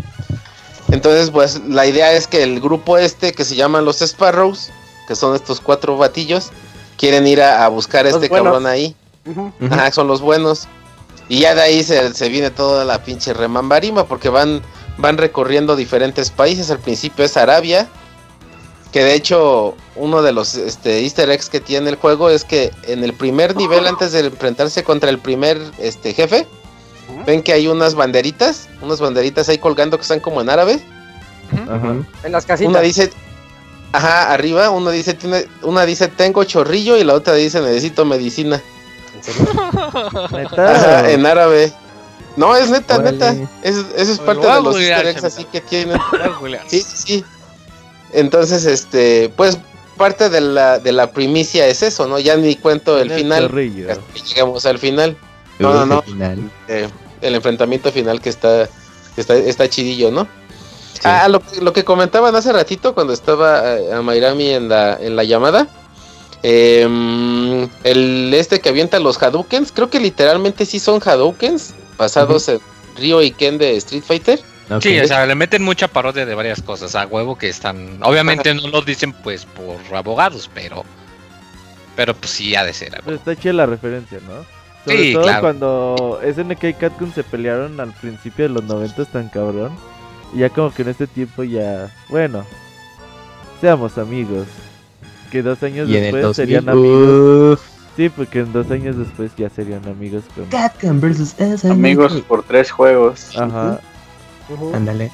Entonces, 0.93 1.29
pues 1.31 1.61
la 1.67 1.85
idea 1.85 2.11
es 2.13 2.27
que 2.27 2.43
el 2.43 2.59
grupo 2.59 2.97
este 2.97 3.31
que 3.33 3.45
se 3.45 3.55
llaman 3.55 3.85
los 3.85 3.99
Sparrows, 3.99 4.69
que 5.07 5.15
son 5.15 5.35
estos 5.35 5.61
cuatro 5.61 5.97
batillos, 5.97 6.49
quieren 6.97 7.25
ir 7.27 7.41
a, 7.41 7.63
a 7.65 7.67
buscar 7.69 8.05
a 8.05 8.09
este 8.09 8.27
buenos. 8.27 8.45
cabrón 8.47 8.65
ahí. 8.67 8.95
Ajá, 9.69 9.91
son 9.91 10.07
los 10.07 10.21
buenos. 10.21 10.67
Y 11.29 11.39
ya 11.39 11.55
de 11.55 11.61
ahí 11.61 11.83
se, 11.83 12.13
se 12.13 12.27
viene 12.29 12.49
toda 12.51 12.83
la 12.83 13.03
pinche 13.03 13.33
remambarima 13.33 14.05
porque 14.05 14.27
van, 14.29 14.61
van 14.97 15.17
recorriendo 15.17 15.75
diferentes 15.77 16.29
países. 16.29 16.69
Al 16.71 16.79
principio 16.79 17.23
es 17.23 17.37
Arabia. 17.37 17.87
Que 18.91 19.03
de 19.03 19.13
hecho, 19.13 19.75
uno 19.95 20.21
de 20.21 20.33
los 20.33 20.55
este, 20.55 20.99
easter 20.99 21.29
eggs 21.29 21.49
que 21.49 21.61
tiene 21.61 21.89
el 21.89 21.95
juego 21.95 22.29
es 22.29 22.43
que 22.43 22.71
en 22.83 23.03
el 23.03 23.13
primer 23.13 23.55
nivel, 23.55 23.87
antes 23.87 24.11
de 24.11 24.19
enfrentarse 24.19 24.83
contra 24.83 25.09
el 25.09 25.17
primer 25.17 25.59
este, 25.79 26.13
jefe, 26.13 26.45
ven 27.25 27.41
que 27.41 27.53
hay 27.53 27.67
unas 27.67 27.95
banderitas, 27.95 28.67
unas 28.81 28.99
banderitas 28.99 29.47
ahí 29.47 29.57
colgando 29.57 29.97
que 29.97 30.01
están 30.01 30.19
como 30.19 30.41
en 30.41 30.49
árabe. 30.49 30.81
Ajá. 31.69 31.95
En 32.23 32.31
las 32.33 32.45
casitas. 32.45 32.69
Una 32.69 32.81
dice, 32.81 33.11
ajá, 33.93 34.33
arriba, 34.33 34.69
una 34.69 34.91
dice, 34.91 35.13
tiene, 35.13 35.45
una 35.61 35.85
dice 35.85 36.09
tengo 36.09 36.43
chorrillo 36.43 36.97
y 36.97 37.05
la 37.05 37.13
otra 37.13 37.35
dice 37.35 37.61
necesito 37.61 38.03
medicina. 38.03 38.61
Neta. 40.31 40.71
Ajá, 40.71 41.11
en 41.11 41.25
árabe. 41.25 41.71
No, 42.35 42.55
es 42.55 42.69
neta, 42.69 42.97
Órale. 42.97 43.11
neta. 43.11 43.35
Es, 43.61 43.77
eso 43.95 44.11
es 44.13 44.19
parte 44.19 44.47
de 44.47 44.61
los 44.61 44.77
easter 44.77 45.07
eggs 45.07 45.23
así 45.23 45.45
que 45.45 45.61
tienen. 45.61 45.97
Sí, 46.67 46.81
sí. 46.81 47.25
Entonces, 48.13 48.65
este, 48.65 49.29
pues 49.35 49.57
parte 49.97 50.29
de 50.29 50.41
la, 50.41 50.79
de 50.79 50.91
la 50.91 51.11
primicia 51.11 51.67
es 51.67 51.83
eso, 51.83 52.07
¿no? 52.07 52.17
Ya 52.19 52.35
ni 52.35 52.55
cuento 52.55 52.97
el 52.99 53.09
final. 53.17 53.43
Hasta 53.91 54.13
que 54.13 54.21
llegamos 54.21 54.65
al 54.65 54.79
final. 54.79 55.15
No, 55.59 55.73
no, 55.73 55.85
no. 55.85 56.01
final. 56.01 56.51
eh, 56.67 56.87
el 57.21 57.35
enfrentamiento 57.35 57.91
final 57.91 58.19
que 58.19 58.29
está, 58.29 58.67
que 59.15 59.21
está, 59.21 59.35
está 59.35 59.69
chidillo, 59.69 60.09
¿no? 60.11 60.23
Sí. 60.93 61.01
Ah, 61.03 61.27
lo, 61.27 61.39
que- 61.39 61.61
lo 61.61 61.71
que 61.73 61.83
comentaban 61.83 62.35
hace 62.35 62.51
ratito 62.51 62.93
cuando 62.95 63.13
estaba 63.13 63.77
eh, 63.77 63.93
a 63.93 64.01
Mairami 64.01 64.49
en 64.49 64.69
la, 64.69 64.97
en 64.99 65.15
la 65.15 65.23
llamada. 65.23 65.67
em, 66.43 67.69
el 67.83 68.33
este 68.33 68.59
que 68.59 68.69
avienta 68.69 68.99
los 68.99 69.21
Hadoukens, 69.21 69.71
creo 69.71 69.89
que 69.89 69.99
literalmente 69.99 70.65
sí 70.65 70.79
son 70.79 70.99
Hadoukens, 71.03 71.73
basados 71.97 72.47
en 72.49 72.59
Ryo 72.97 73.21
y 73.21 73.31
Ken 73.31 73.57
de 73.57 73.75
Street 73.77 74.03
Fighter. 74.05 74.39
Sí, 74.79 74.99
o 74.99 75.07
sea, 75.07 75.25
le 75.25 75.35
meten 75.35 75.63
mucha 75.63 75.87
parodia 75.87 76.25
de 76.25 76.35
varias 76.35 76.61
cosas 76.61 76.95
a 76.95 77.05
huevo 77.07 77.37
que 77.37 77.49
están. 77.49 77.99
Obviamente 78.03 78.53
no 78.53 78.67
lo 78.67 78.81
dicen 78.81 79.11
pues 79.11 79.45
por 79.45 79.77
abogados, 79.95 80.49
pero. 80.53 80.85
Pero 81.95 82.13
pues 82.15 82.31
sí 82.31 82.55
ha 82.55 82.63
de 82.63 82.73
ser. 82.73 82.89
a 82.95 82.99
Pero 82.99 83.07
huevo. 83.07 83.17
está 83.19 83.35
chida 83.41 83.53
la 83.53 83.65
referencia, 83.65 84.19
¿no? 84.27 84.45
Sobre 84.85 84.97
Sí, 85.03 85.13
todo 85.13 85.23
claro. 85.23 85.41
cuando 85.41 86.19
SNK 86.23 86.63
y 86.63 86.73
Capcom 86.75 87.13
se 87.13 87.23
pelearon 87.23 87.79
al 87.79 87.91
principio 87.93 88.45
de 88.47 88.49
los 88.49 88.63
90 88.63 89.05
tan 89.05 89.27
cabrón. 89.29 89.71
Y 90.33 90.39
ya 90.39 90.49
como 90.49 90.73
que 90.73 90.83
en 90.83 90.89
este 90.89 91.07
tiempo 91.07 91.43
ya, 91.43 91.91
bueno, 92.09 92.45
seamos 93.59 93.97
amigos. 93.97 94.47
Que 95.31 95.41
dos 95.41 95.61
años 95.63 95.87
Y 95.89 95.97
en 95.97 96.03
el 96.05 96.11
después 96.11 96.23
2000. 96.23 96.35
serían 96.35 96.69
amigos. 96.69 97.59
Sí, 97.97 98.09
porque 98.09 98.39
en 98.39 98.53
dos 98.53 98.71
años 98.71 98.97
después 98.97 99.31
ya 99.37 99.49
serían 99.49 99.85
amigos 99.87 100.23
con... 100.35 100.99
Versus 101.01 101.35
SNK. 101.37 101.71
Amigos 101.71 102.21
por 102.27 102.43
tres 102.43 102.71
juegos. 102.71 103.37
Ajá. 103.37 103.79
Ándale. 104.73 105.11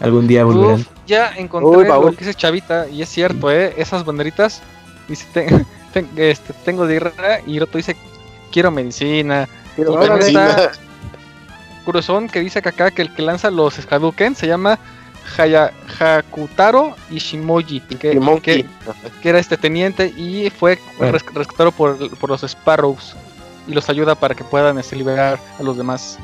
Algún 0.00 0.26
día 0.28 0.44
volverán. 0.44 0.80
Uf, 0.80 0.86
ya 1.06 1.32
encontré 1.36 1.80
Uy, 1.80 1.86
lo 1.88 2.10
que 2.12 2.24
dice 2.24 2.34
Chavita 2.34 2.88
y 2.88 3.02
es 3.02 3.08
cierto, 3.08 3.50
¿eh? 3.50 3.74
Esas 3.76 4.04
banderitas, 4.04 4.62
dice, 5.08 5.26
"Ten- 5.32 5.66
ten- 5.92 6.08
este, 6.16 6.52
tengo 6.64 6.86
diarrea 6.86 7.40
y 7.46 7.56
el 7.56 7.64
otro 7.64 7.78
dice, 7.78 7.96
quiero 8.52 8.70
medicina. 8.70 9.48
Pero 9.76 9.92
Y 9.92 10.06
también 10.06 10.28
está- 10.28 10.72
curosón 11.84 12.28
que 12.28 12.40
dice 12.40 12.60
que 12.62 12.68
acá 12.68 12.90
que 12.90 13.02
el 13.02 13.12
que 13.14 13.22
lanza 13.22 13.50
los 13.50 13.78
Hadouken 13.90 14.34
se 14.34 14.46
llama 14.46 14.78
Haya, 15.36 15.72
Hakutaro 15.98 16.94
Ishimoji, 17.10 17.80
que, 17.80 17.96
que, 18.42 18.66
que 19.22 19.28
era 19.28 19.38
este 19.38 19.56
teniente 19.56 20.06
y 20.16 20.50
fue 20.50 20.78
Bueno. 20.98 21.12
res- 21.12 21.24
rescatado 21.34 21.72
por, 21.72 22.10
por 22.18 22.30
los 22.30 22.42
Sparrows 22.42 23.14
y 23.66 23.72
los 23.72 23.88
ayuda 23.88 24.14
para 24.14 24.34
que 24.34 24.44
puedan 24.44 24.78
este, 24.78 24.96
liberar 24.96 25.38
a 25.58 25.62
los 25.62 25.76
demás. 25.76 26.18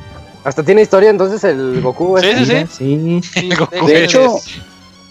Hasta 0.44 0.62
tiene 0.62 0.82
historia 0.82 1.10
entonces 1.10 1.42
el 1.44 1.80
Goku. 1.80 2.18
Sí, 2.20 2.44
sí, 2.44 2.66
sí. 2.70 3.20
Sí, 3.22 3.48
Goku 3.58 3.86
De 3.86 4.04
hecho- 4.04 4.36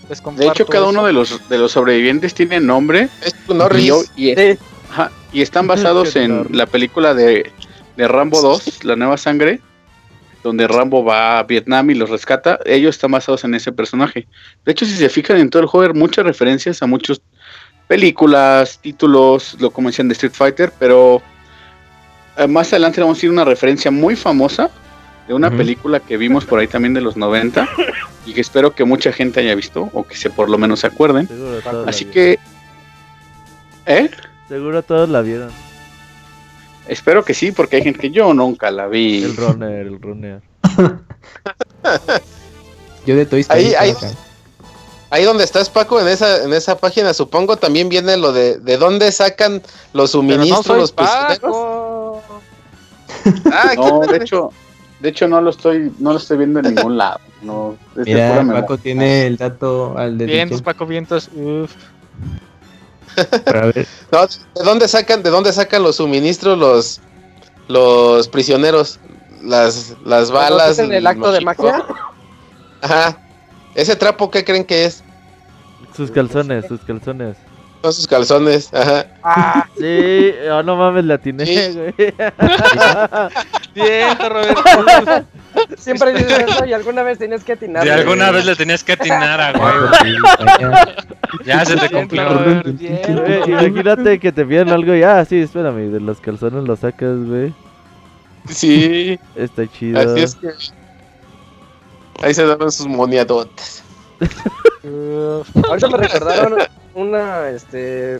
les 0.10 0.22
De 0.38 0.48
hecho, 0.48 0.66
cada 0.68 0.84
eso. 0.86 0.90
uno 0.92 1.06
de 1.06 1.14
los, 1.14 1.48
de 1.50 1.58
los 1.58 1.72
sobrevivientes 1.72 2.34
tiene 2.34 2.60
nombre 2.60 3.08
Es 3.26 3.34
Norris. 3.50 3.84
y, 3.84 3.88
yo- 3.88 4.04
y 4.16 4.30
es- 4.30 4.58
Sí. 4.60 4.66
ajá, 4.92 5.12
y 5.32 5.42
están 5.42 5.66
basados 5.66 6.16
en 6.16 6.46
la 6.52 6.66
película 6.68 7.14
de, 7.14 7.52
de 7.98 8.08
Rambo 8.08 8.42
2, 8.42 8.84
La 8.84 8.96
Nueva 8.96 9.18
Sangre, 9.18 9.60
donde 10.44 10.68
Rambo 10.68 11.04
va 11.06 11.40
a 11.40 11.44
Vietnam 11.44 11.90
y 11.90 11.96
los 11.96 12.10
rescata. 12.10 12.60
Ellos 12.66 12.96
están 12.96 13.12
basados 13.12 13.44
en 13.46 13.56
ese 13.56 13.72
personaje. 13.72 14.28
De 14.66 14.74
hecho, 14.74 14.86
si 14.86 14.92
se 14.98 15.08
fijan 15.10 15.38
en 15.38 15.50
todo 15.50 15.62
el 15.64 15.68
juego, 15.70 15.92
hay 15.92 15.98
muchas 16.00 16.26
referencias 16.26 16.84
a 16.84 16.86
muchas 16.86 17.22
películas, 17.88 18.80
títulos, 18.82 19.56
lo 19.60 19.72
como 19.72 19.90
decían 19.90 20.08
de 20.10 20.14
Street 20.14 20.34
Fighter, 20.34 20.72
pero 20.80 21.22
eh, 22.38 22.48
más 22.48 22.68
adelante 22.74 23.02
vamos 23.02 23.22
a 23.22 23.26
ir 23.26 23.30
a 23.30 23.34
una 23.34 23.46
referencia 23.46 23.90
muy 23.90 24.16
famosa 24.16 24.70
de 25.28 25.34
una 25.34 25.50
película 25.50 26.00
que 26.00 26.18
vimos 26.18 26.46
por 26.46 26.60
ahí 26.60 26.68
también 26.68 26.94
de 26.94 27.02
los 27.02 27.16
90 27.18 27.68
y 28.26 28.34
que 28.34 28.42
espero 28.42 28.74
que 28.76 28.84
mucha 28.84 29.12
gente 29.14 29.40
haya 29.40 29.56
visto 29.56 29.90
o 29.94 30.04
que 30.06 30.16
se 30.16 30.30
por 30.30 30.50
lo 30.50 30.58
menos 30.58 30.82
se 30.82 30.88
acuerden. 30.88 31.30
Así 31.88 32.06
que, 32.06 32.40
¿eh? 33.86 34.10
Seguro 34.50 34.84
todos 34.84 35.08
la 35.10 35.22
vieron. 35.22 35.50
Espero 36.88 37.24
que 37.24 37.34
sí, 37.34 37.52
porque 37.54 37.78
hay 37.78 37.84
gente 37.84 38.00
que 38.00 38.12
yo 38.12 38.34
nunca 38.34 38.70
la 38.70 38.88
vi. 38.88 39.24
El 39.24 39.38
runner, 39.38 39.88
el 39.88 40.02
runner. 40.02 40.42
Yo 43.06 43.16
de 43.16 43.26
Toy 43.26 43.42
Story. 43.42 43.60
Ahí- 43.60 43.74
ahí-. 43.78 43.96
Ahí 45.10 45.26
donde 45.26 45.44
estás, 45.44 45.70
Paco, 45.70 46.02
en 46.02 46.08
esa, 46.08 46.44
en 46.44 46.54
esa 46.54 46.76
página, 46.80 47.14
supongo, 47.14 47.56
también 47.58 47.88
viene 47.88 48.18
lo 48.18 48.32
de 48.34 48.58
de 48.58 48.78
dónde 48.78 49.12
sacan 49.12 49.62
los 49.94 50.10
no 50.16 50.22
suministros 50.22 50.66
los 50.78 50.92
prisioneros. 50.92 51.40
Paco. 51.40 52.24
Ah, 53.52 53.68
aquí 53.68 53.78
No, 53.78 54.00
de 54.00 54.18
hecho, 54.18 54.50
de 55.04 55.10
hecho 55.10 55.28
no 55.28 55.42
lo 55.42 55.50
estoy, 55.50 55.92
no 56.00 56.14
lo 56.14 56.18
estoy 56.18 56.38
viendo 56.38 56.62
en 56.62 56.74
ningún 56.74 56.98
lado. 56.98 57.20
No, 57.42 57.76
Mira, 57.94 58.36
memoria. 58.36 58.62
Paco 58.62 58.78
tiene 58.78 59.28
el 59.28 59.36
dato 59.36 59.98
al 59.98 60.18
de 60.18 60.26
Vientos, 60.26 60.62
Paco, 60.62 60.86
vientos. 60.86 61.30
Uf. 61.36 61.74
para 63.44 63.66
ver. 63.66 63.86
No, 64.14 64.26
¿de 64.26 64.64
dónde 64.64 64.88
sacan, 64.88 65.22
de 65.22 65.30
dónde 65.30 65.52
sacan 65.52 65.84
los 65.84 65.98
suministros 65.98 66.58
los 66.58 67.02
los 67.68 68.30
prisioneros? 68.30 68.98
Las, 69.44 69.94
las 70.06 70.32
balas. 70.32 70.80
en 70.80 70.94
el 70.94 71.06
acto 71.06 71.34
de 71.34 71.42
magia? 71.42 71.84
Ajá. 72.82 73.18
¿Ese 73.76 73.98
trapo 73.98 74.32
qué 74.32 74.46
creen 74.46 74.64
que 74.64 74.86
es? 74.86 75.04
Sus 75.98 76.12
calzones, 76.12 76.66
sus 76.68 76.80
calzones. 76.80 77.36
Son 77.82 77.92
sus 77.94 78.08
calzones. 78.08 78.74
Ajá. 78.74 79.06
Ah, 79.22 79.66
Sí, 79.78 80.32
oh, 80.50 80.64
no 80.64 80.78
mames, 80.78 81.04
la 81.04 81.16
atiné, 81.16 81.46
Sí. 81.46 81.74
güey. 81.74 82.14
Roberto. 83.76 85.26
siempre 85.78 86.14
dices 86.14 86.46
eso 86.48 86.66
y 86.66 86.74
alguna 86.74 87.04
vez 87.04 87.18
tienes 87.18 87.44
que 87.44 87.54
atinar. 87.54 87.84
De 87.84 87.92
alguna 87.92 88.32
vez 88.32 88.46
le 88.46 88.56
tenías 88.56 88.84
que 88.84 88.94
atinar 88.94 89.40
a 89.40 89.52
güey. 89.52 90.16
Ya 91.46 91.66
se 91.66 91.76
te 91.76 91.90
cumplió. 91.90 92.62
Imagínate 93.48 94.20
que 94.20 94.32
te 94.32 94.46
piden 94.46 94.70
algo 94.70 94.96
y 94.96 95.04
ah, 95.04 95.26
sí, 95.26 95.42
espérame, 95.42 95.92
de 95.92 96.00
los 96.00 96.20
calzones 96.20 96.64
lo 96.64 96.76
sacas, 96.76 97.18
güey. 97.26 97.54
Sí. 98.50 99.20
Está 99.36 99.68
chido. 99.68 100.00
Así 100.00 100.22
es 100.22 100.36
que. 100.36 100.50
Ahí 102.22 102.34
se 102.34 102.46
daban 102.46 102.72
sus 102.72 102.88
moniadotes. 102.88 103.84
Uf. 104.84 105.50
Ahorita 105.68 105.88
me 105.88 105.98
recordaron 105.98 106.60
una, 106.94 107.50
este... 107.50 108.20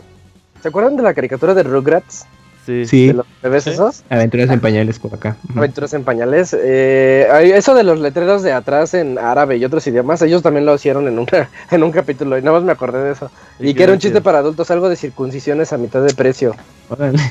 ¿Se 0.60 0.68
acuerdan 0.68 0.96
de 0.96 1.02
la 1.02 1.14
caricatura 1.14 1.54
de 1.54 1.62
Rugrats? 1.62 2.26
Sí. 2.64 2.86
Sí, 2.86 3.06
De 3.08 3.14
los 3.14 3.26
bebés 3.42 3.66
esos? 3.66 4.04
aventuras 4.08 4.48
en 4.50 4.60
pañales 4.60 4.98
por 4.98 5.14
acá. 5.14 5.36
Aventuras 5.54 5.92
en 5.92 6.04
pañales. 6.04 6.56
Eh, 6.58 7.52
eso 7.54 7.74
de 7.74 7.82
los 7.84 7.98
letreros 8.00 8.42
de 8.42 8.52
atrás 8.52 8.94
en 8.94 9.18
árabe 9.18 9.56
y 9.58 9.64
otros 9.64 9.86
idiomas, 9.86 10.22
ellos 10.22 10.42
también 10.42 10.64
lo 10.64 10.74
hicieron 10.74 11.06
en, 11.08 11.18
una, 11.18 11.50
en 11.70 11.82
un 11.82 11.92
capítulo 11.92 12.38
y 12.38 12.42
nada 12.42 12.56
más 12.56 12.64
me 12.64 12.72
acordé 12.72 13.02
de 13.04 13.12
eso. 13.12 13.30
Y, 13.58 13.74
que 13.74 13.82
era 13.82 13.92
un 13.92 13.98
chiste 13.98 14.20
para 14.20 14.38
adultos, 14.38 14.70
algo 14.70 14.88
de 14.88 14.96
circuncisiones 14.96 15.72
a 15.72 15.78
mitad 15.78 16.02
de 16.02 16.14
precio. 16.14 16.54
Órale. 16.88 17.18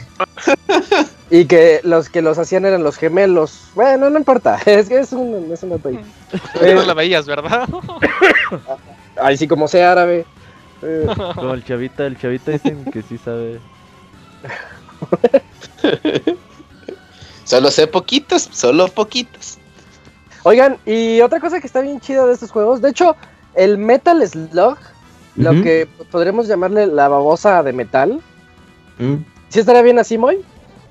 Y 1.29 1.45
que 1.45 1.79
los 1.83 2.09
que 2.09 2.21
los 2.21 2.37
hacían 2.37 2.63
eran 2.63 2.83
los 2.83 2.97
gemelos. 2.97 3.71
Bueno, 3.73 4.07
no 4.11 4.19
importa, 4.19 4.59
es 4.67 4.87
que 4.87 4.99
es 4.99 5.13
un, 5.13 5.49
es 5.51 5.63
un 5.63 5.71
dato 5.71 5.89
ahí. 5.89 5.99
Tú 6.31 6.59
no 6.75 6.83
la 6.83 6.93
veías, 6.93 7.25
¿verdad? 7.25 7.67
Ahí 9.19 9.35
sí, 9.37 9.47
como 9.47 9.67
sea 9.67 9.93
árabe. 9.93 10.25
Eh, 10.83 11.07
Como 11.33 11.53
el 11.55 11.63
chavita, 11.63 12.05
el 12.05 12.19
chavita 12.19 12.51
dicen 12.51 12.85
que 12.85 13.01
sí 13.01 13.17
sabe. 13.17 13.59
Solo 17.45 17.71
sé 17.71 17.87
poquitos, 17.87 18.49
solo 18.51 18.87
poquitos. 18.87 19.57
Oigan, 20.43 20.77
y 20.85 21.19
otra 21.21 21.39
cosa 21.39 21.59
que 21.59 21.67
está 21.67 21.81
bien 21.81 21.99
chida 21.99 22.25
de 22.25 22.33
estos 22.33 22.51
juegos, 22.51 22.81
de 22.81 22.89
hecho, 22.89 23.15
el 23.55 23.77
Metal 23.77 24.25
Slug, 24.27 24.77
lo 25.35 25.51
que 25.61 25.87
podremos 26.11 26.47
llamarle 26.47 26.87
la 26.87 27.07
babosa 27.07 27.63
de 27.63 27.73
metal, 27.73 28.21
Mm. 28.99 29.15
¿sí 29.49 29.59
estaría 29.59 29.81
bien 29.81 29.97
así, 29.97 30.17
Moy? 30.19 30.37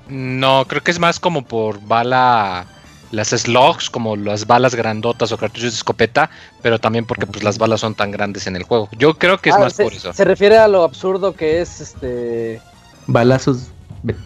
No, 0.09 0.65
creo 0.67 0.83
que 0.83 0.91
es 0.91 0.99
más 0.99 1.19
como 1.21 1.45
por 1.45 1.79
bala, 1.81 2.65
las 3.11 3.29
slugs, 3.29 3.89
como 3.89 4.17
las 4.17 4.45
balas 4.45 4.75
grandotas 4.75 5.31
o 5.31 5.37
cartuchos 5.37 5.71
de 5.71 5.77
escopeta, 5.77 6.29
pero 6.61 6.79
también 6.79 7.05
porque 7.05 7.25
pues 7.25 7.43
las 7.43 7.57
balas 7.57 7.79
son 7.79 7.95
tan 7.95 8.11
grandes 8.11 8.45
en 8.45 8.57
el 8.57 8.63
juego. 8.63 8.89
Yo 8.97 9.17
creo 9.17 9.37
que 9.37 9.51
es 9.51 9.55
Ah, 9.55 9.59
más 9.59 9.73
se, 9.73 9.83
por 9.85 9.93
eso. 9.93 10.11
Se 10.11 10.25
refiere 10.25 10.57
a 10.57 10.67
lo 10.67 10.83
absurdo 10.83 11.33
que 11.33 11.61
es 11.61 11.79
este. 11.79 12.61
Balazos 13.07 13.69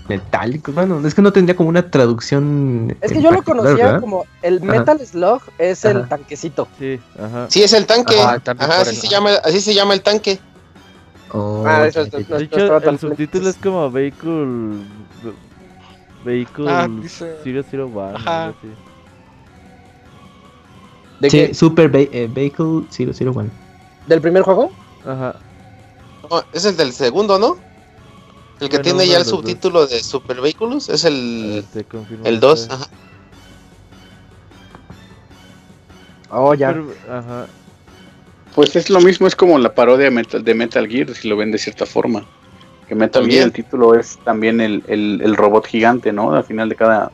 metálicos. 0.07 0.73
Bueno, 0.73 1.05
es 1.07 1.13
que 1.13 1.21
no 1.21 1.32
tendría 1.32 1.55
como 1.55 1.69
una 1.69 1.89
traducción. 1.89 2.97
Es 3.01 3.11
que 3.11 3.21
yo 3.21 3.32
lo 3.32 3.43
conocía 3.43 3.86
¿verdad? 3.86 4.01
como 4.01 4.25
el 4.41 4.57
Ajá. 4.57 4.65
Metal 4.65 4.99
Slug 5.05 5.41
es 5.59 5.86
el 5.86 5.97
Ajá. 5.97 6.09
tanquecito. 6.09 6.67
Sí, 6.80 6.99
ajá. 7.19 7.45
Sí, 7.49 7.61
es 7.63 7.73
el 7.73 7.86
tanque. 7.86 8.19
Ajá, 8.19 8.41
Ajá, 8.57 8.82
así 8.82 8.95
el- 8.95 9.01
se 9.01 9.07
llama, 9.07 9.32
así 9.43 9.61
se 9.61 9.73
llama 9.75 9.93
el 9.93 10.01
tanque. 10.01 10.39
Oh, 11.32 11.63
Ah, 11.67 11.86
eso 11.88 12.01
es- 12.01 12.11
no 12.11 12.19
el 12.19 12.99
subtítulo 12.99 13.49
es 13.49 13.57
como 13.57 13.91
Vehicle. 13.91 14.84
Vehicle 16.25 16.69
Ah, 16.69 16.88
dice- 16.89 17.36
001. 17.43 18.15
Ajá. 18.15 18.45
algo 18.45 18.57
así. 18.59 18.67
¿De 21.19 21.30
Sí, 21.30 21.38
qué? 21.47 21.53
Super 21.53 21.89
Ve- 21.89 22.09
eh, 22.11 22.30
Vehicle 22.32 22.84
001. 22.89 23.49
¿Del 24.07 24.21
primer 24.21 24.41
juego? 24.43 24.71
Ajá. 25.05 25.36
No, 26.30 26.41
es 26.53 26.65
el 26.65 26.75
del 26.78 26.93
segundo, 26.93 27.39
¿no? 27.39 27.57
El 28.60 28.70
que 28.70 28.78
Bueno, 28.78 28.84
tiene 28.84 29.08
ya 29.08 29.18
el 29.18 29.24
dos. 29.24 29.30
subtítulo 29.30 29.86
de 29.88 30.01
Super 30.03 30.41
Vehicles 30.41 30.89
es 30.89 31.03
ver, 31.03 31.14
el 31.14 31.86
confirmo 31.86 32.26
el 32.26 32.39
2. 32.39 32.60
ahorita. 32.70 32.76
Ajá. 32.76 32.88
Oh, 36.30 36.53
ya. 36.53 36.70
Pero- 36.74 36.93
Ajá. 37.10 37.47
Pues 38.55 38.76
es 38.76 38.89
lo 38.89 38.99
mismo, 39.01 39.28
es 39.28 39.36
como 39.36 39.58
la 39.60 39.74
parodia 39.76 40.10
Metal- 40.10 40.43
de 40.43 40.53
Metal 40.55 40.88
Gear, 40.88 41.14
si 41.14 41.28
lo 41.28 41.38
ven 41.38 41.51
de 41.51 41.60
cierta 41.60 41.86
forma. 41.86 42.26
Que 42.88 42.95
Metal 42.95 43.22
También. 43.22 43.38
Gear, 43.39 43.47
el 43.47 43.53
título 43.53 43.93
es 43.95 44.18
también 44.24 44.60
el, 44.60 44.84
el, 44.88 45.22
el 45.24 45.36
robot 45.36 45.68
gigante, 45.68 46.12
¿no? 46.12 46.34
Al 46.34 46.43
final 46.43 46.70
de 46.70 46.76
cada, 46.76 47.12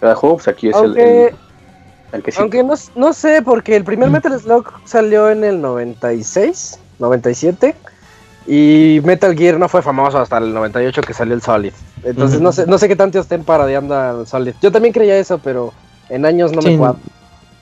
cada 0.00 0.14
juego, 0.16 0.36
pues 0.36 0.48
aquí 0.48 0.68
es 0.68 0.74
el- 0.76 0.84
Aunque, 0.86 1.26
el, 1.26 1.34
tanquecito. 2.10 2.42
aunque 2.42 2.62
no, 2.64 2.74
no 2.96 3.12
sé, 3.12 3.40
porque 3.42 3.76
el 3.76 3.84
primer 3.84 4.10
Metal 4.10 4.38
Slug 4.40 4.66
salió 4.84 5.30
en 5.30 5.44
el 5.44 5.60
96, 5.60 6.80
97. 6.98 7.76
Y 8.46 9.00
Metal 9.04 9.36
Gear 9.36 9.58
no 9.58 9.68
fue 9.68 9.82
famoso 9.82 10.18
hasta 10.18 10.38
el 10.38 10.52
98 10.54 11.02
que 11.02 11.14
salió 11.14 11.34
el 11.34 11.42
Solid. 11.42 11.72
Entonces 12.02 12.40
no 12.40 12.52
sé 12.52 12.66
no 12.66 12.78
sé 12.78 12.88
qué 12.88 12.96
tanto 12.96 13.18
estén 13.18 13.44
parodiando 13.44 13.94
al 13.94 14.26
Solid. 14.26 14.54
Yo 14.62 14.72
también 14.72 14.92
creía 14.92 15.18
eso, 15.18 15.38
pero 15.38 15.72
en 16.08 16.24
años 16.24 16.52
no 16.52 16.62
Sí, 16.62 16.70
me 16.70 16.78
cuadra. 16.78 16.98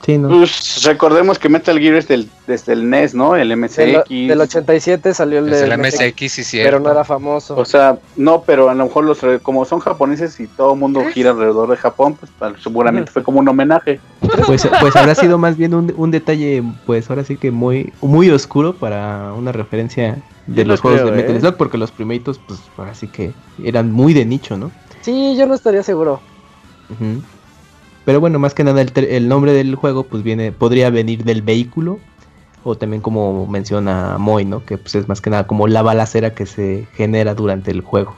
Sí, 0.05 0.17
¿no? 0.17 0.29
Pues 0.29 0.83
recordemos 0.85 1.37
que 1.37 1.49
Metal 1.49 1.77
Gear 1.77 1.95
es 1.95 2.07
del, 2.07 2.29
desde 2.47 2.71
el 2.73 2.89
NES, 2.89 3.13
¿no? 3.15 3.35
El 3.35 3.55
MSX. 3.55 3.75
Del, 3.77 4.27
del 4.29 4.41
87 4.41 5.13
salió 5.13 5.39
el 5.39 5.53
el 5.53 5.77
MSX, 5.77 6.31
sí, 6.31 6.43
cierto. 6.43 6.67
pero 6.67 6.79
no 6.79 6.89
era 6.89 7.03
famoso. 7.03 7.55
O 7.57 7.65
sea, 7.65 7.99
no, 8.15 8.41
pero 8.43 8.69
a 8.69 8.73
lo 8.73 8.85
mejor 8.85 9.03
los 9.03 9.21
re- 9.21 9.39
como 9.41 9.65
son 9.65 9.79
japoneses 9.79 10.39
y 10.39 10.47
todo 10.47 10.73
el 10.73 10.79
mundo 10.79 11.03
gira 11.13 11.31
alrededor 11.31 11.69
de 11.69 11.75
Japón, 11.75 12.15
pues 12.15 12.31
seguramente 12.63 13.11
fue 13.11 13.23
como 13.23 13.39
un 13.39 13.49
homenaje. 13.49 13.99
Pues, 14.45 14.67
pues 14.79 14.95
habrá 14.95 15.15
sido 15.15 15.37
más 15.37 15.57
bien 15.57 15.73
un, 15.73 15.93
un 15.97 16.11
detalle, 16.11 16.63
pues 16.85 17.09
ahora 17.09 17.23
sí 17.25 17.35
que 17.35 17.51
muy, 17.51 17.91
muy 18.01 18.29
oscuro 18.29 18.73
para 18.75 19.33
una 19.33 19.51
referencia 19.51 20.17
de 20.47 20.63
Yo 20.63 20.67
los 20.67 20.79
no 20.79 20.81
juegos 20.81 21.01
creo, 21.01 21.11
de 21.11 21.17
Metal 21.21 21.35
¿eh? 21.35 21.39
Slug, 21.41 21.57
porque 21.57 21.77
los 21.77 21.91
primeritos, 21.91 22.39
pues 22.47 22.59
ahora 22.77 22.95
sí 22.95 23.07
que 23.07 23.33
eran 23.61 23.91
muy 23.91 24.13
de 24.13 24.25
nicho, 24.25 24.57
¿no? 24.57 24.71
Sí, 25.01 25.35
yo 25.37 25.45
no 25.45 25.55
estaría 25.55 25.83
seguro. 25.83 26.21
Ujú. 26.89 27.21
Pero 28.09 28.19
bueno, 28.19 28.39
más 28.39 28.55
que 28.55 28.63
nada 28.63 28.81
el, 28.81 29.27
nombre 29.27 29.53
del 29.53 29.75
juego 29.75 30.01
pues 30.01 30.23
viene, 30.23 30.51
podría 30.51 30.89
venir 30.89 31.23
del 31.25 31.43
vehículo 31.43 31.99
o 32.63 32.73
también 32.73 33.03
como 33.03 33.45
menciona 33.45 34.17
Moy, 34.17 34.45
¿no? 34.45 34.65
Que 34.65 34.79
pues 34.79 34.95
es 34.95 35.07
más 35.07 35.21
que 35.21 35.29
nada 35.29 35.45
como 35.45 35.67
la 35.67 35.83
balacera 35.83 36.33
que 36.33 36.47
se 36.47 36.87
genera 36.95 37.35
durante 37.35 37.69
el 37.69 37.81
juego. 37.81 38.15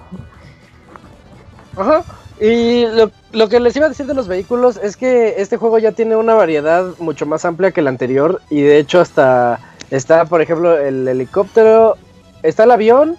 Ajá. 1.75 2.05
Y 2.39 2.85
lo, 2.85 3.11
lo 3.33 3.49
que 3.49 3.59
les 3.59 3.75
iba 3.75 3.87
a 3.87 3.89
decir 3.89 4.05
de 4.05 4.13
los 4.13 4.29
vehículos 4.29 4.79
es 4.81 4.95
que 4.95 5.41
este 5.41 5.57
juego 5.57 5.77
ya 5.77 5.91
tiene 5.91 6.15
una 6.15 6.35
variedad 6.35 6.85
mucho 6.99 7.25
más 7.25 7.43
amplia 7.43 7.71
que 7.71 7.81
el 7.81 7.87
anterior. 7.87 8.41
Y 8.49 8.61
de 8.61 8.77
hecho, 8.77 9.01
hasta 9.01 9.59
está, 9.89 10.23
por 10.23 10.41
ejemplo, 10.41 10.77
el 10.79 11.05
helicóptero, 11.05 11.97
está 12.43 12.63
el 12.63 12.71
avión, 12.71 13.17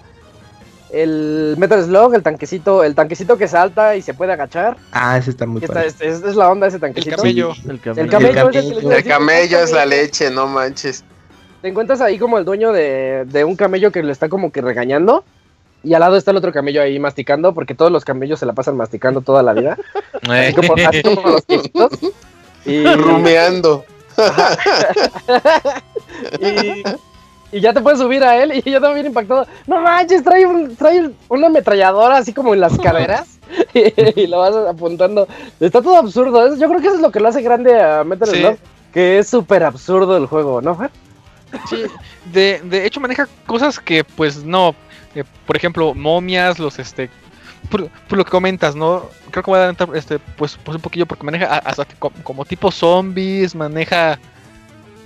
el 0.92 1.54
Metal 1.58 1.82
Slug, 1.82 2.14
el 2.14 2.22
tanquecito, 2.22 2.84
el 2.84 2.94
tanquecito 2.94 3.36
que 3.38 3.48
salta 3.48 3.96
y 3.96 4.02
se 4.02 4.14
puede 4.14 4.32
agachar. 4.32 4.76
Ah, 4.92 5.16
ese 5.18 5.30
está 5.30 5.46
muy 5.46 5.60
padre. 5.62 5.86
es, 5.88 6.00
es- 6.00 6.22
es 6.22 6.36
la 6.36 6.50
onda 6.50 6.66
ese 6.66 6.76
El 6.76 6.80
tanquecito. 6.82 7.16
camello. 7.16 7.52
El 7.64 7.70
El 7.70 7.80
camello. 7.80 8.10
camello, 8.10 8.28
El 8.30 8.36
es 8.38 8.46
el 8.46 8.50
que 8.52 8.62
les 8.74 8.82
iba 8.84 8.92
a 8.94 8.96
El 8.98 9.04
camello 9.04 9.58
es 9.60 9.72
la 9.72 9.80
camello. 9.80 10.02
leche, 10.02 10.30
no 10.30 10.46
manches. 10.46 11.04
Te 11.62 11.68
encuentras 11.68 12.00
ahí 12.00 12.18
como 12.18 12.38
el 12.38 12.44
dueño 12.44 12.72
de, 12.72 13.24
de 13.26 13.44
un 13.44 13.56
camello 13.56 13.90
que 13.92 14.02
le 14.02 14.12
está 14.12 14.28
como 14.28 14.50
que 14.52 14.60
regañando. 14.60 15.24
Y 15.84 15.94
al 15.94 16.00
lado 16.00 16.16
está 16.16 16.30
el 16.30 16.36
otro 16.36 16.52
camello 16.52 16.80
ahí 16.82 16.98
masticando, 17.00 17.54
porque 17.54 17.74
todos 17.74 17.90
los 17.90 18.04
camellos 18.04 18.38
se 18.38 18.46
la 18.46 18.52
pasan 18.52 18.76
masticando 18.76 19.20
toda 19.20 19.42
la 19.42 19.52
vida. 19.52 19.76
Así 20.28 20.54
como, 20.54 20.74
así 20.76 21.02
como 21.02 21.22
los 21.28 21.46
viejitos. 21.46 21.90
Y, 22.64 22.84
Rumeando. 22.86 23.84
y, 26.40 26.82
y 27.52 27.60
ya 27.60 27.72
te 27.72 27.80
puedes 27.80 28.00
subir 28.00 28.24
a 28.24 28.42
él. 28.42 28.62
Y 28.64 28.70
yo 28.70 28.80
también 28.80 29.06
impactado. 29.06 29.46
No 29.66 29.80
manches, 29.80 30.24
trae, 30.24 30.46
un, 30.46 30.74
trae 30.74 31.10
una 31.28 31.46
ametralladora 31.46 32.16
así 32.16 32.32
como 32.32 32.54
en 32.54 32.60
las 32.60 32.76
caderas. 32.78 33.38
y, 34.16 34.26
lo 34.26 34.38
vas 34.38 34.54
apuntando. 34.56 35.28
Está 35.60 35.82
todo 35.82 35.96
absurdo. 35.96 36.56
Yo 36.56 36.68
creo 36.68 36.80
que 36.80 36.86
eso 36.88 36.96
es 36.96 37.02
lo 37.02 37.10
que 37.12 37.20
lo 37.20 37.28
hace 37.28 37.42
grande 37.42 37.80
a 37.80 38.02
Metal 38.02 38.28
Sí. 38.28 38.40
Slug. 38.40 38.56
Que 38.92 39.18
es 39.18 39.28
súper 39.28 39.62
absurdo 39.64 40.16
el 40.16 40.26
juego, 40.26 40.60
¿no, 40.60 40.74
Fer? 40.74 40.90
Sí, 41.68 41.82
de, 42.32 42.60
de 42.64 42.86
hecho 42.86 42.98
maneja 43.00 43.28
cosas 43.46 43.78
que 43.78 44.04
pues 44.04 44.42
no, 44.44 44.74
eh, 45.14 45.24
por 45.46 45.54
ejemplo, 45.56 45.94
momias, 45.94 46.58
los 46.58 46.78
este, 46.78 47.10
por, 47.70 47.88
por 48.08 48.18
lo 48.18 48.24
que 48.24 48.30
comentas, 48.30 48.74
¿no? 48.74 49.04
Creo 49.30 49.42
que 49.42 49.50
voy 49.50 49.58
a 49.58 49.64
adelantar 49.64 49.88
este, 49.94 50.18
pues, 50.18 50.58
pues 50.62 50.76
un 50.76 50.80
poquillo 50.82 51.04
porque 51.06 51.24
maneja 51.24 51.58
hasta 51.58 51.84
que 51.84 51.94
co- 51.98 52.12
como, 52.22 52.44
tipo 52.46 52.70
zombies, 52.70 53.54
maneja, 53.54 54.18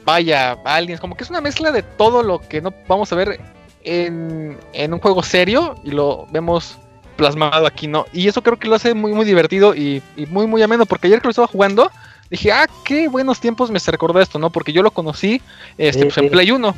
vaya, 0.07 0.53
aliens, 0.65 1.01
como 1.01 1.17
que 1.17 1.25
es 1.25 1.31
una 1.31 1.43
mezcla 1.43 1.73
de 1.73 1.83
todo 1.83 2.23
lo 2.23 2.39
que 2.39 2.63
no 2.63 2.73
vamos 2.89 3.13
a 3.13 3.17
ver 3.17 3.41
en, 3.83 4.57
en 4.73 4.95
un 4.95 5.01
juego 5.01 5.23
serio 5.23 5.75
y 5.85 5.91
lo 5.91 6.27
vemos 6.31 6.79
plasmado 7.17 7.67
aquí, 7.67 7.89
¿no? 7.89 8.07
Y 8.13 8.29
eso 8.29 8.43
creo 8.43 8.59
que 8.59 8.69
lo 8.69 8.77
hace 8.77 8.95
muy, 8.95 9.13
muy 9.13 9.25
divertido 9.25 9.75
y, 9.75 10.03
y 10.17 10.27
muy, 10.27 10.47
muy 10.47 10.63
ameno, 10.63 10.87
porque 10.87 11.09
ayer 11.09 11.21
que 11.21 11.27
lo 11.27 11.31
estaba 11.31 11.49
jugando, 11.49 11.91
dije, 12.31 12.53
ah, 12.53 12.69
qué 12.85 13.09
buenos 13.09 13.41
tiempos 13.41 13.71
me 13.71 13.81
se 13.81 13.91
recordó 13.91 14.21
esto, 14.21 14.39
¿no? 14.39 14.51
Porque 14.51 14.73
yo 14.73 14.83
lo 14.83 14.93
conocí 14.93 15.43
este, 15.77 16.05
pues, 16.05 16.19
en. 16.19 16.31
Play 16.31 16.53
1. 16.53 16.75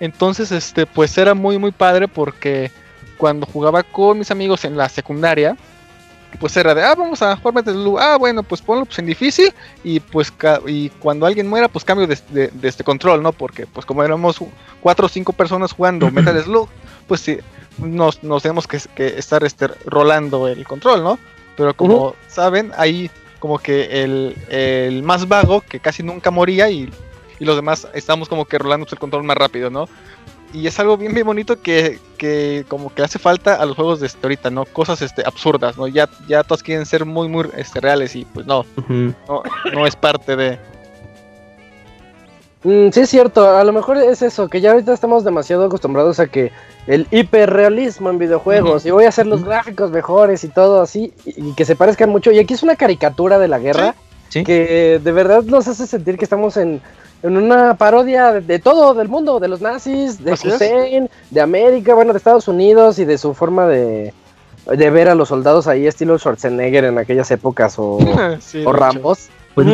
Entonces, 0.00 0.50
este, 0.50 0.86
pues 0.86 1.16
era 1.18 1.34
muy, 1.34 1.58
muy 1.58 1.72
padre 1.72 2.08
porque 2.08 2.70
cuando 3.18 3.46
jugaba 3.46 3.82
con 3.82 4.18
mis 4.18 4.30
amigos 4.30 4.64
en 4.64 4.76
la 4.76 4.88
secundaria, 4.88 5.56
pues 6.40 6.56
era 6.56 6.74
de, 6.74 6.82
ah, 6.82 6.94
vamos 6.94 7.22
a 7.22 7.36
jugar 7.36 7.54
Metal 7.54 7.74
Slug, 7.74 7.98
ah, 8.00 8.16
bueno, 8.16 8.42
pues 8.42 8.60
ponlo 8.62 8.84
pues, 8.84 8.98
en 8.98 9.06
difícil 9.06 9.52
y 9.84 10.00
pues 10.00 10.30
ca- 10.30 10.60
y 10.66 10.88
cuando 10.90 11.26
alguien 11.26 11.48
muera, 11.48 11.68
pues 11.68 11.84
cambio 11.84 12.06
de, 12.06 12.18
de- 12.30 12.48
de 12.48 12.68
este 12.68 12.84
control, 12.84 13.22
¿no? 13.22 13.32
Porque 13.32 13.66
pues 13.66 13.86
como 13.86 14.02
éramos 14.02 14.38
cuatro 14.80 15.06
o 15.06 15.08
cinco 15.08 15.32
personas 15.32 15.72
jugando 15.72 16.10
Metal 16.12 16.42
Slug, 16.42 16.68
pues 17.06 17.20
sí, 17.20 17.38
nos, 17.78 18.22
nos 18.22 18.42
tenemos 18.42 18.66
que, 18.66 18.78
que 18.94 19.06
estar 19.18 19.44
este, 19.44 19.68
rolando 19.86 20.48
el 20.48 20.66
control, 20.66 21.02
¿no? 21.02 21.18
Pero 21.56 21.74
como 21.74 22.14
saben, 22.28 22.72
ahí 22.76 23.10
como 23.38 23.58
que 23.58 24.02
el, 24.02 24.36
el 24.48 25.02
más 25.02 25.26
vago, 25.28 25.60
que 25.62 25.80
casi 25.80 26.02
nunca 26.02 26.30
moría 26.30 26.70
y, 26.70 26.88
y 27.38 27.44
los 27.44 27.56
demás 27.56 27.88
estamos 27.92 28.28
como 28.28 28.44
que 28.44 28.56
rolando 28.58 28.86
el 28.90 28.98
control 28.98 29.24
más 29.24 29.36
rápido, 29.36 29.68
¿no? 29.68 29.88
Y 30.52 30.66
es 30.66 30.78
algo 30.78 30.96
bien, 30.96 31.14
bien 31.14 31.26
bonito 31.26 31.60
que, 31.60 31.98
que 32.18 32.64
como 32.68 32.94
que 32.94 33.02
hace 33.02 33.18
falta 33.18 33.54
a 33.54 33.64
los 33.64 33.76
juegos 33.76 34.00
de 34.00 34.06
este 34.06 34.18
ahorita, 34.22 34.50
¿no? 34.50 34.64
Cosas 34.66 35.00
este, 35.00 35.22
absurdas, 35.24 35.78
¿no? 35.78 35.88
Ya, 35.88 36.08
ya 36.28 36.42
todas 36.42 36.62
quieren 36.62 36.84
ser 36.84 37.04
muy, 37.04 37.28
muy 37.28 37.48
este, 37.56 37.80
reales 37.80 38.14
y 38.14 38.24
pues 38.26 38.46
no, 38.46 38.64
no, 38.88 39.42
no 39.72 39.86
es 39.86 39.96
parte 39.96 40.36
de... 40.36 40.58
Mm, 42.64 42.90
sí, 42.92 43.00
es 43.00 43.10
cierto. 43.10 43.56
A 43.56 43.64
lo 43.64 43.72
mejor 43.72 43.96
es 43.96 44.22
eso, 44.22 44.48
que 44.48 44.60
ya 44.60 44.72
ahorita 44.72 44.92
estamos 44.92 45.24
demasiado 45.24 45.64
acostumbrados 45.64 46.20
a 46.20 46.26
que 46.26 46.52
el 46.86 47.06
hiperrealismo 47.10 48.10
en 48.10 48.18
videojuegos, 48.18 48.86
y 48.86 48.90
voy 48.90 49.04
a 49.06 49.08
hacer 49.08 49.26
los 49.26 49.42
gráficos 49.44 49.90
mejores 49.90 50.44
y 50.44 50.48
todo 50.48 50.80
así, 50.80 51.12
y, 51.24 51.48
y 51.48 51.54
que 51.54 51.64
se 51.64 51.76
parezcan 51.76 52.10
mucho. 52.10 52.30
Y 52.30 52.38
aquí 52.38 52.54
es 52.54 52.62
una 52.62 52.76
caricatura 52.76 53.38
de 53.38 53.48
la 53.48 53.58
guerra 53.58 53.94
Sí. 54.32 54.44
que 54.44 54.98
de 55.04 55.12
verdad 55.12 55.42
nos 55.42 55.68
hace 55.68 55.86
sentir 55.86 56.16
que 56.16 56.24
estamos 56.24 56.56
en, 56.56 56.80
en 57.22 57.36
una 57.36 57.74
parodia 57.76 58.32
de, 58.32 58.40
de 58.40 58.58
todo, 58.58 58.94
del 58.94 59.08
mundo, 59.08 59.38
de 59.40 59.48
los 59.48 59.60
nazis, 59.60 60.22
de 60.22 60.32
Así 60.32 60.48
es. 60.48 60.54
Hussein, 60.54 61.10
de 61.30 61.40
América, 61.40 61.94
bueno, 61.94 62.12
de 62.12 62.18
Estados 62.18 62.48
Unidos 62.48 62.98
y 62.98 63.04
de 63.04 63.18
su 63.18 63.34
forma 63.34 63.66
de, 63.66 64.12
de 64.66 64.90
ver 64.90 65.08
a 65.08 65.14
los 65.14 65.28
soldados 65.28 65.66
ahí, 65.66 65.86
estilo 65.86 66.18
Schwarzenegger 66.18 66.84
en 66.84 66.98
aquellas 66.98 67.30
épocas 67.30 67.74
o, 67.78 67.98
Sí, 68.40 68.64
o. 68.64 68.72
Rambos. 68.72 69.28
Pues, 69.54 69.68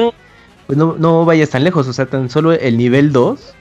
pues 0.66 0.76
no, 0.76 0.96
no 0.99 1.24
vayas 1.24 1.51
tan 1.51 1.64
lejos, 1.64 1.88
o 1.88 1.92
sea, 1.92 2.07
tan 2.07 2.28
solo 2.28 2.53
el 2.53 2.76
nivel 2.76 3.12
2, 3.12 3.55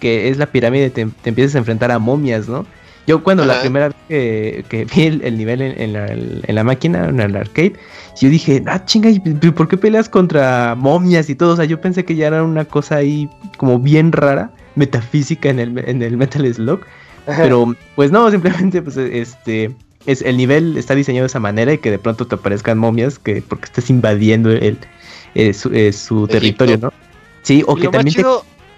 que 0.00 0.28
es 0.28 0.38
la 0.38 0.46
pirámide, 0.46 0.90
te, 0.90 1.06
te 1.06 1.28
empiezas 1.28 1.56
a 1.56 1.58
enfrentar 1.58 1.90
a 1.90 1.98
momias, 1.98 2.48
¿no? 2.48 2.66
Yo 3.06 3.22
cuando 3.22 3.44
la 3.44 3.60
primera 3.60 3.88
vez 3.88 3.96
que, 4.08 4.64
que 4.68 4.84
vi 4.84 5.02
el, 5.02 5.22
el 5.22 5.38
nivel 5.38 5.62
en, 5.62 5.80
en 5.80 5.92
la, 5.92 6.06
en 6.08 6.54
la 6.54 6.64
máquina, 6.64 7.08
en 7.08 7.20
el 7.20 7.36
arcade, 7.36 7.74
yo 8.20 8.28
dije, 8.28 8.62
ah, 8.66 8.84
chinga, 8.84 9.10
¿y 9.10 9.20
¿por 9.20 9.68
qué 9.68 9.76
peleas 9.76 10.08
contra 10.08 10.74
momias 10.76 11.30
y 11.30 11.36
todo? 11.36 11.52
O 11.52 11.56
sea, 11.56 11.66
yo 11.66 11.80
pensé 11.80 12.04
que 12.04 12.16
ya 12.16 12.26
era 12.26 12.42
una 12.42 12.64
cosa 12.64 12.96
ahí 12.96 13.30
como 13.58 13.78
bien 13.78 14.10
rara, 14.10 14.50
metafísica 14.74 15.48
en 15.50 15.60
el, 15.60 15.78
en 15.78 16.02
el 16.02 16.16
Metal 16.16 16.52
Slug, 16.52 16.80
pero 17.26 17.74
pues 17.94 18.10
no, 18.10 18.30
simplemente 18.30 18.82
pues 18.82 18.96
este 18.96 19.74
es 20.06 20.22
el 20.22 20.36
nivel 20.36 20.76
está 20.76 20.94
diseñado 20.94 21.24
de 21.24 21.28
esa 21.28 21.40
manera 21.40 21.72
y 21.72 21.78
que 21.78 21.90
de 21.90 21.98
pronto 21.98 22.26
te 22.26 22.36
aparezcan 22.36 22.78
momias 22.78 23.18
que 23.18 23.42
porque 23.42 23.64
estás 23.64 23.90
invadiendo 23.90 24.50
el, 24.50 24.78
eh, 25.34 25.52
su, 25.52 25.72
eh, 25.74 25.92
su 25.92 26.28
territorio, 26.28 26.78
¿no? 26.78 26.92
Sí, 27.42 27.64
o 27.66 27.76
Y 27.76 27.82
que 27.82 27.88
también 27.88 28.14
te, 28.14 28.22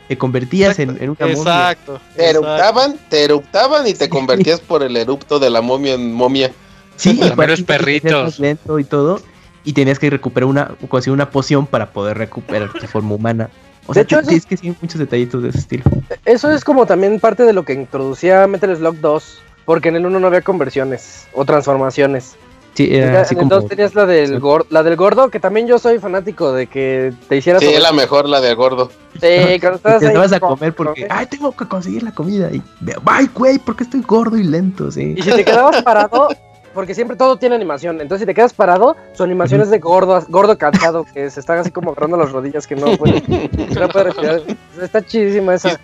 te 0.08 0.18
convertías 0.18 0.78
en, 0.78 0.90
en 1.00 1.10
una 1.10 1.18
momia. 1.20 1.32
Exacto. 1.34 2.00
Te 2.16 2.22
exacto. 2.30 2.46
eruptaban, 2.48 2.96
te 3.08 3.24
eruptaban 3.24 3.86
y 3.86 3.94
te 3.94 4.08
convertías 4.08 4.60
por 4.60 4.82
el 4.82 4.96
erupto 4.96 5.38
de 5.38 5.50
la 5.50 5.60
momia 5.60 5.94
en 5.94 6.12
momia. 6.12 6.50
Sí, 6.96 7.12
Los 7.14 7.36
te 7.36 7.62
perritos. 7.64 8.24
más 8.24 8.38
lento 8.40 8.78
y 8.78 8.84
todo 8.84 9.20
y 9.64 9.72
tenías 9.74 9.98
que 9.98 10.08
recuperar 10.10 10.46
una 10.48 10.74
conseguir 10.88 11.12
una 11.14 11.30
poción 11.30 11.66
para 11.66 11.90
poder 11.92 12.16
recuperar 12.18 12.72
tu 12.72 12.86
forma 12.86 13.14
humana. 13.14 13.50
O 13.86 13.92
De 13.92 13.94
sea, 13.94 14.02
hecho, 14.02 14.16
te- 14.16 14.22
eso- 14.22 14.36
es 14.36 14.46
que 14.46 14.56
sí, 14.56 14.74
muchos 14.80 14.98
detallitos 14.98 15.42
de 15.42 15.50
ese 15.50 15.58
estilo. 15.58 15.84
Eso 16.24 16.50
es 16.50 16.64
como 16.64 16.86
también 16.86 17.20
parte 17.20 17.44
de 17.44 17.52
lo 17.52 17.64
que 17.64 17.74
introducía 17.74 18.46
Metal 18.46 18.74
Slug 18.76 18.96
2, 19.00 19.38
porque 19.64 19.88
en 19.90 19.96
el 19.96 20.06
1 20.06 20.18
no 20.20 20.26
había 20.26 20.40
conversiones 20.42 21.26
o 21.34 21.44
transformaciones. 21.44 22.36
Sí, 22.74 22.94
era 22.94 23.12
Ya 23.14 23.20
así 23.22 23.34
en 23.34 23.40
el 23.40 23.48
como 23.48 23.60
2 23.62 23.68
tenías 23.70 23.94
la 23.96 24.06
del, 24.06 24.28
Sí. 24.28 24.34
gor- 24.36 24.66
la 24.70 24.82
del 24.84 24.94
gordo, 24.94 25.30
que 25.30 25.40
también 25.40 25.66
yo 25.66 25.78
soy 25.80 25.98
fanático 25.98 26.52
de 26.52 26.68
que 26.68 27.12
te 27.28 27.36
hicieras... 27.36 27.60
Sí, 27.60 27.68
es 27.68 27.82
la 27.82 27.90
mejor, 27.92 28.28
la 28.28 28.40
del 28.40 28.54
gordo. 28.54 28.90
Sí, 29.20 29.58
cuando 29.60 29.78
te 29.82 29.88
estás 29.88 30.02
ahí 30.04 30.16
vas 30.16 30.32
a 30.32 30.38
con- 30.38 30.50
comer 30.50 30.74
porque, 30.74 31.06
ay, 31.10 31.26
tengo 31.26 31.50
que 31.56 31.66
conseguir 31.66 32.04
la 32.04 32.12
comida. 32.12 32.50
Y, 32.52 32.62
ay, 33.06 33.28
güey, 33.34 33.58
porque 33.58 33.82
estoy 33.82 34.02
gordo 34.02 34.36
y 34.36 34.44
lento, 34.44 34.90
sí. 34.92 35.14
Y 35.16 35.22
si 35.22 35.30
te 35.32 35.44
quedabas 35.44 35.82
parado, 35.82 36.28
porque 36.72 36.94
siempre 36.94 37.16
todo 37.16 37.36
tiene 37.36 37.56
animación, 37.56 38.00
entonces 38.00 38.20
si 38.22 38.26
te 38.26 38.34
quedas 38.34 38.52
parado, 38.54 38.96
su 39.14 39.24
animación 39.24 39.60
es 39.60 39.70
de 39.70 39.80
gordo, 39.80 40.22
gordo 40.28 40.56
cansado, 40.56 41.04
que 41.12 41.28
se 41.30 41.40
están 41.40 41.58
así 41.58 41.72
como 41.72 41.90
agarrando 41.90 42.16
las 42.16 42.30
rodillas, 42.30 42.68
que 42.68 42.76
no 42.76 42.96
puede, 42.96 43.22
que 43.22 43.74
no 43.80 43.88
puede 43.88 44.04
respirar. 44.04 44.42
Está 44.80 45.04
chidísima 45.04 45.54
esa. 45.54 45.80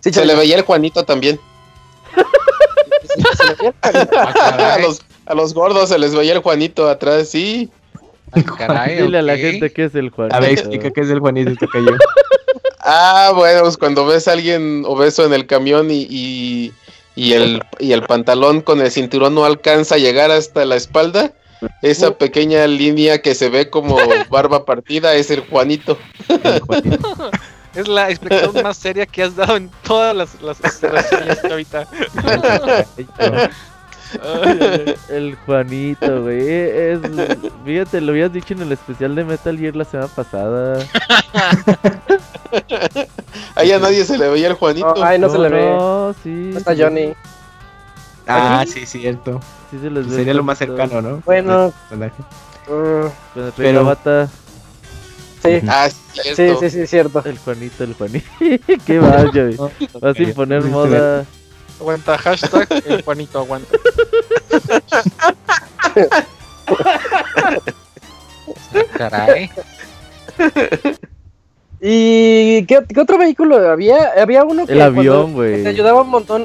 Sí, 0.00 0.12
Se 0.12 0.26
le 0.26 0.34
veía 0.34 0.56
el 0.56 0.62
Juanito 0.62 1.02
también. 1.04 1.40
Se 3.36 3.44
le 3.46 3.54
veía 3.54 3.68
el 3.70 4.08
Ah, 4.14 4.28
A 4.52 4.56
caray, 4.56 4.82
los, 4.82 5.00
a 5.26 5.34
los 5.34 5.54
gordos 5.54 5.88
se 5.88 5.98
les 5.98 6.14
veía 6.14 6.32
el 6.32 6.38
Juanito 6.40 6.88
atrás, 6.88 7.28
sí. 7.28 7.70
ah, 8.32 8.42
caray, 8.56 8.96
Dile 9.02 9.18
a 9.18 9.22
la 9.22 9.36
gente 9.36 9.70
que 9.70 9.84
es 9.84 9.94
el 9.94 10.10
Juanito. 10.10 10.36
A 10.36 10.40
ver, 10.40 10.50
explica 10.50 10.90
qué 10.90 11.00
es 11.00 11.10
el 11.10 11.20
Juanito 11.20 11.50
y 11.50 11.68
cayó. 11.68 11.92
Ah, 12.88 13.32
bueno, 13.34 13.62
pues 13.62 13.76
cuando 13.76 14.06
ves 14.06 14.28
a 14.28 14.32
alguien 14.32 14.84
obeso 14.86 15.26
en 15.26 15.32
el 15.32 15.48
camión 15.48 15.90
y, 15.90 16.06
y, 16.08 16.72
y 17.16 17.32
el, 17.32 17.60
y 17.80 17.90
el 17.90 18.02
pantalón 18.02 18.60
con 18.60 18.80
el 18.80 18.92
cinturón 18.92 19.34
no 19.34 19.44
alcanza 19.44 19.96
a 19.96 19.98
llegar 19.98 20.30
hasta 20.30 20.64
la 20.64 20.76
espalda, 20.76 21.32
esa 21.82 22.16
pequeña 22.16 22.64
línea 22.68 23.20
que 23.22 23.34
se 23.34 23.48
ve 23.48 23.70
como 23.70 23.98
barba 24.30 24.64
partida 24.64 25.14
es 25.14 25.32
el 25.32 25.40
Juanito. 25.40 25.98
El 26.28 26.60
Juanito. 26.60 27.30
Es 27.74 27.88
la 27.88 28.08
explicación 28.08 28.62
más 28.62 28.76
seria 28.76 29.04
que 29.04 29.24
has 29.24 29.34
dado 29.34 29.56
en 29.56 29.68
todas 29.82 30.14
las, 30.16 30.40
las, 30.40 30.58
que 30.58 31.48
ahorita. 31.50 31.88
El 35.08 35.36
Juanito, 35.46 36.22
güey. 36.22 36.48
Es, 36.48 37.00
fíjate, 37.64 38.00
lo 38.00 38.12
habías 38.12 38.32
dicho 38.32 38.54
en 38.54 38.62
el 38.62 38.72
especial 38.72 39.14
de 39.14 39.24
Metal 39.24 39.58
Gear 39.58 39.76
la 39.76 39.84
semana 39.84 40.08
pasada. 40.14 40.78
Ahí 43.54 43.72
a 43.72 43.78
nadie 43.78 44.04
se 44.04 44.16
le 44.18 44.28
veía 44.28 44.48
el 44.48 44.54
Juanito. 44.54 44.94
No, 44.94 45.02
ay, 45.04 45.18
no, 45.18 45.28
se 45.28 45.38
le 45.38 45.48
ve. 45.48 45.70
No, 45.70 46.14
sí. 46.22 46.50
No 46.52 46.58
está 46.58 46.74
Johnny. 46.76 47.14
Ah, 48.26 48.64
sí, 48.66 48.86
cierto. 48.86 49.40
Sí 49.70 49.78
se 49.80 49.90
les 49.90 50.08
ve 50.08 50.14
Sería 50.16 50.34
lo 50.34 50.42
más 50.42 50.58
cercano, 50.58 51.00
¿no? 51.00 51.22
Bueno. 51.24 51.72
El 51.90 52.00
Pero- 52.66 53.52
Rey 53.56 53.74
Bata, 53.76 54.28
sí, 55.42 55.60
Ah, 55.68 55.88
sí, 55.88 55.96
sí, 56.24 56.34
cierto. 56.34 56.60
sí, 56.60 56.70
sí, 56.70 56.86
cierto. 56.86 57.22
el 57.24 57.38
Juanito, 57.38 57.84
el 57.84 57.94
Juanito. 57.94 58.26
Qué 58.86 59.00
mal, 59.00 59.30
güey. 59.30 59.54
No, 59.56 59.70
Vas 60.00 60.18
a 60.18 60.22
imponer 60.22 60.62
moda. 60.64 61.24
Aguanta, 61.80 62.16
hashtag 62.18 62.66
el 62.86 63.02
Juanito 63.02 63.38
aguanta. 63.40 63.76
Caray. 68.96 69.50
¿Y 71.80 72.64
qué, 72.66 72.80
qué 72.92 73.00
otro 73.00 73.18
vehículo 73.18 73.56
había? 73.70 74.12
Había 74.20 74.44
uno 74.44 74.66
que 74.66 74.72
El 74.72 74.82
avión, 74.82 75.34
güey. 75.34 75.62
te 75.62 75.68
ayudaba 75.68 76.02
un 76.02 76.08
montón. 76.10 76.42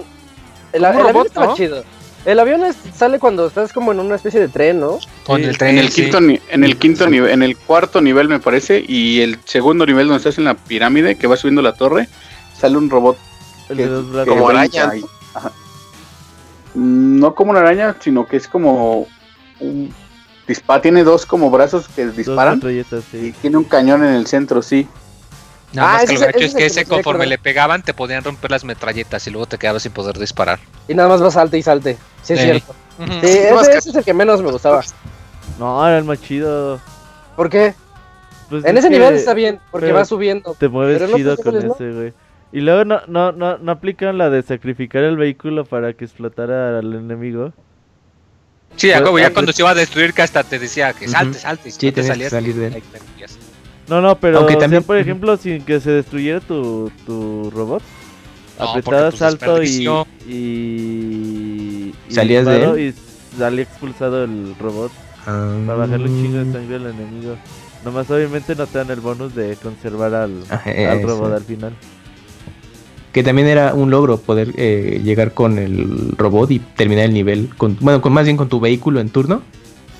El, 0.73 0.79
el 0.79 0.85
avión 0.85 1.07
robot, 1.07 1.27
estaba 1.27 1.45
¿no? 1.47 1.55
chido. 1.55 1.83
El 2.25 2.39
avión 2.39 2.63
es- 2.65 2.75
sale 2.95 3.17
cuando 3.19 3.47
estás 3.47 3.73
como 3.73 3.91
en 3.91 3.99
una 3.99 4.15
especie 4.15 4.39
de 4.39 4.47
tren, 4.47 4.79
¿no? 4.79 4.99
Con 5.25 5.41
Sí, 5.41 5.47
el 5.47 5.57
tren 5.57 5.71
En 5.71 5.77
el 5.79 5.89
sí. 5.91 6.03
quinto, 6.03 6.17
en 6.19 6.63
el 6.63 6.77
quinto 6.77 7.07
nivel, 7.09 7.31
en 7.31 7.41
el 7.43 7.57
cuarto 7.57 7.99
nivel 7.99 8.27
me 8.29 8.39
parece, 8.39 8.83
y 8.87 9.21
el 9.21 9.39
segundo 9.45 9.85
nivel 9.85 10.07
donde 10.07 10.17
estás 10.19 10.37
en 10.37 10.43
la 10.45 10.53
pirámide 10.53 11.15
que 11.15 11.25
va 11.27 11.35
subiendo 11.35 11.61
la 11.63 11.73
torre, 11.73 12.07
sale 12.59 12.77
un 12.77 12.89
robot 12.89 13.17
El 13.69 13.77
que- 13.77 13.83
de 13.83 13.89
dos 13.89 14.09
brazos. 14.11 14.25
que 14.25 14.29
Como 14.29 14.45
brinca 14.45 14.83
araña. 14.83 14.97
y- 14.97 15.05
ajá. 15.33 15.51
Mm, 16.73 17.19
No 17.19 17.35
como 17.35 17.51
una 17.51 17.59
araña, 17.61 17.95
sino 17.99 18.25
que 18.27 18.37
es 18.37 18.47
como 18.47 19.07
un 19.59 19.93
dispara, 20.47 20.81
tiene 20.81 21.03
dos 21.03 21.25
como 21.25 21.49
brazos 21.49 21.87
que 21.89 22.05
Dos 22.05 22.15
disparan 22.17 22.61
y 22.63 22.83
sí. 23.11 23.33
tiene 23.41 23.57
un 23.57 23.63
cañón 23.63 24.03
en 24.03 24.13
el 24.15 24.27
centro, 24.27 24.61
sí. 24.61 24.87
Nada 25.73 25.89
Ah, 25.89 25.93
más 25.93 26.03
ese 26.03 26.07
que 26.09 26.13
es 26.15 26.19
lo 26.19 26.25
gacho 26.27 26.37
ese 26.39 26.47
es 26.47 26.55
que 26.55 26.65
ese 26.65 26.85
conforme 26.85 27.25
le 27.25 27.37
pegaban 27.37 27.81
te 27.81 27.93
podían 27.93 28.23
romper 28.23 28.51
las 28.51 28.65
metralletas 28.65 29.25
y 29.27 29.31
luego 29.31 29.45
te 29.45 29.57
quedabas 29.57 29.83
sin 29.83 29.93
poder 29.93 30.17
disparar. 30.19 30.59
Y 30.89 30.93
nada 30.95 31.07
más 31.07 31.23
va 31.23 31.31
salte 31.31 31.57
y 31.57 31.61
salte. 31.61 31.97
Sí, 32.23 32.33
es 32.33 32.39
Ey. 32.39 32.45
cierto. 32.45 32.75
Sí, 33.21 33.27
ese, 33.27 33.77
ese 33.77 33.89
es 33.89 33.95
el 33.95 34.03
que 34.03 34.13
menos 34.13 34.41
me 34.41 34.51
gustaba. 34.51 34.81
No, 35.57 35.87
era 35.87 35.97
el 35.99 36.03
más 36.03 36.21
chido. 36.21 36.79
¿Por 37.37 37.49
qué? 37.49 37.73
Pues 38.49 38.65
En 38.65 38.77
es 38.77 38.83
ese 38.83 38.89
que 38.93 38.99
nivel 38.99 39.15
está 39.15 39.33
bien, 39.33 39.59
porque 39.71 39.87
pero 39.87 39.97
va 39.99 40.05
subiendo. 40.05 40.53
Te 40.59 40.67
mueves 40.67 41.09
chido 41.15 41.37
con 41.37 41.55
ese, 41.55 41.91
güey. 41.91 42.13
Y 42.53 42.59
luego 42.61 42.83
no, 42.85 43.01
no, 43.07 43.31
no, 43.31 43.57
no 43.57 43.71
aplican 43.71 44.17
la 44.17 44.29
de 44.29 44.41
sacrificar 44.41 45.03
el 45.03 45.15
vehículo 45.17 45.63
para 45.65 45.93
que 45.93 46.03
explotara 46.05 46.79
al 46.79 46.93
enemigo. 46.93 47.53
Sí, 48.75 48.89
huevo, 48.89 49.17
ah, 49.17 49.21
ya 49.21 49.27
pues- 49.27 49.33
cuando 49.33 49.51
se 49.53 49.61
iba 49.61 49.69
a 49.71 49.75
destruir 49.75 50.13
que 50.13 50.21
hasta 50.21 50.43
te 50.43 50.59
decía 50.59 50.93
que 50.93 51.07
salte, 51.07 51.37
salte. 51.39 51.71
Sí, 51.71 51.87
no 51.87 51.93
te 51.93 52.03
salías, 52.03 52.31
salir 52.31 52.55
de 52.55 52.67
él. 52.67 52.83
No, 53.87 54.01
no, 54.01 54.15
pero 54.17 54.37
Aunque 54.39 54.53
o 54.53 54.55
sea, 54.55 54.61
también- 54.65 54.83
por 54.83 54.97
ejemplo, 54.97 55.35
sin 55.37 55.63
que 55.63 55.79
se 55.79 55.91
destruyera 55.91 56.39
tu, 56.39 56.91
tu 57.05 57.49
robot, 57.51 57.81
No, 58.59 58.69
apretabas 58.69 59.15
pues, 59.15 59.19
salto 59.19 59.63
y, 59.63 59.87
y, 60.27 61.93
y 62.09 62.13
¿Salías 62.13 62.45
de 62.45 62.63
él? 62.63 62.79
y 62.79 63.37
salía 63.37 63.63
expulsado 63.63 64.23
el 64.23 64.55
robot 64.59 64.91
Ah, 65.25 65.55
para 65.67 65.77
bajarle 65.79 66.09
un 66.09 66.21
chingo 66.23 66.37
de 66.43 66.51
sangre 66.51 66.75
al 66.77 66.87
enemigo. 66.87 67.35
Nomás 67.85 68.09
obviamente 68.09 68.55
no 68.55 68.65
te 68.67 68.77
dan 68.79 68.89
el 68.91 68.99
bonus 69.01 69.35
de 69.35 69.55
conservar 69.57 70.13
al, 70.15 70.43
Ajá, 70.49 70.69
al 70.91 71.03
robot 71.03 71.33
al 71.33 71.43
final. 71.43 71.73
Que 73.13 73.23
también 73.23 73.47
era 73.47 73.73
un 73.73 73.89
logro 73.91 74.17
poder 74.17 74.53
eh, 74.57 75.01
llegar 75.03 75.33
con 75.33 75.57
el 75.59 76.13
robot 76.17 76.51
y 76.51 76.59
terminar 76.59 77.05
el 77.05 77.13
nivel. 77.13 77.49
Con, 77.57 77.77
bueno, 77.81 78.01
con 78.01 78.13
más 78.13 78.23
bien 78.25 78.37
con 78.37 78.47
tu 78.49 78.59
vehículo 78.59 78.99
en 79.01 79.09
turno. 79.09 79.41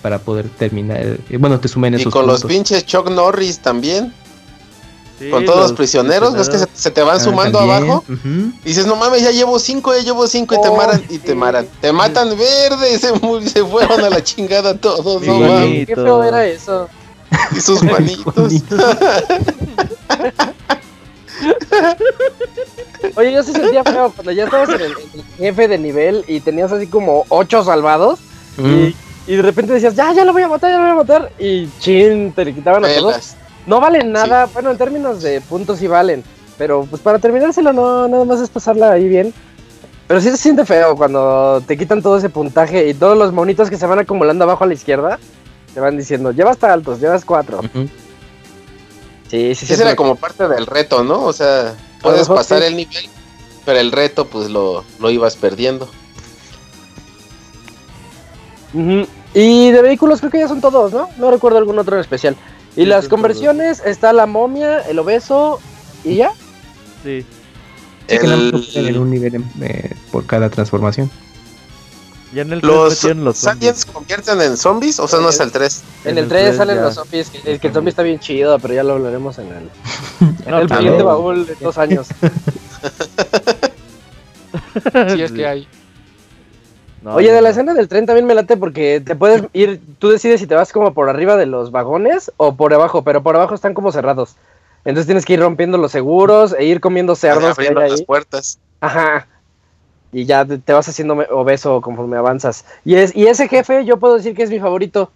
Para 0.01 0.17
poder 0.19 0.49
terminar. 0.49 0.97
eh, 0.99 1.37
bueno, 1.37 1.59
te 1.59 1.67
sumen 1.67 1.93
Y 1.93 1.97
esos 1.97 2.11
con 2.13 2.25
los 2.25 2.43
pinches 2.43 2.85
Chuck 2.85 3.09
Norris 3.11 3.59
también. 3.59 4.13
Sí, 5.19 5.29
con 5.29 5.45
todos 5.45 5.59
los 5.59 5.73
prisioneros, 5.73 6.33
ves 6.33 6.49
que 6.49 6.57
se, 6.57 6.65
se 6.73 6.89
te 6.89 7.03
van 7.03 7.17
Ah, 7.17 7.19
sumando 7.19 7.59
también, 7.59 7.77
abajo. 7.91 8.03
Y 8.65 8.69
dices, 8.69 8.87
no 8.87 8.95
mames, 8.95 9.21
ya 9.21 9.29
llevo 9.29 9.59
cinco, 9.59 9.93
ya 9.95 10.01
llevo 10.01 10.25
cinco 10.25 10.55
y 10.55 10.61
te 10.61 10.69
Oh, 10.69 10.75
maran, 10.75 11.03
y 11.09 11.19
te 11.19 11.35
maran. 11.35 11.67
Te 11.79 11.91
matan 11.91 12.29
verde, 12.29 12.97
se, 12.97 13.13
mu- 13.19 13.41
se 13.41 13.63
fueron 13.63 14.03
a 14.03 14.09
la 14.09 14.23
chingada 14.23 14.73
todos, 14.75 15.21
no 15.21 15.39
mames. 15.39 15.85
Qué 15.85 15.93
feo 15.95 16.23
era 16.23 16.43
eso. 16.47 16.89
Y 17.55 17.61
sus 17.61 17.83
manitos. 17.93 18.33
Oye, 23.15 23.31
yo 23.33 23.43
sí 23.43 23.51
sentía 23.51 23.83
feo 23.83 24.11
cuando 24.11 24.31
ya 24.31 24.45
estabas 24.45 24.69
en 24.69 24.81
el, 24.81 24.91
en 24.91 25.19
el 25.19 25.25
jefe 25.37 25.67
de 25.67 25.77
nivel 25.77 26.23
y 26.27 26.39
tenías 26.39 26.71
así 26.71 26.87
como 26.87 27.25
ocho 27.29 27.63
salvados. 27.63 28.19
Mm. 28.57 28.65
Y, 28.65 28.95
y 29.27 29.35
de 29.35 29.41
repente 29.41 29.73
decías, 29.73 29.95
ya, 29.95 30.13
ya 30.13 30.25
lo 30.25 30.33
voy 30.33 30.43
a 30.43 30.47
matar, 30.47 30.71
ya 30.71 30.77
lo 30.77 30.83
voy 30.83 30.91
a 30.91 30.95
matar. 30.95 31.31
Y 31.39 31.69
chin, 31.79 32.31
te 32.33 32.45
le 32.45 32.53
quitaban 32.53 32.85
a 32.85 32.87
todos. 32.95 33.35
No 33.65 33.79
valen 33.79 34.11
nada, 34.11 34.47
bueno, 34.53 34.71
en 34.71 34.77
términos 34.77 35.21
de 35.21 35.41
puntos 35.41 35.79
sí 35.79 35.87
valen. 35.87 36.23
Pero 36.57 36.85
pues 36.89 37.01
para 37.01 37.19
terminárselo, 37.19 37.73
no, 37.73 38.07
nada 38.07 38.25
más 38.25 38.39
es 38.39 38.49
pasarla 38.49 38.91
ahí 38.91 39.07
bien. 39.07 39.33
Pero 40.07 40.19
sí 40.19 40.29
se 40.29 40.37
siente 40.37 40.65
feo 40.65 40.95
cuando 40.95 41.63
te 41.65 41.77
quitan 41.77 42.01
todo 42.01 42.17
ese 42.17 42.29
puntaje 42.29 42.89
y 42.89 42.93
todos 42.93 43.17
los 43.17 43.31
monitos 43.31 43.69
que 43.69 43.77
se 43.77 43.85
van 43.85 43.99
acumulando 43.99 44.43
abajo 44.43 44.65
a 44.65 44.67
la 44.67 44.73
izquierda 44.73 45.19
te 45.73 45.79
van 45.79 45.97
diciendo, 45.97 46.31
llevas 46.31 46.57
tantos, 46.57 46.99
llevas 46.99 47.23
cuatro. 47.23 47.59
Ujú. 47.59 47.87
Sí, 49.31 49.55
sí, 49.55 49.65
Sí, 49.65 49.75
sí. 49.77 49.81
era 49.81 49.95
como 49.95 50.15
parte 50.17 50.45
del 50.49 50.65
reto, 50.65 51.03
¿no? 51.05 51.23
O 51.23 51.31
sea, 51.33 51.73
puedes 52.01 52.21
mejor 52.21 52.35
pasar 52.35 52.59
sí. 52.59 52.65
el 52.65 52.75
nivel, 52.75 53.09
pero 53.65 53.79
el 53.79 53.91
reto 53.93 54.27
pues 54.27 54.49
lo, 54.49 54.83
lo 54.99 55.09
ibas 55.09 55.37
perdiendo. 55.37 55.89
Y 59.33 59.71
de 59.71 59.81
vehículos 59.81 60.19
creo 60.19 60.31
que 60.31 60.39
ya 60.39 60.47
son 60.47 60.61
todos, 60.61 60.91
¿no? 60.93 61.09
No 61.17 61.31
recuerdo 61.31 61.57
algún 61.57 61.79
otro 61.79 61.95
en 61.95 62.01
especial. 62.01 62.35
Y 62.75 62.81
Sí, 62.81 62.85
las 62.85 63.07
conversiones, 63.07 63.81
está 63.85 64.13
la 64.13 64.25
momia, 64.25 64.79
el 64.81 64.99
obeso 64.99 65.59
y 66.03 66.15
ya. 66.15 66.31
Sí. 67.03 67.25
El- 68.07 68.65
en 68.75 68.97
un 68.97 69.09
nivel 69.09 69.43
eh, 69.61 69.93
por 70.11 70.25
cada 70.25 70.49
transformación. 70.49 71.09
Ya 72.33 72.43
en 72.43 72.53
el 72.53 72.61
3 72.61 72.73
¿Los 72.73 72.93
metieron 72.93 73.25
los 73.25 73.37
zombies. 73.37 73.85
Convierten 73.85 74.41
en 74.41 74.57
zombies 74.57 74.99
o 74.99 75.07
sea, 75.07 75.19
no 75.19 75.29
es 75.29 75.39
el 75.39 75.51
3? 75.51 75.83
En, 76.05 76.11
el 76.11 76.23
el 76.23 76.29
3 76.29 76.43
tres 76.43 76.57
salen 76.57 76.77
ya. 76.77 76.81
los 76.83 76.95
zombies, 76.95 77.29
que, 77.29 77.59
que 77.59 77.67
el 77.67 77.73
zombie 77.73 77.89
está 77.89 78.03
bien 78.03 78.19
chido, 78.19 78.57
pero 78.59 78.73
ya 78.73 78.83
lo 78.83 78.93
hablaremos 78.93 79.37
en 79.37 79.47
el, 79.47 79.69
en 80.45 80.53
el 80.53 80.69
siguiente 80.69 81.03
baúl 81.03 81.45
de 81.45 81.55
dos 81.55 81.77
años. 81.77 82.07
Sí, 85.13 85.21
es 85.21 85.31
que 85.31 85.45
hay. 85.45 85.67
No, 87.01 87.15
Oye, 87.15 87.31
de 87.31 87.41
la 87.41 87.49
escena 87.49 87.73
del 87.73 87.87
tren 87.87 88.05
también 88.05 88.27
me 88.27 88.35
late 88.35 88.57
porque 88.57 89.01
te 89.03 89.15
puedes 89.15 89.43
ir, 89.53 89.81
tú 89.97 90.09
decides 90.09 90.39
si 90.39 90.47
te 90.47 90.55
vas 90.55 90.71
como 90.71 90.93
por 90.93 91.09
arriba 91.09 91.35
de 91.35 91.47
los 91.47 91.71
vagones 91.71 92.31
o 92.37 92.55
por 92.55 92.73
abajo, 92.73 93.03
pero 93.03 93.23
por 93.23 93.35
abajo 93.35 93.55
están 93.55 93.73
como 93.73 93.91
cerrados. 93.91 94.35
Entonces 94.85 95.07
tienes 95.07 95.25
que 95.25 95.33
ir 95.33 95.39
rompiendo 95.39 95.77
los 95.77 95.91
seguros 95.91 96.55
e 96.57 96.65
ir 96.65 96.79
comiendo 96.79 97.15
cerdos 97.15 97.55
que 97.55 97.63
hay 97.63 97.67
Abriendo 97.69 97.95
las 97.95 98.03
puertas. 98.03 98.59
Ajá. 98.81 99.27
Y 100.13 100.25
ya 100.25 100.45
te, 100.45 100.73
vas 100.73 100.87
haciendo 100.89 101.13
obeso 101.31 101.79
conforme 101.81 102.17
avanzas. 102.17 102.65
Y, 102.83 102.95
es, 102.95 103.15
y 103.15 103.27
ese 103.27 103.47
jefe 103.47 103.85
yo 103.85 103.97
puedo 103.97 104.15
decir 104.17 104.35
que 104.35 104.43
es 104.43 104.49
mi 104.49 104.59
favorito. 104.59 105.11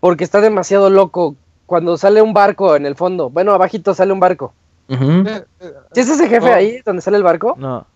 Porque 0.00 0.24
está 0.24 0.40
demasiado 0.40 0.88
loco. 0.90 1.36
Cuando 1.66 1.96
sale 1.98 2.22
un 2.22 2.32
barco 2.32 2.74
en 2.76 2.86
el 2.86 2.96
fondo. 2.96 3.28
Bueno, 3.30 3.52
abajito 3.52 3.94
sale 3.94 4.12
un 4.12 4.20
barco. 4.20 4.54
¿Sí 4.88 6.00
es 6.00 6.08
ese 6.08 6.28
jefe 6.28 6.48
No. 6.48 6.54
ahí 6.54 6.80
donde 6.84 7.00
sale 7.02 7.16
el 7.18 7.22
barco? 7.22 7.54
No, 7.58 7.86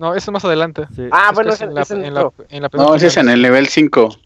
No, 0.00 0.14
eso 0.14 0.30
es 0.30 0.32
más 0.32 0.44
adelante. 0.44 0.86
sí. 0.96 1.06
Ah, 1.12 1.28
Es 1.30 1.34
bueno, 1.34 1.52
es 1.52 1.60
en 1.60 1.74
la, 1.74 1.82
ese 1.82 1.94
en 1.94 2.14
la, 2.14 2.26
otro. 2.26 2.44
en 2.48 2.62
la 2.62 2.70
No, 2.72 2.94
ese 2.96 3.06
es 3.08 3.16
en 3.16 3.28
el 3.28 3.40
nivel 3.42 3.68
5. 3.68 4.08
Es 4.08 4.16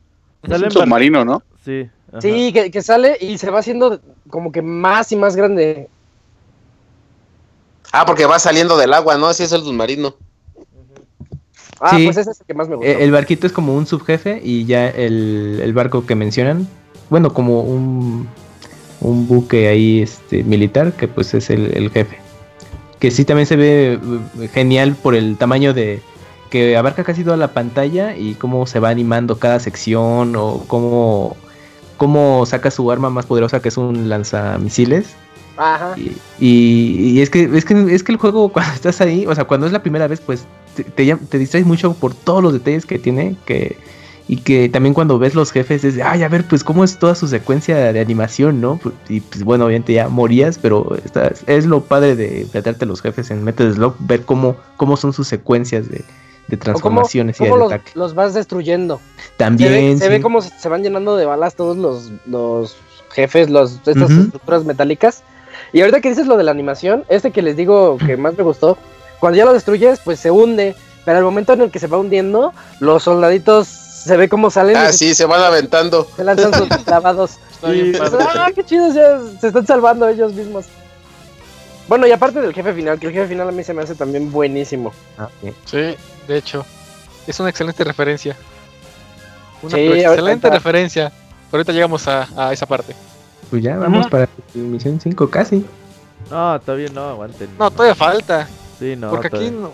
Sale 0.50 0.54
un 0.54 0.54
en 0.54 0.60
bar- 0.62 0.72
submarino, 0.84 1.24
¿no? 1.26 1.42
Sí. 1.64 1.90
ajá. 2.10 2.20
Sí, 2.22 2.52
que, 2.54 2.70
que 2.70 2.80
sale 2.80 3.18
y 3.20 3.36
se 3.36 3.50
va 3.50 3.58
haciendo 3.58 4.00
como 4.30 4.50
que 4.52 4.62
más 4.62 5.12
y 5.12 5.16
más 5.16 5.36
grande. 5.36 5.90
Ah, 7.92 8.04
porque 8.06 8.24
va 8.26 8.38
saliendo 8.38 8.76
del 8.78 8.94
agua, 8.94 9.18
¿no? 9.18 9.26
Así 9.26 9.42
es 9.42 9.52
el 9.52 9.62
submarino. 9.62 10.14
Ah, 11.80 11.96
Sí. 11.96 12.04
pues 12.04 12.16
ese 12.16 12.30
es 12.32 12.40
el 12.40 12.46
que 12.46 12.54
más 12.54 12.68
me 12.68 12.76
gustó. 12.76 12.90
Eh, 12.90 13.04
El 13.04 13.12
barquito 13.12 13.46
es 13.46 13.52
como 13.52 13.74
un 13.76 13.86
subjefe 13.86 14.40
y 14.42 14.64
ya 14.64 14.88
el, 14.88 15.60
el 15.62 15.72
barco 15.72 16.04
que 16.06 16.14
mencionan, 16.14 16.66
bueno, 17.10 17.32
como 17.32 17.60
un, 17.62 18.28
un 19.00 19.28
buque 19.28 19.68
ahí 19.68 20.02
este, 20.02 20.42
militar, 20.42 20.92
que 20.92 21.06
pues 21.08 21.34
es 21.34 21.50
el, 21.50 21.76
el 21.76 21.90
jefe. 21.90 22.18
Que 22.98 23.10
sí 23.12 23.24
también 23.24 23.46
se 23.46 23.54
ve 23.56 23.98
eh, 24.40 24.48
genial 24.52 24.96
por 25.00 25.14
el 25.14 25.36
tamaño 25.36 25.72
de 25.72 26.00
que 26.50 26.76
abarca 26.76 27.04
casi 27.04 27.22
toda 27.24 27.36
la 27.36 27.52
pantalla 27.52 28.16
y 28.16 28.34
cómo 28.34 28.66
se 28.66 28.80
va 28.80 28.88
animando 28.88 29.38
cada 29.38 29.60
sección 29.60 30.34
o 30.34 30.64
cómo, 30.66 31.36
cómo 31.96 32.44
saca 32.46 32.70
su 32.70 32.90
arma 32.90 33.10
más 33.10 33.26
poderosa 33.26 33.60
que 33.60 33.68
es 33.68 33.76
un 33.76 34.08
lanzamisiles. 34.08 35.10
Ajá. 35.56 35.94
Y, 35.96 36.12
y- 36.40 37.10
y 37.10 37.20
es 37.20 37.30
que 37.30 37.50
es 37.52 37.64
que 37.64 37.94
es 37.94 38.02
que 38.02 38.12
el 38.12 38.18
juego 38.18 38.48
cuando 38.52 38.72
estás 38.72 39.00
ahí, 39.00 39.26
o 39.26 39.34
sea, 39.34 39.44
cuando 39.44 39.66
es 39.66 39.72
la 39.72 39.82
primera 39.82 40.06
vez, 40.08 40.20
pues 40.20 40.44
te, 40.84 40.90
te, 40.90 41.04
llam- 41.04 41.26
te 41.28 41.38
distraes 41.38 41.66
mucho 41.66 41.94
por 41.94 42.14
todos 42.14 42.42
los 42.42 42.52
detalles 42.52 42.86
que 42.86 42.98
tiene, 42.98 43.36
que 43.46 43.76
y 44.30 44.36
que 44.36 44.68
también 44.68 44.92
cuando 44.92 45.18
ves 45.18 45.34
los 45.34 45.50
jefes 45.50 45.84
es 45.84 45.96
de, 45.96 46.02
ay, 46.02 46.22
a 46.22 46.28
ver, 46.28 46.44
pues 46.46 46.62
cómo 46.62 46.84
es 46.84 46.98
toda 46.98 47.14
su 47.14 47.26
secuencia 47.28 47.92
de 47.92 47.98
animación, 47.98 48.60
¿no? 48.60 48.76
Pues, 48.76 48.94
Y 49.08 49.20
pues 49.20 49.42
bueno, 49.42 49.64
obviamente 49.64 49.94
ya 49.94 50.08
morías, 50.08 50.58
pero 50.58 50.86
es 51.46 51.64
lo 51.64 51.80
padre 51.80 52.14
de 52.14 52.42
enfrentarte 52.42 52.84
a 52.84 52.88
los 52.88 53.00
jefes 53.00 53.30
en 53.30 53.42
Metal 53.42 53.72
Slug, 53.72 53.96
ver 54.00 54.22
cómo, 54.26 54.56
cómo 54.76 54.98
son 54.98 55.14
sus 55.14 55.28
secuencias 55.28 55.88
de, 55.88 56.04
de 56.48 56.58
cómo, 56.58 56.64
transformaciones 56.64 57.40
y 57.40 57.44
de 57.44 57.50
los, 57.50 57.72
ataque. 57.72 57.92
los 57.94 58.14
vas 58.14 58.34
destruyendo. 58.34 59.00
También 59.38 59.70
se 59.72 59.80
ve, 59.80 59.98
se 59.98 60.08
ve 60.10 60.16
sí. 60.16 60.22
cómo 60.22 60.42
se, 60.42 60.68
van 60.68 60.82
llenando 60.82 61.16
de 61.16 61.24
balas 61.24 61.54
todos 61.54 61.78
los, 61.78 62.10
los 62.26 62.76
jefes, 63.10 63.48
los, 63.48 63.80
estas 63.86 64.10
estructuras 64.10 64.62
metálicas. 64.66 65.22
Y 65.72 65.80
ahorita 65.80 66.02
que 66.02 66.10
dices 66.10 66.26
lo 66.26 66.36
de 66.36 66.44
la 66.44 66.50
animación, 66.50 67.04
este 67.08 67.30
que 67.30 67.40
les 67.40 67.56
digo 67.56 67.96
que 67.96 68.16
más 68.18 68.36
me 68.36 68.44
gustó, 68.44 68.76
cuando 69.20 69.36
ya 69.36 69.44
lo 69.44 69.52
destruyes, 69.52 70.00
pues 70.04 70.20
se 70.20 70.30
hunde. 70.30 70.74
Pero 71.04 71.18
al 71.18 71.24
momento 71.24 71.52
en 71.54 71.62
el 71.62 71.70
que 71.70 71.78
se 71.78 71.86
va 71.86 71.96
hundiendo, 71.98 72.52
los 72.80 73.02
soldaditos 73.04 73.66
se 73.68 74.16
ve 74.16 74.28
cómo 74.28 74.50
salen 74.50 74.76
Ah, 74.76 74.88
y 74.90 74.92
se, 74.92 74.98
sí, 74.98 75.14
se 75.14 75.24
van 75.24 75.42
aventando. 75.42 76.06
se 76.16 76.24
lanzan 76.24 76.52
sus 76.54 76.68
clavados. 76.84 77.38
Y 77.62 77.92
ah, 77.96 78.50
qué 78.54 78.62
chido, 78.64 78.92
ya 78.92 79.18
se 79.40 79.48
están 79.48 79.66
salvando 79.66 80.06
ellos 80.08 80.32
mismos. 80.34 80.66
Bueno, 81.88 82.06
y 82.06 82.12
aparte 82.12 82.40
del 82.40 82.52
jefe 82.52 82.74
final, 82.74 82.98
que 83.00 83.06
el 83.06 83.12
jefe 83.14 83.28
final 83.28 83.48
a 83.48 83.52
mí 83.52 83.64
se 83.64 83.72
me 83.72 83.82
hace 83.82 83.94
también 83.94 84.30
buenísimo. 84.30 84.92
Ah, 85.16 85.28
sí. 85.40 85.52
Sí, 85.64 85.96
de 86.28 86.36
hecho. 86.36 86.66
Es 87.26 87.40
una 87.40 87.48
excelente 87.50 87.82
referencia. 87.84 88.36
Una 89.62 89.74
Sí, 89.74 89.80
excelente 89.86 90.46
ahorita- 90.46 90.50
referencia. 90.50 91.12
Pero 91.50 91.58
ahorita 91.60 91.72
llegamos 91.72 92.06
a, 92.06 92.28
a 92.36 92.52
esa 92.52 92.66
parte. 92.66 92.94
Pues 93.50 93.62
ya 93.62 93.76
vamos 93.78 94.02
Ujú. 94.02 94.10
para 94.10 94.28
misión 94.54 95.00
5 95.00 95.30
casi. 95.30 95.64
No, 96.30 96.60
todavía 96.60 96.90
no, 96.92 97.08
aguanten. 97.08 97.48
No, 97.58 97.70
todavía 97.70 97.94
falta. 97.94 98.46
Sí, 98.78 98.94
no. 98.96 99.10
porque 99.10 99.26
aquí 99.28 99.50
no. 99.50 99.70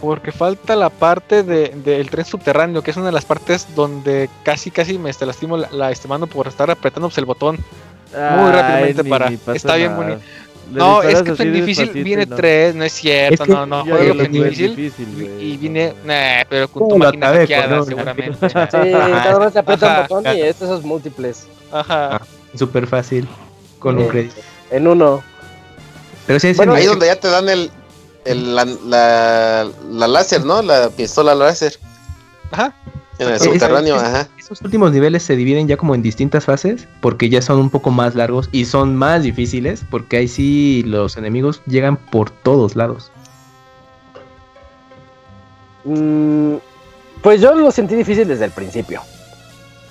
Porque 0.00 0.32
falta 0.32 0.76
la 0.76 0.88
parte 0.88 1.42
de- 1.42 1.68
del 1.84 2.08
tren 2.08 2.24
subterráneo, 2.24 2.82
que 2.82 2.90
es 2.90 2.96
una 2.96 3.06
de 3.06 3.12
las 3.12 3.26
partes 3.26 3.66
donde 3.74 4.30
casi 4.44 4.70
casi 4.70 4.98
me 4.98 5.10
este, 5.10 5.26
lastimo 5.26 5.58
la, 5.58 5.68
la 5.72 5.90
este, 5.90 6.08
mano 6.08 6.26
por 6.26 6.46
estar 6.48 6.70
apretando 6.70 7.08
pues, 7.08 7.18
el 7.18 7.26
botón. 7.26 7.56
muy 7.56 8.18
Ay, 8.18 8.52
rápidamente 8.52 9.02
ni- 9.04 9.10
para- 9.10 9.30
está 9.54 9.76
bien 9.76 9.94
bonito. 9.96 10.20
No, 10.72 11.02
es 11.02 11.20
que 11.22 11.42
en 11.42 11.52
difícil 11.52 11.90
viene 12.04 12.22
y 12.22 12.26
no. 12.26 12.36
3, 12.36 12.74
no 12.76 12.84
es 12.84 12.92
cierto, 12.92 13.42
Es 13.42 13.48
que 13.48 13.54
no, 13.54 13.66
no, 13.66 13.82
juego 13.84 14.14
lo 14.14 14.22
difícil. 14.24 14.78
Y 15.40 15.54
no 15.54 15.60
viene, 15.60 15.94
nah, 16.04 16.44
pero 16.48 16.68
con 16.68 16.82
tu 16.84 16.88
¿Cómo 16.90 16.98
lo 17.04 17.04
máquina 17.06 17.26
hackeada 17.26 17.62
cabrón? 17.64 17.86
seguramente. 17.86 18.48
Sí, 18.48 18.90
nada 18.90 19.38
más 19.40 19.52
te 19.52 19.58
aprieta 19.58 19.86
un 19.86 19.92
Ajá. 19.92 20.02
botón 20.08 20.36
y 20.36 20.40
este 20.42 20.64
esos 20.64 20.84
múltiples. 20.84 21.46
Ajá. 21.72 22.20
Súper 22.56 22.86
fácil. 22.86 23.26
Con 23.80 23.96
Sí. 23.96 24.02
un 24.04 24.08
crédito. 24.08 24.40
En 24.70 24.86
uno. 24.86 25.22
Pero 26.26 26.38
sí, 26.38 26.52
Bueno, 26.52 26.74
Ahí 26.74 26.86
donde 26.86 27.06
ya 27.06 27.16
te 27.16 27.28
dan 27.28 27.48
el, 27.48 27.70
el 28.24 28.54
la, 28.54 28.64
la, 28.64 29.68
la 29.90 30.08
láser, 30.08 30.44
¿no? 30.44 30.62
La 30.62 30.90
pistola 30.90 31.34
láser. 31.34 31.78
Ajá. 32.50 32.74
En 33.18 33.28
el 33.28 33.34
Es- 33.34 33.42
subterráneo, 33.44 33.96
es- 33.96 34.02
ajá. 34.02 34.28
Esos 34.38 34.62
últimos 34.62 34.92
niveles 34.92 35.22
se 35.22 35.36
dividen 35.36 35.68
ya 35.68 35.76
como 35.76 35.94
en 35.94 36.02
distintas 36.02 36.44
fases 36.44 36.88
porque 37.00 37.28
ya 37.28 37.40
son 37.42 37.58
un 37.58 37.70
poco 37.70 37.90
más 37.90 38.14
largos 38.14 38.48
y 38.50 38.64
son 38.64 38.96
más 38.96 39.22
difíciles 39.22 39.82
porque 39.90 40.16
ahí 40.16 40.28
sí 40.28 40.82
los 40.86 41.16
enemigos 41.16 41.62
llegan 41.66 41.96
por 41.96 42.30
todos 42.30 42.74
lados. 42.76 43.12
Mm, 45.84 46.56
pues 47.22 47.40
yo 47.40 47.54
lo 47.54 47.70
sentí 47.70 47.94
difícil 47.94 48.28
desde 48.28 48.44
el 48.44 48.50
principio. 48.50 49.02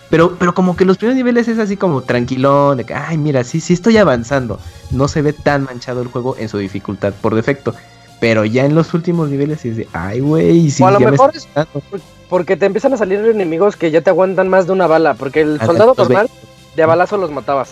Pero, 0.09 0.35
pero 0.39 0.55
como 0.55 0.75
que 0.75 0.85
los 0.85 0.97
primeros 0.97 1.17
niveles 1.17 1.47
es 1.47 1.59
así 1.59 1.77
como 1.77 2.01
tranquilón, 2.01 2.77
de 2.77 2.83
que, 2.85 2.95
ay, 2.95 3.17
mira, 3.17 3.43
sí, 3.43 3.59
sí 3.61 3.73
estoy 3.73 3.97
avanzando. 3.97 4.59
No 4.91 5.07
se 5.07 5.21
ve 5.21 5.33
tan 5.33 5.63
manchado 5.63 6.01
el 6.01 6.07
juego 6.07 6.35
en 6.37 6.49
su 6.49 6.57
dificultad 6.57 7.13
por 7.21 7.35
defecto. 7.35 7.75
Pero 8.19 8.43
ya 8.45 8.65
en 8.65 8.75
los 8.75 8.93
últimos 8.93 9.29
niveles 9.29 9.63
es 9.65 9.77
de, 9.77 9.87
ay, 9.93 10.19
güey, 10.19 10.69
o 10.81 10.87
a 10.87 10.91
lo 10.91 10.99
me 10.99 11.11
mejor 11.11 11.31
está 11.35 11.61
es 11.61 11.67
dando". 11.73 11.81
porque 12.29 12.57
te 12.57 12.65
empiezan 12.65 12.93
a 12.93 12.97
salir 12.97 13.19
enemigos 13.25 13.75
que 13.77 13.91
ya 13.91 14.01
te 14.01 14.09
aguantan 14.09 14.49
más 14.49 14.65
de 14.67 14.73
una 14.73 14.87
bala. 14.87 15.13
Porque 15.13 15.41
el 15.41 15.59
soldado 15.61 15.93
normal 15.97 16.29
de 16.75 16.83
a 16.83 16.85
balazo 16.85 17.17
los 17.17 17.31
matabas. 17.31 17.69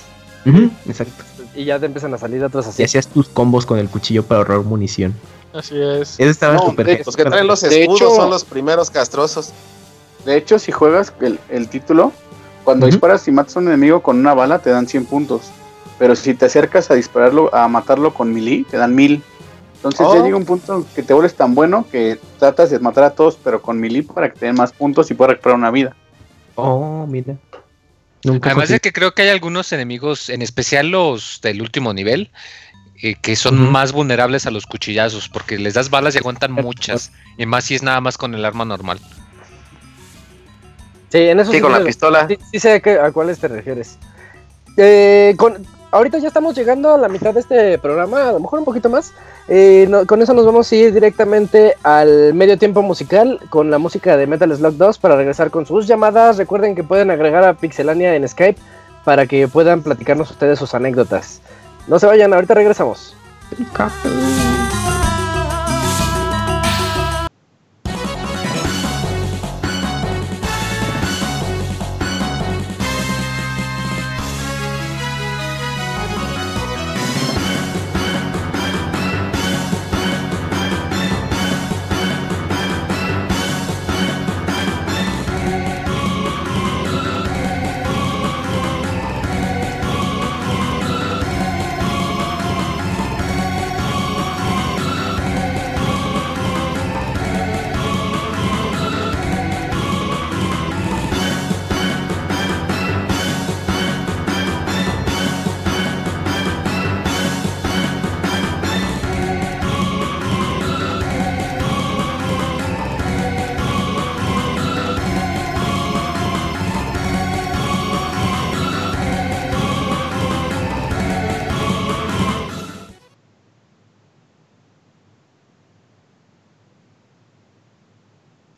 Exacto. 0.88 1.24
Y 1.56 1.66
ya 1.66 1.80
te 1.80 1.88
empiezan 1.88 2.14
a 2.14 2.18
salir 2.18 2.44
otros 2.44 2.66
Y 2.68 2.70
así. 2.70 2.84
hacías 2.84 3.08
tus 3.08 3.28
combos 3.28 3.66
con 3.66 3.80
el 3.80 3.90
cuchillo 3.90 4.24
para 4.24 4.40
ahorrar 4.40 4.60
munición. 4.62 5.14
Así 5.54 5.76
es. 5.80 6.16
Eso 6.20 6.30
estaba 6.30 6.54
No, 6.56 6.68
súper 6.68 6.86
de-. 6.86 7.04
Los 7.06 7.16
que 7.16 7.26
traen 7.26 7.48
los 7.48 7.64
escudos 7.64 8.00
hecho- 8.02 8.16
son 8.16 8.30
los 8.30 8.44
primeros 8.46 8.90
castrosos. 8.90 9.52
De 10.26 10.38
hecho, 10.38 10.60
si 10.60 10.72
juegas 10.72 11.12
el, 11.22 11.40
el 11.50 11.68
título, 11.68 12.12
cuando 12.64 12.86
disparas 12.86 13.28
y 13.28 13.32
matas 13.32 13.56
a 13.58 13.60
un 13.60 13.68
enemigo 13.68 14.02
con 14.02 14.18
una 14.20 14.34
bala, 14.34 14.60
te 14.60 14.70
dan 14.70 14.88
100 14.88 15.06
puntos. 15.06 15.42
Pero 16.00 16.16
si 16.16 16.34
te 16.36 16.46
acercas 16.46 16.92
a 16.92 16.94
dispararlo, 16.94 17.54
a 17.56 17.68
matarlo 17.68 18.14
con 18.14 18.34
melee, 18.34 18.66
te 18.70 18.78
dan 18.78 18.94
1000. 18.96 19.24
Entonces 19.78 20.02
Oh. 20.08 20.16
ya 20.16 20.24
llega 20.24 20.36
un 20.38 20.46
punto 20.46 20.86
que 20.96 21.04
te 21.04 21.14
vuelves 21.14 21.36
tan 21.36 21.54
bueno 21.56 21.86
que 21.92 22.20
tratas 22.40 22.70
de 22.72 22.80
matar 22.80 23.04
a 23.06 23.10
todos, 23.12 23.38
pero 23.44 23.62
con 23.62 23.80
melee 23.80 24.04
para 24.04 24.32
que 24.32 24.40
te 24.40 24.46
den 24.48 24.56
más 24.56 24.72
puntos 24.74 25.10
y 25.12 25.14
puedas 25.14 25.32
recuperar 25.34 25.58
una 25.58 25.72
vida. 25.72 25.96
Oh, 26.56 27.06
mira. 27.08 27.36
Nunca 28.24 28.50
Además 28.50 28.70
de 28.70 28.80
que 28.80 28.92
creo 28.92 29.14
que 29.14 29.22
hay 29.22 29.30
algunos 29.30 29.72
enemigos, 29.72 30.30
en 30.30 30.42
especial 30.42 30.90
los 30.90 31.40
del 31.44 31.62
último 31.62 31.94
nivel, 31.94 32.32
eh, 33.04 33.14
que 33.22 33.36
son 33.36 33.72
más 33.72 33.92
vulnerables 33.94 34.48
a 34.48 34.52
los 34.52 34.66
cuchillazos, 34.66 35.30
porque 35.30 35.60
les 35.60 35.76
das 35.76 35.92
balas 35.92 36.16
y 36.16 36.18
aguantan 36.18 36.52
muchas. 36.52 37.12
Y 37.38 37.46
más 37.46 37.66
si 37.66 37.76
es 37.76 37.84
nada 37.84 38.02
más 38.02 38.18
con 38.18 38.34
el 38.34 38.44
arma 38.44 38.66
normal. 38.66 39.00
Sí, 41.10 41.20
en 41.20 41.40
eso 41.40 41.52
Sí, 41.52 41.62
con 41.62 41.72
la 41.72 41.84
pistola. 41.84 42.28
Sí, 42.28 42.38
sí 42.52 42.60
sé 42.60 42.72
a, 42.74 42.80
qué- 42.80 43.00
a 43.00 43.12
cuáles 43.12 43.40
te 43.40 43.48
refieres. 43.48 43.98
Eh, 44.76 45.36
con, 45.38 45.66
ahorita 45.92 46.18
ya 46.20 46.28
estamos 46.28 46.56
llegando 46.56 46.94
a 46.94 46.98
la 46.98 47.08
mitad 47.08 47.34
de 47.34 47.40
este 47.40 47.78
programa, 47.78 48.30
a 48.30 48.32
lo 48.34 48.40
mejor 48.40 48.60
un 48.60 48.66
poquito 48.66 48.90
más. 48.90 49.14
Eh, 49.48 49.90
con 50.08 50.22
eso 50.22 50.34
nos 50.34 50.46
vamos 50.46 50.72
a 50.72 50.76
ir 50.76 50.94
directamente 50.94 51.76
al 51.84 52.34
medio 52.34 52.58
tiempo 52.58 52.82
musical 52.82 53.40
con 53.50 53.72
la 53.72 53.78
música 53.78 54.18
de 54.18 54.28
Metal 54.28 54.54
Slug 54.56 54.76
2 54.76 54.98
para 54.98 55.16
regresar 55.16 55.52
con 55.52 55.66
sus 55.66 55.88
llamadas. 55.88 56.38
Recuerden 56.38 56.76
que 56.76 56.84
pueden 56.84 57.12
agregar 57.12 57.44
a 57.44 57.54
Pixelania 57.54 58.16
en 58.16 58.28
Skype 58.28 58.60
para 59.06 59.26
que 59.26 59.48
puedan 59.48 59.84
platicarnos 59.84 60.30
ustedes 60.32 60.60
sus 60.60 60.74
anécdotas. 60.74 61.42
No 61.88 62.00
se 62.00 62.08
vayan, 62.08 62.34
ahorita 62.34 62.54
regresamos. 62.54 63.16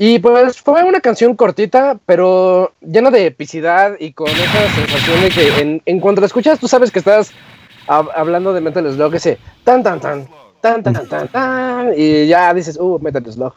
Y 0.02 0.18
pues 0.20 0.62
fue 0.62 0.82
una 0.86 1.02
canción 1.02 1.36
cortita, 1.36 2.00
pero 2.06 2.72
llena 2.80 3.12
de 3.12 3.26
epicidad 3.26 3.96
y 4.00 4.14
con 4.14 4.30
esa 4.30 4.70
sensación 4.74 5.22
de 5.22 5.30
que 5.30 5.62
en, 5.62 5.82
en 5.86 6.00
cuanto 6.00 6.22
la 6.22 6.28
escuchas, 6.28 6.58
tú 6.58 6.70
sabes 6.70 6.90
que 6.90 7.00
estás 7.00 7.32
hab- 7.86 8.10
hablando 8.16 8.54
de 8.54 8.62
Metal 8.62 8.90
Slug, 8.94 9.14
ese 9.16 9.38
tan 9.66 9.84
tan 9.84 10.00
tan, 10.00 10.26
tan 10.62 10.82
tan 10.84 11.06
tan 11.10 11.28
tan, 11.28 11.92
y 11.98 12.28
ya 12.28 12.54
dices, 12.54 12.78
uh, 12.80 12.98
Metal 13.02 13.26
Slug. 13.30 13.54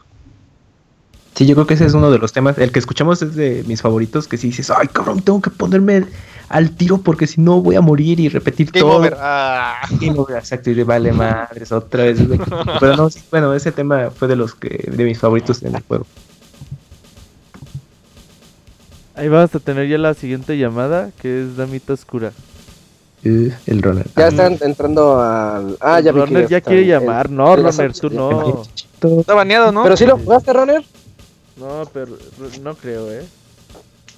Sí, 1.36 1.46
yo 1.46 1.54
creo 1.54 1.66
que 1.66 1.74
ese 1.74 1.86
es 1.86 1.94
uno 1.94 2.10
de 2.10 2.18
los 2.18 2.32
temas. 2.32 2.58
El 2.58 2.72
que 2.72 2.80
escuchamos 2.80 3.22
es 3.22 3.36
de 3.36 3.62
mis 3.68 3.80
favoritos, 3.80 4.26
que 4.26 4.36
si 4.36 4.48
dices, 4.48 4.68
ay, 4.70 4.88
cabrón, 4.88 5.22
tengo 5.22 5.40
que 5.40 5.48
ponerme 5.50 6.04
al 6.48 6.72
tiro 6.72 6.98
porque 6.98 7.26
si 7.28 7.40
no 7.40 7.62
voy 7.62 7.76
a 7.76 7.80
morir 7.80 8.18
y 8.20 8.28
repetir 8.28 8.70
Game 8.72 8.80
todo. 8.80 8.98
over. 8.98 9.16
Ah. 9.18 9.80
Game 9.92 10.18
over, 10.18 10.36
exacto, 10.36 10.70
y 10.70 10.82
vale 10.82 11.12
madres 11.12 11.70
otra 11.72 12.02
vez. 12.04 12.18
Pero 12.80 12.96
no, 12.96 13.08
sí, 13.08 13.20
bueno, 13.30 13.54
ese 13.54 13.70
tema 13.72 14.10
fue 14.10 14.26
de 14.28 14.34
los 14.36 14.54
que, 14.56 14.90
de 14.90 15.04
mis 15.04 15.18
favoritos 15.20 15.62
en 15.62 15.74
el 15.76 15.82
juego. 15.82 16.04
Ahí 19.14 19.28
vamos 19.28 19.54
a 19.54 19.58
tener 19.58 19.88
ya 19.88 19.98
la 19.98 20.14
siguiente 20.14 20.56
llamada, 20.56 21.10
que 21.20 21.42
es 21.42 21.56
Damita 21.56 21.92
Oscura. 21.92 22.32
Eh, 23.24 23.54
el 23.66 23.82
Ronald. 23.82 24.10
Ya 24.16 24.28
están 24.28 24.58
entrando 24.60 25.20
al... 25.20 25.76
Ah, 25.80 26.00
ya 26.00 26.12
vi 26.12 26.20
que 26.20 26.26
Runner 26.26 26.48
ya 26.48 26.56
está 26.58 26.70
quiere 26.70 26.86
llamar. 26.86 27.30
No, 27.30 27.56
la 27.56 27.70
Runner, 27.70 27.92
tú 27.92 28.10
no. 28.10 28.62
Está 29.20 29.34
baneado, 29.34 29.70
¿no? 29.70 29.82
Pero 29.82 29.96
sí 29.96 30.06
lo 30.06 30.16
jugaste, 30.16 30.52
Runner. 30.52 30.82
No, 31.56 31.88
pero 31.92 32.16
no 32.62 32.74
creo, 32.74 33.12
¿eh? 33.12 33.24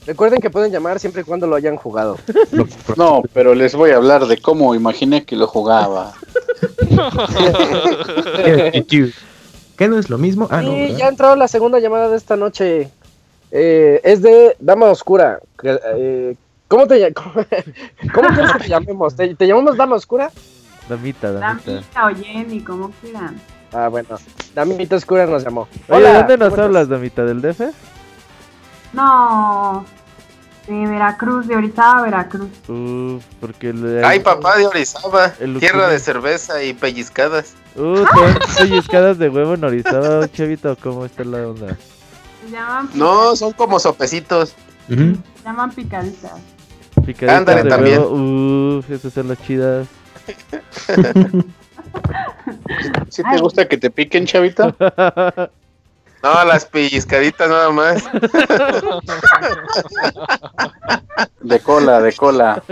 Recuerden 0.06 0.40
que 0.40 0.50
pueden 0.50 0.70
llamar 0.70 1.00
siempre 1.00 1.22
y 1.22 1.24
cuando 1.24 1.46
lo 1.46 1.56
hayan 1.56 1.76
jugado. 1.76 2.18
No, 2.96 3.22
pero 3.32 3.54
les 3.54 3.74
voy 3.74 3.90
a 3.90 3.96
hablar 3.96 4.26
de 4.26 4.38
cómo 4.38 4.74
imaginé 4.74 5.24
que 5.24 5.34
lo 5.36 5.46
jugaba. 5.48 6.12
¿Qué 9.76 9.88
no 9.88 9.98
es 9.98 10.08
lo 10.08 10.18
mismo? 10.18 10.46
Ah, 10.50 10.62
no. 10.62 10.72
¿verdad? 10.72 10.96
ya 10.96 11.08
entró 11.08 11.34
la 11.34 11.48
segunda 11.48 11.80
llamada 11.80 12.08
de 12.08 12.16
esta 12.16 12.36
noche. 12.36 12.90
Eh, 13.56 14.00
es 14.02 14.20
de 14.20 14.56
Dama 14.58 14.86
Oscura. 14.86 15.38
Eh, 15.62 16.34
¿Cómo 16.66 16.88
te 16.88 17.14
cómo, 17.14 17.32
cómo 18.12 18.28
quieres 18.34 18.52
que 18.52 18.58
te 18.58 18.68
llamemos? 18.68 19.14
¿Te, 19.14 19.32
te 19.36 19.46
llamamos 19.46 19.76
Dama 19.76 19.94
Oscura? 19.94 20.30
Damita, 20.88 21.30
Damita. 21.30 21.70
Damita 21.70 22.06
o 22.06 22.14
Jenny, 22.16 22.60
como 22.60 22.90
quieran. 23.00 23.40
Ah, 23.72 23.86
bueno. 23.88 24.16
Damita 24.56 24.96
Oscura 24.96 25.26
nos 25.26 25.44
llamó. 25.44 25.68
Oye, 25.88 26.00
Hola, 26.00 26.08
¿de 26.08 26.18
dónde 26.18 26.36
nos 26.38 26.58
hablas, 26.58 26.88
Damita? 26.88 27.24
¿Del 27.24 27.40
DF? 27.40 27.60
No, 28.92 29.84
de 30.66 30.86
Veracruz, 30.86 31.46
de 31.46 31.56
Orizaba, 31.56 32.02
Veracruz. 32.02 32.50
Uf, 32.68 33.24
porque 33.40 33.72
le... 33.72 34.04
Ay, 34.04 34.18
papá 34.18 34.56
de 34.56 34.66
Orizaba, 34.66 35.32
El 35.38 35.58
tierra 35.60 35.88
de 35.88 36.00
cerveza 36.00 36.60
y 36.62 36.74
pellizcadas. 36.74 37.54
Uh, 37.76 38.04
pellizcadas 38.58 39.18
de 39.18 39.28
huevo 39.28 39.54
en 39.54 39.64
Orizaba, 39.64 40.28
chavito. 40.28 40.76
¿Cómo 40.82 41.04
está 41.04 41.22
la 41.24 41.48
onda? 41.48 41.76
Llaman 42.50 42.90
No, 42.94 43.34
son 43.36 43.52
como 43.52 43.78
sopecitos. 43.80 44.54
Llaman 45.44 45.70
picaditas. 45.72 46.32
Picaditas 47.06 47.38
Ándale, 47.38 47.62
de 47.64 47.68
también. 47.70 47.98
huevo, 48.00 48.78
Uf, 48.78 48.90
esas 48.90 49.12
son 49.12 49.28
las 49.28 49.42
chidas. 49.42 49.86
¿Sí 53.10 53.22
te 53.30 53.38
gusta 53.40 53.68
que 53.68 53.76
te 53.76 53.90
piquen, 53.90 54.26
chavita? 54.26 54.74
No, 56.24 56.42
las 56.46 56.64
pellizcaditas 56.64 57.50
nada 57.50 57.68
más. 57.70 58.02
De 61.42 61.60
cola, 61.60 62.00
de 62.00 62.12
cola. 62.14 62.62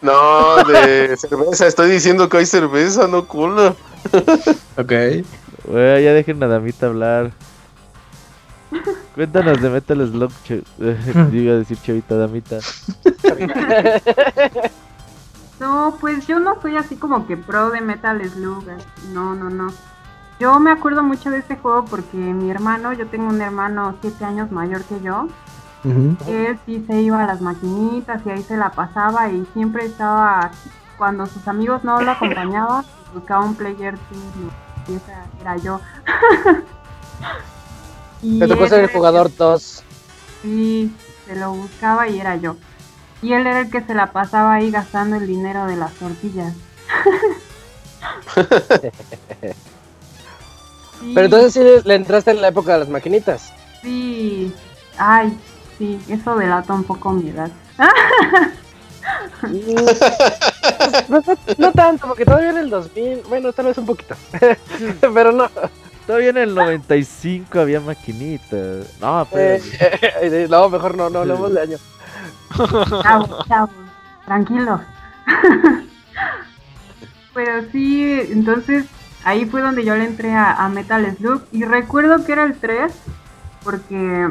No, 0.00 0.64
de 0.64 1.14
cerveza. 1.18 1.66
Estoy 1.66 1.90
diciendo 1.90 2.30
que 2.30 2.38
hay 2.38 2.46
cerveza, 2.46 3.06
no 3.06 3.26
cola. 3.28 3.74
Ok. 4.78 4.92
Güey, 5.64 6.02
ya 6.04 6.14
dejen 6.14 6.42
a 6.42 6.46
Damita 6.48 6.86
hablar. 6.86 7.32
Cuéntanos 9.14 9.60
de 9.60 9.70
Metal 9.70 10.08
Slug, 10.08 10.30
che- 10.44 10.62
iba 11.32 11.52
a 11.54 11.56
decir 11.58 11.78
chavita 11.82 12.16
Damita. 12.16 12.58
No, 15.60 15.96
pues 16.00 16.24
yo 16.28 16.38
no 16.38 16.60
soy 16.62 16.76
así 16.76 16.94
como 16.96 17.26
que 17.26 17.36
pro 17.36 17.70
de 17.70 17.80
Metal 17.80 18.22
Slug. 18.30 18.68
así, 18.70 18.86
No, 19.12 19.34
no, 19.34 19.50
no. 19.50 19.72
Yo 20.38 20.60
me 20.60 20.70
acuerdo 20.70 21.02
mucho 21.02 21.30
de 21.30 21.38
este 21.38 21.56
juego 21.56 21.84
porque 21.84 22.16
mi 22.16 22.48
hermano, 22.48 22.92
yo 22.92 23.08
tengo 23.08 23.26
un 23.28 23.40
hermano 23.40 23.96
7 24.00 24.24
años 24.24 24.52
mayor 24.52 24.84
que 24.84 25.00
yo, 25.00 25.26
él 26.28 26.56
sí 26.64 26.84
se 26.86 27.00
iba 27.00 27.24
a 27.24 27.26
las 27.26 27.40
maquinitas 27.40 28.24
y 28.24 28.30
ahí 28.30 28.42
se 28.44 28.56
la 28.56 28.70
pasaba 28.70 29.28
y 29.30 29.44
siempre 29.52 29.86
estaba, 29.86 30.52
cuando 30.96 31.26
sus 31.26 31.48
amigos 31.48 31.82
no 31.82 32.00
lo 32.02 32.12
acompañaban, 32.12 32.84
buscaba 33.12 33.44
un 33.44 33.56
player 33.56 33.98
team 33.98 34.50
y 34.88 34.94
esa 34.94 35.24
era 35.40 35.56
yo. 35.56 35.80
Y 38.22 38.38
Te 38.38 38.48
tocó 38.48 38.66
ser 38.68 38.80
el 38.84 38.90
jugador 38.90 39.30
2. 39.36 39.82
Sí, 40.42 40.92
se 41.26 41.36
lo 41.36 41.52
buscaba 41.52 42.08
y 42.08 42.20
era 42.20 42.36
yo. 42.36 42.56
Y 43.22 43.32
él 43.32 43.46
era 43.46 43.60
el 43.60 43.70
que 43.70 43.82
se 43.82 43.94
la 43.94 44.12
pasaba 44.12 44.54
ahí 44.54 44.70
gastando 44.70 45.16
el 45.16 45.26
dinero 45.26 45.66
de 45.66 45.76
las 45.76 45.92
tortillas. 45.94 46.54
Sí, 51.00 51.12
Pero 51.14 51.24
entonces 51.26 51.52
sí 51.54 51.60
le 51.88 51.94
entraste 51.94 52.30
en 52.32 52.40
la 52.40 52.48
época 52.48 52.72
de 52.74 52.78
las 52.80 52.88
maquinitas. 52.88 53.52
Sí, 53.82 54.52
ay, 54.98 55.36
sí, 55.78 56.00
eso 56.08 56.36
delata 56.36 56.72
un 56.74 56.84
poco 56.84 57.12
mi 57.12 57.30
edad. 57.30 57.50
no, 61.08 61.20
no- 61.20 61.22
no 61.56 61.72
tanto, 61.72 62.08
porque 62.08 62.24
todavía 62.24 62.50
en 62.50 62.58
el 62.58 62.70
2000, 62.70 63.22
bueno, 63.28 63.52
tal 63.52 63.66
vez 63.66 63.78
un 63.78 63.86
poquito. 63.86 64.14
Pero 65.00 65.32
no. 65.32 65.48
Todavía 66.08 66.30
en 66.30 66.38
el 66.38 66.54
95 66.54 67.60
había 67.60 67.80
maquinitas. 67.82 68.98
No, 68.98 69.28
Eh, 69.32 69.60
pero. 69.78 70.22
eh, 70.22 70.46
no, 70.50 70.70
mejor 70.70 70.96
no, 70.96 71.10
no 71.10 71.18
hablemos 71.18 71.52
de 71.52 71.60
año. 71.60 71.76
Chavos, 73.02 73.46
chavos, 73.46 73.70
tranquilos. 74.24 74.80
Pero 77.34 77.62
sí, 77.70 78.20
entonces 78.30 78.86
ahí 79.22 79.44
fue 79.44 79.60
donde 79.60 79.84
yo 79.84 79.94
le 79.96 80.06
entré 80.06 80.32
a, 80.32 80.54
a 80.54 80.68
Metal 80.70 81.14
Slug 81.18 81.42
y 81.52 81.64
recuerdo 81.64 82.24
que 82.24 82.32
era 82.32 82.44
el 82.44 82.54
3 82.56 82.90
porque 83.62 84.30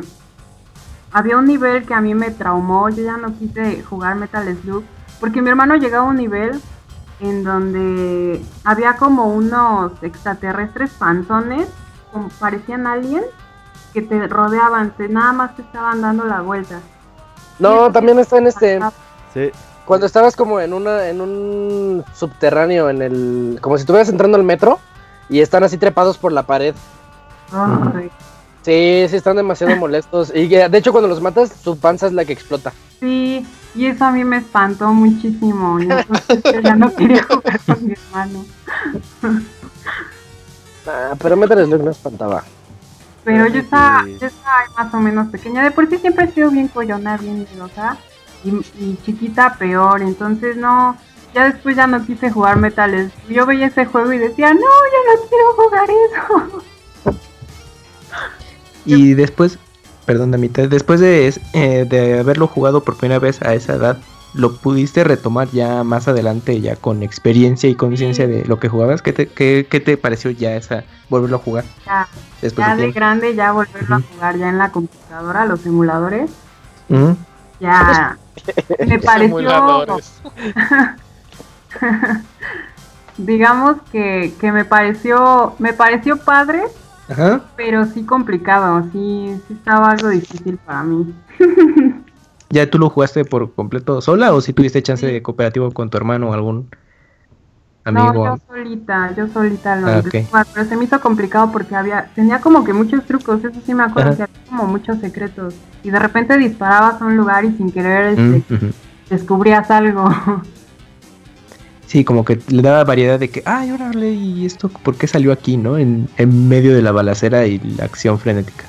había 1.14 1.38
un 1.38 1.46
nivel 1.46 1.86
que 1.86 1.94
a 1.94 2.02
mí 2.02 2.16
me 2.16 2.32
traumó, 2.32 2.90
yo 2.90 3.04
ya 3.04 3.18
no 3.18 3.38
quise 3.38 3.84
jugar 3.84 4.16
Metal 4.16 4.46
Slug 4.64 4.84
porque 5.20 5.44
mi 5.44 5.50
hermano 5.50 5.76
llegaba 5.76 6.08
a 6.08 6.10
un 6.10 6.16
nivel 6.18 6.60
en 7.20 7.44
donde 7.44 8.42
había 8.64 8.96
como 8.98 9.28
unos 9.28 9.92
extraterrestres 10.02 10.92
panzones, 10.92 11.68
como 12.12 12.30
parecían 12.40 12.88
aliens, 12.88 13.26
que 13.94 14.02
te 14.02 14.28
rodeaban, 14.28 14.92
te, 14.92 15.10
nada 15.10 15.34
más 15.34 15.56
te 15.56 15.62
estaban 15.62 16.02
dando 16.02 16.26
la 16.26 16.42
vuelta. 16.42 16.80
No, 17.60 17.92
también 17.92 18.20
está 18.20 18.38
en 18.38 18.48
este. 18.48 18.80
Sí. 19.34 19.52
Cuando 19.86 20.06
estabas 20.06 20.36
como 20.36 20.60
en 20.60 20.74
una, 20.74 21.08
en 21.08 21.22
un 21.22 22.04
subterráneo, 22.14 22.90
en 22.90 23.02
el, 23.02 23.60
como 23.62 23.78
si 23.78 23.82
estuvieras 23.82 24.10
entrando 24.10 24.38
al 24.38 24.44
metro 24.44 24.80
y 25.30 25.40
están 25.40 25.64
así 25.64 25.78
trepados 25.78 26.18
por 26.18 26.32
la 26.32 26.44
pared. 26.44 26.76
Ay, 27.52 28.12
Sí, 28.64 29.06
sí 29.10 29.16
están 29.16 29.38
demasiado 29.38 29.76
molestos. 29.80 30.32
Y 30.36 30.50
que, 30.50 30.68
de 30.68 30.78
hecho 30.78 30.92
cuando 30.92 31.08
los 31.08 31.22
matas, 31.22 31.54
su 31.64 31.80
panza 31.80 32.08
es 32.08 32.14
la 32.14 32.26
que 32.26 32.34
explota. 32.34 32.74
Sí, 33.00 33.48
y 33.78 33.86
eso 33.86 34.06
a 34.06 34.12
mí 34.12 34.24
me 34.24 34.38
espantó 34.38 34.92
muchísimo. 34.92 35.80
Y 35.80 35.84
entonces 35.84 36.42
yo 36.44 36.60
ya 36.62 36.76
no 36.76 36.94
quería 36.94 37.24
jugar 37.24 37.60
con 37.66 37.86
mi 37.86 37.94
hermano. 37.94 38.46
Ah, 40.86 41.14
pero 41.22 41.36
Metal 41.38 41.66
Slug 41.66 41.84
no 41.84 41.92
espantaba. 41.92 42.44
Pero 43.24 43.48
yo 43.48 43.60
estaba, 43.60 44.04
Sí. 44.06 44.18
yo 44.22 44.28
estaba 44.28 44.58
más 44.78 44.94
o 44.94 44.98
menos 45.00 45.28
pequeña. 45.28 45.64
De 45.64 45.72
por 45.72 45.88
sí 45.90 45.98
siempre 45.98 46.26
he 46.26 46.32
sido 46.32 46.50
bien 46.50 46.68
collona, 46.70 47.18
bien 47.18 47.46
miedosa. 47.50 47.98
Y, 48.44 48.50
y 48.80 48.98
chiquita 49.06 49.56
peor. 49.56 50.02
Entonces 50.02 50.56
no, 50.56 50.96
ya 51.34 51.46
después 51.50 51.76
ya 51.76 51.88
no 51.88 52.06
quise 52.06 52.32
jugar 52.32 52.58
Metal 52.58 52.90
Slug. 52.90 53.36
Yo 53.36 53.46
veía 53.46 53.68
ese 53.68 53.86
juego 53.86 54.14
y 54.14 54.18
decía, 54.18 54.54
no, 54.54 54.60
yo 54.62 54.66
no 55.14 55.30
quiero 55.30 55.54
jugar 55.56 55.90
eso. 55.90 56.64
Y 58.86 59.14
después, 59.16 59.60
perdón, 60.08 60.32
Damita, 60.32 60.66
después 60.68 61.02
de, 61.02 61.28
eh, 61.54 61.86
de 61.88 62.20
haberlo 62.20 62.48
jugado 62.48 62.82
por 62.82 62.96
primera 62.96 63.20
vez 63.20 63.42
a 63.42 63.54
esa 63.54 63.74
edad, 63.74 63.98
¿lo 64.34 64.56
pudiste 64.56 65.04
retomar 65.04 65.50
ya 65.52 65.84
más 65.84 66.08
adelante, 66.08 66.62
ya 66.62 66.78
con 66.78 67.04
experiencia 67.04 67.70
y 67.70 67.76
conciencia 67.76 68.26
de 68.26 68.46
lo 68.46 68.58
que 68.58 68.70
jugabas? 68.70 69.02
¿Qué 69.02 69.12
te, 69.12 69.28
qué, 69.28 69.68
qué 69.70 69.82
te 69.82 69.98
pareció 69.98 70.32
ya 70.32 70.56
esa, 70.56 70.86
volverlo 71.10 71.36
a 71.36 71.40
jugar? 71.40 71.66
Ya, 71.86 72.08
Después 72.42 72.66
ya 72.66 72.76
de 72.78 72.92
grande, 72.94 73.36
ya 73.36 73.52
volverlo 73.52 73.98
a 73.98 74.02
jugar 74.02 74.38
ya 74.38 74.48
en 74.48 74.58
la 74.58 74.72
computadora, 74.72 75.46
los 75.46 75.66
emuladores. 75.66 76.32
Ujú. 76.88 77.18
Ya 77.60 78.18
me 78.88 79.00
pareció 79.00 79.38
Simuladores. 79.38 80.14
digamos 83.18 83.78
que, 83.92 84.34
que 84.40 84.52
me 84.52 84.64
pareció 84.64 85.56
me 85.60 85.74
pareció 85.74 86.18
padre 86.18 86.64
Ajá. 87.10 87.42
pero 87.56 87.86
sí 87.86 88.04
complicado 88.06 88.84
sí 88.92 89.34
sí 89.48 89.54
estaba 89.54 89.92
algo 89.92 90.10
difícil 90.10 90.58
para 90.58 90.84
mí. 90.84 91.14
¿Ya 92.50 92.70
tú 92.70 92.78
lo 92.80 92.90
jugaste 92.90 93.26
por 93.26 93.54
completo 93.54 94.00
sola 94.02 94.34
o 94.34 94.42
si 94.42 94.54
tuviste 94.54 94.82
chance 94.82 95.06
de 95.06 95.22
cooperativo 95.22 95.72
con 95.72 95.90
tu 95.90 95.98
hermano 95.98 96.30
o 96.30 96.34
algún 96.34 96.70
amigo? 97.84 98.26
no 98.26 98.36
yo 98.36 98.42
solita 98.48 99.14
yo 99.16 99.28
solita 99.28 99.76
lo 99.76 99.88
Ah, 99.88 100.02
jugar, 100.28 100.48
pero 100.54 100.66
se 100.68 100.76
me 100.78 100.86
hizo 100.86 101.00
complicado 101.02 101.52
porque 101.52 101.76
había 101.76 102.10
tenía 102.16 102.40
como 102.40 102.64
que 102.64 102.74
muchos 102.74 103.04
trucos 103.06 103.44
eso 103.44 103.60
sí 103.66 103.74
me 103.74 103.84
acuerdo 103.84 104.12
Ajá. 104.12 104.18
que 104.18 104.24
había 104.24 104.46
como 104.50 104.66
muchos 104.66 105.00
secretos. 105.00 105.54
Y 105.84 105.90
de 105.90 106.00
repente 106.00 106.38
disparabas 106.38 107.02
a 107.02 107.06
un 107.06 107.18
lugar 107.18 107.46
y 107.46 107.52
sin 107.52 107.72
querer 107.72 108.18
Mm, 108.18 108.34
este, 108.36 108.64
descubrías 109.10 109.70
algo 109.72 110.10
Sí, 111.88 112.04
como 112.04 112.26
que 112.26 112.40
le 112.50 112.62
daba 112.62 112.84
variedad 112.84 113.18
de 113.18 113.30
que, 113.30 113.42
ay, 113.46 113.72
órale, 113.72 114.12
¿y 114.12 114.46
esto 114.46 114.68
por 114.70 114.96
qué 114.98 115.08
salió 115.08 115.32
aquí, 115.32 115.56
no? 115.56 115.78
En, 115.78 116.10
en 116.18 116.50
medio 116.50 116.76
de 116.76 116.82
la 116.82 116.92
balacera 116.92 117.46
y 117.48 117.60
la 117.60 117.86
acción 117.86 118.20
frenética. 118.20 118.66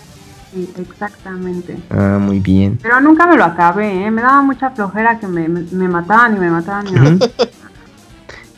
sí 0.52 0.68
exactamente 0.78 1.76
Ah, 1.90 2.18
muy 2.20 2.38
bien. 2.38 2.78
Pero 2.80 3.00
nunca 3.00 3.26
me 3.26 3.36
lo 3.36 3.44
acabé, 3.44 4.06
¿eh? 4.06 4.10
Me 4.12 4.22
daba 4.22 4.40
mucha 4.42 4.70
flojera 4.70 5.18
que 5.18 5.26
me, 5.26 5.48
me, 5.48 5.62
me 5.62 5.88
mataban 5.88 6.36
y 6.36 6.38
me 6.38 6.48
mataban 6.50 6.86
y 6.86 6.92
me 6.92 7.00
mataban. 7.10 7.30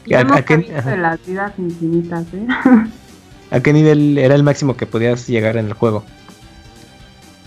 Y 0.04 0.14
¿A- 0.14 0.20
a 0.20 0.42
qué- 0.44 0.58
de 0.58 0.96
las 0.98 1.24
vidas 1.24 1.52
infinitas, 1.58 2.24
¿eh? 2.34 2.46
¿A 3.52 3.60
qué 3.60 3.72
nivel 3.72 4.18
era 4.18 4.34
el 4.34 4.42
máximo 4.42 4.76
que 4.76 4.84
podías 4.86 5.26
llegar 5.26 5.56
en 5.56 5.66
el 5.66 5.72
juego? 5.72 6.04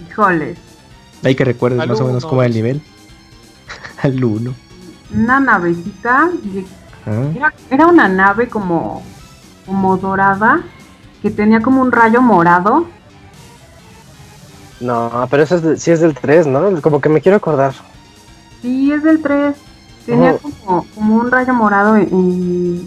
Híjoles. 0.10 0.58
Hay 1.24 1.36
que 1.36 1.46
recuerdes 1.46 1.80
Al 1.80 1.88
más 1.90 2.02
o 2.02 2.06
menos 2.08 2.26
cómo 2.26 2.42
era 2.42 2.48
el 2.48 2.54
nivel. 2.56 2.82
Al 4.02 4.24
1. 4.24 4.54
Una 5.16 5.40
navecita. 5.40 6.30
Era, 7.06 7.54
era 7.70 7.88
una 7.88 8.08
nave 8.08 8.48
como, 8.48 9.04
como 9.66 9.98
dorada 9.98 10.62
que 11.22 11.30
tenía 11.32 11.62
como 11.62 11.82
un 11.82 11.92
rayo 11.92 12.22
morado. 12.22 12.86
No, 14.80 15.28
pero 15.30 15.44
eso 15.44 15.56
es 15.56 15.62
de- 15.62 15.78
sí 15.78 15.92
es 15.92 16.00
del 16.02 16.14
3, 16.14 16.48
¿no? 16.48 16.82
Como 16.82 17.00
que 17.02 17.10
me 17.10 17.22
quiero 17.22 17.38
acordar. 17.38 17.74
Sí, 18.62 18.92
es 18.92 19.04
del 19.04 19.22
3. 19.22 19.56
Tenía 20.06 20.34
Oh. 20.34 20.40
como, 20.66 20.86
como 20.96 21.16
un 21.16 21.32
rayo 21.32 21.54
morado 21.54 21.96
en, 21.96 22.08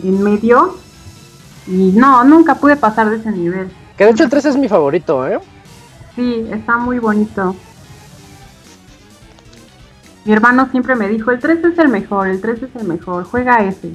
en 0.02 0.22
medio. 0.22 0.76
Y 1.66 1.92
no, 1.92 2.22
nunca 2.24 2.54
pude 2.56 2.76
pasar 2.76 3.08
de 3.10 3.16
ese 3.16 3.30
nivel. 3.32 3.70
Que 3.96 4.04
de 4.04 4.10
hecho 4.10 4.24
el 4.24 4.30
3 4.30 4.44
es 4.46 4.56
mi 4.56 4.68
favorito, 4.68 5.26
¿eh? 5.26 5.38
Sí, 6.14 6.46
está 6.52 6.76
muy 6.76 6.98
bonito. 6.98 7.56
Mi 10.24 10.32
hermano 10.32 10.68
siempre 10.70 10.94
me 10.96 11.08
dijo, 11.08 11.30
el 11.30 11.38
3 11.38 11.64
es 11.64 11.78
el 11.78 11.88
mejor, 11.88 12.28
el 12.28 12.40
3 12.40 12.62
es 12.62 12.76
el 12.76 12.86
mejor, 12.86 13.24
juega 13.24 13.58
ese. 13.62 13.92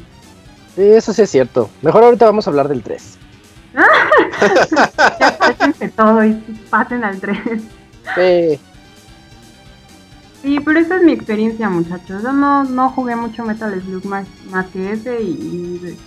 Sí, 0.76 0.84
eso 0.84 1.14
sí 1.14 1.22
es 1.22 1.30
cierto. 1.30 1.70
Mejor 1.82 2.04
ahorita 2.04 2.26
vamos 2.26 2.48
a 2.48 2.50
hablar 2.50 2.68
del 2.68 2.84
3. 2.84 3.18
Ya 5.20 5.38
pásense 5.38 5.90
todo 5.90 6.26
y 6.26 6.34
pasen 6.70 7.04
al 7.04 7.20
3. 7.20 7.38
Sí. 8.16 8.60
Sí, 10.42 10.60
pero 10.60 10.80
esa 10.80 10.96
es 10.96 11.04
mi 11.04 11.12
experiencia, 11.12 11.70
muchachos. 11.70 12.24
Yo 12.24 12.32
no, 12.32 12.64
no 12.64 12.90
jugué 12.90 13.16
mucho 13.16 13.46
Metal 13.46 13.80
Slug 13.82 14.06
más, 14.06 14.26
más 14.50 14.66
que 14.68 14.94
ese 14.94 15.22
y, 15.22 15.30
y 15.30 15.98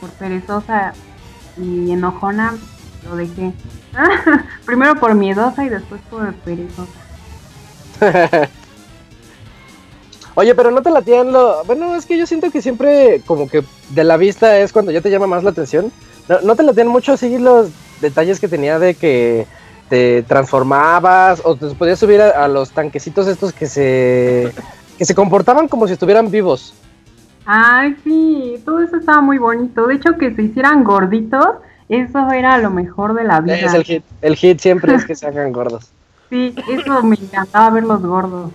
por 0.00 0.10
perezosa 0.10 0.92
y 1.56 1.92
enojona 1.92 2.54
lo 3.08 3.16
dejé. 3.16 3.52
Primero 4.66 4.96
por 4.96 5.14
miedosa 5.14 5.64
y 5.64 5.68
después 5.70 6.00
por 6.10 6.34
perezosa. 6.34 6.92
Oye, 10.36 10.54
pero 10.54 10.70
no 10.70 10.82
te 10.82 10.90
latían 10.90 11.32
lo. 11.32 11.64
Bueno, 11.64 11.94
es 11.94 12.06
que 12.06 12.18
yo 12.18 12.26
siento 12.26 12.50
que 12.50 12.60
siempre, 12.60 13.22
como 13.26 13.48
que 13.48 13.62
de 13.90 14.04
la 14.04 14.16
vista 14.16 14.58
es 14.58 14.72
cuando 14.72 14.90
ya 14.90 15.00
te 15.00 15.10
llama 15.10 15.26
más 15.26 15.44
la 15.44 15.50
atención. 15.50 15.92
No, 16.28 16.40
no 16.40 16.56
te 16.56 16.62
latían 16.62 16.88
mucho 16.88 17.12
así 17.12 17.38
los 17.38 17.70
detalles 18.00 18.40
que 18.40 18.48
tenía 18.48 18.78
de 18.78 18.94
que 18.94 19.46
te 19.88 20.22
transformabas 20.22 21.42
o 21.44 21.54
te 21.54 21.68
podías 21.74 21.98
subir 21.98 22.20
a, 22.20 22.44
a 22.44 22.48
los 22.48 22.70
tanquecitos 22.72 23.28
estos 23.28 23.52
que 23.52 23.66
se. 23.66 24.52
que 24.98 25.04
se 25.04 25.14
comportaban 25.14 25.68
como 25.68 25.86
si 25.86 25.92
estuvieran 25.92 26.30
vivos. 26.30 26.74
Ay, 27.46 27.94
sí, 28.02 28.60
todo 28.64 28.80
eso 28.80 28.96
estaba 28.96 29.20
muy 29.20 29.38
bonito. 29.38 29.86
De 29.86 29.94
hecho, 29.94 30.16
que 30.18 30.34
se 30.34 30.42
hicieran 30.42 30.82
gorditos, 30.82 31.46
eso 31.88 32.30
era 32.30 32.58
lo 32.58 32.70
mejor 32.70 33.14
de 33.14 33.24
la 33.24 33.40
vida. 33.40 33.56
Es 33.56 33.74
el 33.74 33.84
hit. 33.84 34.04
El 34.22 34.36
hit 34.36 34.58
siempre 34.60 34.94
es 34.94 35.04
que 35.04 35.14
se 35.14 35.26
hagan 35.26 35.52
gordos. 35.52 35.90
Sí, 36.30 36.52
eso 36.68 37.02
me 37.04 37.14
encantaba 37.14 37.70
verlos 37.70 38.02
gordos. 38.02 38.50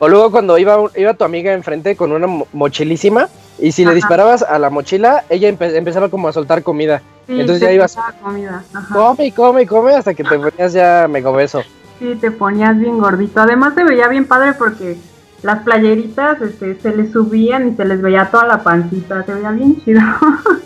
O 0.00 0.08
luego 0.08 0.30
cuando 0.30 0.56
iba, 0.58 0.76
iba 0.96 1.14
tu 1.14 1.24
amiga 1.24 1.52
enfrente 1.52 1.96
con 1.96 2.12
una 2.12 2.26
mo- 2.26 2.46
mochilísima 2.52 3.28
y 3.58 3.72
si 3.72 3.84
le 3.84 3.94
disparabas 3.94 4.42
a 4.42 4.58
la 4.58 4.70
mochila, 4.70 5.24
ella 5.28 5.48
empe- 5.50 5.74
empezaba 5.74 6.08
como 6.08 6.28
a 6.28 6.32
soltar 6.32 6.62
comida. 6.62 7.02
Sí, 7.26 7.32
Entonces 7.40 7.60
te 7.60 7.66
ya 7.66 7.72
ibas, 7.72 7.96
comida. 8.22 8.62
Ajá. 8.72 8.94
come 8.94 9.26
y 9.26 9.32
come 9.32 9.62
y 9.62 9.66
come 9.66 9.94
hasta 9.94 10.14
que 10.14 10.22
te 10.24 10.38
ponías 10.38 10.72
ya 10.72 11.06
mega 11.10 11.30
obeso. 11.30 11.62
Sí, 11.98 12.14
te 12.20 12.30
ponías 12.30 12.78
bien 12.78 12.98
gordito. 12.98 13.40
Además 13.40 13.74
se 13.74 13.82
veía 13.84 14.06
bien 14.06 14.24
padre 14.26 14.52
porque 14.52 14.96
las 15.42 15.62
playeritas 15.64 16.40
este, 16.42 16.80
se 16.80 16.94
les 16.96 17.10
subían 17.12 17.68
y 17.72 17.76
se 17.76 17.84
les 17.84 18.00
veía 18.00 18.30
toda 18.30 18.46
la 18.46 18.62
pancita. 18.62 19.24
Se 19.24 19.34
veía 19.34 19.50
bien 19.50 19.82
chido. 19.84 20.00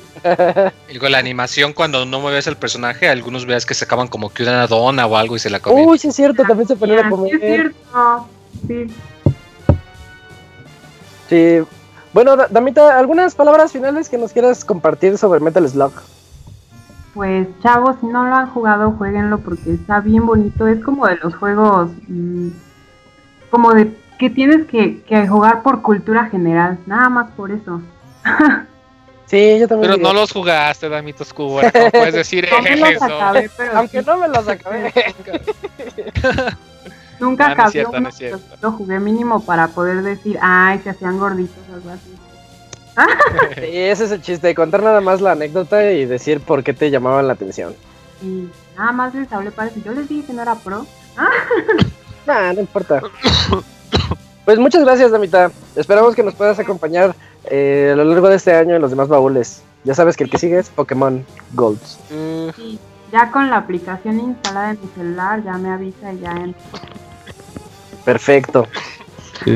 Y 0.89 0.99
con 0.99 1.11
la 1.11 1.19
animación, 1.19 1.73
cuando 1.73 2.07
no 2.07 2.21
mueves 2.21 2.47
el 2.47 2.55
personaje, 2.57 3.09
algunos 3.09 3.45
veas 3.45 3.67
que 3.67 3.75
sacaban 3.75 4.07
como 4.07 4.31
que 4.33 4.45
una 4.45 4.69
dona 4.69 5.05
o 5.07 5.17
algo 5.17 5.35
y 5.35 5.41
se 5.41 5.51
la 5.51 5.59
comían. 5.59 5.89
Uy, 5.89 5.99
sí 5.99 6.09
es 6.09 6.15
cierto, 6.15 6.45
también 6.45 6.69
se 6.69 6.77
ponían 6.77 6.99
a 7.01 7.03
Sí, 7.03 7.07
es 7.09 7.11
comer. 7.11 7.41
cierto. 7.41 8.29
Sí. 8.69 8.87
Sí. 11.33 11.61
Bueno, 12.13 12.37
Da- 12.37 12.49
Damita, 12.51 12.99
¿algunas 12.99 13.35
palabras 13.35 13.73
finales 13.73 14.11
que 14.11 14.19
nos 14.19 14.33
quieras 14.35 14.67
compartir 14.67 15.17
sobre 15.17 15.41
Metal 15.41 15.67
Slug? 15.67 15.93
Pues 17.15 17.47
chavos, 17.63 17.97
si 18.03 18.07
no 18.07 18.27
lo 18.27 18.35
han 18.35 18.51
jugado, 18.51 18.91
jueguenlo 18.99 19.39
porque 19.39 19.73
está 19.73 20.01
bien 20.01 20.27
bonito. 20.27 20.67
Es 20.67 20.83
como 20.85 21.07
de 21.07 21.17
los 21.17 21.35
juegos, 21.35 21.91
mm, 22.09 22.49
como 23.51 23.73
de 23.73 23.95
que 24.19 24.29
tienes 24.29 24.67
que, 24.67 25.03
que 25.05 25.27
jugar 25.27 25.63
por 25.63 25.81
cultura 25.81 26.27
general, 26.27 26.79
nada 26.85 27.09
más 27.09 27.31
por 27.33 27.51
eso. 27.51 27.81
Sí, 29.25 29.59
yo 29.59 29.67
también. 29.67 29.89
Pero 29.93 29.97
diría. 29.97 30.13
no 30.13 30.21
los 30.21 30.31
jugaste, 30.31 30.91
Damito 30.91 31.23
Oscura. 31.23 31.73
¿Cómo 31.73 31.91
puedes 31.91 32.13
decir 32.13 32.47
No 32.53 32.61
me 32.61 32.77
los 32.77 32.91
eso? 32.91 33.05
acabé, 33.07 33.49
pero 33.57 33.79
Aunque 33.79 34.01
sí, 34.01 34.07
no 34.07 34.19
me 34.19 34.29
los 34.29 34.47
acabé. 34.47 34.93
nunca 37.23 37.45
No, 37.45 37.49
no 37.49 37.53
es 37.53 37.59
acabé 37.59 37.73
cierto, 37.73 37.91
uno, 37.91 38.01
no 38.01 38.09
es 38.09 38.15
cierto. 38.17 38.57
lo 38.61 38.73
jugué 38.73 39.01
mínimo 39.01 39.41
para 39.45 39.69
poder 39.69 40.03
decir, 40.03 40.39
ay, 40.43 40.81
se 40.83 40.91
hacían 40.91 41.19
gorditos 41.19 41.57
o 41.71 41.75
algo 41.75 41.91
así. 41.91 42.15
Sí, 43.55 43.77
ese 43.77 44.05
es 44.05 44.11
el 44.11 44.21
chiste, 44.21 44.55
contar 44.55 44.83
nada 44.83 45.01
más 45.01 45.21
la 45.23 45.33
anécdota 45.33 45.91
y 45.93 46.05
decir 46.05 46.41
por 46.41 46.63
qué 46.63 46.75
te 46.75 46.91
llamaban 46.91 47.27
la 47.27 47.33
atención. 47.33 47.75
Y 48.23 48.49
nada 48.77 48.93
más 48.93 49.15
les 49.15 49.33
hablé 49.33 49.51
para 49.51 49.69
eso. 49.71 49.81
Yo 49.85 49.93
les 49.93 50.09
dije 50.09 50.27
que 50.27 50.33
no 50.35 50.43
era 50.43 50.55
pro. 50.57 50.87
Nah, 52.27 52.53
no 52.53 52.61
importa. 52.61 53.03
Pues 54.45 54.59
muchas 54.59 54.83
gracias, 54.85 55.13
Damita. 55.13 55.53
Esperamos 55.77 56.17
que 56.17 56.23
nos 56.25 56.35
puedas 56.35 56.59
acompañar 56.59 57.15
eh, 57.45 57.91
a 57.93 57.97
lo 57.97 58.03
largo 58.05 58.29
de 58.29 58.35
este 58.37 58.53
año 58.53 58.75
en 58.75 58.83
los 58.83 58.91
demás 58.91 59.07
baúles. 59.07 59.63
Ya 59.85 59.95
sabes 59.95 60.17
que 60.17 60.25
el 60.25 60.31
que 60.31 60.39
sigue 60.39 60.59
es 60.59 60.69
Pokémon 60.69 61.25
Gold. 61.53 61.79
Y 62.59 62.77
ya 63.13 63.31
con 63.31 63.51
la 63.51 63.59
aplicación 63.59 64.19
instalada 64.19 64.71
en 64.73 64.81
mi 64.81 64.89
celular, 64.97 65.45
ya 65.45 65.53
me 65.59 65.71
avisa 65.71 66.13
y 66.13 66.19
ya 66.19 66.33
entro. 66.33 66.61
Perfecto. 68.05 68.67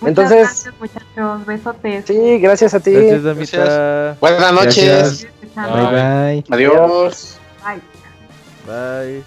Muchas 0.00 0.08
Entonces- 0.08 0.38
gracias, 0.38 0.74
muchachos. 0.78 1.46
Besotes. 1.46 2.04
Sí, 2.06 2.38
gracias 2.38 2.74
a 2.74 2.80
ti. 2.80 2.92
Gracias, 2.92 3.22
Damita. 3.24 4.16
Buenas 4.20 4.52
noches. 4.52 5.26
Gracias. 5.54 5.72
Bye 5.74 6.42
bye. 6.42 6.44
Adiós. 6.50 7.38
Bye. 7.64 7.82
Bye. 8.66 9.24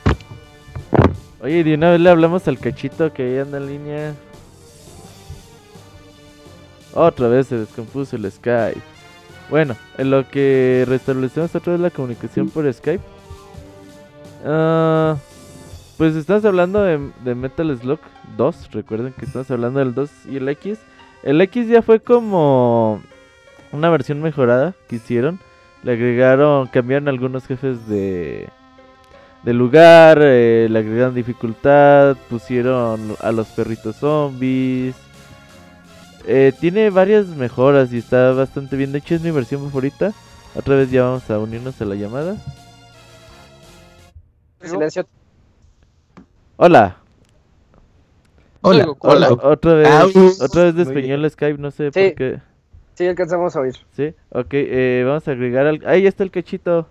Oye, 1.41 1.63
de 1.63 1.73
una 1.73 1.91
vez 1.91 1.99
le 1.99 2.09
hablamos 2.09 2.47
al 2.47 2.57
cachito 2.59 3.11
que 3.11 3.23
ahí 3.23 3.38
anda 3.39 3.57
en 3.57 3.68
línea. 3.68 4.13
Otra 6.93 7.27
vez 7.27 7.47
se 7.47 7.57
descompuso 7.57 8.15
el 8.15 8.31
Skype. 8.31 8.80
Bueno, 9.49 9.76
en 9.97 10.11
lo 10.11 10.27
que 10.30 10.85
restablecemos 10.88 11.53
otra 11.55 11.73
vez 11.73 11.81
la 11.81 11.89
comunicación 11.89 12.49
por 12.49 12.72
Skype. 12.72 13.03
Ah, 14.45 15.18
pues 15.97 16.15
estamos 16.15 16.45
hablando 16.45 16.81
de, 16.84 17.11
de 17.23 17.35
Metal 17.35 17.77
Slug 17.77 17.99
2. 18.38 18.72
Recuerden 18.72 19.14
que 19.14 19.26
estamos 19.26 19.49
hablando 19.52 19.80
del 19.80 19.94
2 19.94 20.10
y 20.30 20.38
el 20.38 20.49
X. 20.49 20.80
El 21.24 21.41
X 21.41 21.68
ya 21.68 21.82
fue 21.82 21.99
como 21.99 23.02
una 23.72 23.90
versión 23.90 24.22
mejorada 24.22 24.74
que 24.88 24.98
hicieron. 24.98 25.40
Le 25.84 25.94
agregaron, 25.94 26.68
cambiaron 26.68 27.08
algunos 27.08 27.45
jefes 27.45 27.88
de, 27.88 28.49
de 29.44 29.53
lugar, 29.53 30.20
eh, 30.22 30.68
le 30.70 30.80
agregaron 30.80 31.16
dificultad, 31.16 32.16
pusieron 32.30 33.16
a 33.20 33.32
los 33.32 33.48
perritos 33.48 33.95
zombies. 33.95 34.95
Eh, 36.28 36.53
tiene 36.60 36.91
varias 36.91 37.28
mejoras 37.28 37.91
y 37.94 37.98
está 37.98 38.32
bastante 38.34 38.76
bien. 38.76 38.91
De 38.91 38.99
hecho, 38.99 39.16
es 39.16 39.22
mi 39.22 39.32
versión 39.32 39.64
favorita. 39.64 40.14
Otra 40.53 40.76
vez 40.76 40.91
ya 40.91 41.03
vamos 41.03 41.30
a 41.30 41.40
unirnos 41.40 41.82
a 41.82 41.86
la 41.86 41.95
llamada. 41.95 42.36
Silencio. 44.62 45.08
Hola. 46.58 47.01
Hola. 48.61 48.88
Hola. 48.99 49.31
O- 49.31 49.49
otra 49.49 49.73
vez, 49.73 50.41
otra 50.41 50.63
vez 50.65 50.75
despeñó 50.75 51.15
el 51.15 51.29
Skype, 51.29 51.57
no 51.59 51.71
sé 51.71 51.91
Sí. 51.91 52.09
por 52.09 52.15
qué. 52.15 52.39
Sí, 52.95 53.07
alcanzamos 53.07 53.55
a 53.55 53.61
oír. 53.61 53.75
Sí, 53.95 54.13
ok, 54.31 54.47
eh, 54.51 55.03
vamos 55.07 55.27
a 55.27 55.31
agregar 55.31 55.65
al... 55.65 55.81
Ahí 55.88 56.05
está 56.05 56.23
el 56.23 56.29
cachito. 56.31 56.88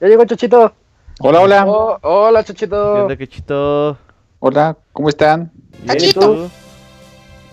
Ya 0.00 0.08
llegó 0.08 0.24
Chochito. 0.24 0.72
Hola, 1.20 1.40
hola. 1.40 1.64
Oh, 1.66 1.98
hola, 2.02 2.42
¿Qué 2.42 2.52
Chochito. 2.52 2.94
onda, 3.04 3.16
cachito? 3.16 3.96
Hola, 4.40 4.76
¿cómo 4.92 5.08
están? 5.08 5.52
Bien, 5.82 5.96
¿y 6.02 6.12
tú? 6.12 6.48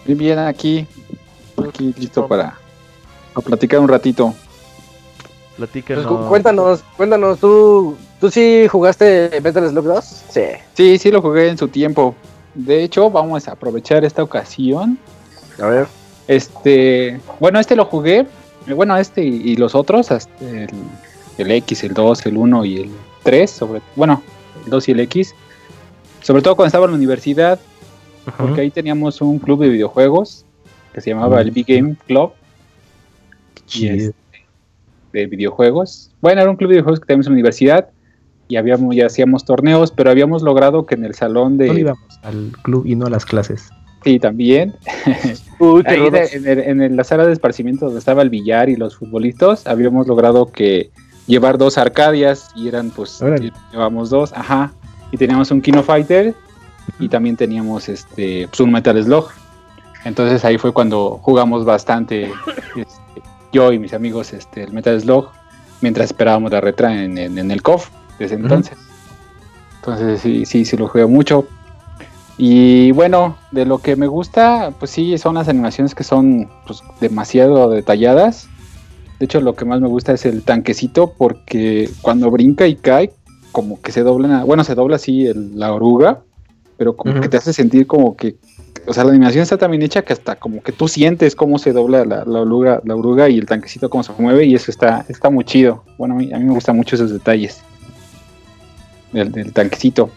Bien, 0.05 0.17
bien, 0.17 0.39
aquí. 0.39 0.87
Aquí 1.67 1.93
listo 1.97 2.27
para, 2.27 2.57
para 3.33 3.45
platicar 3.45 3.79
un 3.79 3.87
ratito. 3.87 4.33
Platícanos. 5.57 6.07
Cu- 6.07 6.27
Cuéntanos, 6.27 6.83
cuéntanos, 6.97 7.39
¿tú, 7.39 7.95
¿tú 8.19 8.29
sí 8.31 8.67
jugaste 8.67 9.29
Metal 9.43 9.69
Slug 9.69 9.85
2? 9.85 10.03
Sí. 10.29 10.41
Sí, 10.73 10.97
sí 10.97 11.11
lo 11.11 11.21
jugué 11.21 11.49
en 11.49 11.57
su 11.57 11.67
tiempo. 11.67 12.15
De 12.53 12.83
hecho, 12.83 13.09
vamos 13.09 13.47
a 13.47 13.53
aprovechar 13.53 14.05
esta 14.05 14.23
ocasión. 14.23 14.97
A 15.61 15.67
ver. 15.67 15.87
Este, 16.27 17.19
bueno, 17.39 17.59
este 17.59 17.75
lo 17.75 17.85
jugué. 17.85 18.27
Bueno, 18.67 18.95
este 18.97 19.23
y, 19.23 19.41
y 19.51 19.55
los 19.55 19.75
otros, 19.75 20.11
hasta 20.11 20.49
el, 20.49 20.69
el 21.37 21.51
X, 21.51 21.83
el 21.83 21.93
2, 21.93 22.25
el 22.27 22.37
1 22.37 22.65
y 22.65 22.77
el 22.77 22.91
3, 23.23 23.49
sobre, 23.49 23.81
bueno, 23.95 24.21
el 24.63 24.69
2 24.71 24.89
y 24.89 24.91
el 24.91 24.99
X. 25.01 25.35
Sobre 26.21 26.41
todo 26.41 26.55
cuando 26.55 26.67
estaba 26.67 26.85
en 26.85 26.91
la 26.91 26.97
universidad, 26.97 27.59
porque 28.37 28.61
ahí 28.61 28.71
teníamos 28.71 29.21
un 29.21 29.39
club 29.39 29.61
de 29.61 29.69
videojuegos 29.69 30.45
que 30.93 31.01
se 31.01 31.09
llamaba 31.09 31.41
el 31.41 31.51
Big 31.51 31.65
Game 31.67 31.95
Club 32.07 32.31
y 33.57 33.61
Chido. 33.65 33.95
este, 33.95 34.45
de 35.11 35.25
videojuegos. 35.25 36.11
Bueno, 36.21 36.41
era 36.41 36.49
un 36.49 36.55
club 36.55 36.69
de 36.69 36.75
videojuegos 36.75 36.99
que 37.01 37.07
teníamos 37.07 37.27
en 37.27 37.33
la 37.33 37.35
universidad 37.35 37.89
y 38.47 38.57
habíamos 38.57 38.95
ya 38.95 39.05
hacíamos 39.07 39.45
torneos, 39.45 39.91
pero 39.91 40.09
habíamos 40.11 40.41
logrado 40.41 40.85
que 40.85 40.95
en 40.95 41.05
el 41.05 41.15
salón 41.15 41.57
¿Dónde 41.57 41.73
de 41.73 41.79
íbamos? 41.79 42.19
Al 42.23 42.51
club 42.61 42.85
y 42.85 42.95
no 42.95 43.05
a 43.05 43.09
las 43.09 43.25
clases. 43.25 43.69
sí 44.03 44.19
también 44.19 44.75
Uy, 45.59 45.83
qué 45.83 45.89
Ahí 45.91 46.09
de- 46.09 46.19
rudos. 46.27 46.33
en, 46.33 46.47
el- 46.47 46.81
en 46.81 46.95
la 46.97 47.03
sala 47.03 47.25
de 47.25 47.33
esparcimiento 47.33 47.85
donde 47.85 47.99
estaba 47.99 48.21
el 48.21 48.29
billar 48.29 48.69
y 48.69 48.75
los 48.75 48.97
futbolistas, 48.97 49.65
habíamos 49.67 50.07
logrado 50.07 50.47
que 50.51 50.91
llevar 51.25 51.57
dos 51.57 51.77
arcadias 51.77 52.49
y 52.55 52.67
eran 52.67 52.89
pues 52.91 53.21
Órale. 53.21 53.51
llevamos 53.71 54.09
dos, 54.09 54.33
ajá, 54.33 54.73
y 55.11 55.17
teníamos 55.17 55.49
un 55.51 55.61
Kino 55.61 55.81
Fighter 55.83 56.35
y 56.99 57.07
también 57.07 57.37
teníamos 57.37 57.87
este 57.87 58.47
pues, 58.49 58.59
un 58.59 58.71
Metal 58.71 59.01
Slug. 59.01 59.29
Entonces 60.03 60.43
ahí 60.43 60.57
fue 60.57 60.73
cuando 60.73 61.17
jugamos 61.21 61.63
bastante 61.63 62.23
este, 62.75 63.21
yo 63.53 63.71
y 63.71 63.79
mis 63.79 63.93
amigos 63.93 64.33
este 64.33 64.63
el 64.63 64.73
Metal 64.73 64.99
Slug 64.99 65.29
mientras 65.79 66.07
esperábamos 66.07 66.51
la 66.51 66.59
retra 66.59 67.03
en, 67.03 67.17
en- 67.17 67.37
en 67.37 67.51
el 67.51 67.61
COF 67.61 67.89
desde 68.19 68.35
entonces. 68.35 68.77
Entonces 69.79 70.21
sí, 70.21 70.45
sí, 70.45 70.65
sí 70.65 70.77
lo 70.77 70.87
jugué 70.87 71.05
mucho. 71.05 71.45
Y 72.37 72.91
bueno, 72.91 73.37
de 73.51 73.65
lo 73.65 73.77
que 73.79 73.95
me 73.95 74.07
gusta, 74.07 74.73
pues 74.79 74.91
sí, 74.91 75.17
son 75.17 75.35
las 75.35 75.47
animaciones 75.49 75.93
que 75.93 76.03
son 76.03 76.49
pues, 76.65 76.81
demasiado 76.99 77.69
detalladas. 77.69 78.47
De 79.19 79.25
hecho, 79.25 79.39
lo 79.41 79.53
que 79.55 79.65
más 79.65 79.81
me 79.81 79.87
gusta 79.87 80.13
es 80.13 80.25
el 80.25 80.41
tanquecito 80.43 81.13
porque 81.17 81.89
cuando 82.01 82.31
brinca 82.31 82.65
y 82.67 82.75
cae, 82.75 83.11
como 83.51 83.79
que 83.81 83.91
se 83.91 84.01
dobla, 84.01 84.43
bueno, 84.45 84.63
se 84.63 84.73
dobla 84.73 84.95
así 84.95 85.27
el- 85.27 85.57
la 85.59 85.71
oruga, 85.73 86.21
pero 86.77 86.95
como 86.95 87.13
que 87.21 87.29
te 87.29 87.37
hace 87.37 87.53
sentir 87.53 87.85
como 87.85 88.15
que, 88.17 88.35
o 88.87 88.93
sea, 88.93 89.03
la 89.03 89.11
animación 89.11 89.43
está 89.43 89.57
tan 89.57 89.69
bien 89.69 89.83
hecha 89.83 90.01
que 90.01 90.11
hasta 90.13 90.35
como 90.35 90.63
que 90.63 90.71
tú 90.71 90.87
sientes 90.87 91.35
cómo 91.35 91.59
se 91.59 91.71
dobla 91.71 92.03
la, 92.03 92.25
la 92.25 92.41
oruga, 92.41 92.81
la 92.83 92.95
oruga 92.95 93.29
y 93.29 93.37
el 93.37 93.45
tanquecito 93.45 93.89
cómo 93.91 94.03
se 94.03 94.11
mueve 94.17 94.45
y 94.45 94.55
eso 94.55 94.71
está, 94.71 95.05
está 95.07 95.29
muy 95.29 95.45
chido. 95.45 95.83
Bueno, 95.99 96.15
a 96.15 96.17
mí, 96.17 96.33
a 96.33 96.39
mí 96.39 96.45
me 96.45 96.53
gustan 96.53 96.75
mucho 96.75 96.95
esos 96.95 97.11
detalles 97.11 97.61
del, 99.13 99.31
del 99.31 99.53
tanquecito. 99.53 100.09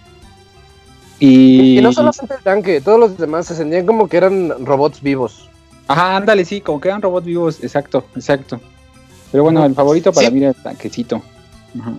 Y, 1.18 1.78
Y, 1.78 1.80
no 1.80 1.92
solamente 1.92 2.34
el 2.34 2.42
tanque, 2.42 2.80
todos 2.80 2.98
los 2.98 3.16
demás 3.16 3.46
se 3.46 3.54
sentían 3.56 3.86
como 3.86 4.08
que 4.08 4.16
eran 4.18 4.64
robots 4.66 5.00
vivos. 5.00 5.48
Ajá, 5.88 6.16
ándale, 6.16 6.44
sí, 6.44 6.60
como 6.60 6.80
que 6.80 6.88
eran 6.88 7.00
robots 7.00 7.26
vivos, 7.26 7.58
exacto, 7.62 8.04
exacto. 8.16 8.60
Pero 9.32 9.44
bueno, 9.44 9.64
el 9.64 9.74
favorito 9.74 10.12
para 10.12 10.26
Sí. 10.28 10.32
mí 10.34 10.40
era 10.40 10.50
el 10.50 10.62
tanquecito. 10.62 11.22
Ajá. 11.80 11.92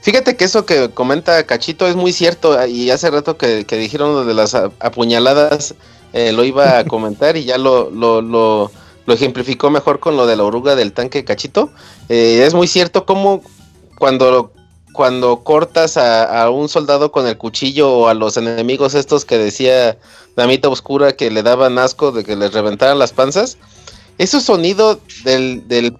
Fíjate 0.00 0.36
que 0.36 0.44
eso 0.44 0.66
que 0.66 0.90
comenta 0.90 1.44
Cachito 1.44 1.86
es 1.86 1.94
muy 1.94 2.12
cierto 2.12 2.66
y 2.66 2.90
hace 2.90 3.08
rato 3.10 3.36
que, 3.38 3.64
que 3.64 3.76
dijeron 3.76 4.14
lo 4.14 4.24
de 4.24 4.34
las 4.34 4.54
apuñaladas 4.54 5.76
eh, 6.12 6.32
lo 6.32 6.42
iba 6.44 6.78
a 6.78 6.84
comentar 6.88 7.36
y 7.36 7.44
ya 7.44 7.56
lo, 7.56 7.88
lo, 7.90 8.20
lo, 8.20 8.72
lo 9.06 9.14
ejemplificó 9.14 9.70
mejor 9.70 10.00
con 10.00 10.16
lo 10.16 10.26
de 10.26 10.34
la 10.36 10.42
oruga 10.42 10.74
del 10.74 10.92
tanque 10.92 11.24
Cachito. 11.24 11.70
Eh, 12.08 12.42
es 12.44 12.52
muy 12.52 12.66
cierto 12.66 13.06
como 13.06 13.42
cuando, 13.96 14.52
cuando 14.92 15.42
cortas 15.42 15.96
a, 15.96 16.42
a 16.42 16.50
un 16.50 16.68
soldado 16.68 17.12
con 17.12 17.26
el 17.26 17.36
cuchillo 17.36 17.90
o 17.90 18.08
a 18.08 18.14
los 18.14 18.36
enemigos 18.36 18.94
estos 18.94 19.24
que 19.24 19.38
decía 19.38 19.98
Damita 20.36 20.68
Oscura 20.68 21.12
que 21.12 21.30
le 21.30 21.42
daban 21.42 21.78
asco 21.78 22.12
de 22.12 22.24
que 22.24 22.36
les 22.36 22.52
reventaran 22.52 22.98
las 22.98 23.12
panzas, 23.12 23.58
ese 24.18 24.40
sonido 24.40 25.00
del... 25.24 25.66
del 25.68 25.96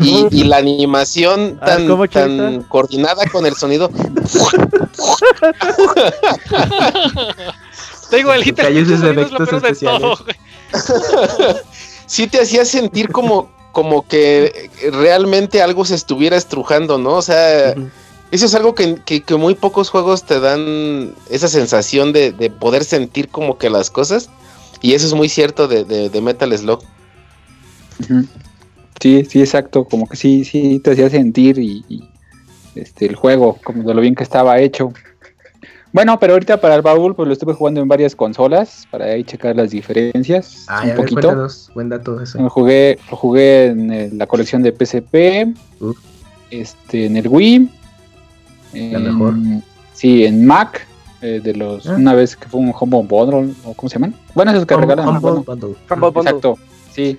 y, 0.00 0.26
y 0.30 0.44
la 0.44 0.56
animación 0.56 1.58
tan, 1.64 1.86
¿cómo, 1.86 2.08
tan 2.08 2.62
coordinada 2.64 3.26
con 3.30 3.46
el 3.46 3.54
sonido. 3.54 3.90
Está 8.02 8.18
igualita. 8.18 8.62
Cayó 8.62 8.80
el 8.80 8.92
es 8.92 9.30
lo 9.30 9.46
peor 9.46 9.62
de 9.62 9.74
todo, 9.74 10.18
sí 12.06 12.26
te 12.26 12.40
hacía 12.40 12.64
sentir 12.64 13.10
como, 13.12 13.50
como 13.74 14.06
que 14.08 14.70
realmente 14.90 15.60
algo 15.60 15.84
se 15.84 15.94
estuviera 15.94 16.36
estrujando, 16.38 16.96
¿no? 16.96 17.16
O 17.16 17.22
sea, 17.22 17.74
eso 18.30 18.46
es 18.46 18.54
algo 18.54 18.74
que, 18.74 18.96
que- 19.04 19.22
que 19.22 19.34
muy 19.36 19.54
pocos 19.54 19.90
juegos 19.90 20.24
te 20.24 20.40
dan 20.40 21.12
esa 21.28 21.48
sensación 21.48 22.12
de, 22.14 22.32
de 22.32 22.48
poder 22.48 22.84
sentir 22.84 23.28
como 23.28 23.58
que 23.58 23.68
las 23.68 23.90
cosas. 23.90 24.30
Y 24.80 24.94
eso 24.94 25.06
es 25.06 25.12
muy 25.14 25.28
cierto 25.28 25.68
de, 25.68 25.84
de- 25.84 26.08
de 26.08 26.20
Metal 26.22 26.56
Slug. 26.56 26.80
Sí, 29.00 29.24
sí, 29.28 29.40
exacto, 29.40 29.84
como 29.84 30.08
que 30.08 30.16
sí, 30.16 30.44
sí 30.44 30.80
te 30.80 30.92
hacía 30.92 31.10
sentir 31.10 31.58
y, 31.58 31.84
y, 31.88 32.04
este 32.74 33.06
el 33.06 33.14
juego, 33.16 33.58
como 33.62 33.82
de 33.86 33.92
lo 33.94 34.00
bien 34.00 34.14
que 34.14 34.22
estaba 34.24 34.58
hecho. 34.60 34.92
Bueno, 35.94 36.18
pero 36.18 36.32
ahorita 36.32 36.60
para 36.60 36.74
el 36.74 36.82
baúl, 36.82 37.14
pues 37.14 37.28
lo 37.28 37.32
estuve 37.32 37.54
jugando 37.54 37.80
en 37.80 37.86
varias 37.86 38.16
consolas, 38.16 38.84
para 38.90 39.04
ahí 39.04 39.22
checar 39.22 39.54
las 39.54 39.70
diferencias 39.70 40.64
Ay, 40.66 40.76
un 40.76 40.82
a 40.82 40.86
ver, 40.86 40.96
poquito. 40.96 41.20
cuéntanos, 41.20 41.70
buen 41.72 41.88
dato 41.88 42.20
eso. 42.20 42.42
Lo 42.42 42.50
jugué, 42.50 42.98
lo 43.12 43.16
jugué 43.16 43.66
en 43.66 43.92
el- 43.92 44.18
la 44.18 44.26
colección 44.26 44.60
de 44.64 44.72
PSP, 44.72 45.54
Uf. 45.78 45.96
este, 46.50 47.06
en 47.06 47.16
el 47.16 47.28
Wii, 47.28 47.70
La 48.72 48.80
en- 48.98 49.04
mejor. 49.04 49.34
Sí, 49.92 50.24
en 50.24 50.44
Mac, 50.44 50.84
eh, 51.22 51.40
de 51.42 51.54
los, 51.54 51.86
Ah. 51.86 51.94
una 51.96 52.12
vez 52.12 52.34
que 52.36 52.48
fue 52.48 52.58
un 52.60 52.74
Humble 52.78 53.02
Bundle, 53.08 53.54
o 53.64 53.72
¿cómo 53.74 53.88
se 53.88 53.94
llaman? 53.94 54.16
Bueno, 54.34 54.50
esos 54.50 54.66
que 54.66 54.74
Hum- 54.74 54.80
regalan. 54.80 55.06
Humble 55.08 55.20
bueno, 55.20 55.44
Bundle. 55.46 55.74
Humble 55.88 56.10
Bundle. 56.10 56.20
Exacto, 56.22 56.58
sí. 56.92 57.16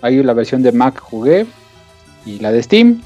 Ahí 0.00 0.22
la 0.22 0.32
versión 0.32 0.62
de 0.62 0.70
Mac 0.70 1.00
jugué 1.00 1.44
y 2.24 2.38
la 2.38 2.52
de 2.52 2.62
Steam. 2.62 3.02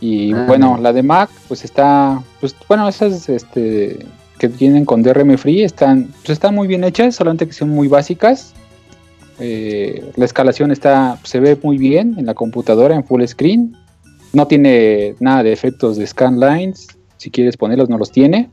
Y 0.00 0.32
Ah, 0.32 0.44
bueno, 0.46 0.78
la 0.80 0.92
de 0.92 1.02
Mac, 1.02 1.30
pues 1.48 1.64
está, 1.64 2.22
pues 2.40 2.54
bueno, 2.68 2.88
esas 2.88 3.28
este, 3.28 3.98
que 4.38 4.48
vienen 4.48 4.84
con 4.84 5.02
DRM 5.02 5.38
Free 5.38 5.62
están, 5.62 6.08
pues 6.18 6.30
están 6.30 6.54
muy 6.54 6.68
bien 6.68 6.84
hechas, 6.84 7.16
solamente 7.16 7.46
que 7.46 7.52
son 7.52 7.70
muy 7.70 7.88
básicas. 7.88 8.54
Eh, 9.38 10.10
la 10.16 10.24
escalación 10.24 10.70
está, 10.70 11.18
se 11.24 11.40
ve 11.40 11.58
muy 11.62 11.78
bien 11.78 12.14
en 12.18 12.26
la 12.26 12.34
computadora 12.34 12.94
en 12.94 13.04
full 13.04 13.24
screen. 13.24 13.76
No 14.32 14.46
tiene 14.46 15.14
nada 15.20 15.42
de 15.42 15.52
efectos 15.52 15.96
de 15.96 16.06
scan 16.06 16.40
lines. 16.40 16.88
Si 17.16 17.30
quieres 17.30 17.56
ponerlos, 17.56 17.88
no 17.88 17.98
los 17.98 18.10
tiene. 18.10 18.50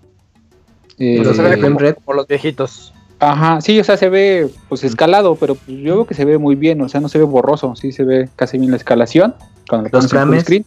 Eh, 0.97 1.23
se 1.33 1.41
ve 1.41 1.59
como, 1.59 1.79
rate. 1.79 1.95
como 1.95 2.15
los 2.15 2.27
viejitos. 2.27 2.93
Ajá, 3.19 3.61
sí, 3.61 3.79
o 3.79 3.83
sea, 3.83 3.95
se 3.95 4.09
ve 4.09 4.49
pues 4.67 4.83
escalado, 4.83 5.35
pero 5.35 5.55
pues, 5.55 5.77
yo 5.77 5.95
veo 5.95 6.05
que 6.05 6.13
se 6.13 6.25
ve 6.25 6.37
muy 6.37 6.55
bien, 6.55 6.81
o 6.81 6.89
sea, 6.89 6.99
no 6.99 7.07
se 7.07 7.17
ve 7.17 7.23
borroso, 7.23 7.73
sí 7.75 7.91
se 7.91 8.03
ve 8.03 8.29
casi 8.35 8.57
bien 8.57 8.71
la 8.71 8.77
escalación. 8.77 9.35
Los 9.71 9.89
pones 9.89 10.13
en 10.13 10.27
full 10.27 10.39
screen. 10.39 10.65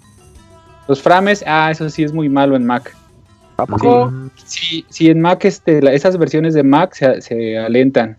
Los 0.88 1.02
frames, 1.02 1.42
ah, 1.46 1.70
eso 1.70 1.88
sí 1.90 2.02
es 2.04 2.12
muy 2.12 2.28
malo 2.28 2.56
en 2.56 2.64
Mac. 2.64 2.94
¿A 3.56 3.66
poco? 3.66 4.12
Sí, 4.44 4.84
sí, 4.90 5.08
en 5.08 5.20
Mac 5.20 5.44
este, 5.44 5.80
la- 5.82 5.92
esas 5.92 6.16
versiones 6.18 6.54
de 6.54 6.62
Mac 6.62 6.94
se, 6.94 7.20
se 7.20 7.58
alentan. 7.58 8.18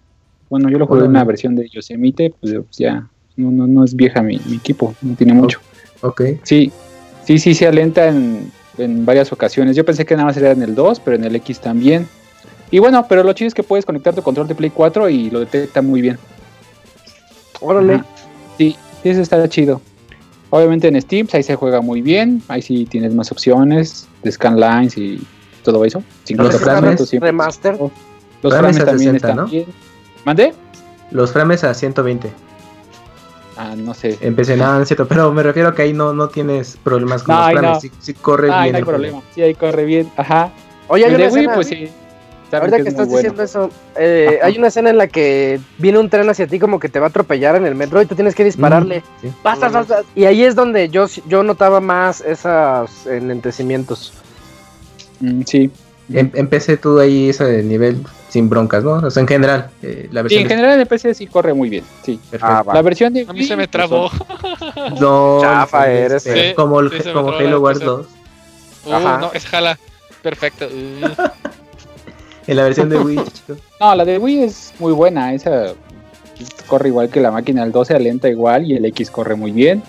Bueno, 0.50 0.70
yo 0.70 0.78
lo 0.78 0.88
jugué 0.88 1.02
en 1.02 1.10
una 1.12 1.24
versión 1.24 1.56
de 1.56 1.70
Yosemite, 1.70 2.34
pues, 2.40 2.54
pues, 2.54 2.78
ya 2.78 3.08
no, 3.36 3.52
no, 3.52 3.68
no 3.68 3.84
es 3.84 3.96
vieja 3.96 4.22
mi, 4.22 4.40
mi 4.46 4.56
equipo, 4.56 4.96
no 5.02 5.16
tiene 5.16 5.34
mucho. 5.34 5.60
Ok. 6.02 6.22
Sí, 6.44 6.72
sí, 7.26 7.38
sí 7.40 7.54
se 7.54 7.68
alenta 7.68 8.08
en, 8.08 8.52
en 8.78 9.06
varias 9.06 9.32
ocasiones. 9.32 9.76
Yo 9.76 9.86
pensé 9.86 10.06
que 10.06 10.16
nada 10.16 10.26
más 10.28 10.38
era 10.38 10.52
en 10.52 10.62
el 10.62 10.74
2, 10.74 11.00
pero 11.00 11.16
en 11.18 11.24
el 11.26 11.36
X 11.36 11.60
también. 11.60 12.08
Y 12.72 12.80
bueno, 12.80 13.06
pero 13.08 13.24
lo 13.24 13.32
chido 13.34 13.48
es 13.48 13.54
que 13.54 13.64
puedes 13.64 13.86
conectar 13.86 14.14
tu 14.16 14.22
control 14.22 14.48
de 14.48 14.56
Play 14.56 14.72
4 14.72 15.08
y 15.10 15.30
lo 15.30 15.40
detecta 15.42 15.82
muy 15.82 16.02
bien. 16.02 16.18
Órale. 17.62 17.96
Ajá. 17.96 18.06
Sí, 18.58 18.76
sí, 19.04 19.10
eso 19.10 19.22
está 19.22 19.48
chido. 19.50 19.82
Obviamente 20.50 20.88
en 20.88 21.02
Steam 21.02 21.28
ahí 21.34 21.44
se 21.44 21.56
juega 21.56 21.82
muy 21.82 22.02
bien. 22.02 22.42
Ahí 22.48 22.62
sí 22.62 22.86
tienes 22.86 23.14
más 23.14 23.32
opciones 23.32 24.08
de 24.24 24.32
scan 24.32 24.60
lines 24.60 24.98
y 24.98 25.22
todo 25.64 25.84
eso. 25.84 26.02
50 26.24 26.54
Los 26.54 26.62
frames, 26.62 26.82
frames, 26.82 27.14
100%. 27.14 27.20
Remaster. 27.22 27.78
Los 28.42 28.54
frames 28.56 28.78
también 28.78 28.98
60, 29.14 29.18
están 29.18 29.36
¿no? 29.38 29.46
bien. 29.48 29.66
¿Mandé? 30.26 30.54
Los 31.12 31.32
frames 31.34 31.64
a 31.64 31.74
120. 31.74 32.30
Ah, 33.58 33.74
no 33.76 33.94
sé. 33.94 34.18
Empecé, 34.22 34.54
es 34.54 34.88
cierto, 34.88 35.08
pero 35.08 35.34
me 35.34 35.42
refiero 35.42 35.70
a 35.70 35.76
que 35.76 35.82
ahí 35.82 35.92
no, 35.94 36.14
no 36.14 36.30
tienes 36.30 36.78
problemas 36.84 37.24
con 37.24 37.36
No, 37.36 37.42
los 37.42 37.52
frames. 37.52 37.72
no. 37.72 37.80
Sí, 37.82 37.92
sí 38.00 38.14
corre 38.14 38.50
Ah, 38.52 38.62
bien. 38.64 38.74
no 38.74 38.78
hay 38.78 38.84
juego. 38.84 38.98
problema. 39.00 39.22
Sí, 39.34 39.42
ahí 39.42 39.56
corre 39.56 39.84
bien. 39.86 40.12
Ajá. 40.16 40.52
Oye, 40.88 41.06
hay 41.06 41.16
una 41.16 41.26
escena. 41.26 41.54
pues 41.56 41.68
sí. 41.68 41.90
Saben 42.50 42.62
Ahorita 42.74 42.78
que, 42.78 42.82
es 42.84 42.88
estás 42.88 43.08
bueno. 43.08 43.18
diciendo 43.18 43.44
eso, 43.44 43.70
eh, 43.98 44.40
hay 44.44 44.58
una 44.58 44.68
escena 44.68 44.90
en 44.90 44.98
la 44.98 45.08
que 45.08 45.60
viene 45.78 46.00
un 46.00 46.10
tren 46.10 46.30
hacia 46.30 46.48
ti 46.48 46.60
como 46.60 46.80
que 46.80 46.90
te 46.90 47.00
va 47.00 47.08
a 47.08 47.10
atropellar 47.10 47.56
en 47.56 47.66
el 47.66 47.76
metro 47.76 48.02
y 48.02 48.06
tú 48.06 48.16
tienes 48.16 48.36
que 48.36 48.44
dispararle. 48.44 49.00
Mm, 49.00 49.22
sí. 49.28 49.34
Pasas, 49.44 49.72
pasas, 49.74 50.06
y 50.16 50.26
ahí 50.26 50.44
es 50.44 50.56
donde 50.56 50.90
yo, 50.90 51.08
yo 51.28 51.44
notaba 51.44 51.80
más 51.82 52.22
esos 52.22 53.06
enlentecimientos. 53.08 54.14
Mm, 55.20 55.42
sí. 55.46 55.72
Em- 56.14 56.32
Empecé 56.36 56.78
tú 56.78 57.00
ahí 57.00 57.30
ese 57.32 57.64
nivel 57.64 58.02
sin 58.30 58.50
broncas, 58.50 58.82
¿no? 58.84 58.92
O 58.94 59.12
sea, 59.12 59.20
en 59.22 59.28
general, 59.28 59.70
eh, 59.82 60.08
la 60.12 60.22
Sí, 60.22 60.24
versión 60.24 60.42
en 60.44 60.48
de- 60.48 60.56
general 60.56 60.80
el 60.80 60.86
PC 60.86 61.14
sí 61.14 61.28
corre 61.28 61.54
muy 61.54 61.70
bien. 61.70 61.84
Sí. 62.04 62.18
Perfecto. 62.32 62.74
La 62.74 62.82
versión 62.82 63.14
de 63.14 63.26
A 63.28 63.34
mí 63.34 63.44
se 63.44 63.56
me 63.58 63.68
pues, 63.68 63.72
trabó. 63.72 64.10
No, 65.02 65.40
Chafa 65.42 65.80
no, 65.80 65.86
eres, 65.86 66.26
eh. 66.28 66.54
como, 66.56 66.82
Sí, 66.90 66.98
como 67.14 67.32
Halo 67.34 67.60
Wars 67.60 67.80
cosa. 67.80 67.92
2. 67.92 68.08
Uh, 68.86 68.94
Ajá. 68.94 69.18
no, 69.18 69.32
es 69.34 69.46
jala. 69.46 69.78
Perfecto. 70.22 70.68
Uh. 70.68 71.08
En 72.48 72.56
la 72.56 72.64
versión 72.64 72.90
de 72.90 72.98
Wii, 72.98 73.18
chico. 73.34 73.60
No, 73.80 73.94
la 73.94 74.06
de 74.06 74.18
Wii 74.18 74.44
es 74.44 74.74
muy 74.80 74.94
buena. 74.94 75.34
Esa 75.34 75.74
corre 76.68 76.90
igual 76.90 77.10
que 77.10 77.20
la 77.20 77.32
máquina. 77.32 77.64
El 77.64 77.72
12 77.72 77.94
alenta 77.94 78.30
igual 78.30 78.66
y 78.66 78.76
el 78.76 78.86
X 78.86 79.12
corre 79.12 79.36
muy 79.36 79.52
bien. 79.52 79.84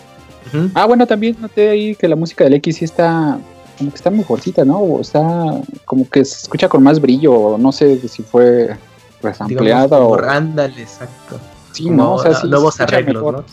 Ah, 0.75 0.87
bueno, 0.87 1.07
también 1.07 1.37
noté 1.41 1.69
ahí 1.69 1.95
que 1.95 2.09
la 2.09 2.17
música 2.17 2.45
del 2.45 2.55
X 2.55 2.77
sí 2.77 2.85
está 2.85 3.39
como 3.79 3.91
que 3.91 3.97
está 3.97 4.11
mejorcita, 4.11 4.65
¿no? 4.65 4.79
O 4.79 5.01
está 5.01 5.61
como 5.85 6.09
que 6.09 6.25
se 6.25 6.37
escucha 6.43 6.69
con 6.69 6.83
más 6.83 7.01
brillo. 7.01 7.57
No 7.59 7.71
sé 7.71 8.09
si 8.09 8.23
fue 8.23 8.77
resampleada 9.23 9.99
o. 9.99 10.21
ándale, 10.23 10.83
exacto. 10.83 11.39
Sí, 11.73 11.85
Como 11.85 11.97
¿no? 11.97 12.15
O 12.15 12.23
sea, 12.23 12.35
sí, 12.35 12.49
nuevos 12.49 12.81
arreglos, 12.81 13.15
mejor. 13.15 13.35
¿no? 13.35 13.45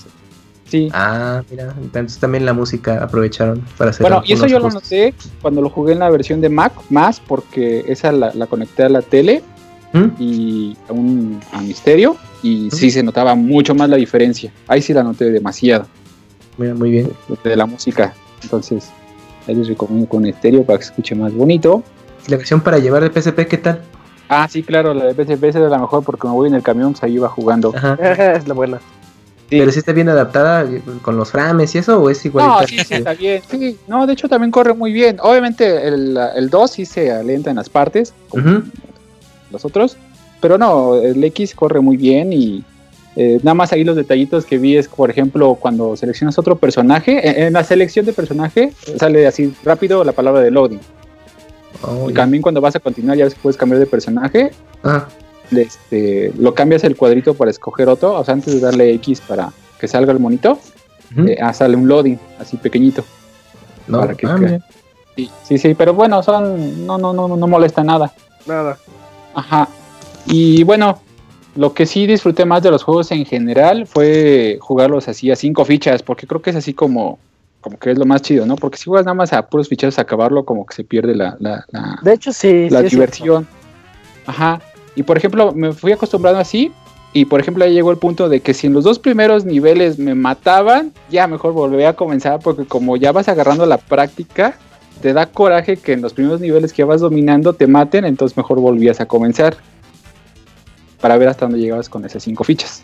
Sí. 0.66 0.90
Ah, 0.94 1.44
mira, 1.50 1.74
entonces 1.80 2.20
también 2.20 2.46
la 2.46 2.54
música 2.54 3.04
aprovecharon 3.04 3.64
para 3.78 3.92
hacer 3.92 4.02
Bueno, 4.02 4.24
y 4.26 4.34
eso 4.34 4.48
yo 4.48 4.60
lo 4.60 4.70
noté 4.70 5.14
cuando 5.42 5.62
lo 5.62 5.70
jugué 5.70 5.94
en 5.94 6.00
la 6.00 6.10
versión 6.10 6.42
de 6.42 6.50
Mac, 6.50 6.74
más 6.90 7.20
porque 7.20 7.86
esa 7.88 8.12
la, 8.12 8.32
la 8.34 8.48
conecté 8.48 8.84
a 8.84 8.90
la 8.90 9.02
tele 9.02 9.44
¿Mm? 9.94 10.06
y 10.20 10.78
a 10.90 10.94
un 10.94 11.40
a 11.54 11.62
misterio 11.62 12.18
y 12.42 12.70
sí 12.72 12.92
se 12.92 13.04
notaba 13.04 13.36
mucho 13.36 13.76
más 13.76 13.90
la 13.90 13.96
diferencia. 13.96 14.52
Ahí 14.68 14.82
sí 14.82 14.94
la 14.94 15.04
noté 15.04 15.32
demasiado 15.32 15.88
Mira, 16.58 16.74
muy 16.74 16.92
bien. 16.92 17.12
de 17.44 17.56
la 17.56 17.66
música. 17.66 18.14
Entonces, 18.42 18.90
ahí 19.48 19.56
les 19.56 19.68
recomiendo 19.68 20.08
con 20.08 20.26
estéreo 20.26 20.64
para 20.64 20.80
que 20.80 20.86
se 20.86 20.92
escuche 20.92 21.16
más 21.16 21.34
bonito. 21.34 21.84
La 22.28 22.38
versión 22.38 22.62
para 22.62 22.80
llevar 22.80 23.08
de 23.08 23.22
PSP, 23.22 23.48
¿qué 23.48 23.58
tal? 23.58 23.82
Ah, 24.30 24.48
sí, 24.50 24.64
claro, 24.64 24.94
la 24.94 25.06
de 25.06 25.14
PSP 25.14 25.44
era 25.44 25.70
la 25.70 25.78
mejor 25.78 26.04
porque 26.04 26.28
me 26.28 26.34
voy 26.34 26.48
en 26.48 26.56
el 26.56 26.64
camión, 26.64 26.94
pues 26.94 27.04
ahí 27.04 27.14
iba 27.14 27.30
jugando. 27.30 27.74
Ajá. 27.76 27.94
es 28.34 28.48
la 28.48 28.54
buena. 28.54 28.80
Sí. 29.50 29.60
Pero 29.60 29.72
sí 29.72 29.80
está 29.80 29.92
bien 29.94 30.10
adaptada 30.10 30.64
eh, 30.64 30.82
con 31.04 31.18
los 31.18 31.32
frames 31.32 31.76
y 31.76 31.78
eso, 31.78 32.02
o 32.02 32.10
es 32.10 32.26
igual. 32.26 32.48
No, 32.48 32.68
sí, 32.68 32.80
sí, 32.80 32.96
está 32.96 33.14
bien. 33.14 33.42
Sí, 33.50 33.78
no, 33.88 34.08
de 34.08 34.14
hecho 34.14 34.28
también 34.28 34.50
corre 34.52 34.74
muy 34.74 34.92
bien. 34.92 35.18
Obviamente 35.22 35.88
el, 35.88 36.18
el 36.36 36.50
2 36.50 36.72
sí 36.72 36.86
se 36.86 37.12
alenta 37.12 37.52
en 37.52 37.58
las 37.58 37.70
partes, 37.70 38.14
como 38.30 38.64
los 39.52 39.64
otros, 39.64 39.98
pero 40.42 40.58
no, 40.58 40.96
el 40.96 41.24
X 41.24 41.54
corre 41.54 41.80
muy 41.80 41.96
bien 41.96 42.34
y 42.34 42.64
eh, 43.16 43.40
nada 43.44 43.54
más 43.54 43.72
ahí 43.72 43.84
los 43.84 43.96
detallitos 43.96 44.46
que 44.46 44.58
vi 44.58 44.78
es, 44.78 44.88
por 44.88 45.10
ejemplo, 45.10 45.56
cuando 45.56 45.96
seleccionas 45.96 46.38
otro 46.40 46.56
personaje, 46.58 47.28
en, 47.30 47.48
en 47.48 47.54
la 47.54 47.64
selección 47.64 48.06
de 48.06 48.14
personaje 48.14 48.74
sale 49.00 49.26
así 49.28 49.54
rápido 49.64 50.04
la 50.04 50.12
palabra 50.12 50.42
de 50.42 50.50
loading. 50.52 50.80
Oh, 51.82 52.10
Y 52.10 52.14
también 52.14 52.42
cuando 52.42 52.62
vas 52.62 52.76
a 52.76 52.80
continuar 52.80 53.18
ya 53.18 53.26
ves 53.26 53.36
que 53.36 53.40
puedes 53.42 53.58
cambiar 53.58 53.80
de 53.80 53.86
personaje, 53.86 54.52
Ah, 54.84 55.08
este, 55.52 56.32
lo 56.38 56.54
cambias 56.54 56.84
el 56.84 56.96
cuadrito 56.96 57.34
para 57.34 57.52
escoger 57.52 57.90
otro, 57.90 58.14
o 58.14 58.24
sea, 58.24 58.34
antes 58.34 58.54
de 58.54 58.60
darle 58.60 58.94
X 58.96 59.22
para 59.22 59.52
que 59.80 59.88
salga 59.88 60.12
el 60.12 60.20
monito, 60.20 60.60
eh, 61.18 61.38
ah, 61.42 61.54
sale 61.54 61.76
un 61.76 61.88
loading 61.88 62.18
así 62.40 62.58
pequeñito. 62.58 63.04
no, 63.88 64.00
para 64.00 64.16
que 64.16 64.28
ah. 64.28 64.60
Sí, 65.16 65.32
sí, 65.44 65.58
sí, 65.58 65.74
pero 65.74 65.94
bueno, 65.94 66.22
son. 66.22 66.86
No, 66.86 66.98
no, 66.98 67.14
no, 67.14 67.28
no 67.28 67.48
molesta 67.48 67.84
nada. 67.84 68.14
Nada. 68.46 68.78
Ajá. 69.34 69.70
Y 70.26 70.64
bueno, 70.64 71.00
lo 71.56 71.74
que 71.74 71.86
sí 71.86 72.06
disfruté 72.06 72.46
más 72.46 72.64
de 72.64 72.72
los 72.72 72.84
juegos 72.84 73.12
en 73.12 73.26
general 73.26 73.88
fue 73.88 74.58
jugarlos 74.60 75.08
así 75.08 75.32
a 75.32 75.36
cinco 75.36 75.64
fichas, 75.64 76.04
porque 76.04 76.28
creo 76.28 76.42
que 76.42 76.50
es 76.50 76.56
así 76.58 76.74
como, 76.74 77.18
como 77.62 77.80
que 77.80 77.92
es 77.92 77.98
lo 77.98 78.06
más 78.06 78.22
chido, 78.22 78.46
¿no? 78.46 78.56
Porque 78.58 78.78
si 78.78 78.86
juegas 78.86 79.06
nada 79.06 79.16
más 79.16 79.32
a 79.32 79.48
puros 79.48 79.70
fichas 79.70 79.98
a 79.98 80.02
acabarlo, 80.02 80.44
como 80.44 80.66
que 80.66 80.76
se 80.76 80.84
pierde 80.84 81.16
la, 81.16 81.38
la, 81.40 81.66
la, 81.70 82.00
De 82.02 82.14
hecho, 82.14 82.34
sí. 82.34 82.70
la 82.70 82.82
sí 82.82 82.90
diversión. 82.90 83.48
Ajá. 84.26 84.60
Y 84.96 85.04
por 85.04 85.18
ejemplo, 85.18 85.52
me 85.54 85.74
fui 85.74 85.92
acostumbrado 85.92 86.38
así. 86.38 86.72
Y 87.14 87.26
por 87.26 87.40
ejemplo, 87.40 87.64
ahí 87.64 87.74
llegó 87.74 87.92
el 87.92 87.98
punto 87.98 88.28
de 88.28 88.42
que 88.42 88.54
si 88.54 88.68
en 88.68 88.74
los 88.74 88.84
dos 88.84 89.00
primeros 89.00 89.46
niveles 89.46 89.98
me 90.00 90.16
mataban, 90.16 90.92
ya 91.10 91.28
mejor 91.28 91.54
volví 91.54 91.84
a 91.84 91.94
comenzar, 91.94 92.40
porque 92.42 92.66
como 92.66 92.98
ya 92.98 93.12
vas 93.14 93.30
agarrando 93.30 93.66
la 93.66 93.78
práctica, 93.78 94.58
te 95.02 95.14
da 95.14 95.26
coraje 95.28 95.78
que 95.78 95.94
en 95.94 96.02
los 96.02 96.14
primeros 96.14 96.42
niveles 96.42 96.74
que 96.74 96.84
vas 96.84 97.00
dominando 97.02 97.54
te 97.54 97.68
maten, 97.68 98.04
entonces 98.06 98.36
mejor 98.36 98.60
volvías 98.60 99.00
a 99.00 99.06
comenzar. 99.06 99.56
Para 101.02 101.18
ver 101.18 101.28
hasta 101.30 101.46
dónde 101.46 101.60
llegabas 101.60 101.88
con 101.90 102.04
esas 102.06 102.24
cinco 102.24 102.44
fichas. 102.44 102.84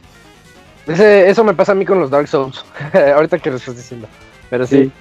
Ese- 0.88 1.30
eso 1.30 1.44
me 1.44 1.54
pasa 1.54 1.72
a 1.72 1.76
mí 1.76 1.86
con 1.86 2.00
los 2.00 2.10
Dark 2.10 2.28
Souls. 2.28 2.64
Ahorita 3.16 3.40
que 3.40 3.50
lo 3.50 3.58
estás 3.58 3.76
diciendo. 3.76 4.08
Pero 4.50 4.66
sí. 4.68 4.86
Sí. 4.86 4.92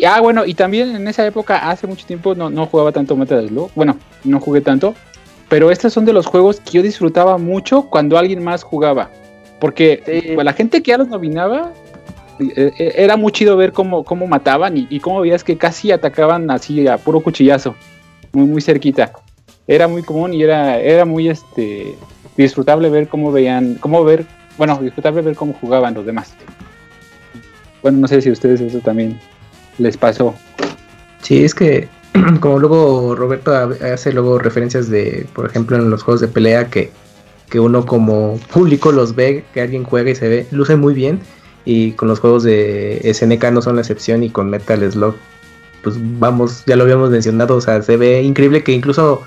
Y, 0.00 0.04
ah, 0.04 0.20
bueno, 0.20 0.44
y 0.46 0.54
también 0.54 0.94
en 0.94 1.08
esa 1.08 1.26
época, 1.26 1.68
hace 1.68 1.86
mucho 1.86 2.06
tiempo, 2.06 2.34
no, 2.34 2.48
no 2.48 2.66
jugaba 2.66 2.92
tanto 2.92 3.16
Metal 3.16 3.46
Slug. 3.48 3.70
Bueno, 3.74 3.98
no 4.22 4.38
jugué 4.40 4.60
tanto. 4.60 4.94
Pero 5.54 5.70
estos 5.70 5.92
son 5.92 6.04
de 6.04 6.12
los 6.12 6.26
juegos 6.26 6.58
que 6.58 6.72
yo 6.72 6.82
disfrutaba 6.82 7.38
mucho 7.38 7.82
cuando 7.88 8.18
alguien 8.18 8.42
más 8.42 8.64
jugaba. 8.64 9.08
Porque 9.60 10.02
Sí. 10.04 10.32
pues, 10.34 10.44
la 10.44 10.52
gente 10.52 10.82
que 10.82 10.90
ya 10.90 10.98
los 10.98 11.08
dominaba, 11.08 11.72
eh, 12.40 12.72
eh, 12.76 12.92
era 12.96 13.16
muy 13.16 13.30
chido 13.30 13.56
ver 13.56 13.70
cómo, 13.70 14.02
cómo 14.02 14.26
mataban 14.26 14.76
y, 14.76 14.88
y 14.90 14.98
cómo 14.98 15.20
veías 15.20 15.44
que 15.44 15.56
casi 15.56 15.92
atacaban 15.92 16.50
así 16.50 16.88
a 16.88 16.98
puro 16.98 17.20
cuchillazo. 17.20 17.76
Muy, 18.32 18.46
muy 18.46 18.60
cerquita. 18.62 19.12
Era 19.68 19.86
muy 19.86 20.02
común 20.02 20.34
y 20.34 20.42
era, 20.42 20.80
era 20.80 21.04
muy 21.04 21.28
este 21.28 21.94
disfrutable 22.36 22.90
ver 22.90 23.06
cómo 23.06 23.30
veían, 23.30 23.76
cómo 23.76 24.02
ver, 24.02 24.26
bueno, 24.58 24.80
disfrutable 24.82 25.22
ver 25.22 25.36
cómo 25.36 25.52
jugaban 25.52 25.94
los 25.94 26.04
demás. 26.04 26.34
Bueno, 27.80 27.98
no 27.98 28.08
sé 28.08 28.20
si 28.20 28.28
a 28.28 28.32
ustedes 28.32 28.60
eso 28.60 28.80
también 28.80 29.20
les 29.78 29.96
pasó. 29.96 30.34
Sí, 31.22 31.44
es 31.44 31.54
que 31.54 31.86
como 32.40 32.58
luego 32.58 33.14
Roberto 33.14 33.52
ha- 33.54 33.92
hace 33.92 34.12
luego 34.12 34.38
referencias 34.38 34.88
de, 34.88 35.26
por 35.34 35.46
ejemplo, 35.46 35.76
en 35.76 35.90
los 35.90 36.02
juegos 36.02 36.20
de 36.20 36.28
pelea 36.28 36.68
que, 36.68 36.90
que 37.50 37.60
uno 37.60 37.84
como 37.84 38.38
público 38.52 38.92
los 38.92 39.14
ve, 39.14 39.44
que 39.52 39.60
alguien 39.60 39.84
juega 39.84 40.10
y 40.10 40.14
se 40.14 40.28
ve, 40.28 40.46
luce 40.50 40.76
muy 40.76 40.94
bien. 40.94 41.20
Y 41.64 41.92
con 41.92 42.08
los 42.08 42.20
juegos 42.20 42.42
de 42.42 43.00
SNK 43.04 43.50
no 43.50 43.62
son 43.62 43.76
la 43.76 43.82
excepción 43.82 44.22
y 44.22 44.30
con 44.30 44.50
Metal 44.50 44.90
Slug, 44.92 45.14
pues 45.82 45.96
vamos, 45.98 46.62
ya 46.66 46.76
lo 46.76 46.84
habíamos 46.84 47.10
mencionado, 47.10 47.56
o 47.56 47.60
sea, 47.60 47.80
se 47.82 47.96
ve 47.96 48.22
increíble 48.22 48.62
que 48.62 48.72
incluso, 48.72 49.22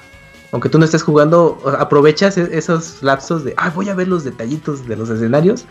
aunque 0.51 0.69
tú 0.69 0.77
no 0.77 0.85
estés 0.85 1.01
jugando, 1.01 1.59
aprovechas 1.79 2.37
e- 2.37 2.49
esos 2.55 3.01
lapsos 3.01 3.43
de, 3.43 3.53
ah, 3.57 3.71
voy 3.75 3.89
a 3.89 3.95
ver 3.95 4.07
los 4.07 4.23
detallitos 4.23 4.87
de 4.87 4.95
los 4.97 5.09
escenarios 5.09 5.65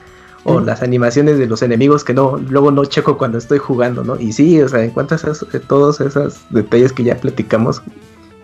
o 0.47 0.61
las 0.61 0.83
animaciones 0.83 1.39
de 1.39 1.47
los 1.47 1.63
enemigos 1.63 2.05
que 2.05 2.15
no 2.15 2.37
luego 2.37 2.71
no 2.71 2.85
checo 2.85 3.19
cuando 3.19 3.39
estoy 3.39 3.59
jugando, 3.59 4.05
¿no? 4.05 4.19
Y 4.19 4.33
sí, 4.33 4.61
o 4.63 4.69
sea, 4.69 4.83
encuentras 4.85 5.25
esos- 5.25 5.53
eh, 5.55 5.61
todos 5.61 6.01
esos 6.01 6.41
detalles 6.51 6.93
que 6.93 7.03
ya 7.05 7.17
platicamos 7.17 7.83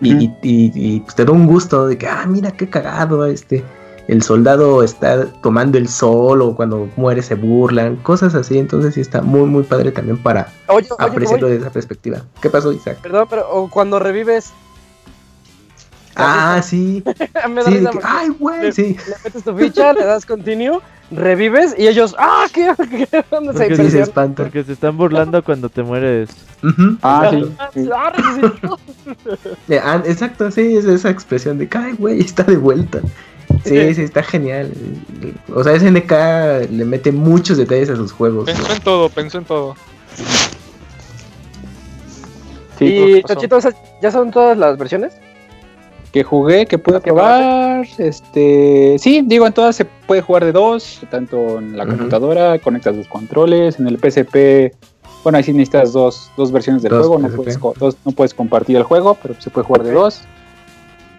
y, 0.01 0.13
Ujú. 0.13 0.23
y- 0.23 0.37
y- 0.41 0.71
y, 0.95 0.99
pues, 0.99 1.15
te 1.15 1.23
da 1.25 1.31
un 1.31 1.47
gusto 1.47 1.87
de 1.87 1.97
que, 1.97 2.07
ah, 2.07 2.25
mira 2.27 2.51
qué 2.51 2.69
cagado, 2.69 3.25
este, 3.25 3.63
el 4.09 4.21
soldado 4.21 4.83
está 4.83 5.27
tomando 5.41 5.77
el 5.77 5.87
sol 5.87 6.41
o 6.41 6.55
cuando 6.57 6.89
muere 6.97 7.21
se 7.21 7.35
burlan, 7.35 7.95
cosas 7.97 8.35
así, 8.35 8.57
entonces 8.57 8.95
sí 8.95 9.01
está 9.01 9.21
muy, 9.21 9.45
muy 9.47 9.63
padre 9.63 9.91
también 9.93 10.17
para 10.17 10.47
Oye, 10.67 10.87
oye, 10.89 10.95
apreciarlo 10.99 11.45
oye, 11.47 11.53
desde 11.55 11.67
esa 11.67 11.73
perspectiva. 11.73 12.17
¿Qué 12.41 12.49
pasó, 12.49 12.73
Isaac? 12.73 12.97
perdón, 13.01 13.27
pero 13.29 13.49
o 13.49 13.69
cuando 13.69 13.99
revives. 13.99 14.51
Ah, 16.15 16.61
sí, 16.63 17.03
me 17.49 17.63
da 17.63 17.69
sí, 17.69 17.73
de 17.73 17.79
risa 17.79 17.91
que, 17.91 17.93
porque 17.93 18.07
ay, 18.07 18.29
güey, 18.39 18.61
le, 18.61 18.71
sí. 18.71 18.97
le 19.07 19.15
metes 19.23 19.43
tu 19.43 19.55
ficha, 19.55 19.93
le 19.93 20.05
das 20.05 20.25
continue, 20.25 20.79
revives 21.11 21.75
y 21.77 21.87
ellos, 21.87 22.15
¡ah! 22.19 22.45
¿Qué? 22.53 22.73
¿Qué? 22.89 23.25
¿Dónde 23.31 23.53
se 23.53 23.59
Porque 23.59 23.75
Sí, 23.75 23.75
se 23.75 23.81
impresionan? 23.83 24.09
espanta. 24.09 24.43
Porque 24.43 24.63
se 24.63 24.73
están 24.73 24.97
burlando 24.97 25.43
cuando 25.43 25.69
te 25.69 25.83
mueres. 25.83 26.29
Ujú. 26.61 26.97
Ah, 27.01 27.27
sí. 27.29 27.45
sí. 27.83 27.89
¡Ah, 27.95 28.11
resucitó! 28.15 28.79
Eh, 29.69 29.79
ah, 29.83 30.01
exacto, 30.05 30.51
sí, 30.51 30.77
es 30.77 30.85
esa 30.85 31.09
expresión 31.09 31.57
de 31.57 31.67
que, 31.67 31.77
ay, 31.77 31.93
güey, 31.93 32.19
está 32.19 32.43
de 32.43 32.57
vuelta. 32.57 33.01
Sí, 33.65 33.93
sí, 33.93 34.01
está 34.01 34.23
genial. 34.23 34.71
O 35.53 35.63
sea, 35.63 35.77
SNK 35.77 36.11
le 36.71 36.85
mete 36.85 37.11
muchos 37.11 37.57
detalles 37.57 37.89
a 37.89 37.95
sus 37.95 38.11
juegos. 38.11 38.45
Pensó 38.45 38.73
en 38.73 38.81
todo, 38.81 39.09
pensó 39.09 39.37
en 39.37 39.45
todo. 39.45 39.75
Sí, 42.77 42.85
y 42.85 43.13
¿esas 43.19 43.75
¿ya 44.01 44.11
son 44.11 44.31
todas 44.31 44.57
las 44.57 44.77
versiones? 44.77 45.13
Que 46.13 46.23
jugué, 46.23 46.65
que 46.67 46.77
pude 46.77 47.01
¿Que 47.01 47.11
probar. 47.11 47.85
Este, 47.97 48.95
sí, 48.99 49.21
digo, 49.25 49.45
en 49.47 49.51
todas 49.53 49.75
se 49.75 49.83
puede 49.83 50.21
jugar 50.21 50.45
de 50.45 50.51
dos, 50.53 51.01
tanto 51.09 51.57
en 51.59 51.75
la 51.75 51.85
computadora, 51.87 52.59
conectas 52.59 52.95
dos 52.95 53.07
controles, 53.07 53.79
en 53.79 53.87
el 53.87 53.97
PSP. 53.97 54.73
Bueno, 55.23 55.37
ahí 55.37 55.43
sí 55.43 55.51
necesitas 55.53 55.91
dos, 55.91 56.31
dos 56.37 56.51
versiones 56.51 56.83
del 56.83 56.91
Dos 56.91 57.07
juego, 57.07 57.21
no 57.27 57.35
puedes, 57.35 57.59
dos- 57.79 57.97
no 58.05 58.11
puedes 58.11 58.33
compartir 58.33 58.77
el 58.77 58.83
juego, 58.83 59.17
pero 59.21 59.33
se 59.39 59.49
puede 59.49 59.65
jugar 59.65 59.83
de 59.83 59.91
dos. 59.91 60.21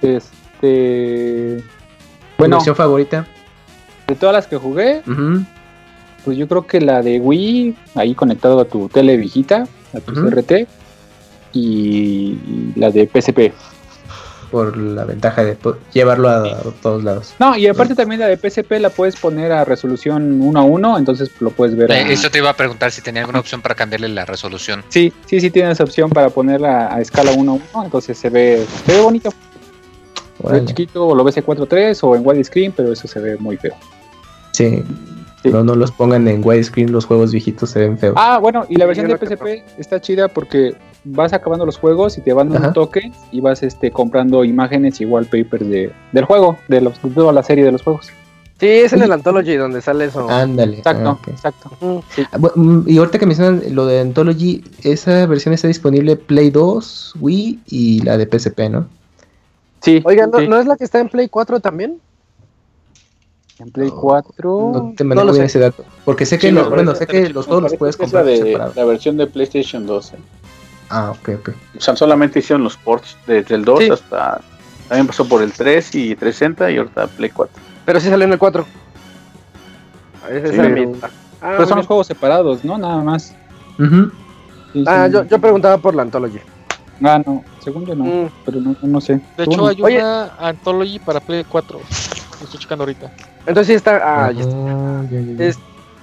Este, 0.01 1.57
¿Tu 1.59 1.65
bueno, 2.39 2.57
versión 2.57 2.77
favorita? 2.77 3.27
de 4.07 4.15
todas 4.15 4.35
las 4.35 4.47
que 4.47 4.59
jugué, 4.59 5.03
pues 6.25 6.37
yo 6.37 6.47
creo 6.47 6.67
que 6.67 6.81
la 6.81 7.01
de 7.03 7.19
Wii, 7.21 7.75
ahí 7.95 8.15
conectado 8.15 8.61
a 8.61 8.65
tu 8.67 8.89
tele 8.89 9.17
viejita, 9.17 9.67
a 9.95 10.01
tu. 10.01 10.13
CRT, 10.13 10.67
y 11.55 12.37
la 12.77 12.91
de 12.91 13.07
PSP. 13.09 13.53
Por 14.55 14.77
la 14.77 15.03
ventaja 15.05 15.43
de 15.43 15.57
llevarlo 15.93 16.29
a, 16.29 16.47
a 16.47 16.63
todos 16.81 17.03
lados. 17.03 17.35
No, 17.41 17.57
y 17.57 17.67
aparte 17.67 17.97
también 17.97 18.21
la 18.21 18.29
de 18.29 18.37
PSP 18.37 18.79
la 18.79 18.89
puedes 18.89 19.17
poner 19.17 19.51
a 19.51 19.65
resolución 19.65 20.41
1 20.41 20.61
a 20.61 20.63
1, 20.63 20.99
entonces 20.99 21.29
lo 21.41 21.51
puedes 21.51 21.75
ver. 21.75 21.91
a- 21.91 22.01
Eh, 22.03 22.13
eso 22.13 22.31
te 22.31 22.39
iba 22.39 22.51
a 22.51 22.55
preguntar 22.57 22.93
si 22.93 23.03
tenía 23.03 23.23
alguna 23.23 23.41
opción 23.41 23.61
para 23.63 23.75
cambiarle 23.75 24.09
la 24.11 24.25
resolución. 24.25 24.85
Sí, 24.91 25.13
sí, 25.27 25.41
sí 25.41 25.51
tienes 25.51 25.81
opción 25.81 26.09
para 26.09 26.31
ponerla 26.31 26.95
a 26.95 27.01
escala 27.01 27.33
1 27.33 27.51
a 27.51 27.55
1, 27.79 27.85
entonces 27.87 28.17
se 28.17 28.31
ve, 28.31 28.65
se 28.87 28.93
ve 28.93 29.01
bonito. 29.01 29.31
Se 30.47 30.53
ve 30.53 30.65
chiquito, 30.67 31.05
o 31.09 31.15
lo 31.17 31.25
ves 31.25 31.37
en 31.37 31.45
4.3 31.45 31.99
o 32.05 32.15
en 32.15 32.25
widescreen, 32.25 32.71
pero 32.71 32.93
eso 32.93 33.09
se 33.09 33.19
ve 33.19 33.37
muy 33.39 33.57
feo. 33.57 33.75
Sí. 34.53 34.85
Sí. 35.43 35.51
No, 35.51 35.65
no 35.65 35.75
los 35.75 35.91
pongan 35.91 36.29
en 36.29 36.43
widescreen, 36.47 36.93
los 36.93 37.07
juegos 37.07 37.33
viejitos 37.33 37.71
se 37.71 37.81
ven 37.81 37.99
feos. 37.99 38.15
Ah, 38.17 38.39
bueno, 38.39 38.67
y 38.69 38.77
la 38.77 38.87
versión 38.87 39.09
de 39.09 39.19
PSP 39.19 39.65
está 39.79 40.01
chida 40.01 40.29
porque 40.29 40.77
vas 41.05 41.33
acabando 41.33 41.67
los 41.67 41.79
juegos 41.79 42.17
y 42.19 42.21
te 42.23 42.33
van 42.33 42.49
dando 42.51 42.73
tokens 42.73 43.17
y 43.31 43.41
vas 43.41 43.63
este, 43.63 43.91
comprando 43.91 44.45
imágenes 44.45 45.01
y 45.01 45.05
wallpapers 45.05 45.69
de, 45.69 45.93
del 46.13 46.25
juego, 46.25 46.57
de, 46.69 46.81
los, 46.81 47.01
de 47.03 47.11
toda 47.11 47.33
la 47.33 47.43
serie 47.43 47.65
de 47.65 47.73
los 47.73 47.83
juegos. 47.83 48.09
Sí, 48.61 48.67
es 48.69 48.93
en 48.93 49.03
el 49.03 49.13
Anthology 49.13 49.57
donde 49.57 49.83
sale 49.83 50.05
eso. 50.07 50.31
Ándale. 50.31 50.79
Exacto, 50.79 51.19
exacto. 51.29 51.71
Mm. 51.81 51.99
Ah, 52.33 52.39
mm, 52.55 52.85
Y 52.89 52.99
ahorita 52.99 53.19
que 53.19 53.27
mencionan 53.27 53.63
lo 53.71 53.85
de 53.85 54.01
Anthology, 54.01 54.63
esa 54.83 55.27
versión 55.27 55.53
está 55.55 55.67
disponible 55.69 56.17
Play 56.17 56.51
2, 56.51 57.15
Wii 57.21 57.61
y 57.67 58.01
la 58.03 58.17
de 58.17 58.27
PSP, 58.27 58.71
¿no? 58.71 58.87
Sí, 59.83 60.01
Oigan, 60.05 60.31
¿no, 60.31 60.39
sí. 60.39 60.49
¿no 60.49 60.59
es 60.59 60.67
la 60.67 60.77
que 60.77 60.85
está 60.85 61.01
en 61.01 61.09
Play 61.09 61.29
4 61.29 61.61
también? 61.61 61.99
en 63.59 63.71
Play 63.71 63.91
4. 63.91 64.71
No 64.75 64.95
te 64.97 65.05
no 65.05 65.09
manejo 65.11 65.33
bien 65.33 65.43
sé. 65.49 65.59
ese 65.59 65.59
dato. 65.61 65.85
Porque 66.05 66.25
sé 66.27 66.39
que, 66.39 66.49
Sí, 66.49 66.53
lo- 66.53 66.65
me 66.71 66.77
bueno, 66.77 66.95
sé 66.95 67.07
que 67.07 67.29
los 67.31 67.47
juegos 67.47 67.65
los 67.65 67.75
puedes 67.77 67.97
la 67.99 68.03
comprar 68.05 68.25
de 68.25 68.37
separados. 68.39 68.77
la 68.77 68.85
versión 68.85 69.17
de 69.17 69.27
PlayStation 69.27 69.87
2. 69.87 70.13
eh. 70.15 70.17
Ah, 70.91 71.11
ok, 71.11 71.29
ok. 71.41 71.49
O 71.77 71.81
sea, 71.81 71.97
solamente 71.97 72.39
hicieron 72.39 72.63
los 72.65 72.77
ports 72.77 73.17
desde 73.27 73.55
el 73.55 73.65
2 73.65 73.79
Sí. 73.81 73.91
hasta. 73.91 74.41
También 74.89 75.07
pasó 75.07 75.27
por 75.27 75.43
el 75.43 75.53
3 75.53 75.95
y 75.95 76.15
360 76.15 76.71
y 76.71 76.77
ahorita 76.79 77.07
Play 77.09 77.31
4. 77.31 77.61
Pero 77.85 78.01
sí 78.01 78.09
salió 78.11 78.27
en 78.27 78.33
el 78.33 78.39
4. 78.39 78.67
Esa 80.31 80.47
Sí, 80.49 80.55
es 80.55 80.61
pero- 80.61 80.93
Ah, 81.41 81.49
Pero 81.49 81.59
muy 81.59 81.67
son 81.69 81.77
los 81.79 81.87
juegos 81.87 82.07
separados, 82.07 82.65
¿no? 82.65 82.79
Nada 82.79 83.03
más. 83.03 83.35
Ujú. 83.79 84.11
Sí, 84.73 84.85
Ah, 84.87 85.07
sí. 85.07 85.13
yo, 85.13 85.25
yo 85.25 85.39
preguntaba 85.39 85.77
por 85.79 85.95
la 85.95 86.03
Anthology. 86.03 86.39
Ah, 87.03 87.21
no, 87.27 87.45
según 87.63 87.85
yo 87.85 87.95
no, 87.95 88.05
Mm. 88.05 88.31
pero 88.47 88.61
no, 88.61 88.77
no 88.81 89.01
sé. 89.01 89.21
De 89.37 89.45
hecho, 89.45 89.67
hay 89.67 89.83
Oye. 89.83 89.99
una 89.99 90.31
Anthology 90.39 90.99
para 91.01 91.21
Play 91.21 91.45
4. 91.45 91.79
Lo 91.79 92.45
estoy 92.45 92.61
checando 92.61 92.85
ahorita. 92.85 93.11
Entonces 93.47 93.67
sí 93.67 93.75
está. 93.75 93.97
Ah, 94.03 94.31
ya 94.33 94.41
está. 94.43 94.57
Ah, 94.57 95.03
ya, 95.11 95.21
ya, 95.21 95.33
ya. 95.37 95.45
Es- 95.45 95.59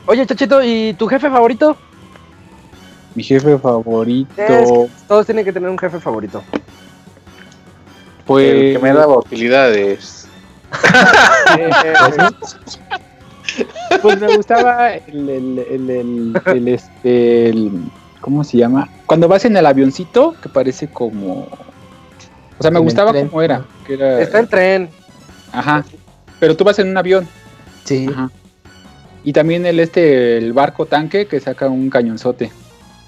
Oye, 0.05 0.25
Chachito, 0.25 0.61
¿y 0.63 0.93
tu 0.93 1.07
jefe 1.07 1.29
favorito? 1.29 1.75
Mi 3.15 3.23
jefe 3.23 3.57
favorito, 3.57 4.41
Es- 4.41 4.69
Todos 5.07 5.25
tienen 5.25 5.43
que 5.45 5.51
tener 5.53 5.69
un 5.69 5.77
jefe 5.77 5.99
favorito. 5.99 6.41
pues... 8.25 8.53
El 8.53 8.73
que 8.73 8.79
me 8.79 8.93
daba 8.93 9.17
utilidades. 9.19 10.27
Pues 14.01 14.19
me 14.19 14.35
gustaba 14.35 14.93
el, 14.95 15.29
el, 15.29 15.59
el, 15.69 15.89
el, 15.89 16.41
el, 16.45 16.67
este, 16.69 17.49
el- 17.49 17.71
¿cómo 18.21 18.43
se 18.43 18.57
llama? 18.57 18.87
Cuando 19.05 19.27
vas 19.27 19.43
en 19.45 19.57
el 19.57 19.65
avioncito, 19.65 20.35
que 20.41 20.47
parece 20.49 20.87
como... 20.87 21.47
O 22.57 22.61
sea, 22.61 22.71
me 22.71 22.77
En 22.79 22.85
gustaba 22.85 23.11
como 23.13 23.41
era. 23.41 23.65
Que 23.85 23.95
era 23.95 24.21
Está 24.21 24.39
en 24.39 24.47
tren. 24.47 24.89
Ajá. 25.51 25.83
Pero 26.39 26.55
tú 26.55 26.63
vas 26.63 26.77
en 26.79 26.89
un 26.89 26.97
avión. 26.97 27.27
Sí. 27.83 28.07
Ajá. 28.09 28.29
Y 29.23 29.33
también 29.33 29.65
el 29.65 29.79
este, 29.79 30.37
el 30.37 30.53
barco 30.53 30.85
tanque 30.85 31.25
que 31.27 31.39
saca 31.39 31.67
un 31.67 31.89
cañonzote. 31.89 32.51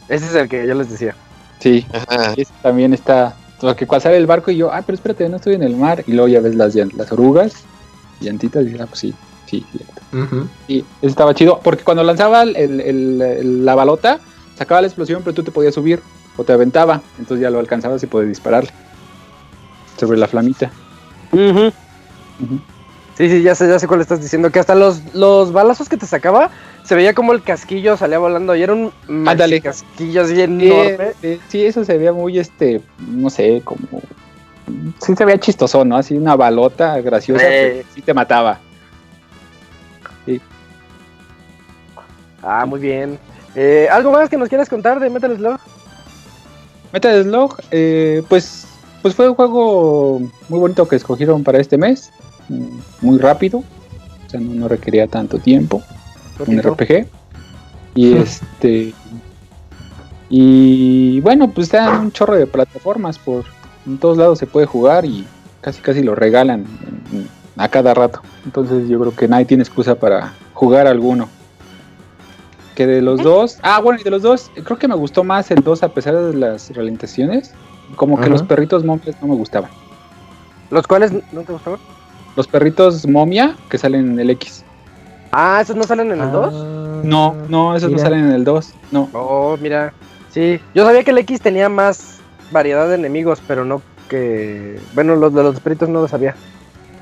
Ese 0.09 0.25
es 0.25 0.35
el 0.35 0.49
que 0.49 0.67
yo 0.67 0.73
les 0.75 0.89
decía. 0.89 1.15
Sí, 1.59 1.85
Ajá. 1.93 2.33
ese 2.35 2.51
también 2.61 2.93
está. 2.93 3.35
Porque 3.61 3.87
cuando 3.87 4.03
sale 4.03 4.17
el 4.17 4.25
barco 4.27 4.51
y 4.51 4.57
yo, 4.57 4.71
ah, 4.73 4.81
pero 4.85 4.95
espérate, 4.95 5.27
no 5.29 5.37
estoy 5.37 5.55
en 5.55 5.63
el 5.63 5.75
mar. 5.77 6.03
Y 6.07 6.11
luego 6.11 6.27
ya 6.27 6.41
ves 6.41 6.55
las, 6.55 6.75
las 6.75 7.11
orugas, 7.11 7.53
llantitas, 8.19 8.63
y 8.63 8.65
dices, 8.65 8.81
ah, 8.81 8.85
pues 8.87 8.99
sí, 8.99 9.13
sí, 9.45 9.65
cierto. 9.71 9.93
Ujú. 10.35 10.47
Y 10.67 10.83
estaba 11.01 11.33
chido, 11.33 11.59
porque 11.63 11.83
cuando 11.83 12.03
lanzaba 12.03 12.43
el- 12.43 12.55
el- 12.57 12.81
el- 12.81 13.21
el- 13.21 13.65
la 13.65 13.75
balota, 13.75 14.19
sacaba 14.57 14.81
la 14.81 14.87
explosión, 14.87 15.21
pero 15.23 15.33
tú 15.33 15.43
te 15.43 15.51
podías 15.51 15.73
subir 15.73 16.01
o 16.35 16.43
te 16.43 16.51
aventaba. 16.51 17.01
Entonces 17.17 17.41
ya 17.41 17.49
lo 17.49 17.59
alcanzabas 17.59 18.03
y 18.03 18.07
podías 18.07 18.29
dispararle 18.29 18.71
sobre 19.97 20.17
la 20.17 20.27
flamita. 20.27 20.69
Sí, 23.17 23.29
sí, 23.29 23.43
ya 23.43 23.53
sé, 23.55 23.67
ya 23.67 23.77
sé 23.79 23.87
cuál 23.87 24.01
estás 24.01 24.21
diciendo. 24.21 24.49
Que 24.51 24.59
hasta 24.59 24.75
los, 24.75 25.13
los 25.13 25.51
balazos 25.53 25.87
que 25.87 25.97
te 25.97 26.05
sacaba, 26.07 26.49
se 26.83 26.95
veía 26.95 27.13
como 27.13 27.33
el 27.33 27.41
casquillo 27.43 27.95
salía 27.97 28.19
volando 28.19 28.55
y 28.55 28.61
era 28.63 28.73
un 28.73 28.91
Ándale. 29.27 29.61
casquillo 29.61 30.21
así 30.23 30.35
Sí, 30.35 30.41
enorme. 30.41 31.13
sí, 31.21 31.39
sí, 31.47 31.65
eso 31.65 31.83
se 31.85 31.97
veía 31.97 32.13
muy, 32.13 32.37
este, 32.39 32.81
no 33.07 33.29
sé, 33.29 33.61
como... 33.63 33.87
Sí 35.01 35.15
se 35.15 35.25
veía 35.25 35.39
chistoso, 35.39 35.83
¿no? 35.85 35.97
Así 35.97 36.15
una 36.15 36.35
balota 36.35 36.99
graciosa, 37.01 37.43
Eh. 37.45 37.71
pero 37.83 37.87
sí 37.95 38.01
te 38.01 38.13
mataba. 38.13 38.59
Ah, 42.41 42.65
muy 42.65 42.79
bien. 42.79 43.17
Eh, 43.55 43.87
¿Algo 43.91 44.11
más 44.11 44.29
que 44.29 44.37
nos 44.37 44.49
quieras 44.49 44.67
contar 44.69 44.99
de 44.99 45.09
Metal 45.09 45.35
Slug? 45.35 45.57
Metal 46.91 47.23
Slug, 47.23 47.55
eh, 47.71 48.21
pues, 48.27 48.65
pues 49.01 49.15
fue 49.15 49.29
un 49.29 49.35
juego 49.35 50.19
muy 50.49 50.59
bonito 50.59 50.87
que 50.87 50.95
escogieron 50.97 51.43
para 51.43 51.59
este 51.59 51.77
mes. 51.77 52.11
mm, 52.49 52.79
Muy 53.01 53.17
rápido. 53.19 53.59
O 53.59 54.29
sea, 54.29 54.39
no, 54.39 54.53
no 54.53 54.67
requería 54.67 55.07
tanto 55.07 55.39
tiempo. 55.39 55.81
Un. 56.39 56.61
RPG. 56.61 57.07
Y 57.95 58.13
este. 58.13 58.93
Y 60.29 61.19
bueno, 61.21 61.51
pues 61.51 61.67
está 61.67 61.95
en 61.95 62.01
un 62.01 62.11
chorro 62.11 62.35
de 62.35 62.47
plataformas. 62.47 63.19
Por 63.19 63.45
en 63.85 63.97
todos 63.97 64.17
lados 64.17 64.39
se 64.39 64.47
puede 64.47 64.65
jugar 64.65 65.05
y 65.05 65.27
casi 65.61 65.81
casi 65.81 66.01
lo 66.01 66.15
regalan 66.15 66.65
a 67.57 67.67
cada 67.67 67.93
rato. 67.93 68.21
Entonces 68.45 68.87
yo 68.87 68.99
creo 68.99 69.15
que 69.15 69.27
nadie 69.27 69.45
tiene 69.45 69.63
excusa 69.63 69.95
para 69.95 70.33
jugar 70.53 70.87
alguno. 70.87 71.29
Que 72.75 72.87
de 72.87 73.01
los 73.01 73.21
dos. 73.21 73.59
Ah, 73.61 73.79
bueno, 73.79 73.99
y 73.99 74.03
de 74.03 74.09
los 74.09 74.23
dos, 74.23 74.49
creo 74.63 74.79
que 74.79 74.87
me 74.87 74.95
gustó 74.95 75.23
más 75.23 75.51
el 75.51 75.63
2 75.63 75.83
a 75.83 75.89
pesar 75.89 76.15
de 76.15 76.33
las 76.33 76.75
ralentizaciones. 76.75 77.53
Como 77.95 78.19
que 78.19 78.29
los 78.29 78.41
perritos 78.41 78.83
momias 78.83 79.15
no 79.21 79.27
me 79.27 79.35
gustaban. 79.35 79.69
¿Los 80.71 80.87
cuales 80.87 81.11
no 81.11 81.41
te 81.41 81.53
gustaban? 81.53 81.79
Los 82.35 82.47
perritos 82.47 83.05
momia 83.05 83.55
que 83.69 83.77
salen 83.77 84.13
en 84.13 84.19
el 84.19 84.31
X. 84.31 84.65
Ah, 85.33 85.59
¿esos 85.61 85.75
no 85.75 85.83
salen 85.83 86.11
en 86.11 86.21
el 86.21 86.31
2? 86.31 86.53
Ah, 86.55 87.01
No, 87.03 87.35
no, 87.49 87.75
esos 87.75 87.89
mira. 87.89 88.03
no 88.03 88.09
salen 88.09 88.25
en 88.25 88.31
el 88.31 88.43
2. 88.43 88.73
No. 88.91 89.09
Oh, 89.13 89.57
mira. 89.59 89.93
Sí, 90.31 90.59
yo 90.73 90.85
sabía 90.85 91.03
que 91.03 91.11
el 91.11 91.17
X 91.19 91.41
tenía 91.41 91.69
más 91.69 92.19
variedad 92.51 92.87
de 92.87 92.95
enemigos, 92.95 93.41
pero 93.47 93.65
no 93.65 93.81
que... 94.09 94.79
Bueno, 94.93 95.15
los 95.15 95.33
de 95.33 95.43
los 95.43 95.55
espíritus 95.55 95.89
no 95.89 96.01
lo 96.01 96.07
sabía. 96.07 96.35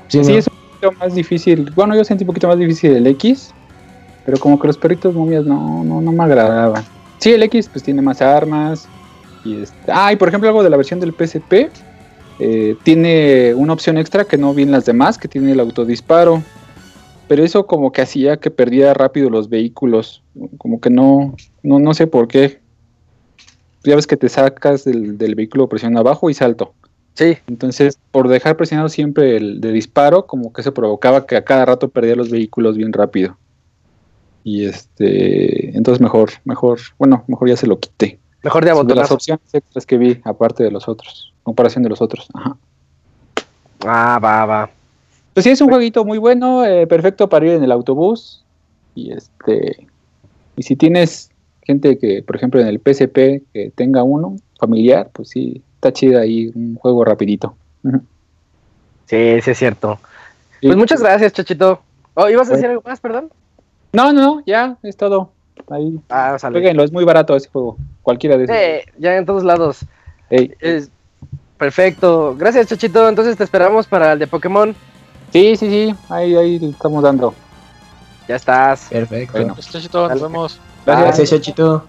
Sí, 0.08 0.24
Sí, 0.24 0.32
no. 0.32 0.38
es 0.38 0.46
un 0.48 0.54
poquito 0.80 0.92
más 0.92 1.14
difícil. 1.14 1.70
Bueno, 1.74 1.94
yo 1.94 2.04
sentí 2.04 2.24
un 2.24 2.28
poquito 2.28 2.48
más 2.48 2.58
difícil 2.58 2.92
el 2.96 3.06
X, 3.06 3.52
pero 4.24 4.38
como 4.38 4.58
que 4.58 4.66
los 4.66 4.78
perritos 4.78 5.14
momias 5.14 5.44
no, 5.44 5.84
no, 5.84 6.00
no 6.00 6.12
me 6.12 6.24
agradaban. 6.24 6.84
Sí, 7.18 7.32
el 7.32 7.42
X 7.44 7.68
pues 7.70 7.82
tiene 7.84 8.00
más 8.02 8.20
armas. 8.22 8.88
Y 9.44 9.62
este... 9.62 9.92
Ah, 9.92 10.12
y 10.12 10.16
por 10.16 10.28
ejemplo 10.28 10.48
algo 10.48 10.62
de 10.62 10.70
la 10.70 10.76
versión 10.76 11.00
del 11.00 11.12
PSP, 11.12 11.70
eh, 12.38 12.76
tiene 12.82 13.54
una 13.54 13.72
opción 13.74 13.98
extra 13.98 14.24
que 14.24 14.36
no 14.38 14.52
vienen 14.54 14.72
las 14.72 14.84
demás, 14.86 15.18
que 15.18 15.28
tiene 15.28 15.52
el 15.52 15.60
autodisparo. 15.60 16.42
Pero 17.32 17.44
eso 17.44 17.66
como 17.66 17.92
que 17.92 18.02
hacía 18.02 18.36
que 18.36 18.50
perdía 18.50 18.92
rápido 18.92 19.30
los 19.30 19.48
vehículos. 19.48 20.22
Como 20.58 20.82
que 20.82 20.90
no, 20.90 21.34
no, 21.62 21.78
no 21.78 21.94
sé 21.94 22.06
por 22.06 22.28
qué. 22.28 22.60
Ya 23.84 23.96
ves 23.96 24.06
que 24.06 24.18
te 24.18 24.28
sacas 24.28 24.84
del, 24.84 25.16
del 25.16 25.34
vehículo 25.34 25.66
presión 25.66 25.96
abajo 25.96 26.28
y 26.28 26.34
salto. 26.34 26.74
Sí, 27.14 27.38
Entonces, 27.46 27.98
por 28.10 28.28
dejar 28.28 28.58
presionado 28.58 28.90
siempre 28.90 29.38
el 29.38 29.62
de 29.62 29.72
disparo, 29.72 30.26
como 30.26 30.52
que 30.52 30.62
se 30.62 30.72
provocaba 30.72 31.24
que 31.24 31.36
a 31.36 31.42
cada 31.42 31.64
rato 31.64 31.88
perdía 31.88 32.16
los 32.16 32.28
vehículos 32.28 32.76
bien 32.76 32.92
rápido. 32.92 33.38
Y 34.44 34.66
este, 34.66 35.74
entonces 35.74 36.02
mejor, 36.02 36.32
mejor, 36.44 36.80
bueno, 36.98 37.24
mejor 37.28 37.48
ya 37.48 37.56
se 37.56 37.66
lo 37.66 37.80
quité. 37.80 38.18
mejor 38.44 38.62
de 38.62 38.74
De 38.84 38.94
las 38.94 39.10
opciones 39.10 39.54
extras 39.54 39.86
que 39.86 39.96
vi, 39.96 40.20
aparte 40.24 40.64
de 40.64 40.70
los 40.70 40.86
otros, 40.86 41.32
comparación 41.44 41.82
de 41.82 41.88
los 41.88 42.02
otros. 42.02 42.28
Ajá. 42.34 42.58
Ah, 43.86 44.18
va, 44.22 44.44
va. 44.44 44.81
Pues 45.34 45.44
sí, 45.44 45.50
es 45.50 45.60
un 45.60 45.68
jueguito 45.68 46.04
muy 46.04 46.18
bueno, 46.18 46.64
eh, 46.64 46.86
perfecto 46.86 47.28
para 47.28 47.46
ir 47.46 47.52
en 47.52 47.64
el 47.64 47.72
autobús. 47.72 48.44
Y 48.94 49.12
este, 49.12 49.86
y 50.56 50.62
si 50.62 50.76
tienes 50.76 51.30
gente 51.62 51.98
que, 51.98 52.22
por 52.22 52.36
ejemplo, 52.36 52.60
en 52.60 52.66
el 52.66 52.78
PSP 52.80 53.42
que 53.52 53.72
tenga 53.74 54.02
uno 54.02 54.36
familiar, 54.58 55.08
pues 55.12 55.30
sí, 55.30 55.62
está 55.76 55.92
chido 55.92 56.20
ahí 56.20 56.50
un 56.54 56.74
juego 56.76 57.04
rapidito. 57.04 57.54
Sí, 59.06 59.40
sí 59.42 59.50
es 59.50 59.58
cierto. 59.58 59.98
Sí. 60.60 60.66
Pues 60.66 60.76
muchas 60.76 61.00
gracias, 61.00 61.32
Chachito. 61.32 61.80
Oh, 62.14 62.28
¿ibas 62.28 62.48
a 62.48 62.52
decir 62.52 62.66
Bueno. 62.66 62.80
algo 62.80 62.88
más, 62.90 63.00
perdón? 63.00 63.30
No, 63.92 64.12
no, 64.12 64.20
no, 64.22 64.42
ya 64.46 64.76
es 64.82 64.96
todo. 64.96 65.30
Ahí, 65.70 65.98
Ah, 66.08 66.38
sale. 66.38 66.54
jueguenlo, 66.54 66.82
es 66.82 66.92
muy 66.92 67.04
barato 67.04 67.34
ese 67.36 67.48
juego. 67.48 67.76
Cualquiera 68.02 68.36
de 68.36 68.44
esos. 68.44 68.56
Eh, 68.56 68.84
ya 68.98 69.16
en 69.16 69.24
todos 69.26 69.44
lados. 69.44 69.80
Es 70.30 70.90
perfecto. 71.58 72.34
Gracias, 72.38 72.66
Chachito. 72.68 73.08
Entonces 73.08 73.36
te 73.36 73.44
esperamos 73.44 73.86
para 73.86 74.12
el 74.12 74.18
de 74.18 74.26
Pokémon. 74.26 74.74
Sí, 75.32 75.56
sí, 75.56 75.68
sí, 75.70 75.94
ahí, 76.08 76.36
ahí 76.36 76.70
estamos 76.70 77.02
dando. 77.02 77.34
Ya 78.28 78.36
estás. 78.36 78.86
Perfecto. 78.90 79.32
Bueno. 79.38 79.54
Pues, 79.54 79.68
Chachito, 79.70 80.00
nos 80.00 80.08
Dale. 80.10 80.22
vemos. 80.22 80.58
Gracias. 80.84 81.06
Gracias, 81.06 81.30
Chachito. 81.30 81.84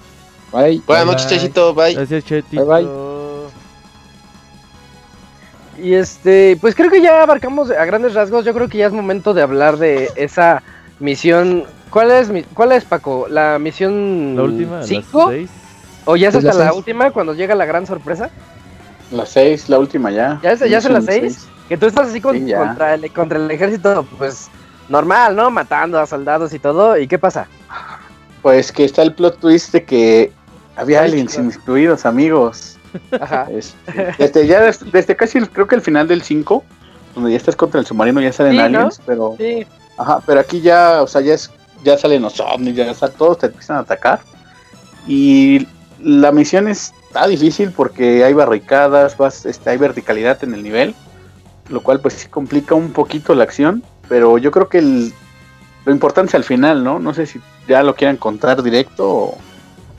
Bye. 0.51 0.81
Buenas 0.85 1.05
Bye, 1.05 1.13
noches, 1.13 1.29
bye. 1.29 1.37
Chachito. 1.39 1.73
Bye. 1.73 1.93
Gracias, 1.95 2.25
Chetito. 2.25 2.65
Bye, 2.65 2.87
Y 5.77 5.93
este, 5.95 6.57
pues 6.61 6.75
creo 6.75 6.89
que 6.91 7.01
ya 7.01 7.23
abarcamos 7.23 7.71
a 7.71 7.83
grandes 7.85 8.13
rasgos. 8.13 8.45
Yo 8.45 8.53
creo 8.53 8.69
que 8.69 8.77
ya 8.77 8.87
es 8.87 8.93
momento 8.93 9.33
de 9.33 9.41
hablar 9.41 9.77
de 9.77 10.09
esa 10.15 10.61
misión. 10.99 11.65
¿Cuál 11.89 12.11
es, 12.11 12.29
mi- 12.29 12.43
cuál 12.43 12.71
es 12.71 12.85
Paco? 12.85 13.27
¿La 13.29 13.57
misión 13.59 14.35
La 14.35 14.43
última, 14.43 14.77
las 14.77 14.87
5? 14.87 15.29
seis. 15.29 15.49
¿O 16.05 16.15
ya 16.15 16.29
es 16.29 16.35
hasta 16.35 16.53
la 16.53 16.65
la 16.65 16.73
última 16.73 17.11
cuando 17.11 17.33
llega 17.33 17.55
la 17.55 17.65
gran 17.65 17.87
sorpresa? 17.87 18.29
La 19.11 19.25
6, 19.25 19.69
la 19.69 19.79
última 19.79 20.11
ya. 20.11 20.39
¿Ya 20.43 20.51
es, 20.53 20.59
ya 20.59 20.77
es 20.79 20.85
en 20.85 20.93
las 20.93 21.05
Misión 21.05 21.21
6? 21.29 21.47
Que 21.73 21.77
tú 21.79 21.87
estás 21.87 22.09
así 22.09 22.21
con- 22.21 22.37
Sí, 22.37 22.45
ya. 22.45 22.59
contra, 22.59 22.93
el, 22.93 23.11
contra 23.11 23.39
el 23.39 23.49
ejército, 23.49 24.05
pues 24.19 24.47
normal, 24.89 25.35
¿no? 25.35 25.49
Matando 25.49 25.97
a 25.99 26.05
soldados 26.05 26.53
y 26.53 26.59
todo. 26.59 26.99
¿Y 26.99 27.07
qué 27.07 27.17
pasa? 27.17 27.47
Pues 28.43 28.71
que 28.71 28.85
está 28.85 29.01
el 29.01 29.11
plot 29.15 29.39
twist 29.39 29.71
de 29.73 29.83
que 29.83 30.31
había 30.75 31.01
Ay, 31.01 31.09
aliens 31.13 31.35
incluidos, 31.35 32.05
amigos. 32.05 32.77
Ajá. 33.19 33.47
Este, 34.19 34.41
desde 34.41 34.45
ya 34.45 34.61
des- 34.61 34.91
desde 34.91 35.15
casi 35.15 35.39
el- 35.39 35.49
creo 35.49 35.67
que 35.67 35.73
el 35.73 35.81
final 35.81 36.07
del 36.07 36.21
5, 36.21 36.63
donde 37.15 37.31
ya 37.31 37.37
estás 37.37 37.55
contra 37.55 37.79
el 37.79 37.87
submarino, 37.87 38.21
ya 38.21 38.31
salen 38.31 38.51
Sí, 38.51 38.57
¿no? 38.59 38.63
aliens, 38.65 39.01
pero 39.03 39.33
Sí. 39.39 39.65
ajá, 39.97 40.19
pero 40.27 40.41
aquí 40.41 40.61
ya, 40.61 41.01
o 41.01 41.07
sea, 41.07 41.21
ya 41.21 41.33
es, 41.33 41.49
ya 41.83 41.97
salen 41.97 42.21
los 42.21 42.39
ovnis, 42.39 42.75
ya 42.75 42.91
está, 42.91 43.07
todos 43.09 43.39
te 43.39 43.47
empiezan 43.47 43.77
a 43.77 43.79
atacar. 43.79 44.19
Y 45.07 45.67
la 45.99 46.31
misión 46.31 46.67
está 46.67 47.25
difícil 47.25 47.71
porque 47.71 48.23
hay 48.23 48.33
barricadas, 48.33 49.17
vas, 49.17 49.43
este, 49.47 49.71
hay 49.71 49.77
verticalidad 49.77 50.37
en 50.43 50.53
el 50.53 50.61
nivel, 50.61 50.93
lo 51.69 51.81
cual 51.81 51.99
pues 51.99 52.15
sí 52.15 52.27
complica 52.27 52.75
un 52.75 52.91
poquito 52.91 53.33
la 53.35 53.43
acción, 53.43 53.83
pero 54.09 54.37
yo 54.37 54.51
creo 54.51 54.69
que 54.69 54.79
el, 54.79 55.13
lo 55.85 55.91
importante 55.91 56.29
es 56.29 56.35
al 56.35 56.43
final, 56.43 56.83
¿no? 56.83 56.99
No 56.99 57.13
sé 57.13 57.25
si 57.25 57.39
ya 57.67 57.83
lo 57.83 57.95
quieran 57.95 58.17
contar 58.17 58.61
directo 58.63 59.09
o... 59.09 59.37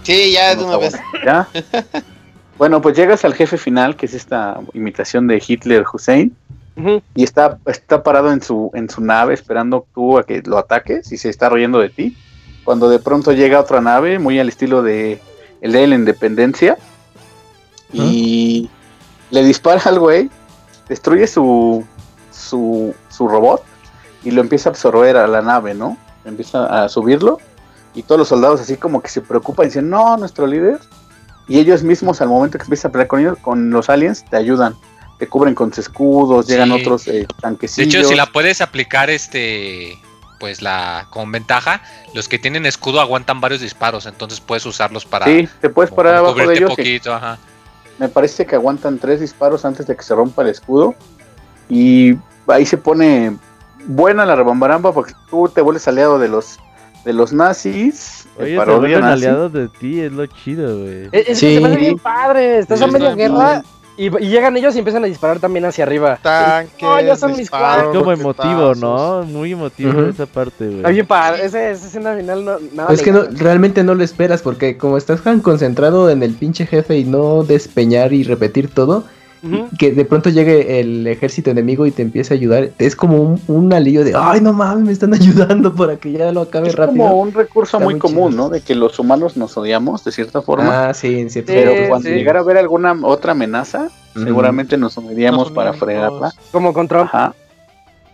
Sí, 0.03 0.33
ya 0.33 0.55
de 0.55 0.63
no 0.63 0.69
una 0.69 0.77
vez. 0.79 0.95
bueno. 1.13 1.25
¿Ya? 1.25 1.49
bueno, 2.59 2.83
pues 2.83 2.97
llegas 2.97 3.25
al 3.25 3.35
jefe 3.35 3.57
final, 3.57 3.97
que 3.97 4.07
es 4.07 4.15
esta 4.15 4.61
imitación 4.75 5.27
de 5.27 5.43
Hitler 5.47 5.85
Hussein, 5.91 6.35
y 7.15 7.23
está, 7.23 7.59
está 7.67 8.03
parado 8.03 8.33
en 8.33 8.43
su, 8.43 8.73
en 8.75 8.91
su 8.91 9.01
nave 9.01 9.33
esperando 9.33 9.87
tú 9.95 10.19
a 10.19 10.27
que 10.27 10.43
lo 10.45 10.59
ataques 10.59 11.13
y 11.13 11.17
se 11.17 11.29
está 11.29 11.49
riendo 11.49 11.79
de 11.79 11.89
ti. 11.89 12.17
Cuando 12.65 12.89
de 12.89 12.99
pronto 12.99 13.33
llega 13.33 13.61
otra 13.61 13.81
nave, 13.81 14.19
muy 14.19 14.41
al 14.41 14.49
estilo 14.49 14.83
de 14.83 15.21
el 15.61 15.73
de 15.73 15.87
la 15.87 15.95
Independencia, 15.95 16.77
y 17.93 18.69
le 19.31 19.45
dispara 19.45 19.81
al 19.85 20.01
güey, 20.01 20.31
destruye 20.89 21.27
su, 21.27 21.85
su, 22.31 22.95
su 23.09 23.29
robot 23.29 23.63
y 24.23 24.31
lo 24.31 24.41
empieza 24.41 24.69
a 24.69 24.73
absorber 24.73 25.17
a 25.17 25.27
la 25.27 25.43
nave, 25.43 25.75
¿no? 25.75 25.97
Empieza 26.25 26.85
a 26.85 26.89
subirlo 26.89 27.39
y 27.95 28.03
todos 28.03 28.19
los 28.19 28.29
soldados 28.29 28.61
así 28.61 28.77
como 28.77 29.01
que 29.01 29.09
se 29.09 29.21
preocupan 29.21 29.67
y 29.67 29.69
dicen, 29.69 29.89
no, 29.89 30.17
nuestro 30.17 30.47
líder. 30.47 30.81
Y 31.47 31.59
ellos 31.59 31.83
mismos 31.83 32.21
al 32.21 32.29
momento 32.29 32.59
que 32.59 32.65
empiezas 32.65 32.87
a 32.87 32.93
pelear 32.93 33.07
con 33.07 33.21
ellos, 33.21 33.39
con 33.41 33.71
los 33.71 33.89
aliens, 33.89 34.25
te 34.25 34.37
ayudan. 34.37 34.75
Te 35.19 35.29
cubren 35.29 35.55
con 35.55 35.71
sus 35.71 35.87
escudos, 35.87 36.49
llegan 36.49 36.73
otros 36.73 37.07
eh, 37.07 37.27
De 37.77 37.83
hecho, 37.85 38.03
si 38.03 38.15
la 38.17 38.27
puedes 38.27 38.61
aplicar, 38.61 39.11
este, 39.11 39.97
pues 40.41 40.61
la 40.61 41.07
con 41.11 41.31
ventaja, 41.31 41.83
los 42.15 42.29
que 42.29 42.39
tienen 42.41 42.67
escudo 42.67 43.01
aguantan 43.01 43.41
varios 43.41 43.61
disparos, 43.61 44.07
entonces 44.07 44.41
puedes 44.41 44.67
usarlos 44.67 45.05
para 45.05 45.27
Sí, 45.27 45.49
te 45.61 45.71
puedes 45.71 45.93
parar 45.93 46.17
abajo 46.17 46.35
de 46.35 46.55
ellos. 46.57 46.71
poquito, 46.71 47.15
ajá. 47.15 47.39
Me 47.99 48.09
parece 48.09 48.45
que 48.47 48.57
aguantan 48.57 48.99
tres 48.99 49.21
disparos 49.21 49.65
antes 49.65 49.87
de 49.87 49.95
que 49.97 50.03
se 50.03 50.15
rompa 50.15 50.43
el 50.43 50.49
escudo. 50.49 50.95
Y 51.69 52.15
ahí 52.49 52.67
se 52.67 52.77
pone 52.77 53.37
buena 53.87 54.25
la 54.27 54.35
rebambaramba 54.37 54.93
porque 54.93 55.13
tú 55.31 55.49
te 55.49 55.61
vuelves 55.61 55.87
aliado 55.89 56.19
de 56.19 56.29
los 56.29 56.59
de 57.05 57.13
los 57.13 57.35
nazis 57.35 58.27
Oye, 58.39 58.59
se 58.59 58.65
vuelven 58.65 59.01
nazi. 59.01 59.13
aliados 59.27 59.53
de 59.53 59.69
ti, 59.69 60.01
es 60.01 60.11
lo 60.11 60.25
chido, 60.27 60.81
güey. 60.81 61.09
Es, 61.13 61.29
es 61.29 61.39
Sí. 61.39 61.59
que 61.59 61.69
se 61.69 61.77
bien 61.77 61.99
padre. 61.99 62.59
Estás 62.61 62.79
Sí, 62.79 62.85
a 62.85 62.89
media 62.89 63.15
guerra 63.15 63.63
y, 63.97 64.07
y 64.07 64.29
llegan 64.29 64.57
ellos 64.57 64.75
y 64.75 64.79
empiezan 64.79 65.05
a 65.05 65.07
disparar 65.07 65.39
también 65.39 65.65
hacia 65.65 65.85
arriba. 65.85 66.19
Tanques, 66.21 66.83
No, 66.83 67.01
ya 67.01 67.17
son 67.17 67.37
mis 67.37 67.51
como 67.51 68.13
emotivo. 68.13 68.75
¿no? 68.75 69.23
Muy 69.23 69.53
emotivo 69.53 70.03
esa 70.03 70.27
parte, 70.27 70.69
güey. 70.69 71.03
Padre. 71.05 71.45
Ese, 71.45 71.71
esa 71.71 71.87
escena 71.87 72.17
final 72.17 72.45
no, 72.45 72.59
nada 72.73 72.93
Es 72.93 73.03
que 73.03 73.13
no, 73.13 73.23
realmente 73.31 73.85
no 73.85 73.95
lo 73.95 74.03
esperas 74.03 74.43
porque 74.43 74.77
como 74.77 74.97
estás 74.97 75.23
tan 75.23 75.41
concentrado 75.41 76.11
en 76.11 76.23
el 76.23 76.35
pinche 76.35 76.67
jefe 76.67 76.99
y 76.99 77.05
no 77.05 77.45
despeñar 77.45 78.13
y 78.13 78.25
repetir 78.25 78.69
todo, 78.69 79.05
Que 79.79 79.93
de 79.93 80.05
pronto 80.05 80.31
llegue 80.31 80.81
el 80.81 81.07
ejército 81.07 81.51
enemigo 81.51 81.85
y 81.87 81.91
te 81.91 82.03
empiece 82.03 82.33
a 82.33 82.37
ayudar, 82.37 82.71
es 82.79 82.97
como 82.97 83.21
un, 83.21 83.41
un 83.47 83.73
alivio 83.73 84.03
de, 84.05 84.15
ay 84.17 84.41
no 84.41 84.53
mames, 84.53 84.85
me 84.85 84.93
están 84.93 85.13
ayudando 85.21 85.75
para 85.75 85.97
que 85.97 86.13
ya 86.13 86.33
lo 86.33 86.43
acabe 86.43 86.69
Es 86.69 86.75
rápido. 86.75 87.05
como 87.05 87.21
un 87.21 87.33
recurso 87.33 87.79
muy 87.79 87.95
muy 87.95 88.01
común, 88.01 88.31
chido. 88.33 88.45
¿no? 88.45 88.49
De 88.49 88.61
que 88.63 88.75
los 88.75 88.99
humanos 88.99 89.37
nos 89.37 89.57
odiamos 89.57 90.03
de 90.05 90.13
cierta 90.13 90.41
forma. 90.41 90.89
Ah, 90.89 90.95
sí, 90.95 91.19
en 91.19 91.29
cierto 91.31 91.53
Sí, 91.53 91.59
pero 91.63 91.89
cuando 91.89 92.09
sí. 92.09 92.15
llegara 92.15 92.39
a 92.39 92.43
haber 92.43 92.57
alguna 92.59 92.95
otra 93.03 93.33
amenaza, 93.33 93.89
seguramente 94.15 94.77
nos 94.79 94.97
uniríamos 94.97 95.51
para 95.51 95.73
fregarla. 95.73 96.33
Como 96.51 96.73
control. 96.73 97.03
Ajá. 97.05 97.35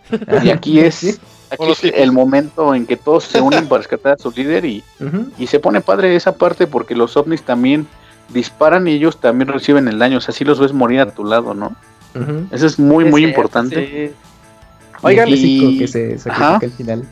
Y 0.43 0.49
aquí 0.49 0.79
es, 0.79 0.95
Sí. 0.95 1.15
aquí 1.49 1.71
es 1.71 1.83
el 1.95 2.11
momento 2.11 2.75
en 2.75 2.85
que 2.85 2.97
todos 2.97 3.23
se 3.23 3.39
unen 3.39 3.67
para 3.69 3.77
rescatar 3.79 4.13
a 4.13 4.17
su 4.17 4.31
líder 4.31 4.65
y, 4.65 4.83
y 5.37 5.47
se 5.47 5.59
pone 5.59 5.79
padre 5.79 6.13
esa 6.15 6.33
parte 6.33 6.67
porque 6.67 6.95
los 6.95 7.15
ovnis 7.15 7.43
también 7.43 7.87
disparan 8.33 8.87
y 8.87 8.91
ellos 8.93 9.19
también 9.19 9.47
reciben 9.49 9.87
el 9.87 9.99
daño. 9.99 10.17
O 10.17 10.21
sea, 10.21 10.33
sí 10.33 10.43
los 10.43 10.59
ves 10.59 10.73
morir 10.73 10.99
a 11.01 11.11
tu 11.11 11.25
lado, 11.25 11.53
¿no? 11.53 11.75
Eso 12.51 12.65
es 12.65 12.77
muy, 12.79 13.05
muy 13.05 13.23
importante. 13.23 14.09
sí. 14.11 14.15
Oigan, 15.03 15.29
y- 15.29 15.79
que 15.79 15.87
se 15.87 16.17
al 16.31 16.71
final. 16.71 17.03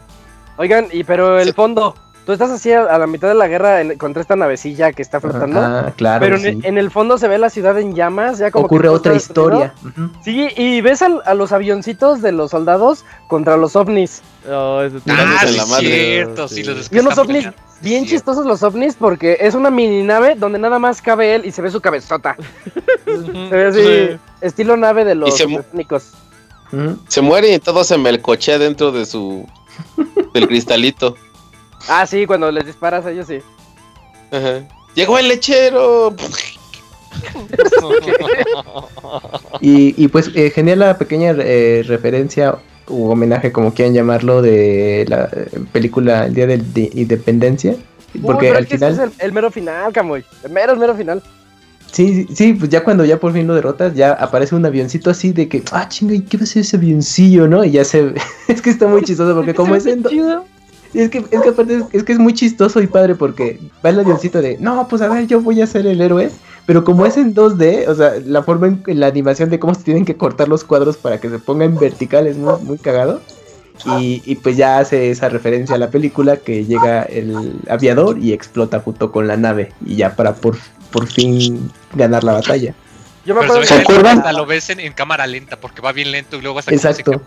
Oigan, 0.58 0.88
y 0.92 1.04
pero 1.04 1.40
el 1.40 1.54
fondo. 1.54 1.96
Tú 2.30 2.34
estás 2.34 2.52
así 2.52 2.72
a, 2.72 2.84
a 2.84 3.00
la 3.00 3.08
mitad 3.08 3.28
de 3.28 3.34
la 3.34 3.48
guerra 3.48 3.82
en- 3.82 3.98
contra 3.98 4.22
esta 4.22 4.36
navecilla 4.36 4.92
que 4.94 5.02
está 5.02 5.20
flotando. 5.20 5.60
Ah, 5.60 5.94
claro. 5.98 6.20
pero 6.20 6.36
en, 6.36 6.42
sí. 6.44 6.48
el- 6.50 6.64
en 6.68 6.78
el 6.78 6.92
fondo 6.92 7.18
se 7.18 7.28
ve 7.28 7.40
la 7.40 7.50
ciudad 7.50 7.80
en 7.80 7.96
llamas. 7.96 8.38
Ya 8.38 8.52
como 8.52 8.68
que 8.68 8.76
Ocurre 8.76 8.90
otra 8.90 9.16
historia. 9.16 9.74
Sí, 10.24 10.48
y 10.56 10.80
ves 10.82 11.02
al- 11.02 11.24
a, 11.26 11.34
los 11.34 11.52
avioncitos 11.54 12.22
de 12.22 12.32
los 12.32 12.52
soldados 12.52 13.04
contra 13.28 13.58
los 13.58 13.76
ovnis. 13.76 14.22
Oh, 14.48 14.82
Ah, 14.82 14.86
Ah, 14.86 15.48
sí, 15.48 15.56
la 15.58 15.64
es 15.64 15.70
madre. 15.70 15.88
cierto, 15.88 16.48
sí, 16.48 16.64
los 16.64 16.92
Y 16.94 17.00
unos 17.00 17.18
ovnis 17.18 17.46
peleando. 17.46 17.58
bien 17.82 18.04
Sí. 18.04 18.12
chistosos 18.12 18.46
los 18.46 18.62
ovnis 18.62 18.94
porque 18.94 19.38
es 19.40 19.56
una 19.56 19.72
mini 19.72 20.04
nave 20.04 20.36
donde 20.36 20.60
nada 20.60 20.78
más 20.78 21.02
cabe 21.02 21.34
él 21.34 21.46
y 21.46 21.52
se 21.52 21.64
ve 21.64 21.72
su 21.72 21.82
cabezota. 21.82 22.36
Se 23.06 23.56
ve 23.56 23.66
así, 23.66 23.82
Sí. 23.82 24.20
estilo 24.42 24.78
nave 24.78 25.04
de 25.04 25.16
los 25.16 25.36
se 25.36 25.48
mu- 25.48 25.58
supersónicos. 25.58 26.12
Ujú. 26.72 27.00
Se 27.08 27.22
muere 27.22 27.52
y 27.52 27.58
todo 27.58 27.84
se 27.84 27.98
melcochea 27.98 28.60
dentro 28.60 28.92
de 28.92 29.08
su. 29.08 29.48
del 30.36 30.48
cristalito. 30.48 31.16
Ah, 31.88 32.06
sí, 32.06 32.26
cuando 32.26 32.52
les 32.52 32.66
disparas 32.66 33.06
a 33.06 33.12
ellos 33.12 33.28
sí. 33.28 33.40
Ajá. 34.32 34.68
Llegó 34.96 35.18
el 35.18 35.28
lechero. 35.28 36.14
Y, 39.62 40.02
y 40.02 40.08
pues 40.08 40.30
eh, 40.36 40.52
genial 40.52 40.80
la 40.80 40.98
pequeña 40.98 41.32
eh, 41.38 41.84
referencia 41.86 42.58
u 42.88 43.10
homenaje, 43.10 43.52
como 43.52 43.74
quieran 43.74 43.94
llamarlo, 43.94 44.42
de 44.42 45.06
la 45.08 45.30
eh, 45.34 45.50
película 45.72 46.26
El 46.26 46.34
Día 46.34 46.48
de, 46.48 46.58
de 46.58 46.90
Independencia. 46.94 47.76
Uy, 48.16 48.22
Porque 48.22 48.48
pero 48.48 48.58
al 48.58 48.64
es 48.64 48.70
que 48.70 48.76
ese 48.76 48.86
final, 48.92 49.08
es 49.10 49.20
el, 49.20 49.26
el 49.26 49.32
mero 49.34 49.52
final, 49.52 49.92
Camoy. 49.94 50.24
El 50.44 50.52
mero, 50.52 50.74
el 50.74 50.80
mero 50.80 50.96
final. 50.96 51.22
sí, 51.92 52.26
sí, 52.28 52.36
sí, 52.36 52.54
pues 52.54 52.70
ya 52.70 52.84
cuando 52.84 53.04
ya 53.06 53.20
por 53.20 53.34
fin 53.34 53.48
lo 53.48 53.56
derrotas, 53.56 53.94
ya 53.96 54.14
aparece 54.14 54.56
un 54.56 54.66
avioncito 54.66 55.10
así 55.10 55.32
de 55.34 55.48
que, 55.50 55.62
ah, 55.72 55.88
chinga, 55.90 56.14
¿y 56.14 56.22
qué 56.22 56.38
va 56.38 56.44
a 56.44 56.48
ser 56.48 56.62
ese 56.62 56.78
avioncillo, 56.78 57.48
no? 57.48 57.64
Y 57.66 57.72
ya 57.72 57.84
se 57.84 58.14
es 58.48 58.62
que 58.62 58.70
está 58.70 58.88
muy 58.88 59.04
chistoso 59.04 59.36
porque 59.36 59.54
como 59.56 59.76
es 59.76 59.86
en, 59.86 60.02
do- 60.04 60.10
es 60.94 61.10
que, 61.10 61.20
es 61.20 61.42
que 61.42 61.50
aparte 61.50 61.76
es, 61.76 61.84
es 61.92 62.04
que 62.04 62.14
es 62.14 62.20
muy 62.20 62.34
chistoso 62.34 62.82
y 62.82 62.88
padre 62.88 63.16
porque 63.16 63.60
va 63.86 63.90
el 63.90 64.00
avioncito 64.00 64.42
de, 64.42 64.58
no, 64.60 64.88
pues 64.88 65.02
a 65.02 65.10
ver, 65.10 65.28
yo 65.28 65.42
voy 65.42 65.62
a 65.62 65.68
ser 65.68 65.86
el 65.86 66.02
héroe, 66.02 66.32
pero 66.66 66.84
como 66.84 67.06
es 67.06 67.18
en 67.18 67.34
2D, 67.34 67.88
o 67.88 67.96
sea, 67.96 68.14
la 68.26 68.44
forma 68.44 68.68
en 68.68 69.00
la 69.00 69.08
animación 69.08 69.50
de 69.50 69.60
cómo 69.60 69.74
se 69.74 69.84
tienen 69.84 70.06
que 70.06 70.18
cortar 70.18 70.48
los 70.48 70.64
cuadros 70.64 70.98
para 70.98 71.20
que 71.20 71.30
se 71.30 71.40
pongan 71.40 71.78
verticales, 71.78 72.38
muy, 72.38 72.54
muy 72.64 72.78
cagado. 72.78 73.22
Y, 73.98 74.22
y 74.26 74.36
pues 74.36 74.58
ya 74.58 74.80
hace 74.80 75.10
esa 75.10 75.30
referencia 75.30 75.76
a 75.76 75.80
la 75.80 75.90
película 75.90 76.36
que 76.36 76.66
llega 76.66 77.04
el 77.04 77.62
aviador 77.70 78.20
y 78.20 78.34
explota 78.34 78.82
junto 78.82 79.10
con 79.10 79.26
la 79.26 79.38
nave 79.38 79.72
y 79.86 79.96
ya 79.96 80.18
para 80.18 80.36
por, 80.36 80.58
por 80.92 81.08
fin 81.08 81.72
ganar 81.96 82.26
la 82.26 82.34
batalla. 82.34 82.76
Yo 83.30 83.36
me 83.36 83.42
acuerdo 83.42 83.54
se 83.54 83.60
ve 83.60 83.68
¿Se 83.68 83.76
que 83.76 83.82
acuerdan? 83.94 84.18
hasta 84.18 84.34
lo 84.34 84.48
ves 84.48 84.72
en, 84.72 84.80
en 84.80 84.92
cámara 84.94 85.28
lenta 85.28 85.56
porque 85.60 85.82
va 85.84 85.92
bien 85.92 86.12
lento 86.12 86.38
y 86.38 86.42
luego 86.42 86.58
hasta 86.58 86.74
Exacto. 86.74 87.22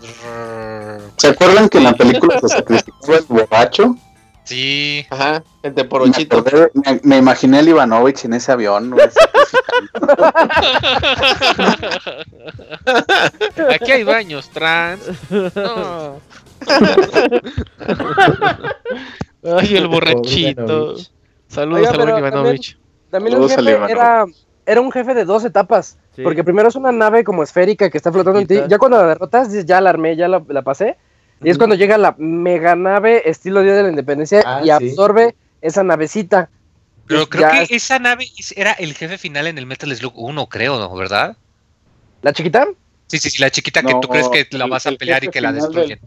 ¿Se 1.15 1.27
acuerdan 1.29 1.69
que 1.69 1.77
en 1.77 1.85
la 1.85 1.93
película 1.93 2.41
se 2.41 2.49
sacrificó 2.49 3.15
el 3.15 3.23
borracho? 3.29 3.95
Sí. 4.43 5.07
Ajá, 5.09 5.41
el 5.63 5.73
de 5.73 5.83
Me, 5.83 5.89
porochito. 5.89 6.39
acordé- 6.43 6.71
me- 6.73 6.99
me 7.03 7.17
imaginé 7.19 7.59
el 7.59 7.69
Ivanovich 7.69 8.25
en 8.25 8.33
ese 8.33 8.51
avión. 8.51 8.89
¿no? 8.89 8.97
Aquí 13.73 13.91
hay 13.93 14.03
baños 14.03 14.49
trans. 14.49 14.99
No. 15.29 16.19
Ay, 19.57 19.77
el 19.77 19.87
borrachito. 19.87 20.95
Saludos 21.47 21.79
Oiga, 21.87 21.91
pero 21.93 22.17
Ivanovich. 22.19 22.77
También 23.09 23.37
el 23.41 23.49
Saludos 23.49 23.57
al 23.57 23.65
jefe 23.67 23.91
era, 23.93 24.25
era 24.65 24.81
un 24.81 24.91
jefe 24.91 25.13
de 25.13 25.25
dos 25.25 25.43
etapas. 25.45 25.97
Sí. 26.15 26.21
Porque 26.23 26.43
primero 26.43 26.69
es 26.69 26.75
una 26.75 26.91
nave 26.91 27.23
como 27.23 27.43
esférica 27.43 27.89
que 27.89 27.97
está 27.97 28.11
flotando 28.11 28.39
en 28.39 28.47
ti. 28.47 28.59
Ya 28.67 28.77
cuando 28.77 28.97
la 28.97 29.07
derrotas, 29.07 29.49
dices, 29.51 29.65
ya 29.65 29.81
la 29.81 29.89
armé, 29.89 30.15
ya 30.15 30.27
la, 30.27 30.43
la 30.47 30.61
pasé. 30.61 30.97
Y 31.43 31.49
es 31.49 31.57
cuando 31.57 31.75
llega 31.75 31.97
la 31.97 32.15
mega 32.17 32.75
nave 32.75 33.29
estilo 33.29 33.61
Día 33.61 33.75
de 33.75 33.83
la 33.83 33.89
Independencia 33.89 34.41
Ah, 34.45 34.59
y 34.61 34.65
sí. 34.65 34.71
absorbe 34.71 35.35
esa 35.61 35.83
navecita. 35.83 36.49
Pero 37.07 37.27
creo 37.27 37.49
que 37.51 37.63
es- 37.63 37.71
esa 37.71 37.99
nave 37.99 38.27
era 38.55 38.71
el 38.73 38.93
jefe 38.93 39.17
final 39.17 39.47
en 39.47 39.57
el 39.57 39.65
Metal 39.65 39.93
Slug 39.93 40.13
1, 40.15 40.47
creo, 40.47 40.79
¿no? 40.79 40.95
¿verdad? 40.95 41.35
¿La 42.21 42.31
chiquita? 42.31 42.67
Sí, 43.07 43.17
sí, 43.17 43.29
sí, 43.29 43.41
la 43.41 43.49
chiquita 43.49 43.81
que 43.81 43.93
tú 44.01 44.07
crees 44.07 44.29
que 44.29 44.47
la 44.57 44.67
vas 44.67 44.85
a 44.85 44.89
el 44.89 44.97
pelear 44.97 45.23
y 45.25 45.27
que 45.27 45.41
la 45.41 45.51
del- 45.51 45.61
destruyen. 45.63 45.99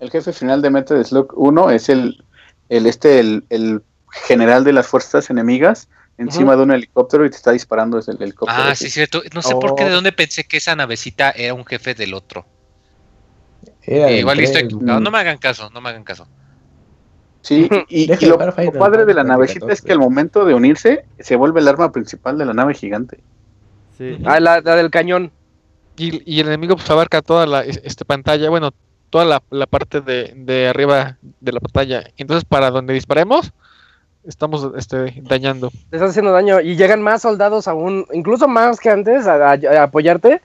El 0.00 0.10
jefe 0.10 0.32
final 0.32 0.62
de 0.62 0.70
Metal 0.70 1.04
Slug 1.04 1.32
1 1.36 1.70
es 1.70 1.88
el, 1.90 2.24
el 2.70 2.86
este 2.86 3.20
el, 3.20 3.44
el 3.50 3.82
general 4.10 4.64
de 4.64 4.72
las 4.72 4.86
fuerzas 4.86 5.28
enemigas 5.30 5.88
encima 6.22 6.56
de 6.56 6.62
un 6.62 6.70
helicóptero 6.72 7.24
y 7.26 7.30
te 7.30 7.36
está 7.36 7.52
disparando 7.52 7.96
desde 7.98 8.12
el 8.12 8.22
helicóptero. 8.22 8.62
Ah, 8.62 8.74
sí, 8.74 8.88
cierto. 8.90 9.22
No 9.34 9.42
sé 9.42 9.54
por 9.54 9.74
qué, 9.74 9.84
Oh. 9.84 9.86
de 9.88 9.92
dónde 9.92 10.12
pensé 10.12 10.44
que 10.44 10.56
esa 10.58 10.74
navecita 10.76 11.30
era 11.30 11.54
un 11.54 11.64
jefe 11.64 11.94
del 11.94 12.14
otro. 12.14 12.46
Era 13.82 14.08
Eh, 14.10 14.20
igual 14.20 14.40
estoy 14.40 14.62
equivocado. 14.62 15.00
No 15.00 15.10
me 15.10 15.18
hagan 15.18 15.38
caso, 15.38 15.70
no 15.70 15.80
me 15.80 15.88
hagan 15.90 16.04
caso. 16.04 16.26
Sí, 17.42 17.68
y, 17.88 18.06
lo, 18.26 18.38
padre 18.38 19.04
de 19.04 19.14
la 19.14 19.24
navecita 19.24 19.60
14. 19.66 19.72
es 19.74 19.82
que 19.82 19.92
al 19.92 19.98
momento 19.98 20.44
de 20.44 20.54
unirse 20.54 21.04
se 21.18 21.34
vuelve 21.36 21.60
el 21.60 21.68
arma 21.68 21.90
principal 21.90 22.38
de 22.38 22.44
la 22.44 22.54
nave 22.54 22.74
gigante. 22.74 23.18
Sí. 23.98 24.18
Ah, 24.24 24.38
la, 24.40 24.60
la 24.60 24.76
del 24.76 24.90
cañón. 24.90 25.32
Y, 25.96 26.22
y 26.32 26.40
el 26.40 26.46
enemigo 26.46 26.76
pues 26.76 26.88
abarca 26.90 27.20
toda 27.20 27.46
la 27.46 27.60
es- 27.64 27.80
este, 27.84 28.04
pantalla, 28.04 28.48
bueno, 28.48 28.72
toda 29.10 29.24
la, 29.24 29.42
la 29.50 29.66
parte 29.66 30.00
de, 30.00 30.32
de 30.36 30.68
arriba 30.68 31.18
de 31.40 31.52
la 31.52 31.60
pantalla. 31.60 32.04
Entonces, 32.16 32.44
para 32.44 32.70
donde 32.70 32.94
disparemos, 32.94 33.52
estamos 34.24 34.68
este, 34.76 35.20
dañando. 35.22 35.70
Te 35.90 35.96
estás 35.96 36.10
haciendo 36.10 36.32
daño. 36.32 36.60
Y 36.60 36.76
llegan 36.76 37.02
más 37.02 37.22
soldados 37.22 37.68
aún, 37.68 38.06
incluso 38.12 38.48
más 38.48 38.78
que 38.80 38.90
antes, 38.90 39.26
a, 39.26 39.50
a- 39.52 39.54
a 39.54 39.82
apoyarte. 39.84 40.40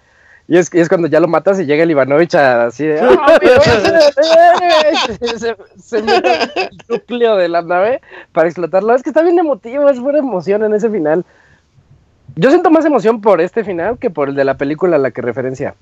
Y 0.49 0.57
es, 0.57 0.73
y 0.73 0.79
es 0.79 0.87
cuando 0.87 1.07
ya 1.09 1.19
lo 1.19 1.27
matas 1.27 1.59
y 1.59 1.65
llega 1.65 1.83
el 1.83 1.91
Ivanovich 1.91 2.33
a- 2.35 2.67
así 2.67 2.85
de. 2.85 3.01
"Ah, 3.01 3.37
pero 3.41 3.61
ese- 3.61 5.37
se, 5.39 5.55
se 5.81 6.01
mete 6.03 6.33
el 6.55 6.69
núcleo 6.87 7.35
de 7.35 7.49
la 7.49 7.61
nave 7.61 8.01
para 8.31 8.47
explotarlo. 8.47 8.95
Es 8.95 9.03
que 9.03 9.09
está 9.09 9.21
bien 9.23 9.37
emotivo, 9.37 9.89
es 9.89 9.99
buena 9.99 10.19
emoción 10.19 10.63
en 10.63 10.73
ese 10.73 10.89
final. 10.89 11.25
Yo 12.35 12.49
siento 12.49 12.69
más 12.69 12.85
emoción 12.85 13.19
por 13.21 13.41
este 13.41 13.63
final 13.63 13.97
que 13.97 14.09
por 14.09 14.29
el 14.29 14.35
de 14.35 14.43
la 14.45 14.57
película 14.57 14.95
a 14.95 14.99
la 14.99 15.11
que 15.11 15.21
referencia. 15.21 15.75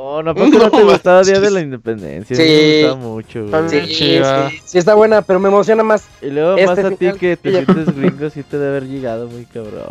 Oh, 0.00 0.22
no, 0.22 0.32
¿por 0.34 0.48
qué 0.48 0.58
no 0.58 0.70
te 0.70 0.78
No 0.78 0.84
gustaba 0.92 1.22
Día 1.22 1.40
de 1.40 1.50
la 1.50 1.60
Independencia? 1.60 2.36
Sí. 2.36 2.42
Sí. 2.42 2.48
Me 2.48 2.82
gustaba 2.88 3.08
mucho, 3.08 3.40
güey. 3.40 3.46
Está 3.46 3.60
bien 3.62 3.86
Sí, 3.88 3.94
chida. 3.94 4.50
sí, 4.50 4.60
sí 4.64 4.78
está 4.78 4.94
buena, 4.94 5.22
pero 5.22 5.40
me 5.40 5.48
emociona 5.48 5.82
más. 5.82 6.04
Y 6.22 6.30
luego 6.30 6.56
Este 6.56 6.66
más 6.68 6.78
a 6.92 6.96
ti 6.96 7.12
que 7.18 7.36
te 7.36 7.50
sientes 7.50 7.96
gringo, 7.96 8.30
sí 8.30 8.44
te 8.44 8.58
debe 8.58 8.76
haber 8.76 8.88
llegado 8.88 9.26
muy 9.26 9.44
cabrón. 9.46 9.90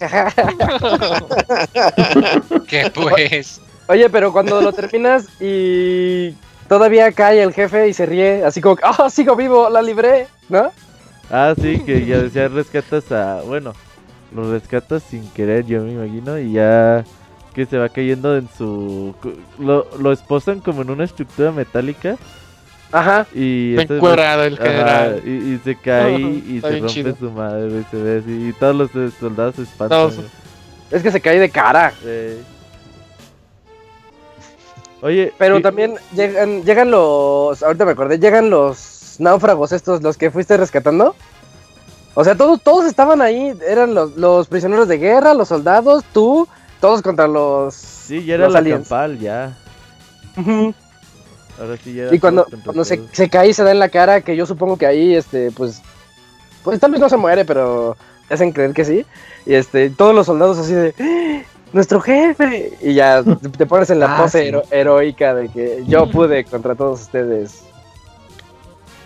¿Qué 2.66 2.90
pues? 2.94 3.60
Oye, 3.86 4.08
pero 4.08 4.32
cuando 4.32 4.62
lo 4.62 4.72
terminas 4.72 5.26
y 5.38 6.30
todavía 6.66 7.12
cae 7.12 7.42
el 7.42 7.52
jefe 7.52 7.88
y 7.88 7.92
se 7.92 8.06
ríe, 8.06 8.42
así 8.44 8.62
como, 8.62 8.78
¡ah, 8.82 9.10
sigo 9.10 9.36
vivo, 9.36 9.68
la 9.68 9.82
libré! 9.82 10.26
¿No? 10.48 10.70
Ah, 11.30 11.54
sí, 11.60 11.80
que 11.84 12.06
ya 12.06 12.16
decía 12.16 12.48
rescatas 12.48 13.12
a. 13.12 13.42
Bueno, 13.42 13.74
lo 14.34 14.50
rescatas 14.50 15.02
sin 15.02 15.28
querer, 15.32 15.66
yo 15.66 15.82
me 15.82 15.92
imagino, 15.92 16.38
y 16.38 16.52
ya 16.52 17.04
que 17.54 17.66
se 17.66 17.78
va 17.78 17.88
cayendo 17.88 18.36
en 18.36 18.48
su. 18.58 19.14
Lo, 19.58 19.86
lo 19.98 20.12
esposan 20.12 20.60
como 20.60 20.82
en 20.82 20.90
una 20.90 21.04
estructura 21.04 21.52
metálica 21.52 22.16
Ajá. 22.92 23.26
y. 23.34 23.70
Está 23.72 23.82
este- 23.82 23.96
encuerado 23.96 24.42
el 24.44 24.54
Ajá, 24.54 24.64
general. 24.64 25.22
y, 25.24 25.30
y 25.30 25.60
se 25.64 25.76
cae 25.76 26.18
y 26.20 26.56
está 26.56 26.68
se 26.68 26.74
rompe 26.78 26.92
chido. 26.92 27.16
su 27.18 27.30
madre, 27.30 27.68
güey, 27.70 27.84
se 27.90 27.96
ve 27.96 28.18
así. 28.18 28.48
Y 28.48 28.52
todos 28.52 28.74
los 28.76 28.90
soldados 29.18 29.54
se 29.56 29.62
espantan. 29.62 29.88
Todos. 30.10 30.18
Es 30.90 31.02
que 31.02 31.10
se 31.10 31.20
cae 31.20 31.38
de 31.38 31.48
cara. 31.50 31.92
Eh. 32.04 32.40
Oye, 35.02 35.32
Pero 35.38 35.58
y- 35.58 35.62
también 35.62 35.94
llegan, 36.14 36.62
llegan 36.64 36.90
los. 36.90 37.62
Ahorita 37.62 37.84
me 37.84 37.92
acordé, 37.92 38.18
llegan 38.18 38.50
los 38.50 38.92
los 39.14 39.20
náufragos 39.20 39.70
estos, 39.70 40.02
los 40.02 40.16
que 40.16 40.28
fuiste 40.32 40.56
rescatando? 40.56 41.14
O 42.14 42.24
sea, 42.24 42.34
todos, 42.36 42.60
todos 42.60 42.84
estaban 42.84 43.22
ahí, 43.22 43.56
eran 43.64 43.94
los, 43.94 44.16
los 44.16 44.48
prisioneros 44.48 44.88
de 44.88 44.98
guerra, 44.98 45.34
los 45.34 45.46
soldados, 45.46 46.02
tú, 46.12 46.48
todos 46.84 47.00
contra 47.00 47.26
los... 47.26 47.74
Sí, 47.74 48.22
ya 48.26 48.34
era 48.34 48.44
los 48.44 48.52
la 48.52 48.58
aliens. 48.58 48.80
campal, 48.88 49.18
ya. 49.18 49.56
Ahora 51.58 51.76
sí 51.82 51.94
ya 51.94 52.02
era 52.04 52.14
Y 52.14 52.18
cuando, 52.18 52.46
cuando 52.62 52.84
se, 52.84 53.00
cae 53.30 53.48
y 53.48 53.54
se 53.54 53.62
da 53.64 53.70
en 53.70 53.78
la 53.78 53.88
cara, 53.88 54.20
que 54.20 54.36
yo 54.36 54.44
supongo 54.44 54.76
que 54.76 54.84
ahí, 54.84 55.14
este, 55.14 55.50
pues, 55.52 55.80
pues 56.62 56.78
tal 56.78 56.90
vez 56.90 57.00
no 57.00 57.08
se 57.08 57.16
muere, 57.16 57.46
pero 57.46 57.96
te 58.28 58.34
hacen 58.34 58.52
creer 58.52 58.74
que 58.74 58.84
sí. 58.84 59.06
Y 59.46 59.54
este, 59.54 59.88
todos 59.88 60.14
los 60.14 60.26
soldados 60.26 60.58
así 60.58 60.74
de, 60.74 60.94
¡Ah! 61.00 61.42
nuestro 61.72 62.02
jefe. 62.02 62.72
Y 62.82 62.92
ya 62.92 63.22
te 63.56 63.64
pones 63.64 63.88
en 63.88 64.00
la 64.00 64.16
Ah, 64.18 64.22
pose 64.22 64.42
sí. 64.42 64.48
hero- 64.48 64.64
heroica 64.70 65.34
de 65.34 65.48
que 65.48 65.84
yo 65.86 66.10
pude 66.10 66.44
contra 66.44 66.74
todos 66.74 67.00
ustedes. 67.00 67.62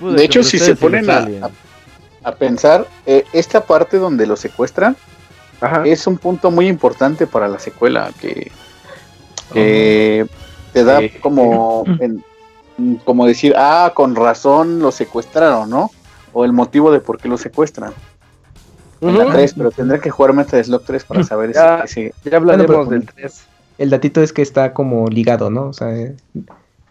Pude 0.00 0.16
De 0.16 0.24
hecho, 0.24 0.42
si 0.42 0.58
se 0.58 0.74
ponen 0.74 1.08
a- 1.10 1.28
a 2.24 2.32
pensar, 2.34 2.88
eh, 3.06 3.24
esta 3.32 3.60
parte 3.64 3.98
donde 3.98 4.26
lo 4.26 4.36
secuestran 4.36 4.96
Ajá. 5.60 5.82
es 5.84 6.06
un 6.06 6.18
punto 6.18 6.50
muy 6.50 6.68
importante 6.68 7.26
para 7.26 7.48
la 7.48 7.58
secuela 7.58 8.10
que, 8.20 8.50
que 9.52 10.26
te 10.72 10.84
da 10.84 11.00
Sí. 11.00 11.10
como 11.20 11.84
en- 11.98 12.24
como 13.04 13.26
decir, 13.26 13.54
ah, 13.56 13.92
con 13.94 14.14
razón 14.14 14.78
lo 14.78 14.92
secuestraron, 14.92 15.68
¿no? 15.68 15.90
O 16.32 16.44
el 16.44 16.52
motivo 16.52 16.92
de 16.92 17.00
por 17.00 17.18
qué 17.18 17.28
lo 17.28 17.36
secuestran. 17.36 17.92
En 19.00 19.16
la 19.18 19.24
Ujú. 19.24 19.32
3, 19.32 19.54
pero 19.54 19.70
tendré 19.72 20.00
que 20.00 20.10
jugar 20.10 20.32
Metal 20.32 20.64
Slug 20.64 20.82
3 20.84 21.04
para 21.04 21.24
saber 21.24 21.50
ese- 21.50 21.58
Ya. 21.58 21.80
ese, 21.80 22.14
Ya 22.24 22.36
hablaremos 22.36 22.66
Bueno, 22.86 22.90
del 22.90 23.06
3. 23.06 23.42
El 23.78 23.90
datito 23.90 24.22
es 24.22 24.32
que 24.32 24.42
está 24.42 24.72
como 24.74 25.08
ligado, 25.08 25.50
¿no? 25.50 25.66
O 25.68 25.72
sea, 25.72 25.90
eh, 25.96 26.14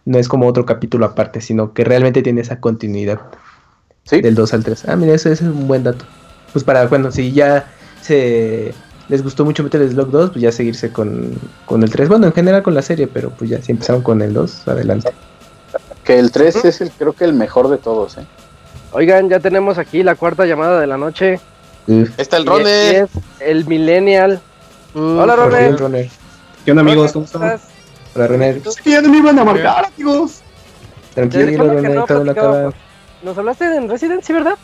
no 0.06 0.18
es 0.18 0.28
como 0.28 0.48
otro 0.48 0.66
capítulo 0.66 1.06
aparte, 1.06 1.40
sino 1.42 1.74
que 1.74 1.84
realmente 1.84 2.22
tiene 2.22 2.42
esa 2.42 2.60
continuidad 2.62 3.20
¿sí? 4.04 4.22
del 4.22 4.36
2 4.36 4.54
al 4.54 4.64
3. 4.64 4.86
Ah, 4.88 4.96
mira, 4.96 5.14
ese, 5.14 5.32
ese 5.34 5.44
es 5.46 5.50
un 5.50 5.68
buen 5.68 5.84
dato. 5.84 6.06
Pues 6.54 6.64
para, 6.64 6.86
bueno, 6.88 7.12
si 7.12 7.32
ya 7.34 7.66
se 8.08 8.74
les 9.10 9.24
gustó 9.24 9.46
mucho 9.46 9.64
Metal 9.64 9.88
Slug 9.90 10.10
2, 10.10 10.30
pues 10.32 10.42
ya 10.42 10.52
seguirse 10.52 10.92
con, 10.92 11.32
con 11.66 11.84
el 11.84 11.90
3. 11.90 12.10
Bueno, 12.10 12.28
en 12.28 12.34
general 12.34 12.64
con 12.64 12.74
la 12.74 12.82
serie, 12.82 13.08
pero 13.08 13.30
pues 13.30 13.50
ya 13.50 13.62
si 13.62 13.72
empezaron 13.72 14.02
con 14.02 14.22
el 14.22 14.34
2, 14.34 14.68
adelante. 14.68 15.10
Que 16.04 16.18
el 16.20 16.32
3 16.32 16.66
es 16.66 16.82
el, 16.82 16.92
creo 16.92 17.14
que 17.14 17.24
el 17.26 17.34
mejor 17.34 17.70
de 17.70 17.78
todos, 17.78 18.18
¿eh? 18.18 18.26
Oigan, 18.92 19.30
ya 19.30 19.40
tenemos 19.40 19.78
aquí 19.78 20.04
la 20.04 20.16
cuarta 20.16 20.46
llamada 20.46 20.80
de 20.80 20.88
la 20.88 20.98
noche. 20.98 21.40
Uf, 21.88 22.10
Está 22.18 22.38
el 22.38 22.46
Roner. 22.46 22.96
es 23.06 23.10
el 23.42 23.66
Millennial. 23.66 24.40
Hola, 24.96 25.36
por 25.36 25.80
Roner. 25.80 26.10
¿Qué 26.66 26.72
onda 26.72 26.82
amigos? 26.82 27.12
¿Cómo 27.12 27.26
¿Cómo 27.32 27.46
están? 27.46 27.58
estás? 27.60 27.70
Hola, 28.16 28.28
Roner. 28.28 28.62
Es 28.66 28.76
que 28.78 28.92
ya 28.92 29.02
no 29.02 29.10
me 29.10 29.18
iban 29.20 29.38
a 29.40 29.44
marcar, 29.44 29.86
amigos. 29.94 30.40
Tranquilo, 31.14 31.64
Roner, 31.66 31.92
no 31.96 32.06
todo 32.06 32.24
lo 32.24 32.34
platicaba- 32.34 32.58
acaba. 32.60 32.74
¿Nos 33.24 33.38
hablaste 33.38 33.66
en 33.76 33.90
Resident, 33.90 34.22
sí, 34.24 34.32
verdad? 34.34 34.56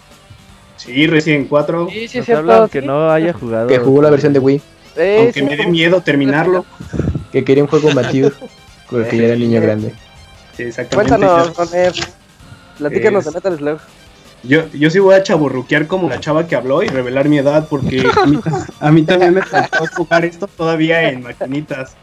Sí, 0.78 1.08
recién 1.08 1.45
4. 1.45 1.88
Sí, 1.91 2.08
sí, 2.08 2.18
Nos 2.18 2.26
cierto. 2.26 2.40
hablan 2.52 2.70
que 2.70 2.82
no 2.82 3.10
haya 3.12 3.34
jugado. 3.34 3.68
Que 3.68 3.78
jugó 3.80 4.02
la 4.02 4.10
versión 4.10 4.34
de 4.34 4.40
Wii, 4.40 4.62
Eh, 4.95 5.18
Aunque 5.20 5.40
sí, 5.40 5.45
me 5.45 5.56
dé 5.56 5.66
miedo 5.68 6.02
terminarlo. 6.02 6.66
que 7.32 7.44
quería 7.44 7.64
un 7.64 7.70
juego 7.70 7.91
mature, 7.91 8.32
porque 8.90 9.18
ya 9.18 9.24
era 9.26 9.36
niño 9.36 9.60
grande. 9.62 9.94
Sí, 10.56 10.64
exactamente. 10.64 11.12
Cuéntanos, 11.16 11.56
Roner. 11.58 11.94
Platícanos 12.78 13.26
de 13.26 13.32
Metal 13.32 13.58
Slug. 13.58 13.80
Yo, 14.44 14.70
yo 14.74 14.90
sí 14.90 15.00
voy 15.00 15.16
a 15.16 15.24
chaburruquear 15.24 15.88
como 15.88 16.10
la 16.10 16.20
chava 16.20 16.45
que 16.48 16.56
habló 16.56 16.84
y 16.84 16.88
revelar 16.90 17.30
mi 17.30 17.38
edad 17.38 17.66
porque 17.70 18.06
a 18.22 18.26
mí, 18.26 18.40
a 18.82 18.91
mí 18.91 19.04
también 19.04 19.34
me 19.36 19.41
tocó 19.41 19.88
jugar 19.95 20.26
esto 20.26 20.48
todavía 20.48 21.10
en 21.10 21.24
maquinitas. 21.24 21.95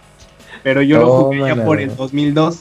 Pero 0.62 0.80
yo 0.80 1.00
lo 1.00 1.06
jugué 1.24 1.40
ya 1.40 1.64
por 1.64 1.80
el 1.80 1.94
2002. 1.94 2.60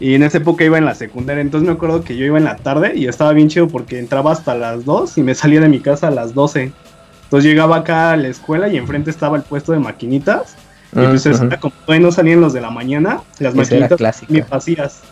Y 0.00 0.14
en 0.14 0.22
esa 0.22 0.38
época 0.38 0.64
iba 0.64 0.78
en 0.78 0.84
la 0.84 0.94
secundaria. 0.94 1.40
Entonces 1.40 1.66
me 1.66 1.74
acuerdo 1.74 2.02
que 2.02 2.16
yo 2.16 2.24
iba 2.24 2.38
en 2.38 2.44
la 2.44 2.56
tarde 2.56 2.92
y 2.94 3.06
estaba 3.06 3.32
bien 3.32 3.48
chido 3.48 3.68
porque 3.68 3.98
entraba 3.98 4.32
hasta 4.32 4.54
las 4.54 4.84
2 4.84 5.18
y 5.18 5.22
me 5.22 5.34
salía 5.34 5.60
de 5.60 5.68
mi 5.68 5.80
casa 5.80 6.08
a 6.08 6.10
las 6.10 6.34
12. 6.34 6.72
Entonces 7.24 7.50
llegaba 7.50 7.76
acá 7.76 8.12
a 8.12 8.16
la 8.16 8.28
escuela 8.28 8.68
y 8.68 8.76
enfrente 8.76 9.10
estaba 9.10 9.36
el 9.36 9.42
puesto 9.42 9.72
de 9.72 9.80
maquinitas. 9.80 10.56
Y 10.92 11.04
pues 11.04 11.26
Ujú. 11.26 11.44
era 11.44 11.60
como 11.60 11.74
todavía 11.84 12.06
no 12.06 12.12
salían 12.12 12.40
los 12.40 12.54
de 12.54 12.62
la 12.62 12.70
mañana, 12.70 13.20
las 13.38 13.54
Esa 13.54 13.74
maquinitas 13.74 14.26
bien 14.28 14.46
vacías. 14.48 15.02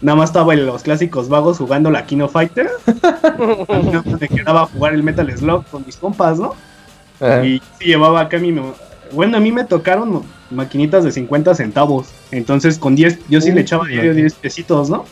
Nada 0.00 0.16
más 0.16 0.30
estaba 0.30 0.54
en 0.54 0.64
los 0.64 0.82
clásicos 0.82 1.28
vagos 1.28 1.58
jugando 1.58 1.90
la 1.90 2.06
Kino 2.06 2.28
Fighter. 2.28 2.70
Me 4.20 4.28
quedaba 4.28 4.62
a 4.62 4.66
jugar 4.66 4.94
el 4.94 5.02
Metal 5.02 5.30
Slug 5.36 5.66
con 5.66 5.84
mis 5.84 5.96
compas, 5.96 6.38
¿no? 6.38 6.54
Ajá. 7.20 7.44
Y 7.44 7.60
sí 7.78 7.86
llevaba 7.86 8.20
acá 8.20 8.38
mi... 8.38 8.52
Bueno, 9.12 9.36
a 9.36 9.40
mí 9.40 9.52
me 9.52 9.64
tocaron 9.64 10.22
maquinitas 10.50 11.04
de 11.04 11.12
50 11.12 11.54
centavos. 11.54 12.08
Entonces 12.30 12.78
con 12.78 12.94
10, 12.94 13.18
yo 13.28 13.40
sí 13.40 13.50
Uh, 13.50 13.54
le 13.54 13.60
echaba 13.62 13.86
diario 13.86 14.12
ok. 14.12 14.16
10 14.16 14.34
pesitos, 14.34 14.90
¿no? 14.90 15.04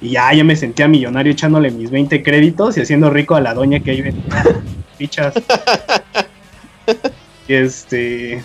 Y 0.00 0.10
ya, 0.10 0.32
ya 0.32 0.44
me 0.44 0.54
sentía 0.54 0.86
millonario 0.86 1.32
echándole 1.32 1.70
mis 1.70 1.90
20 1.90 2.22
créditos 2.22 2.76
y 2.76 2.82
haciendo 2.82 3.10
rico 3.10 3.34
a 3.34 3.40
la 3.40 3.54
doña 3.54 3.80
que 3.80 3.90
ahí 3.90 4.02
vendía 4.02 4.44
fichas. 4.98 5.34
y 7.48 7.54
este... 7.54 8.42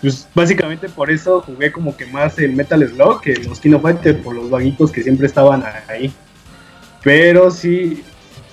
Pues 0.00 0.28
básicamente 0.32 0.88
por 0.88 1.10
eso 1.10 1.40
jugué 1.40 1.72
como 1.72 1.96
que 1.96 2.06
más 2.06 2.38
el 2.38 2.52
Metal 2.54 2.86
Slug 2.88 3.20
que 3.20 3.34
los 3.34 3.58
Kino 3.58 3.80
Fighter 3.80 4.22
por 4.22 4.32
los 4.32 4.48
vaguitos 4.48 4.92
que 4.92 5.02
siempre 5.02 5.26
estaban 5.26 5.64
ahí. 5.88 6.12
Pero 7.02 7.50
sí... 7.50 8.04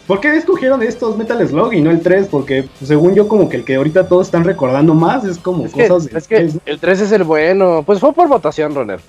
¿Por 0.08 0.20
qué 0.22 0.36
escogieron 0.36 0.84
estos 0.84 1.18
Metal 1.18 1.46
Slug 1.48 1.74
y 1.74 1.82
no 1.82 1.90
el 1.90 2.02
3? 2.02 2.28
Porque 2.30 2.64
pues, 2.78 2.88
según 2.88 3.16
yo 3.16 3.28
como 3.28 3.50
que 3.50 3.58
el 3.58 3.66
que 3.66 3.76
ahorita 3.76 4.08
todos 4.08 4.28
están 4.28 4.44
recordando 4.44 4.94
más 4.94 5.24
es 5.26 5.38
como 5.40 5.66
Es 5.66 5.74
que, 5.74 5.88
cosas 5.88 6.12
es 6.14 6.28
que 6.28 6.36
3, 6.36 6.54
¿no? 6.56 6.62
el 6.66 6.80
3 6.80 7.02
es 7.02 7.12
el 7.12 7.24
bueno. 7.24 7.84
Pues 7.86 8.00
fue 8.00 8.14
por 8.14 8.28
votación, 8.28 8.76
Roner. 8.76 9.00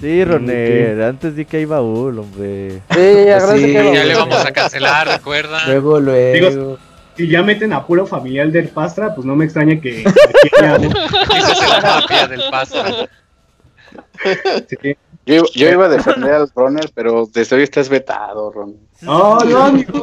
Sí, 0.00 0.24
Roner, 0.24 1.02
antes 1.02 1.36
di 1.36 1.44
que 1.44 1.58
hay 1.58 1.64
baúl, 1.66 2.18
hombre. 2.18 2.80
Sí, 2.90 3.28
agradece 3.28 3.66
Sí, 3.66 3.72
que 3.72 3.92
Ya 3.94 4.04
le 4.04 4.14
vamos 4.14 4.44
a 4.44 4.50
cancelar, 4.52 5.06
recuerda. 5.06 5.66
Luego, 5.66 6.00
luego. 6.00 6.78
Si 7.16 7.28
ya 7.28 7.42
meten 7.42 7.74
a 7.74 7.86
puro 7.86 8.06
familiar 8.06 8.50
del 8.50 8.68
Pastra, 8.70 9.14
pues 9.14 9.26
no 9.26 9.36
me 9.36 9.44
extraña 9.44 9.78
que... 9.80 10.02
haya- 10.58 10.78
Dices 10.78 11.60
de 11.60 11.68
la 11.68 11.80
mafia 11.82 12.26
del 12.26 12.40
paso. 12.50 12.82
sí. 14.82 14.96
Yo, 15.26 15.42
yo 15.54 15.68
iba 15.68 15.86
a 15.86 15.88
defender 15.88 16.32
al 16.34 16.50
Runner, 16.54 16.90
pero 16.94 17.28
desde 17.32 17.56
hoy 17.56 17.62
estás 17.62 17.88
vetado, 17.88 18.50
Ron. 18.50 18.76
No, 19.00 19.38
no, 19.38 19.58
amigo. 19.58 20.00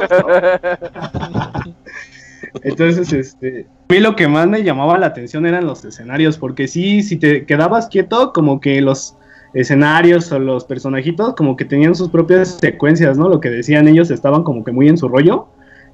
Entonces, 2.62 3.12
este, 3.12 3.66
a 3.88 3.92
mí 3.92 4.00
lo 4.00 4.16
que 4.16 4.26
más 4.26 4.48
me 4.48 4.62
llamaba 4.62 4.98
la 4.98 5.06
atención 5.06 5.46
eran 5.46 5.66
los 5.66 5.84
escenarios, 5.84 6.38
porque 6.38 6.66
sí, 6.68 7.02
si 7.02 7.16
te 7.16 7.44
quedabas 7.46 7.88
quieto, 7.88 8.32
como 8.32 8.60
que 8.60 8.80
los 8.80 9.16
escenarios 9.52 10.30
o 10.32 10.38
los 10.38 10.64
personajitos 10.64 11.34
como 11.34 11.56
que 11.56 11.64
tenían 11.64 11.94
sus 11.94 12.08
propias 12.08 12.58
secuencias, 12.60 13.18
¿no? 13.18 13.28
Lo 13.28 13.40
que 13.40 13.50
decían 13.50 13.88
ellos 13.88 14.10
estaban 14.10 14.44
como 14.44 14.64
que 14.64 14.72
muy 14.72 14.88
en 14.88 14.96
su 14.96 15.08
rollo 15.08 15.48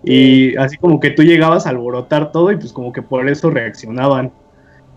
y 0.04 0.54
así 0.56 0.76
como 0.76 1.00
que 1.00 1.10
tú 1.10 1.22
llegabas 1.22 1.66
a 1.66 1.70
alborotar 1.70 2.32
todo 2.32 2.52
y 2.52 2.56
pues 2.56 2.72
como 2.72 2.92
que 2.92 3.02
por 3.02 3.28
eso 3.28 3.50
reaccionaban. 3.50 4.32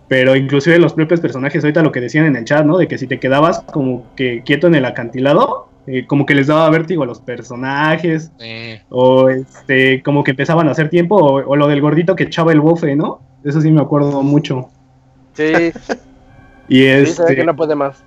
Pero 0.10 0.36
inclusive 0.36 0.78
los 0.80 0.94
propios 0.94 1.22
personajes, 1.22 1.64
ahorita 1.64 1.82
lo 1.84 1.92
que 1.94 2.02
decían 2.02 2.26
en 2.26 2.36
el 2.36 2.44
chat, 2.44 2.66
¿no? 2.66 2.78
De 2.78 2.88
que 2.88 2.98
si 2.98 3.08
te 3.08 3.20
quedabas 3.20 3.62
como 3.72 4.04
que 4.16 4.42
quieto 4.44 4.68
en 4.68 4.76
el 4.76 4.84
acantilado, 4.86 5.68
eh, 5.88 6.06
como 6.08 6.26
que 6.26 6.36
les 6.36 6.48
daba 6.48 6.70
vértigo 6.70 7.04
a 7.04 7.06
los 7.06 7.22
personajes, 7.22 8.32
Sí. 8.40 8.80
o 8.90 9.30
este, 9.30 10.02
como 10.04 10.24
que 10.24 10.32
empezaban 10.32 10.68
a 10.68 10.72
hacer 10.72 10.90
tiempo, 10.90 11.16
o, 11.16 11.36
o 11.48 11.56
lo 11.56 11.68
del 11.68 11.80
gordito 11.82 12.16
que 12.16 12.24
echaba 12.26 12.52
el 12.52 12.60
bofe, 12.60 12.96
¿no? 12.96 13.22
Eso 13.44 13.62
sí 13.62 13.72
me 13.72 13.82
acuerdo 13.82 14.22
mucho. 14.24 14.70
Sí, 15.34 15.54
Y 16.68 16.82
sí, 16.82 16.86
este, 16.88 17.36
que 17.36 17.44
no 17.44 17.56
puede 17.56 17.76
más. 17.76 18.04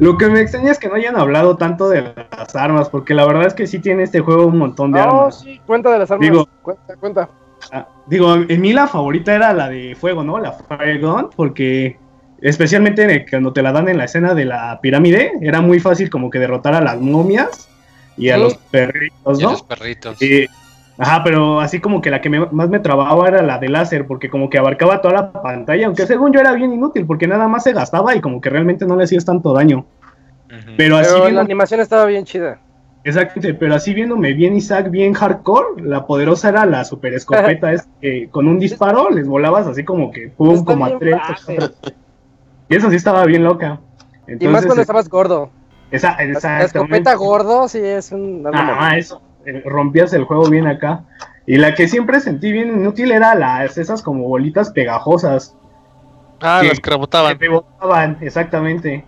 lo 0.00 0.18
que 0.18 0.26
me 0.28 0.40
extraña 0.40 0.70
es 0.72 0.78
que 0.78 0.88
no 0.88 0.94
hayan 0.96 1.16
hablado 1.18 1.56
tanto 1.56 1.88
de 1.88 2.12
las 2.36 2.56
armas, 2.56 2.88
porque 2.90 3.14
la 3.14 3.24
verdad 3.26 3.46
es 3.46 3.54
que 3.54 3.66
sí 3.66 3.78
tiene 3.78 4.02
este 4.02 4.20
juego 4.20 4.46
un 4.46 4.58
montón 4.58 4.90
de 4.92 5.00
No, 5.00 5.04
armas. 5.06 5.40
sí, 5.40 5.60
cuenta 5.66 5.90
de 5.92 5.98
las 6.00 6.10
armas. 6.10 6.28
Digo- 6.30 6.48
cuenta, 6.62 6.96
cuenta. 6.96 7.28
Ah, 7.72 7.86
digo, 8.06 8.34
en 8.48 8.60
mí 8.60 8.72
la 8.72 8.86
favorita 8.86 9.34
era 9.34 9.52
la 9.52 9.68
de 9.68 9.94
fuego, 9.94 10.22
¿no? 10.24 10.38
La 10.38 10.52
Fire 10.52 11.00
Gun, 11.00 11.30
porque 11.34 11.98
especialmente 12.40 13.26
cuando 13.28 13.52
te 13.52 13.62
la 13.62 13.72
dan 13.72 13.88
en 13.88 13.98
la 13.98 14.04
escena 14.04 14.34
de 14.34 14.44
la 14.44 14.78
pirámide, 14.80 15.32
era 15.40 15.60
muy 15.60 15.80
fácil 15.80 16.10
como 16.10 16.30
que 16.30 16.38
derrotar 16.38 16.74
a 16.74 16.80
las 16.80 17.00
momias 17.00 17.68
y 18.16 18.30
a 18.30 18.36
Sí. 18.36 18.40
los 18.42 18.56
perritos, 18.56 19.40
Y 19.40 19.42
a 19.42 19.46
¿no? 19.46 19.52
los 19.52 19.62
perritos. 19.62 20.16
Sí. 20.18 20.46
Ajá, 20.98 21.22
pero 21.22 21.60
así 21.60 21.78
como 21.80 22.00
que 22.00 22.10
la 22.10 22.22
que 22.22 22.30
me- 22.30 22.46
más 22.46 22.70
me 22.70 22.78
trababa 22.78 23.28
era 23.28 23.42
la 23.42 23.58
de 23.58 23.68
láser, 23.68 24.06
porque 24.06 24.30
como 24.30 24.48
que 24.48 24.56
abarcaba 24.58 25.02
toda 25.02 25.12
la 25.14 25.32
pantalla, 25.32 25.86
aunque 25.86 26.06
según 26.06 26.32
yo 26.32 26.40
era 26.40 26.52
bien 26.54 26.72
inútil, 26.72 27.04
porque 27.06 27.26
nada 27.26 27.48
más 27.48 27.64
se 27.64 27.74
gastaba 27.74 28.14
y 28.14 28.20
como 28.22 28.40
que 28.40 28.48
realmente 28.48 28.86
no 28.86 28.96
le 28.96 29.04
hacías 29.04 29.24
tanto 29.26 29.52
daño. 29.52 29.84
Pero 30.76 30.96
así 30.96 31.10
Pero 31.12 31.28
la 31.30 31.40
animación 31.42 31.80
estaba 31.80 32.06
bien 32.06 32.24
chida. 32.24 32.58
Exactamente, 33.08 33.54
pero 33.54 33.74
así 33.74 33.94
viéndome 33.94 34.32
bien 34.34 34.54
Isaac, 34.56 34.90
bien 34.90 35.14
hardcore, 35.14 35.82
la 35.82 36.06
poderosa 36.06 36.48
era 36.50 36.66
la 36.66 36.84
super 36.84 37.14
escopeta, 37.14 37.72
es 37.72 37.88
que 38.00 38.28
con 38.30 38.48
un 38.48 38.58
disparo 38.58 39.10
les 39.10 39.26
volabas 39.26 39.66
así 39.66 39.84
como 39.84 40.10
que 40.10 40.28
pum, 40.28 40.64
como 40.64 40.84
a 40.84 40.98
tres. 40.98 41.16
Y 42.68 42.74
eso 42.76 42.90
sí 42.90 42.96
estaba 42.96 43.24
bien 43.24 43.44
loca. 43.44 43.80
Y 44.26 44.48
más 44.48 44.66
cuando 44.66 44.82
estabas 44.82 45.08
gordo. 45.08 45.50
esa, 45.90 46.16
La, 46.20 46.62
escopeta 46.62 47.14
gordo 47.14 47.68
sí 47.68 47.78
es 47.78 48.10
un... 48.10 48.44
Ah, 48.52 48.96
eso, 48.98 49.22
eh, 49.44 49.62
rompías 49.64 50.12
el 50.12 50.24
juego 50.24 50.50
bien 50.50 50.66
acá. 50.66 51.04
Y 51.46 51.58
la 51.58 51.74
que 51.74 51.86
siempre 51.86 52.18
sentí 52.18 52.50
bien 52.50 52.80
inútil 52.80 53.12
era 53.12 53.36
las 53.36 53.78
esas 53.78 54.02
como 54.02 54.24
bolitas 54.26 54.70
pegajosas 54.70 55.56
Ah, 56.40 56.58
Sí. 56.60 56.68
las 56.68 56.76
que 56.78 56.82
que 56.82 56.90
rebotaban. 56.90 57.38
te 57.38 57.48
botaban, 57.48 58.18
exactamente. 58.20 59.04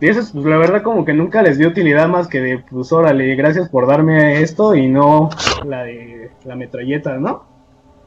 Y 0.00 0.08
eso 0.08 0.20
es, 0.20 0.30
pues, 0.32 0.44
la 0.46 0.56
verdad, 0.56 0.82
como 0.82 1.04
que 1.04 1.12
nunca 1.12 1.42
les 1.42 1.58
dio 1.58 1.68
utilidad 1.68 2.08
más 2.08 2.26
que 2.26 2.40
de, 2.40 2.58
pues, 2.58 2.90
órale, 2.92 3.34
gracias 3.36 3.68
por 3.68 3.86
darme 3.86 4.40
esto 4.40 4.74
y 4.74 4.88
no 4.88 5.28
la 5.64 5.84
de 5.84 6.30
la 6.44 6.56
metralleta, 6.56 7.18
¿no? 7.18 7.44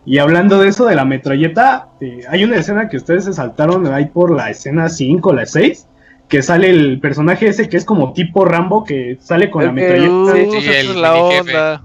Y 0.05 0.17
hablando 0.17 0.59
de 0.59 0.69
eso 0.69 0.85
de 0.85 0.95
la 0.95 1.05
metralleta, 1.05 1.89
eh, 2.01 2.21
hay 2.27 2.43
una 2.43 2.57
escena 2.57 2.89
que 2.89 2.97
ustedes 2.97 3.25
se 3.25 3.33
saltaron 3.33 3.87
ahí 3.87 4.05
por 4.05 4.31
la 4.31 4.49
escena 4.49 4.89
5, 4.89 5.33
la 5.33 5.45
6, 5.45 5.87
que 6.27 6.41
sale 6.41 6.69
el 6.69 6.99
personaje 6.99 7.47
ese 7.47 7.69
que 7.69 7.77
es 7.77 7.85
como 7.85 8.11
tipo 8.13 8.43
Rambo, 8.43 8.83
que 8.83 9.17
sale 9.21 9.49
con 9.49 9.63
la 9.63 9.69
El 9.69 9.75
metralleta. 9.75 10.33
Sí, 10.33 10.45
Uh, 10.47 10.51
sí, 10.51 10.57
esa 10.57 10.79
el 10.79 10.89
es 10.89 10.95
la 10.95 11.15
onda. 11.15 11.83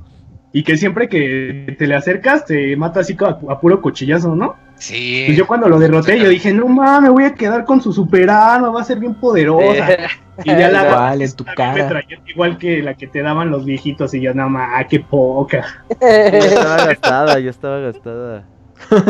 Y 0.53 0.63
que 0.65 0.77
siempre 0.79 1.09
que 1.09 1.77
te 1.79 1.87
le 1.87 1.95
acercas 1.95 2.47
te 2.47 2.75
mata 2.77 3.01
así 3.01 3.15
a, 3.21 3.39
a 3.53 3.61
puro 3.61 3.83
cuchillazo, 3.83 4.35
¿no? 4.35 4.57
Sí. 4.79 5.25
Pues 5.27 5.37
yo 5.39 5.47
cuando 5.47 5.69
lo 5.69 5.79
derroté, 5.79 6.19
yo 6.21 6.29
dije, 6.29 6.53
no 6.55 6.67
mames, 6.69 7.11
voy 7.11 7.25
a 7.25 7.35
quedar 7.35 7.65
con 7.65 7.81
su 7.81 7.93
super 7.93 8.31
arma, 8.31 8.71
va 8.71 8.81
a 8.81 8.85
ser 8.85 8.99
bien 8.99 9.15
poderosa. 9.15 9.87
Y 10.45 10.51
ya 10.51 10.71
la 10.71 10.87
Igual, 10.87 11.23
en 11.23 11.33
tu 11.33 11.43
la 11.43 11.55
cara. 11.57 11.73
metralleta 11.75 12.23
igual 12.31 12.59
que 12.59 12.81
la 12.81 12.95
que 12.95 13.09
te 13.09 13.23
daban 13.23 13.51
los 13.51 13.65
viejitos, 13.65 14.15
y 14.15 14.21
yo, 14.21 14.33
no 14.35 14.49
mames, 14.49 14.87
qué 14.89 15.01
poca. 15.01 15.65
Ya 16.01 16.39
estaba 16.39 16.77
gastada, 16.87 17.41
ya 17.41 17.51
estaba 17.51 17.79
gastada. 17.81 18.45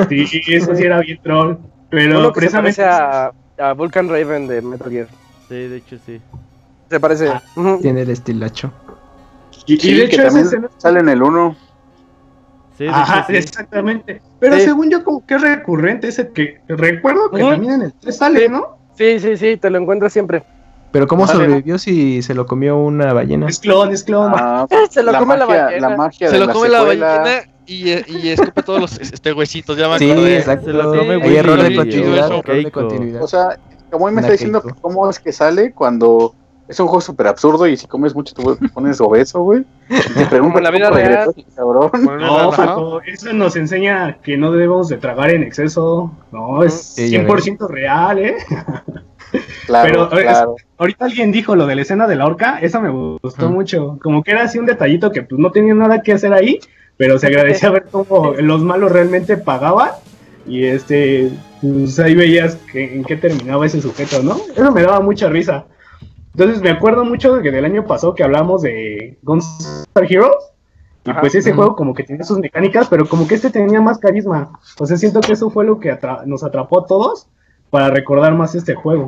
Sí, 0.09 0.41
eso 0.47 0.75
sí 0.75 0.83
era 0.85 1.01
bien 1.01 1.19
troll. 1.23 1.57
Pero 1.91 2.19
Uno 2.21 2.33
que 2.33 2.41
se 2.49 2.59
precisamente. 2.61 2.83
parece 2.83 2.85
a, 3.59 3.69
a 3.69 3.73
Vulcan 3.75 4.09
Raven 4.09 4.47
de 4.49 4.63
Metal 4.63 4.91
Gear. 4.91 5.09
Sí, 5.51 5.55
de 5.55 5.77
hecho 5.77 5.99
sí. 6.07 6.19
Se 6.89 6.99
parece. 6.99 7.29
Ah. 7.29 7.43
Tiene 7.83 8.01
el 8.03 8.11
estilacho. 8.11 8.73
Y, 9.67 9.75
y 9.87 9.95
de 9.99 10.05
hecho, 10.05 10.23
también 10.23 10.47
escena- 10.47 10.71
sale 10.79 11.01
en 11.01 11.11
el 11.11 11.23
1. 11.23 11.57
Sí, 12.79 12.87
Ajá, 12.89 13.25
sí. 13.27 13.37
exactamente. 13.37 14.23
Pero 14.39 14.55
Sí. 14.57 14.63
según 14.63 14.89
yo, 14.89 15.03
como 15.05 15.27
que 15.27 15.35
es 15.35 15.43
recurrente 15.43 16.09
ese 16.09 16.29
que. 16.33 16.61
Recuerdo 16.69 17.31
que 17.31 17.43
también 17.43 17.73
en 17.75 17.83
el 17.83 17.93
3 17.93 18.17
sale, 18.17 18.49
¿no? 18.49 18.79
Sí, 18.97 19.19
sí, 19.21 19.37
sí, 19.37 19.57
te 19.57 19.69
lo 19.69 19.79
encuentras 19.79 20.13
siempre. 20.13 20.45
Pero 20.93 21.07
¿cómo 21.07 21.27
Vale, 21.27 21.33
sobrevivió 21.35 21.77
si 21.79 22.23
se 22.23 22.35
lo 22.35 22.47
comió 22.47 22.79
una 22.79 23.13
ballena? 23.13 23.47
Es 23.49 23.59
clon, 23.59 23.93
es 23.93 24.05
clon. 24.05 24.33
Ah, 24.35 24.67
Se 24.91 25.03
lo 25.03 25.13
come 25.19 25.37
la 25.37 25.45
ballena. 25.47 25.89
La 25.91 25.97
magia 25.97 26.29
Se 26.29 26.35
de 26.35 26.41
lo 26.41 26.47
la 26.47 26.53
come 26.53 26.69
la 26.69 26.83
ballena 26.83 27.41
y, 27.67 27.91
eh, 27.91 28.05
y 28.09 28.29
escupe 28.29 28.63
todos 28.63 28.81
los 28.81 28.99
este, 28.99 29.33
huesitos. 29.35 29.77
Ya 29.77 29.89
me 29.89 29.99
Sí, 29.99 30.11
exacto. 30.11 30.67
Se 30.67 30.73
lo 30.73 30.89
come 30.97 31.15
Hay 31.23 31.37
error 31.37 31.61
de 31.63 31.73
y- 31.73 31.77
continuidad, 31.77 32.15
y- 32.31 32.33
error 32.33 32.45
de 32.47 32.53
Keiko. 32.63 32.81
continuidad. 32.81 33.23
O 33.23 33.29
sea, 33.29 33.59
como 33.91 34.07
me 34.07 34.13
Una 34.13 34.21
está 34.23 34.33
diciendo 34.33 34.63
cómo 34.81 35.11
es 35.11 35.19
que 35.19 35.33
sale 35.33 35.73
cuando 35.73 36.35
es 36.69 36.79
un 36.81 36.87
juego 36.87 37.01
súper 37.01 37.27
absurdo 37.27 37.67
y 37.67 37.77
si 37.77 37.87
comes 37.87 38.15
mucho 38.15 38.35
te 38.35 38.69
pones 38.69 39.01
obeso, 39.01 39.41
güey. 39.41 39.65
Y 39.89 40.25
te 40.25 40.37
en 40.37 40.63
la 40.63 40.71
vida 40.71 40.91
real. 40.91 41.35
cabrón. 41.57 41.91
No. 42.21 42.51
Paco, 42.51 43.01
eso 43.07 43.33
nos 43.33 43.57
enseña 43.57 44.19
que 44.23 44.37
no 44.37 44.53
debemos 44.53 44.89
de 44.89 44.99
tragar 44.99 45.31
en 45.31 45.43
exceso. 45.43 46.13
No, 46.31 46.63
es 46.63 46.75
Sí, 46.75 47.11
ya 47.11 47.23
100% 47.23 47.69
real, 47.69 48.19
¿eh? 48.19 48.37
Claro, 49.67 50.09
Pero. 50.11 50.57
Ahorita 50.79 51.05
alguien 51.05 51.33
dijo 51.33 51.55
lo 51.55 51.67
de 51.67 51.75
la 51.75 51.83
escena 51.83 52.07
de 52.07 52.17
la 52.17 52.25
horca, 52.25 52.61
esa 52.61 52.81
me 52.81 52.89
gustó 52.89 53.51
mucho. 53.51 53.99
Como 54.03 54.23
que 54.23 54.31
era 54.31 54.45
así 54.45 54.59
un 54.59 54.65
detallito 54.65 55.11
que 55.11 55.23
pues 55.23 55.39
no 55.39 55.51
tenía 55.51 55.75
nada 55.75 56.01
que 56.01 56.13
hacer 56.13 56.33
ahí, 56.33 56.61
pero 56.97 57.19
se 57.19 57.27
agradecía 57.27 57.69
ver 57.71 57.87
cómo 57.91 58.35
los 58.39 58.63
malos 58.63 58.91
realmente 58.91 59.37
pagaban. 59.37 59.91
Y 60.47 60.65
este, 60.65 61.31
pues 61.61 61.99
ahí 61.99 62.15
veías 62.15 62.57
que, 62.73 62.95
en 62.95 63.05
qué 63.05 63.17
terminaba 63.17 63.67
ese 63.67 63.83
sujeto, 63.83 64.23
¿no? 64.23 64.39
Eso 64.57 64.73
me 64.73 64.83
daba 64.83 65.01
mucha 65.01 65.29
risa. 65.29 65.67
Entonces 66.33 66.63
me 66.63 66.71
acuerdo 66.71 67.05
mucho 67.05 67.35
de 67.37 67.43
que 67.43 67.51
del 67.51 67.65
año 67.65 67.85
pasado 67.87 68.15
que 68.15 68.23
hablamos 68.25 68.63
de 68.63 69.19
Gunstar 69.23 70.05
Heroes. 70.11 70.37
Y 71.05 71.11
Ajá. 71.11 71.21
pues 71.21 71.35
ese 71.35 71.53
juego 71.55 71.75
como 71.75 71.95
que 71.95 72.03
tenía 72.05 72.23
sus 72.25 72.39
mecánicas, 72.39 72.89
pero 72.89 73.09
como 73.09 73.27
que 73.27 73.35
este 73.37 73.51
tenía 73.51 73.81
más 73.81 73.99
carisma. 73.99 74.59
O 74.79 74.85
sea, 74.87 74.97
siento 74.99 75.21
que 75.21 75.33
eso 75.33 75.49
fue 75.49 75.65
lo 75.65 75.81
que 75.81 75.91
atra- 75.91 76.25
nos 76.27 76.45
atrapó 76.45 76.81
a 76.81 76.87
todos 76.87 77.29
para 77.71 77.89
recordar 77.89 78.35
más 78.35 78.55
este 78.55 78.75
juego. 78.75 79.07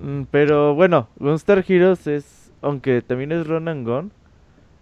Mm, 0.00 0.22
Pero 0.30 0.74
bueno, 0.76 1.08
Gunstar 1.18 1.64
Heroes 1.66 2.06
es, 2.06 2.52
aunque 2.62 3.02
también 3.02 3.32
es 3.32 3.46
Run 3.46 3.66
and 3.66 3.86
Gun, 3.88 4.12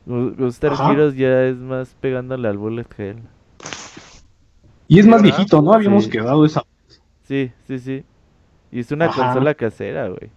Gu- 0.07 0.37
Gunstar 0.37 0.73
Ajá. 0.73 0.93
Heroes 0.93 1.17
ya 1.17 1.45
es 1.45 1.57
más 1.57 1.97
pegándole 2.01 2.47
al 2.49 2.59
Bullet 2.59 2.87
Hell. 2.99 3.23
Y 4.89 4.99
es 5.01 5.07
más 5.07 5.23
¿Verdad? 5.23 5.37
viejito, 5.37 5.63
¿no? 5.63 5.73
Habíamos 5.73 6.05
Sí. 6.05 6.11
quedado 6.11 6.45
esa. 6.45 6.63
Sí, 7.23 7.51
sí, 7.67 7.79
sí. 7.79 8.05
Y 8.71 8.81
es 8.81 8.93
una 8.93 9.07
Ajá. 9.07 9.25
consola 9.25 9.55
casera, 9.55 10.09
güey. 10.09 10.31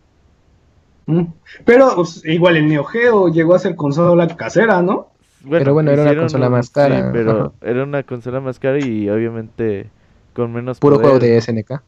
Pero 1.66 1.96
pues, 1.96 2.24
igual 2.26 2.58
el 2.58 2.68
Neo 2.68 2.84
Geo 2.84 3.28
llegó 3.30 3.56
a 3.56 3.60
ser 3.60 3.76
consola 3.76 4.28
casera, 4.36 4.82
¿no? 4.82 5.08
Pero 5.50 5.74
bueno, 5.74 5.92
era 5.92 6.02
una 6.04 6.16
consola 6.18 6.48
un- 6.48 6.52
más 6.54 6.68
sí, 6.68 6.74
cara, 6.74 7.10
pero 7.14 7.32
ajá. 7.32 7.52
era 7.62 7.84
una 7.84 8.04
consola 8.04 8.42
más 8.42 8.60
cara 8.60 8.78
y 8.80 9.10
obviamente 9.10 9.90
con 10.34 10.52
menos 10.52 10.80
Puro 10.80 10.98
poder. 10.98 11.10
juego 11.12 11.20
de 11.26 11.38
SNK. 11.42 11.82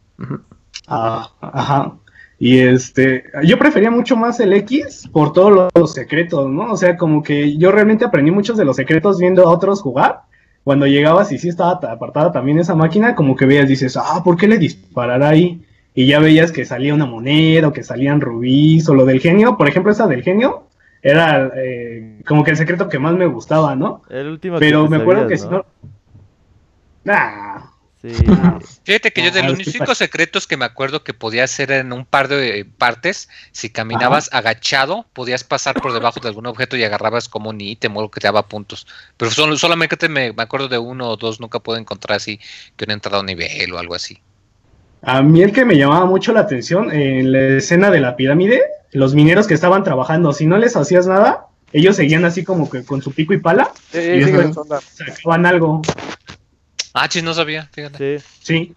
Ah, 0.87 1.29
ajá. 1.41 1.93
Y 2.39 2.57
este, 2.59 3.23
yo 3.43 3.59
prefería 3.59 3.91
mucho 3.91 4.15
más 4.15 4.39
el 4.39 4.53
X 4.53 5.07
por 5.11 5.31
todos 5.31 5.69
los, 5.75 5.93
secretos, 5.93 6.49
¿no? 6.49 6.71
O 6.71 6.77
sea, 6.77 6.97
como 6.97 7.21
que 7.21 7.55
yo 7.57 7.71
realmente 7.71 8.03
aprendí 8.03 8.31
muchos 8.31 8.57
de 8.57 8.65
los 8.65 8.75
secretos 8.77 9.19
viendo 9.19 9.43
a 9.47 9.51
otros 9.51 9.81
jugar. 9.81 10.21
Cuando 10.63 10.85
llegabas 10.87 11.31
y 11.31 11.37
sí 11.37 11.49
estaba 11.49 11.79
ta- 11.79 11.91
apartada 11.91 12.31
también 12.31 12.59
esa 12.59 12.75
máquina, 12.75 13.15
como 13.15 13.35
que 13.35 13.45
veías, 13.45 13.67
dices, 13.67 13.97
ah, 13.97 14.21
¿por 14.23 14.37
qué 14.37 14.47
le 14.47 14.57
disparará 14.57 15.29
ahí? 15.29 15.63
Y 15.93 16.07
ya 16.07 16.19
veías 16.19 16.51
que 16.51 16.65
salía 16.65 16.93
una 16.93 17.05
moneda 17.05 17.67
o 17.67 17.73
que 17.73 17.83
salían 17.83 18.21
rubíes 18.21 18.87
o 18.87 18.95
lo 18.95 19.05
del 19.05 19.19
genio. 19.19 19.57
Por 19.57 19.67
ejemplo, 19.67 19.91
esa 19.91 20.07
del 20.07 20.23
genio 20.23 20.67
era 21.01 21.51
eh, 21.55 22.21
como 22.25 22.43
que 22.43 22.51
el 22.51 22.57
secreto 22.57 22.87
que 22.87 22.99
más 22.99 23.13
me 23.15 23.25
gustaba, 23.25 23.75
¿no? 23.75 24.01
El 24.09 24.27
último 24.27 24.59
Pero 24.59 24.87
me 24.87 24.97
acuerdo 24.97 25.27
que 25.27 25.37
si 25.37 25.47
no... 25.47 25.65
Nah, 27.03 27.71
Sí. 28.01 28.15
Fíjate 28.83 29.13
que 29.13 29.23
yo 29.23 29.29
de 29.29 29.43
los 29.43 29.59
únicos 29.59 29.97
secretos 29.99 30.47
que 30.47 30.57
me 30.57 30.65
acuerdo 30.65 31.03
que 31.03 31.13
podía 31.13 31.43
hacer 31.43 31.71
en 31.71 31.93
un 31.93 32.03
par 32.03 32.27
de 32.27 32.65
partes, 32.65 33.29
si 33.51 33.69
caminabas 33.69 34.29
agachado, 34.33 35.05
podías 35.13 35.43
pasar 35.43 35.79
por 35.79 35.93
debajo 35.93 36.19
de 36.19 36.27
algún 36.27 36.47
objeto 36.47 36.75
y 36.77 36.83
agarrabas 36.83 37.29
como 37.29 37.51
un 37.51 37.61
ítem 37.61 37.95
o 37.95 37.99
algo 37.99 38.09
que 38.09 38.19
te 38.19 38.27
daba 38.27 38.47
puntos. 38.47 38.87
Pero 39.17 39.29
solo, 39.29 39.55
solamente 39.55 40.09
me, 40.09 40.33
me 40.33 40.41
acuerdo 40.41 40.67
de 40.67 40.79
uno 40.79 41.09
o 41.09 41.17
dos, 41.17 41.39
nunca 41.39 41.59
puedo 41.59 41.77
encontrar 41.77 42.17
así 42.17 42.39
que 42.75 42.85
una 42.85 42.95
entrada 42.95 43.17
a 43.17 43.19
un 43.19 43.27
nivel 43.27 43.71
o 43.71 43.77
algo 43.77 43.93
así. 43.93 44.19
A 45.01 45.21
mí 45.21 45.41
el 45.41 45.51
que 45.51 45.65
me 45.65 45.77
llamaba 45.77 46.05
mucho 46.05 46.31
la 46.31 46.41
atención 46.41 46.91
en 46.91 47.31
la 47.31 47.57
escena 47.57 47.89
de 47.89 47.99
la 47.99 48.15
pirámide, 48.15 48.61
los 48.91 49.15
mineros 49.15 49.47
que 49.47 49.53
estaban 49.53 49.83
trabajando, 49.83 50.31
si 50.33 50.45
no 50.45 50.57
les 50.57 50.75
hacías 50.75 51.07
nada, 51.07 51.47
ellos 51.73 51.95
seguían 51.95 52.25
así 52.25 52.43
como 52.43 52.69
que 52.69 52.83
con 52.83 53.01
su 53.01 53.11
pico 53.11 53.33
y 53.33 53.39
pala, 53.39 53.71
Sí, 53.91 53.99
Y 53.99 54.23
sí, 54.23 54.31
sacaban 54.93 55.45
algo, 55.45 55.81
Ah, 56.93 57.07
chis, 57.07 57.23
no 57.23 57.33
sabía, 57.33 57.69
fíjate. 57.71 58.19
Sí. 58.19 58.25
sí. 58.41 58.75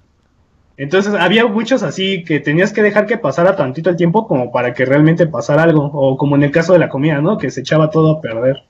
Entonces 0.77 1.15
había 1.15 1.47
muchos 1.47 1.83
así 1.83 2.25
que 2.25 2.41
tenías 2.41 2.73
que 2.73 2.83
dejar 2.83 3.07
que 3.07 3.17
pasara 3.17 3.55
tantito 3.55 3.91
el 3.91 3.97
tiempo 3.97 4.27
como 4.27 4.51
para 4.51 4.75
que 4.75 4.85
realmente 4.85 5.27
pasara 5.27 5.63
algo, 5.63 5.85
o 5.93 6.17
como 6.17 6.35
en 6.37 6.43
el 6.43 6.51
caso 6.51 6.73
de 6.73 6.81
la 6.81 6.89
comida, 6.89 7.21
¿no? 7.21 7.39
Que 7.39 7.51
se 7.51 7.61
echaba 7.61 7.91
todo 7.91 8.13
a 8.13 8.21
perder. 8.21 8.65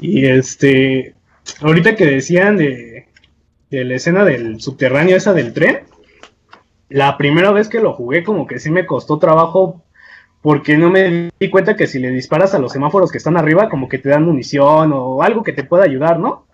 Y 0.00 0.26
este, 0.26 1.14
ahorita 1.60 1.96
que 1.96 2.06
decían 2.06 2.56
de, 2.56 3.08
de 3.72 3.84
la 3.84 3.94
escena 3.94 4.24
del 4.24 4.60
subterráneo, 4.60 5.16
esa 5.16 5.32
del 5.32 5.54
tren, 5.54 5.80
la 6.90 7.16
primera 7.16 7.52
vez 7.52 7.70
que 7.70 7.80
lo 7.80 7.94
jugué 7.94 8.22
como 8.22 8.46
que 8.46 8.58
sí 8.58 8.70
me 8.70 8.84
costó 8.84 9.18
trabajo 9.18 9.82
porque 10.42 10.76
no 10.76 10.90
me 10.90 11.30
di 11.40 11.50
cuenta 11.50 11.74
que 11.74 11.86
si 11.86 11.98
le 11.98 12.10
disparas 12.10 12.52
a 12.52 12.58
los 12.58 12.72
semáforos 12.72 13.10
que 13.10 13.16
están 13.16 13.38
arriba 13.38 13.70
como 13.70 13.88
que 13.88 13.98
te 13.98 14.10
dan 14.10 14.24
munición 14.24 14.92
o 14.92 15.22
algo 15.22 15.42
que 15.42 15.54
te 15.54 15.64
pueda 15.64 15.84
ayudar, 15.84 16.18
¿no? 16.18 16.44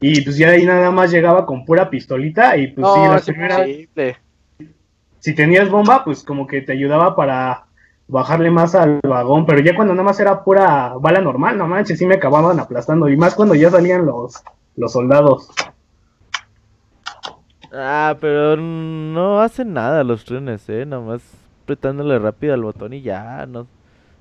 Y 0.00 0.22
pues 0.22 0.36
ya 0.36 0.50
ahí 0.50 0.66
nada 0.66 0.90
más 0.90 1.12
llegaba 1.12 1.46
con 1.46 1.64
pura 1.64 1.88
pistolita 1.88 2.56
y 2.56 2.66
pues 2.68 2.86
sí, 2.92 3.00
No, 3.00 3.14
la 3.14 3.20
primera, 3.20 3.64
si 5.20 5.34
tenías 5.34 5.70
bomba 5.70 6.02
pues 6.04 6.24
como 6.24 6.48
que 6.48 6.62
te 6.62 6.72
ayudaba 6.72 7.14
para 7.14 7.66
bajarle 8.08 8.50
más 8.50 8.74
al 8.74 8.98
vagón, 9.06 9.46
pero 9.46 9.60
ya 9.60 9.76
cuando 9.76 9.94
nada 9.94 10.04
más 10.04 10.18
era 10.18 10.42
pura 10.42 10.94
bala 10.98 11.20
normal, 11.20 11.56
no 11.56 11.68
manches, 11.68 11.98
sí 11.98 12.06
me 12.06 12.16
acababan 12.16 12.58
aplastando 12.58 13.08
y 13.08 13.16
más 13.16 13.36
cuando 13.36 13.54
ya 13.54 13.70
salían 13.70 14.04
los, 14.04 14.42
los 14.74 14.92
soldados. 14.92 15.48
Ah, 17.78 18.16
pero 18.20 18.56
no 18.56 19.40
hacen 19.40 19.72
nada 19.74 20.02
los 20.02 20.24
trenes, 20.24 20.66
eh. 20.68 20.86
Nomás 20.86 21.20
apretándole 21.64 22.18
rápido 22.18 22.54
al 22.54 22.62
botón 22.62 22.92
y 22.94 23.02
ya, 23.02 23.44
no. 23.46 23.66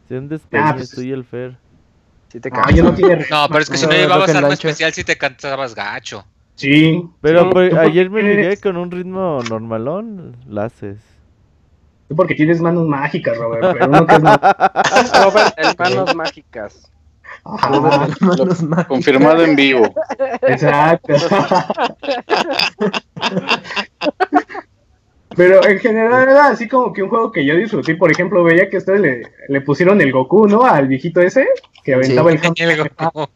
Si 0.08 0.14
un 0.16 0.28
despeñe, 0.28 0.64
Ah, 0.64 0.74
pues, 0.76 0.92
tú 0.92 1.02
y 1.02 1.12
el 1.12 1.24
Fer. 1.24 1.56
Sí 2.30 2.40
te 2.40 2.50
Ah, 2.54 2.70
ya 2.72 2.84
no 2.84 2.94
tiene... 2.94 3.16
No, 3.32 3.48
pero 3.48 3.60
es 3.62 3.70
que 3.70 3.78
si 3.78 3.86
no 3.86 3.92
No, 3.94 3.98
llevabas 3.98 4.36
arma 4.36 4.54
especial, 4.54 4.92
si 4.94 5.04
te 5.04 5.18
cansabas 5.18 5.74
gacho. 5.74 6.26
Sí. 6.56 7.02
Pero 7.22 7.44
Sí, 7.44 7.50
pues, 7.52 7.74
ayer 7.76 8.10
me 8.10 8.22
tienes- 8.22 8.62
con 8.62 8.78
un 8.78 8.92
ritmo 8.92 9.40
normalón, 9.50 10.36
la 10.48 10.66
haces. 10.66 10.98
tú 12.08 12.16
porque 12.16 12.36
tienes 12.36 12.62
manos 12.62 12.88
mágicas, 12.88 13.38
Robert, 13.38 13.74
pero 13.74 13.88
uno 13.88 14.06
que 14.06 14.16
es 14.16 14.24
no- 14.24 14.30
Robert, 15.24 15.54
el 15.58 15.76
manos 15.78 16.16
mágicas. 16.16 16.92
Confirmado 18.88 19.44
en 19.44 19.56
vivo. 19.56 19.94
exacto. 20.42 21.14
Pero 25.36 25.66
en 25.68 25.80
general 25.80 26.30
era 26.30 26.48
así 26.48 26.68
como 26.68 26.94
que 26.94 27.04
un 27.04 27.10
juego 27.10 27.32
que 27.32 27.46
yo 27.46 27.56
disfruté. 27.56 27.96
Por 27.96 28.12
ejemplo, 28.12 28.44
veía 28.44 28.70
que 28.70 28.78
ustedes 28.78 29.02
le, 29.02 29.22
le 29.50 29.62
pusieron 29.62 30.00
el 30.02 30.12
Goku, 30.12 30.48
¿no? 30.48 30.64
Al 30.64 30.88
viejito 30.88 31.22
ese 31.22 31.46
que 31.84 31.94
aventaba 31.94 32.32
el 32.32 32.40
Y 32.56 32.64
el 32.64 32.78
Goku. 32.78 33.28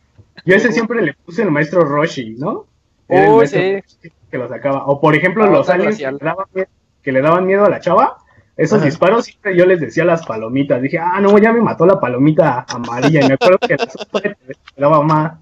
Yo 0.46 0.56
ese 0.56 0.72
siempre 0.72 1.02
le 1.02 1.14
puse 1.14 1.44
el 1.44 1.52
maestro 1.52 1.82
Roshi, 1.84 2.36
¿no? 2.38 2.66
Era 3.08 3.26
el 3.26 3.30
Uy, 3.32 3.38
maestro 3.38 3.62
sí. 3.62 3.76
Roshi 3.76 4.14
que 4.32 4.38
lo 4.38 4.48
sacaba. 4.48 4.86
O 4.86 5.02
por 5.02 5.16
ejemplo, 5.16 5.44
Ah, 5.44 5.48
los 5.48 5.70
aliens 5.70 5.98
que 5.98 6.12
le, 6.12 6.18
daban 6.20 6.46
miedo, 6.54 6.68
que 7.04 7.12
le 7.12 7.22
daban 7.22 7.46
miedo 7.46 7.66
a 7.66 7.70
la 7.70 7.80
chava. 7.80 8.18
Esos 8.60 8.80
Ajá. 8.80 8.88
disparos 8.88 9.24
siempre 9.24 9.56
yo 9.56 9.66
les 9.66 9.80
decía 9.80 10.04
las 10.04 10.26
palomitas. 10.26 10.82
Dije, 10.82 11.00
ah, 11.00 11.22
no, 11.22 11.38
ya 11.38 11.54
me 11.54 11.62
mató 11.62 11.86
la 11.86 11.98
palomita 11.98 12.66
amarilla. 12.68 13.22
Y 13.24 13.28
me 13.30 13.36
acuerdo 13.36 13.58
que 13.60 13.78
la 14.76 14.90
más. 15.00 15.40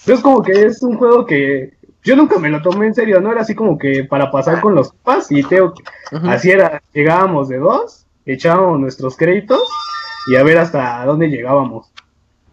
Entonces, 0.00 0.24
como 0.24 0.42
que 0.42 0.52
es 0.64 0.82
un 0.82 0.96
juego 0.96 1.26
que 1.26 1.74
yo 2.02 2.16
nunca 2.16 2.38
me 2.38 2.48
lo 2.48 2.62
tomé 2.62 2.86
en 2.86 2.94
serio, 2.94 3.20
¿no? 3.20 3.30
Era 3.30 3.42
así 3.42 3.54
como 3.54 3.76
que 3.76 4.04
para 4.04 4.30
pasar 4.30 4.62
con 4.62 4.74
los 4.74 4.90
compas 4.90 5.30
y 5.30 5.42
Teo, 5.42 5.74
así 6.28 6.50
era. 6.50 6.82
Llegábamos 6.94 7.50
de 7.50 7.58
dos, 7.58 8.06
echábamos 8.24 8.80
nuestros 8.80 9.18
créditos 9.18 9.68
y 10.26 10.36
a 10.36 10.42
ver 10.42 10.56
hasta 10.56 11.04
dónde 11.04 11.28
llegábamos. 11.28 11.92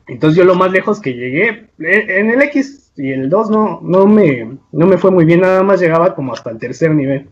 Entonces, 0.06 0.38
yo 0.38 0.44
lo 0.44 0.56
más 0.56 0.70
lejos 0.70 1.00
que 1.00 1.14
llegué, 1.14 1.70
en 1.80 2.30
el 2.30 2.42
X 2.42 2.92
y 2.98 3.14
el 3.14 3.30
2 3.30 3.50
no, 3.52 3.80
no, 3.82 4.06
me, 4.06 4.58
no 4.74 4.86
me 4.86 4.98
fue 4.98 5.12
muy 5.12 5.24
bien, 5.24 5.40
nada 5.40 5.64
más 5.64 5.80
llegaba 5.80 6.14
como 6.14 6.34
hasta 6.34 6.50
el 6.50 6.58
tercer 6.58 6.94
nivel. 6.94 7.30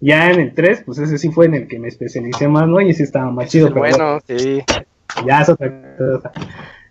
Ya 0.00 0.30
en 0.30 0.40
el 0.40 0.54
3, 0.54 0.82
pues 0.84 0.98
ese 0.98 1.18
sí 1.18 1.30
fue 1.30 1.46
en 1.46 1.54
el 1.54 1.68
que 1.68 1.78
me 1.78 1.88
especialicé 1.88 2.48
más, 2.48 2.68
¿no? 2.68 2.80
Y 2.80 2.90
ese 2.90 3.02
estaba 3.02 3.30
más 3.30 3.48
chido. 3.48 3.68
pero 3.68 3.80
Bueno, 3.80 4.18
sí. 4.26 4.62
ya 5.26 5.40
es 5.40 5.48
otra 5.48 5.96
cosa. 5.96 6.32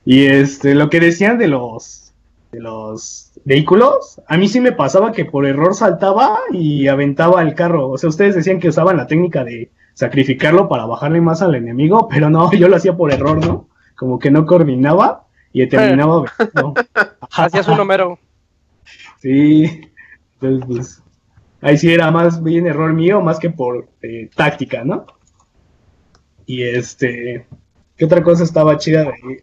Y 0.03 0.26
este, 0.26 0.76
lo 0.76 0.90
que 0.90 0.99
decían 0.99 1.38
de 1.38 1.48
los 1.48 2.06
de 2.52 2.61
los 2.61 3.34
vehículos, 3.44 4.22
a 4.27 4.38
mí 4.38 4.48
sí 4.48 4.61
me 4.61 4.72
pasaba 4.72 5.11
que 5.11 5.26
por 5.26 5.45
error 5.45 5.76
saltaba 5.76 6.40
y 6.53 6.88
aventaba 6.88 7.41
el 7.41 7.53
carro. 7.53 7.90
O 7.90 7.98
sea, 7.98 8.10
ustedes 8.10 8.34
decían 8.34 8.60
que 8.60 8.69
usaban 8.69 8.95
la 8.95 9.07
técnica 9.07 9.44
de 9.44 9.72
sacrificarlo 9.94 10.69
para 10.69 10.86
bajarle 10.86 11.19
más 11.19 11.41
al 11.41 11.56
enemigo, 11.56 12.07
pero 12.07 12.30
no, 12.30 12.52
yo 12.53 12.69
lo 12.69 12.77
hacía 12.77 12.95
por 12.95 13.11
error, 13.11 13.45
¿no? 13.45 13.68
Como 13.95 14.19
que 14.19 14.32
no 14.32 14.45
coordinaba 14.45 15.26
y 15.52 15.68
terminaba 15.68 16.26
aventando. 16.40 16.73
Hacías 17.36 17.68
un 17.68 17.77
número. 17.77 18.19
Sí, 19.19 19.90
entonces 20.40 20.65
pues 20.68 21.03
ahí 21.61 21.77
sí 21.77 21.94
era 21.94 22.11
más 22.11 22.44
bien 22.44 22.68
error 22.68 22.94
mío 22.94 23.22
más 23.22 23.40
que 23.40 23.49
por 23.49 23.88
eh, 24.02 24.30
táctica, 24.36 24.84
¿no? 24.84 25.06
Y 26.45 26.64
este, 26.64 27.48
¿qué 27.98 28.06
otra 28.06 28.23
cosa 28.23 28.44
estaba 28.44 28.77
chida 28.77 29.03
de 29.03 29.10
ahí? 29.10 29.38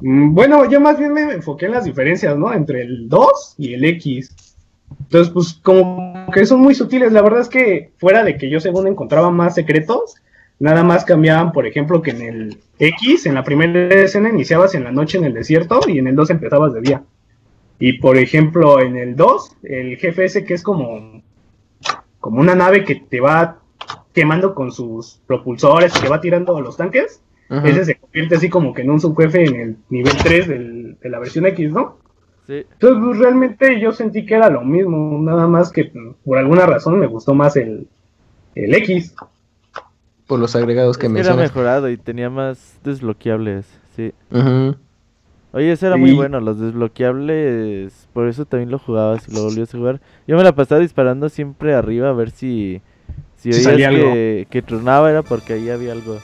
Mm, 0.00 0.34
Bueno, 0.34 0.68
yo 0.70 0.80
más 0.80 0.98
bien 0.98 1.12
me 1.12 1.22
enfoqué 1.22 1.66
en 1.66 1.72
las 1.72 1.84
diferencias, 1.84 2.36
¿no? 2.36 2.52
Entre 2.52 2.82
el 2.82 3.08
2 3.08 3.54
y 3.58 3.74
el 3.74 3.84
X. 3.84 4.34
Entonces, 5.02 5.32
pues 5.32 5.54
como 5.62 6.26
que 6.32 6.46
son 6.46 6.60
muy 6.60 6.74
sutiles. 6.74 7.12
La 7.12 7.22
verdad 7.22 7.40
es 7.40 7.48
que 7.48 7.92
fuera 7.98 8.24
de 8.24 8.36
que 8.36 8.50
yo 8.50 8.60
según 8.60 8.86
encontraba 8.88 9.30
más 9.30 9.54
secretos, 9.54 10.16
nada 10.58 10.82
más 10.84 11.04
cambiaban, 11.04 11.52
por 11.52 11.66
ejemplo, 11.66 12.02
que 12.02 12.10
en 12.10 12.22
el 12.22 12.58
X, 12.78 13.26
en 13.26 13.34
la 13.34 13.44
primera 13.44 13.94
escena 14.02 14.28
iniciabas 14.30 14.74
en 14.74 14.84
la 14.84 14.92
noche 14.92 15.18
en 15.18 15.24
el 15.24 15.34
desierto 15.34 15.80
y 15.88 15.98
en 15.98 16.08
el 16.08 16.16
2 16.16 16.30
empezabas 16.30 16.74
de 16.74 16.80
día. 16.82 17.04
Y 17.80 17.94
por 17.94 18.16
ejemplo, 18.18 18.78
en 18.80 18.96
el 18.96 19.16
2, 19.16 19.56
el 19.64 19.96
jefe 19.96 20.26
ese 20.26 20.44
que 20.44 20.54
es 20.54 20.62
como, 20.62 21.22
como 22.20 22.40
una 22.40 22.54
nave 22.54 22.84
que 22.84 22.94
te 22.94 23.20
va 23.20 23.58
quemando 24.12 24.54
con 24.54 24.70
sus 24.70 25.20
propulsores, 25.26 25.92
que 25.98 26.08
va 26.08 26.20
tirando 26.20 26.56
a 26.56 26.60
los 26.60 26.76
tanques, 26.76 27.22
ese 27.64 27.84
se 27.84 27.96
convierte 27.96 28.36
así 28.36 28.48
como 28.48 28.72
que 28.72 28.82
en 28.82 28.90
un 28.90 29.00
subjefe 29.00 29.44
en 29.44 29.56
el 29.56 29.76
nivel 29.88 30.12
3 30.22 30.46
del- 30.46 30.98
de 31.00 31.08
la 31.08 31.18
versión 31.18 31.46
X, 31.46 31.72
¿no? 31.72 31.98
Sí. 32.46 32.64
Entonces, 32.72 33.02
pues, 33.04 33.18
realmente 33.18 33.80
yo 33.80 33.90
sentí 33.92 34.24
que 34.26 34.34
era 34.34 34.48
lo 34.50 34.60
mismo, 34.62 35.18
nada 35.20 35.48
más 35.48 35.72
que 35.72 35.90
por 36.24 36.38
alguna 36.38 36.66
razón 36.66 36.98
me 37.00 37.06
gustó 37.08 37.34
más 37.34 37.56
el, 37.56 37.88
el 38.54 38.74
X. 38.74 39.14
Por 40.28 40.38
los 40.38 40.54
agregados 40.54 40.96
que 40.96 41.08
que 41.12 41.18
era 41.20 41.34
mejorado 41.34 41.88
y 41.90 41.96
tenía 41.96 42.30
más 42.30 42.78
desbloqueables, 42.84 43.66
sí. 43.96 44.12
Ujú. 44.30 44.76
Oye, 45.52 45.72
eso 45.72 45.86
era 45.86 45.96
muy 45.96 46.12
bueno, 46.12 46.38
los 46.40 46.60
desbloqueables, 46.60 48.08
por 48.12 48.28
eso 48.28 48.44
también 48.44 48.70
lo 48.70 48.78
jugabas 48.78 49.28
y 49.28 49.34
lo 49.34 49.42
volvías 49.42 49.74
a 49.74 49.78
jugar. 49.78 50.00
Yo 50.26 50.36
me 50.36 50.44
la 50.44 50.54
pasaba 50.54 50.80
disparando 50.80 51.28
siempre 51.28 51.74
arriba 51.74 52.08
a 52.08 52.12
ver 52.12 52.30
si, 52.30 52.80
si 53.36 53.52
Si 53.52 53.66
oías 53.66 53.90
que, 53.90 54.46
que 54.48 54.62
tronaba 54.62 55.10
era 55.10 55.22
porque 55.22 55.54
ahí 55.54 55.68
había 55.68 55.90
algo. 55.92 56.18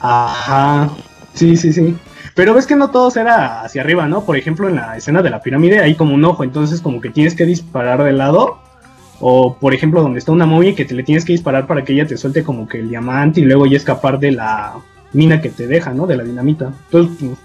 Ajá, 0.00 0.90
sí, 1.32 1.56
sí, 1.56 1.72
sí. 1.72 1.96
Pero 2.34 2.52
ves 2.52 2.66
que 2.66 2.76
no 2.76 2.90
todos 2.90 3.16
era 3.16 3.62
hacia 3.62 3.80
arriba, 3.80 4.06
¿no? 4.06 4.24
Por 4.24 4.36
ejemplo, 4.36 4.68
en 4.68 4.76
la 4.76 4.96
escena 4.96 5.22
de 5.22 5.30
la 5.30 5.40
pirámide 5.40 5.80
hay 5.80 5.94
como 5.94 6.14
un 6.14 6.24
ojo, 6.24 6.44
entonces 6.44 6.82
como 6.82 7.00
que 7.00 7.08
tienes 7.08 7.34
que 7.34 7.46
disparar 7.46 8.02
de 8.02 8.12
lado. 8.12 8.58
O 9.20 9.56
por 9.56 9.72
ejemplo, 9.72 10.02
donde 10.02 10.18
está 10.18 10.32
una 10.32 10.44
momia 10.44 10.74
que 10.74 10.84
te 10.84 10.94
le 10.94 11.04
tienes 11.04 11.24
que 11.24 11.32
disparar 11.32 11.66
para 11.66 11.84
que 11.84 11.94
ella 11.94 12.06
te 12.06 12.18
suelte 12.18 12.42
como 12.42 12.68
que 12.68 12.80
el 12.80 12.90
diamante 12.90 13.40
y 13.40 13.44
luego 13.44 13.64
ya 13.64 13.76
escapar 13.76 14.18
de 14.18 14.32
la 14.32 14.74
mina 15.12 15.40
que 15.40 15.48
te 15.48 15.66
deja, 15.66 15.94
¿no? 15.94 16.06
De 16.06 16.16
la 16.16 16.24
dinamita. 16.24 16.72
Entonces, 16.86 17.16
pues, 17.20 17.38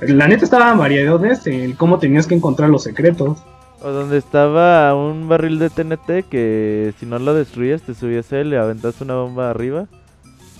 la 0.00 0.28
neta 0.28 0.44
estaba 0.44 0.74
variadones 0.74 1.46
en 1.46 1.72
cómo 1.72 1.98
tenías 1.98 2.26
que 2.26 2.34
encontrar 2.34 2.70
los 2.70 2.84
secretos. 2.84 3.38
O 3.80 3.90
donde 3.90 4.18
estaba 4.18 4.94
un 4.94 5.28
barril 5.28 5.58
de 5.58 5.70
TNT 5.70 6.28
que 6.28 6.92
si 6.98 7.06
no 7.06 7.18
lo 7.18 7.34
destruías 7.34 7.82
te 7.82 7.94
subías 7.94 8.32
a 8.32 8.40
él, 8.40 8.50
le 8.50 8.58
aventas 8.58 9.00
una 9.00 9.14
bomba 9.14 9.50
arriba. 9.50 9.86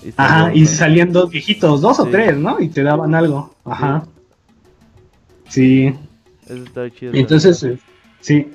Y 0.03 0.13
Ajá, 0.15 0.53
y 0.53 0.65
salían 0.65 1.11
dos 1.11 1.29
viejitos, 1.29 1.81
dos 1.81 1.99
o 1.99 2.05
tres, 2.05 2.37
¿no? 2.37 2.61
Y 2.61 2.69
te 2.69 2.83
daban 2.83 3.15
algo. 3.15 3.53
Ajá. 3.65 4.05
Sí. 5.49 5.93
Eso 6.45 6.63
estaba 6.63 6.89
chido. 6.89 7.13
Entonces, 7.13 7.61
eh, 7.63 7.77
sí. 8.21 8.47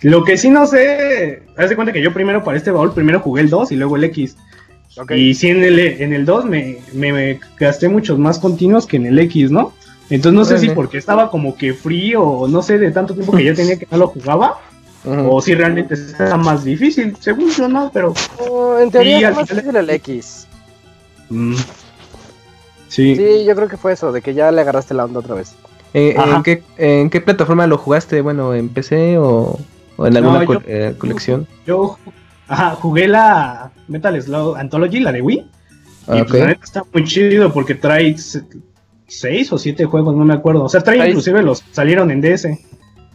Lo 0.00 0.24
que 0.24 0.36
sí 0.36 0.50
no 0.50 0.66
sé, 0.66 1.44
haz 1.56 1.70
de 1.70 1.76
cuenta 1.76 1.92
que 1.92 2.02
yo 2.02 2.12
primero 2.12 2.42
para 2.42 2.58
este 2.58 2.72
baúl, 2.72 2.92
primero 2.92 3.20
jugué 3.20 3.42
el 3.42 3.50
2 3.50 3.70
y 3.70 3.76
luego 3.76 3.96
el 3.96 4.04
X. 4.04 4.36
Ok. 4.98 5.12
Y 5.12 5.34
sí 5.34 5.48
en 5.48 5.62
el, 5.62 5.78
en 5.78 6.12
el 6.12 6.24
2 6.24 6.44
me, 6.46 6.78
me, 6.92 7.12
me 7.12 7.40
gasté 7.58 7.88
muchos 7.88 8.18
más 8.18 8.40
continuos 8.40 8.86
que 8.86 8.96
en 8.96 9.06
el 9.06 9.18
X, 9.20 9.52
¿no? 9.52 9.72
Entonces 10.14 10.32
no 10.38 10.44
sé 10.44 10.58
si 10.58 10.70
porque 10.70 10.98
estaba 10.98 11.30
como 11.30 11.56
que 11.56 11.72
frío 11.74 12.22
o 12.22 12.48
no 12.48 12.62
sé 12.62 12.78
de 12.78 12.90
tanto 12.90 13.14
tiempo 13.14 13.32
que 13.32 13.44
ya 13.44 13.54
tenía 13.54 13.78
que 13.78 13.86
no 13.90 13.96
lo 13.98 14.08
jugaba 14.08 14.58
o 15.04 15.40
si 15.40 15.54
realmente 15.54 15.94
está 15.94 16.36
más 16.36 16.64
difícil, 16.64 17.16
según 17.18 17.50
yo 17.50 17.66
no, 17.68 17.90
pero... 17.92 18.12
Oh, 18.38 18.78
en 18.78 18.90
teoría 18.90 19.18
Sí, 19.18 19.24
es 19.24 19.28
al 19.28 19.34
más 19.34 19.48
final- 19.48 19.64
difícil 19.64 19.76
el 19.80 19.90
X. 19.90 20.46
mm, 21.30 21.54
sí. 22.88 23.16
Sí, 23.16 23.44
yo 23.46 23.54
creo 23.56 23.68
que 23.68 23.76
fue 23.76 23.92
eso, 23.92 24.12
de 24.12 24.22
que 24.22 24.34
ya 24.34 24.50
le 24.52 24.60
agarraste 24.60 24.94
la 24.94 25.04
onda 25.04 25.20
otra 25.20 25.34
vez. 25.34 25.54
Eh. 25.94 26.14
¿en, 26.16 26.42
qué, 26.42 26.62
¿En 26.78 27.10
qué 27.10 27.20
plataforma 27.20 27.66
lo 27.66 27.76
jugaste? 27.78 28.20
Bueno, 28.22 28.54
¿en 28.54 28.68
PC 28.68 29.18
o, 29.18 29.58
o 29.96 30.06
en 30.06 30.12
No, 30.14 30.18
alguna 30.18 30.40
yo- 30.40 30.46
col- 30.46 30.62
eh, 30.66 30.94
colección? 30.98 31.46
Yo 31.66 31.98
ajá, 32.48 32.70
jugué 32.76 33.08
la 33.08 33.72
Metal 33.88 34.20
Slug 34.22 34.56
Anthology, 34.56 35.00
la 35.00 35.12
de 35.12 35.20
Wii. 35.22 35.46
Ah, 36.08 36.18
Y 36.18 36.22
pues 36.24 36.40
la 36.40 36.46
neta 36.48 36.64
está 36.64 36.82
muy 36.92 37.04
chido 37.04 37.52
porque 37.52 37.74
trae 37.74 38.14
seis 39.12 39.52
o 39.52 39.58
siete 39.58 39.84
juegos, 39.84 40.16
no 40.16 40.24
me 40.24 40.34
acuerdo. 40.34 40.64
O 40.64 40.68
sea, 40.68 40.80
trae 40.80 41.08
inclusive 41.08 41.42
los 41.42 41.62
salieron 41.72 42.10
en 42.10 42.20
DS. 42.20 42.48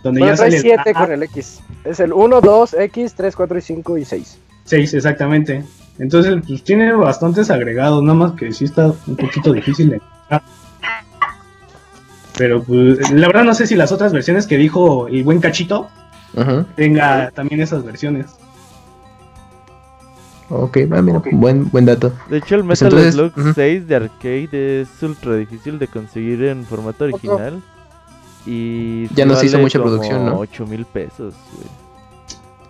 Donde 0.04 0.20
Bueno, 0.20 0.34
ya 0.34 0.38
trae 0.38 0.52
sale 0.52 0.62
7 0.62 0.84
el 0.86 0.96
con 0.96 1.12
el 1.12 1.24
X. 1.24 1.60
Es 1.84 2.00
el 2.00 2.14
1, 2.14 2.42
2, 2.42 2.74
X, 2.76 3.14
3, 3.16 3.36
4 3.36 3.58
y 3.58 3.62
5 3.62 3.98
y 3.98 4.06
6. 4.06 4.38
6, 4.66 4.94
exactamente. 4.94 5.64
Entonces, 5.98 6.36
pues 6.48 6.64
tiene 6.64 6.94
bastantes 6.94 7.50
agregados, 7.50 8.04
nada 8.04 8.14
más 8.14 8.32
que 8.34 8.52
sí 8.52 8.66
está 8.66 8.94
un 9.08 9.16
poquito 9.16 9.52
difícil 9.52 9.90
de 9.90 9.96
encontrar. 9.96 10.44
Pero 12.38 12.62
pues, 12.62 13.12
la 13.12 13.28
verdad 13.28 13.44
no 13.44 13.56
sé 13.56 13.66
si 13.66 13.76
las 13.76 13.92
otras 13.92 14.14
versiones 14.14 14.46
que 14.46 14.58
dijo 14.58 15.08
el 15.08 15.24
buen 15.24 15.40
cachito 15.40 15.90
Ujú. 16.36 16.66
tenga 16.76 17.32
también 17.32 17.62
esas 17.62 17.84
versiones. 17.84 18.28
Ok, 20.50 20.78
ah, 20.92 21.02
mira, 21.02 21.22
buen, 21.32 21.70
buen 21.72 21.86
dato. 21.86 22.14
De 22.30 22.38
hecho, 22.38 22.56
el 22.56 22.64
Pues 22.66 22.82
Metal 22.82 23.00
entonces, 23.00 23.14
Slug 23.16 23.38
ujú. 23.38 23.54
6 23.54 23.88
de 23.88 23.96
arcade 23.96 24.82
es 24.82 25.04
ultra 25.04 25.36
difícil 25.36 25.78
de 25.78 25.88
conseguir 25.88 26.44
en 26.44 26.66
formato 26.66 27.04
original. 27.04 27.62
Y 28.46 29.08
Ya 29.14 29.26
sí 29.26 29.30
no 29.30 29.36
se 29.36 29.46
hizo 29.48 29.58
vale 29.58 29.64
mucha 29.64 29.80
como 29.80 29.92
producción, 29.92 30.26
¿no? 30.26 30.40
8 30.40 30.66
mil 30.68 30.86
pesos, 30.86 31.34
güey. 31.54 31.68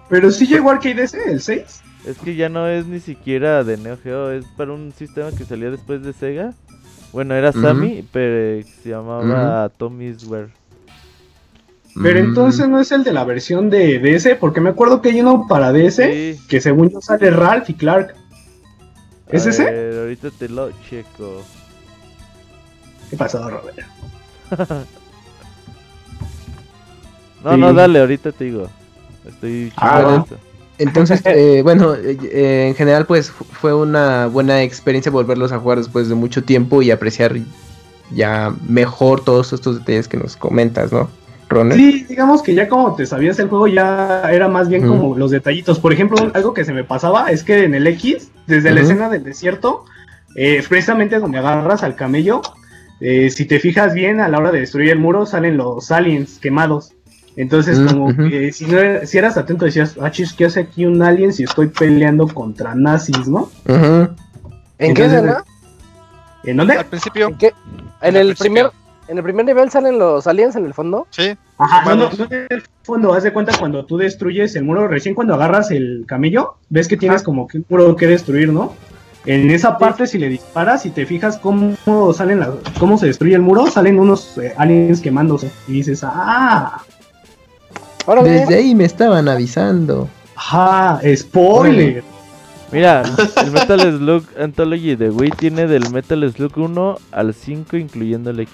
Pero 0.09 0.31
sí 0.31 0.47
llegó 0.47 0.71
Arcade 0.71 1.03
ese, 1.03 1.29
el 1.29 1.41
6. 1.41 1.81
Es 2.07 2.17
que 2.17 2.35
ya 2.35 2.49
no 2.49 2.67
es 2.67 2.87
ni 2.87 2.99
siquiera 2.99 3.63
de 3.63 3.77
Neo 3.77 3.97
Geo, 4.01 4.31
es 4.31 4.45
para 4.55 4.71
un 4.71 4.93
sistema 4.97 5.29
que 5.31 5.43
salía 5.43 5.69
después 5.69 6.01
de 6.01 6.13
Sega. 6.13 6.53
Bueno, 7.11 7.35
era. 7.35 7.51
Sammy, 7.51 8.07
pero 8.11 8.65
se 8.81 8.89
llamaba 8.89 9.69
Tommy's 9.69 10.23
Wear. 10.25 10.49
Pero 12.03 12.19
Mm, 12.19 12.23
entonces 12.25 12.67
no 12.67 12.79
es 12.79 12.91
el 12.91 13.03
de 13.03 13.13
la 13.13 13.23
versión 13.23 13.69
de 13.69 13.99
DS, 13.99 14.35
porque 14.35 14.61
me 14.61 14.69
acuerdo 14.69 15.01
que 15.01 15.09
hay 15.09 15.21
uno 15.21 15.45
para 15.47 15.71
DS 15.71 15.95
Sí. 16.35 16.39
que 16.47 16.61
según 16.61 16.89
yo 16.89 17.01
sale 17.01 17.29
Ralph 17.31 17.69
y 17.69 17.73
Clark. 17.73 18.13
¿Es 19.29 19.45
A 19.45 19.49
ese? 19.49 19.63
ver, 19.65 19.99
ahorita 20.01 20.29
te 20.31 20.49
lo 20.49 20.69
checo. 20.89 21.43
¿Qué 23.09 23.17
pasó, 23.17 23.49
Robert? 23.49 23.77
No, 27.43 27.53
Sí. 27.53 27.59
no, 27.59 27.73
dale, 27.73 27.99
ahorita 27.99 28.31
te 28.31 28.45
digo. 28.45 28.67
Estoy 29.27 29.71
Ah, 29.77 30.21
esto. 30.23 30.37
Entonces, 30.79 31.21
eh, 31.25 31.61
bueno, 31.63 31.93
eh, 31.95 32.17
eh, 32.23 32.65
en 32.69 32.75
general, 32.75 33.05
pues 33.05 33.29
fu- 33.31 33.45
fue 33.45 33.73
una 33.73 34.27
buena 34.27 34.63
experiencia 34.63 35.11
volverlos 35.11 35.51
a 35.51 35.59
jugar 35.59 35.77
después 35.77 36.09
de 36.09 36.15
mucho 36.15 36.43
tiempo 36.43 36.81
y 36.81 36.91
apreciar 36.91 37.35
ya 38.11 38.53
mejor 38.67 39.23
todos 39.23 39.53
estos 39.53 39.79
detalles 39.79 40.07
que 40.07 40.17
nos 40.17 40.35
comentas, 40.35 40.91
¿no, 40.91 41.09
Ronald? 41.49 41.79
Sí, 41.79 42.05
digamos 42.09 42.41
que 42.43 42.53
ya 42.53 42.67
como 42.67 42.95
te 42.95 43.05
sabías 43.05 43.39
el 43.39 43.47
juego, 43.47 43.67
ya 43.67 44.23
era 44.31 44.47
más 44.47 44.67
bien 44.69 44.87
como 44.87 45.17
los 45.17 45.31
detallitos. 45.31 45.79
Por 45.79 45.93
ejemplo, 45.93 46.17
algo 46.33 46.53
que 46.53 46.65
se 46.65 46.73
me 46.73 46.83
pasaba 46.83 47.31
es 47.31 47.43
que 47.43 47.63
en 47.63 47.73
el 47.75 47.87
X, 47.87 48.31
desde 48.47 48.71
la 48.71 48.81
escena 48.81 49.09
del 49.09 49.23
desierto, 49.23 49.85
eh, 50.35 50.63
precisamente 50.67 51.19
donde 51.19 51.37
agarras 51.39 51.83
al 51.83 51.95
camello, 51.95 52.41
eh, 52.99 53.29
si 53.29 53.45
te 53.45 53.59
fijas 53.59 53.93
bien, 53.93 54.19
a 54.19 54.27
la 54.27 54.39
hora 54.39 54.51
de 54.51 54.59
destruir 54.61 54.89
el 54.91 54.99
muro 54.99 55.25
salen 55.25 55.55
los 55.57 55.91
aliens 55.91 56.39
quemados. 56.39 56.91
Entonces, 57.35 57.79
Mm, 57.79 57.87
como 57.87 58.15
que 58.15 58.51
si, 58.51 58.65
no 58.65 58.79
era- 58.79 59.05
si 59.05 59.17
eras 59.19 59.37
atento, 59.37 59.65
decías, 59.65 59.95
ah, 60.01 60.09
chis, 60.09 60.33
¿qué 60.33 60.45
hace 60.45 60.61
aquí 60.61 60.85
un 60.87 61.01
alien 61.03 61.31
si 61.33 61.43
estoy 61.43 61.67
peleando 61.67 62.27
contra 62.27 62.73
nazis, 62.73 63.27
no? 63.27 63.49
¿En 63.67 63.75
qué 64.93 65.03
Entonces, 65.05 65.13
escena? 65.13 65.43
¿En 66.43 66.57
dónde? 66.57 66.73
Al 66.77 66.85
principio, 66.85 67.27
¿En 67.27 67.35
qué? 67.37 67.53
En 68.01 68.15
el 68.15 68.27
principio. 68.27 68.37
primer, 68.37 68.71
en 69.07 69.17
el 69.17 69.23
primer 69.23 69.45
nivel 69.45 69.69
salen 69.69 69.99
los 69.99 70.27
aliens 70.27 70.55
en 70.55 70.65
el 70.65 70.73
fondo. 70.73 71.07
sí. 71.11 71.35
Ajá, 71.59 71.83
no, 71.85 71.95
no, 71.95 72.07
Humanos. 72.07 72.19
no 72.19 72.25
en 72.29 72.47
el 72.49 72.63
fondo, 72.83 73.13
haz 73.13 73.23
de 73.23 73.33
cuenta 73.33 73.57
cuando 73.57 73.83
tú 73.83 73.97
destruyes 73.97 74.55
el 74.55 74.63
muro, 74.63 74.87
recién 74.87 75.15
cuando 75.15 75.33
agarras 75.33 75.71
el 75.71 76.03
camello, 76.07 76.57
ves 76.69 76.87
que 76.87 76.97
tienes 76.97 77.23
como 77.23 77.47
que 77.47 77.57
un 77.57 77.65
muro 77.67 77.95
que 77.95 78.05
destruir, 78.05 78.53
¿no? 78.53 78.75
En 79.25 79.49
esa 79.49 79.77
parte, 79.77 80.07
si 80.07 80.19
le 80.19 80.29
disparas 80.29 80.85
y 80.85 80.91
te 80.91 81.05
fijas 81.05 81.37
cómo 81.37 81.75
salen 82.13 82.39
las, 82.39 82.49
cómo 82.79 82.97
se 82.97 83.07
destruye 83.07 83.35
el 83.35 83.41
muro, 83.41 83.67
salen 83.67 83.99
unos 83.99 84.37
eh, 84.37 84.53
aliens 84.55 85.01
quemándose. 85.01 85.51
Y 85.67 85.73
dices, 85.73 86.01
ah, 86.03 86.81
Órale. 88.05 88.29
Desde 88.29 88.55
ahí 88.55 88.73
me 88.73 88.85
estaban 88.85 89.27
avisando. 89.27 90.07
ajá, 90.35 91.01
spoiler. 91.13 92.03
Mira, 92.71 93.03
el 93.43 93.51
Metal 93.51 93.79
Slug 93.79 94.23
Anthology 94.39 94.95
de 94.95 95.09
Wii 95.09 95.31
tiene 95.31 95.67
del 95.67 95.89
Metal 95.89 96.31
Slug 96.31 96.57
1 96.57 96.97
al 97.11 97.33
5 97.33 97.77
incluyendo 97.77 98.29
el 98.29 98.41
X. 98.41 98.53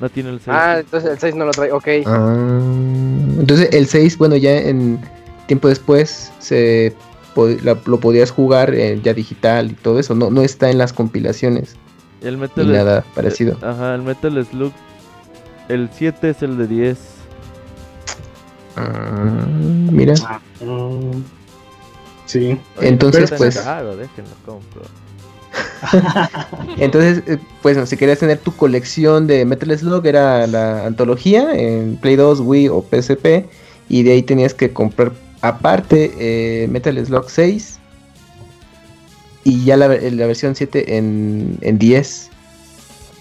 No 0.00 0.08
tiene 0.08 0.30
el 0.30 0.36
6. 0.40 0.48
Ah, 0.48 0.76
entonces 0.80 1.10
el 1.10 1.18
6 1.18 1.34
no 1.34 1.44
lo 1.44 1.50
trae. 1.52 1.72
Ok. 1.72 1.88
Ah, 2.06 2.36
entonces 3.38 3.68
el 3.72 3.86
6, 3.86 4.16
bueno, 4.18 4.36
ya 4.36 4.56
en 4.56 4.98
tiempo 5.46 5.68
después 5.68 6.32
se 6.38 6.94
la- 7.62 7.78
lo 7.86 8.00
podías 8.00 8.30
jugar 8.30 8.74
eh, 8.74 9.00
ya 9.02 9.14
digital 9.14 9.70
y 9.70 9.74
todo 9.74 9.98
eso. 9.98 10.14
No, 10.14 10.30
no 10.30 10.42
está 10.42 10.70
en 10.70 10.78
las 10.78 10.92
compilaciones 10.92 11.76
el 12.22 12.34
ni 12.34 12.40
Metal 12.42 12.72
nada 12.72 13.04
parecido. 13.14 13.56
Ajá, 13.62 13.94
el 13.94 14.02
Metal 14.02 14.44
Slug. 14.46 14.72
El 15.68 15.88
7 15.92 16.30
es 16.30 16.42
el 16.42 16.56
de 16.58 16.66
10. 16.66 16.98
Ah, 18.76 19.44
mira. 19.90 20.14
Mm, 20.60 21.22
sí. 22.26 22.58
Entonces, 22.80 23.30
pues- 23.36 23.58
caro, 23.58 23.96
déjenlo 23.96 24.30
compro. 24.46 24.82
Entonces, 26.78 27.22
eh, 27.26 27.38
pues 27.62 27.76
no, 27.76 27.86
si 27.86 27.96
querías 27.96 28.18
tener 28.18 28.38
tu 28.38 28.54
colección 28.54 29.26
de 29.26 29.44
Metal 29.44 29.76
Slug, 29.76 30.06
era 30.06 30.46
la 30.46 30.86
antología 30.86 31.52
en 31.54 31.96
Play 31.96 32.16
2, 32.16 32.40
Wii 32.40 32.68
o 32.68 32.82
PSP. 32.82 33.46
Y 33.88 34.02
de 34.02 34.12
ahí 34.12 34.22
tenías 34.22 34.54
que 34.54 34.72
comprar 34.72 35.12
aparte 35.40 36.12
eh, 36.18 36.68
Metal 36.68 37.04
Slug 37.04 37.28
6. 37.28 37.78
Y 39.44 39.64
ya 39.64 39.76
la, 39.76 39.88
la 39.88 40.26
versión 40.26 40.54
7 40.54 40.96
en, 40.96 41.58
en 41.62 41.78
10. 41.78 42.30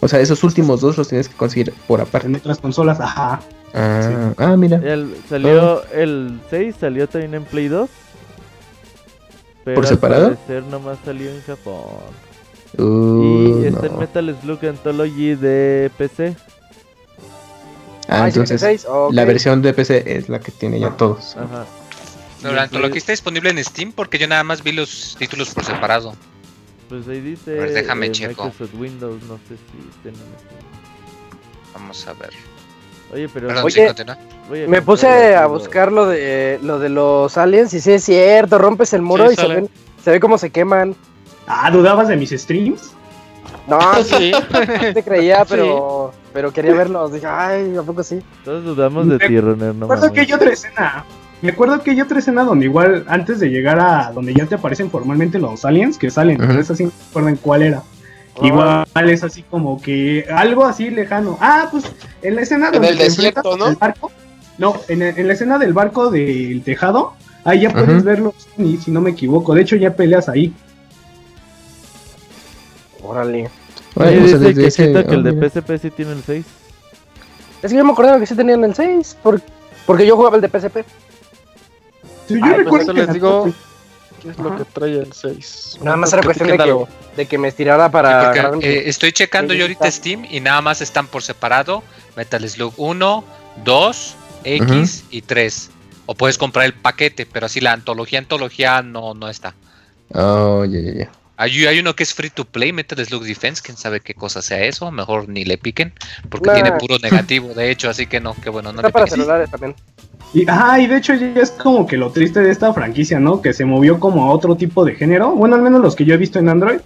O 0.02 0.08
sea, 0.08 0.20
esos 0.20 0.44
últimos 0.44 0.82
dos 0.82 0.98
los 0.98 1.08
tienes 1.08 1.28
que 1.28 1.36
conseguir 1.36 1.74
por 1.88 2.02
aparte. 2.02 2.28
En 2.28 2.36
otras 2.36 2.60
consolas, 2.60 3.00
ajá. 3.00 3.40
Ah, 3.74 4.34
ah, 4.38 4.58
mira. 4.58 4.78
El, 4.78 5.16
salió 5.28 5.84
el 5.92 6.40
6 6.50 6.76
salió 6.80 7.08
también 7.08 7.36
en 7.36 7.44
Play 7.44 7.68
2. 7.68 7.90
Pero 9.66 9.76
¿Por 9.76 9.86
al 9.86 9.90
separado? 9.90 10.26
parecer 10.36 10.64
nomás 10.64 10.98
salió 11.06 11.30
en 11.30 11.42
Japón. 11.44 11.86
Uh, 12.78 13.62
y 13.64 13.66
está 13.68 13.82
no. 13.88 13.94
en 13.94 14.00
Metal 14.00 14.38
Slug 14.42 14.66
Anthology 14.66 15.36
de 15.36 15.92
PC. 15.98 16.36
Ah, 18.08 18.24
Ah, 18.24 18.28
entonces 18.28 18.60
seis, 18.62 18.86
ok. 18.90 19.14
la 19.14 19.24
versión 19.26 19.62
de 19.62 19.74
PC 19.74 20.04
es 20.18 20.30
la 20.30 20.40
que 20.40 20.52
tiene 20.52 20.80
ya 20.80 20.92
todos. 20.98 21.36
Ajá. 21.38 21.66
La 22.42 22.68
Play- 22.68 22.92
está 22.98 23.12
disponible 23.12 23.50
en 23.50 23.64
Steam 23.64 23.92
porque 23.92 24.18
yo 24.18 24.28
nada 24.28 24.44
más 24.44 24.64
vi 24.64 24.72
los 24.72 25.16
títulos 25.20 25.54
por 25.54 25.64
separado. 25.66 26.14
Pues 26.88 27.08
ahí 27.08 27.20
dice 27.22 27.52
A 27.60 27.64
ver, 27.66 27.74
déjame 27.74 28.08
eh, 28.08 28.12
checo. 28.12 28.46
Microsoft 28.46 28.74
Windows, 28.80 29.22
no 29.24 29.36
sé 29.48 29.56
si 29.58 29.90
estén 29.90 30.14
en 30.14 30.40
Steam. 30.40 30.64
Vamos 31.74 32.08
a 32.08 32.14
ver. 32.14 32.32
Oye, 33.14 33.28
pero 33.34 33.48
Perdón, 33.48 34.18
Oye, 34.52 34.68
Me 34.68 34.82
puse 34.82 35.36
a 35.36 35.46
buscar 35.48 35.92
lo 35.92 36.08
de 36.08 36.60
lo 36.62 36.80
de 36.80 36.90
los 36.90 37.38
aliens 37.38 37.74
y 37.74 37.80
sí 37.80 37.92
es 37.92 38.04
cierto, 38.04 38.58
rompes 38.58 38.94
el 38.94 39.02
muro 39.02 39.28
Sí, 39.28 39.34
y 39.34 39.36
se 39.42 39.48
ven, 39.48 39.70
se 40.04 40.12
ve 40.12 40.20
cómo 40.20 40.38
se 40.38 40.50
queman. 40.52 40.96
Ah, 41.48 41.70
¿dudabas 41.72 42.08
de 42.08 42.16
mis 42.18 42.30
streams? 42.32 42.92
No, 43.68 43.80
sí, 44.04 44.32
Sí. 44.32 44.32
te 44.94 45.04
creía, 45.04 45.46
pero 45.46 46.12
pero 46.34 46.52
quería 46.54 46.74
verlos. 46.76 47.12
Dije, 47.14 47.26
ay, 47.28 47.76
¿a 47.78 47.82
poco 47.84 48.04
sí? 48.04 48.20
Todos 48.46 48.64
dudamos 48.64 49.08
de 49.08 49.18
Me- 49.18 49.28
ti, 49.28 49.40
Runner, 49.40 49.74
no 49.74 49.82
Recuerdo 49.88 50.14
que 50.14 50.20
mames. 50.22 50.28
hay 50.28 50.34
otra 50.34 50.50
escena. 50.52 51.06
Me 51.42 51.52
acuerdo 51.52 51.82
que 51.82 51.92
hay 51.92 52.02
otra 52.02 52.20
escena 52.20 52.44
donde 52.44 52.66
igual 52.66 53.06
antes 53.08 53.40
de 53.40 53.48
llegar 53.50 53.80
a 53.80 54.12
donde 54.12 54.34
ya 54.34 54.46
te 54.46 54.56
aparecen 54.56 54.92
formalmente 54.92 55.40
los 55.40 55.64
aliens 55.66 55.98
que 55.98 56.12
salen, 56.12 56.38
Ujú. 56.38 56.48
pero 56.50 56.62
esa 56.62 56.76
sí 56.76 56.84
no 56.84 56.92
me 56.92 57.04
acuerdo 57.10 57.30
en 57.30 57.36
cuál 57.38 57.62
era. 57.64 57.82
Igual 58.42 58.86
es 59.10 59.24
así 59.24 59.44
como 59.44 59.82
que 59.82 60.26
algo 60.34 60.64
así 60.66 60.90
lejano. 60.90 61.38
Ah, 61.42 61.68
pues 61.72 61.84
en 62.22 62.36
la 62.36 62.42
escena 62.42 62.68
En 62.68 62.74
donde 62.74 62.90
el 62.90 62.98
te 62.98 63.04
desierto, 63.06 63.40
enfrentas 63.54 63.60
¿no? 63.60 63.66
al 63.66 63.76
barco. 63.76 64.12
No, 64.58 64.76
en, 64.88 65.28
la 65.28 65.34
escena 65.34 65.58
del 65.58 65.74
barco 65.74 66.10
del 66.10 66.62
tejado, 66.64 67.14
ahí 67.44 67.62
ya 67.62 67.72
puedes 67.72 67.90
Ujú. 67.98 68.04
verlos, 68.04 68.34
si 68.56 68.78
si 68.78 68.92
no 68.92 69.02
me 69.02 69.12
equivoco. 69.12 69.54
De 69.54 69.62
hecho, 69.62 69.76
ya 69.76 69.94
peleas 69.96 70.30
ahí. 70.30 70.54
Órale. 73.02 73.50
Oye, 73.96 74.20
dice 74.22 74.36
ese- 74.36 74.54
Quechito 74.84 75.06
que 75.08 75.16
el 75.16 75.24
de. 75.24 75.50
PSP 75.50 75.78
sí 75.80 75.92
tiene 75.92 76.12
el 76.14 76.24
6. 76.24 76.46
Es 77.62 77.72
que 77.72 77.78
yo 77.78 77.84
me 77.86 77.92
acordaba 77.92 78.20
que 78.20 78.26
sí 78.26 78.36
tenían 78.36 78.64
el 78.64 78.76
6, 78.76 79.18
por- 79.24 79.42
porque 79.86 80.06
yo 80.06 80.16
jugaba 80.16 80.36
el 80.38 80.42
de 80.42 80.50
PSP. 80.50 80.86
Sí, 82.28 82.36
yo 82.36 82.42
pues 82.42 82.58
recuerdo 82.58 82.94
que 82.94 83.02
les 83.02 83.14
digo 83.14 83.50
qué 84.20 84.30
es 84.30 84.38
lo 84.38 84.50
Ajá. 84.50 84.58
que 84.58 84.66
trae 84.66 84.98
el 85.00 85.12
6. 85.14 85.80
Nada 85.82 85.98
más 85.98 86.14
era 86.14 86.22
cuestión 86.24 86.50
de 86.50 86.58
que, 86.58 86.86
de 87.16 87.26
que 87.28 87.38
me 87.38 87.48
estirara 87.48 87.88
Sí, 87.88 87.92
para 87.92 88.24
porque, 88.26 88.40
agarrar 88.40 88.58
un- 88.58 88.64
eh, 88.64 88.84
estoy 88.90 89.12
checando 89.12 89.54
yo 89.54 89.64
ahorita. 89.64 89.90
Steam 89.92 90.26
y 90.30 90.40
nada 90.40 90.62
más 90.62 90.82
están 90.82 91.08
por 91.08 91.24
separado 91.24 91.84
Metal 92.16 92.48
Slug 92.50 92.74
1, 92.78 93.24
2, 93.64 94.16
X 94.44 95.04
y 95.10 95.22
3. 95.22 95.72
O 96.06 96.16
puedes 96.16 96.38
comprar 96.38 96.66
el 96.66 96.74
paquete, 96.74 97.26
pero 97.26 97.46
así 97.46 97.62
la 97.62 97.72
antología, 97.74 98.20
antología 98.20 98.82
no, 98.82 99.14
no 99.14 99.30
está. 99.30 99.54
Oh, 100.14 100.66
ya, 100.66 100.80
ya, 100.80 100.94
ya. 100.94 101.10
Hay, 101.42 101.66
hay 101.66 101.80
uno 101.80 101.96
que 101.96 102.04
es 102.04 102.14
free 102.14 102.30
to 102.30 102.44
play, 102.44 102.74
Metal 102.74 103.04
Slug 103.06 103.24
Defense, 103.24 103.62
quién 103.64 103.78
sabe 103.78 104.02
qué 104.02 104.14
cosa 104.14 104.42
sea 104.42 104.60
eso, 104.66 104.92
mejor 104.92 105.30
ni 105.30 105.46
le 105.46 105.58
piquen, 105.58 105.94
porque 106.30 106.48
Nah. 106.48 106.54
tiene 106.56 106.72
puro 106.74 106.98
negativo, 107.00 107.54
de 107.54 107.72
hecho, 107.72 107.90
así 107.90 108.08
que 108.08 108.20
no, 108.20 108.34
que 108.36 108.50
bueno, 108.50 108.74
no 108.74 108.80
Está 108.80 108.88
le 108.90 108.92
para 108.92 109.06
piquen. 109.06 109.20
celulares 109.22 109.50
también. 109.50 109.76
Y, 110.34 110.48
ajá, 110.50 110.80
y 110.82 110.88
de 110.88 110.98
hecho 110.98 111.14
ya 111.16 111.28
es 111.42 111.52
como 111.52 111.88
que 111.88 111.96
lo 111.96 112.12
triste 112.12 112.42
de 112.42 112.52
esta 112.52 112.74
franquicia, 112.74 113.20
¿no? 113.20 113.42
Que 113.42 113.54
se 113.54 113.64
movió 113.64 114.00
como 114.02 114.26
a 114.26 114.32
otro 114.34 114.56
tipo 114.58 114.84
de 114.84 114.96
género. 114.96 115.32
Bueno, 115.32 115.56
al 115.56 115.62
menos 115.62 115.82
los 115.82 115.96
que 115.96 116.04
yo 116.06 116.14
he 116.14 116.18
visto 116.18 116.40
en 116.40 116.50
Android. 116.50 116.80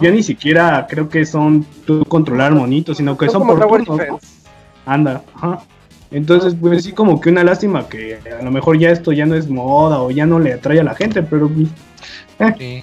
Ya 0.00 0.10
ni 0.10 0.22
siquiera 0.22 0.86
creo 0.88 1.10
que 1.10 1.26
son 1.26 1.66
tú 1.86 2.02
controlar 2.06 2.52
monitos, 2.52 2.96
sino 2.96 3.18
que 3.18 3.28
Son 3.28 3.46
por 3.46 3.84
turnos. 3.84 4.22
Anda, 4.86 5.22
ajá. 5.34 5.60
Entonces, 6.10 6.56
pues 6.58 6.84
sí, 6.84 6.92
como 6.92 7.20
que 7.20 7.28
una 7.28 7.44
lástima 7.44 7.86
que 7.88 8.18
a 8.38 8.42
lo 8.42 8.50
mejor 8.50 8.78
ya 8.78 8.88
esto 8.90 9.12
ya 9.12 9.26
no 9.26 9.34
es 9.34 9.48
moda 9.50 10.00
o 10.00 10.10
ya 10.10 10.24
no 10.24 10.38
le 10.38 10.54
atrae 10.54 10.80
a 10.80 10.84
la 10.84 10.94
gente, 10.94 11.22
pero 11.22 11.48
pues, 11.50 11.68
Sí. 12.58 12.82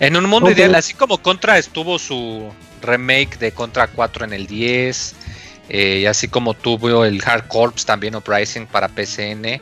En 0.00 0.16
un 0.16 0.26
mundo 0.26 0.50
ideal, 0.50 0.74
así 0.74 0.94
como 0.94 1.18
Contra 1.18 1.58
estuvo 1.58 1.98
su 1.98 2.52
remake 2.82 3.38
de 3.38 3.52
Contra 3.52 3.88
4 3.88 4.24
en 4.26 4.32
el 4.32 4.46
10, 4.46 5.14
eh, 5.70 5.98
y 6.02 6.06
así 6.06 6.28
como 6.28 6.54
tuvo 6.54 7.04
el 7.04 7.20
Hard 7.24 7.48
Corps 7.48 7.84
también 7.84 8.14
Uprising 8.14 8.66
para 8.66 8.88
PCN, 8.88 9.60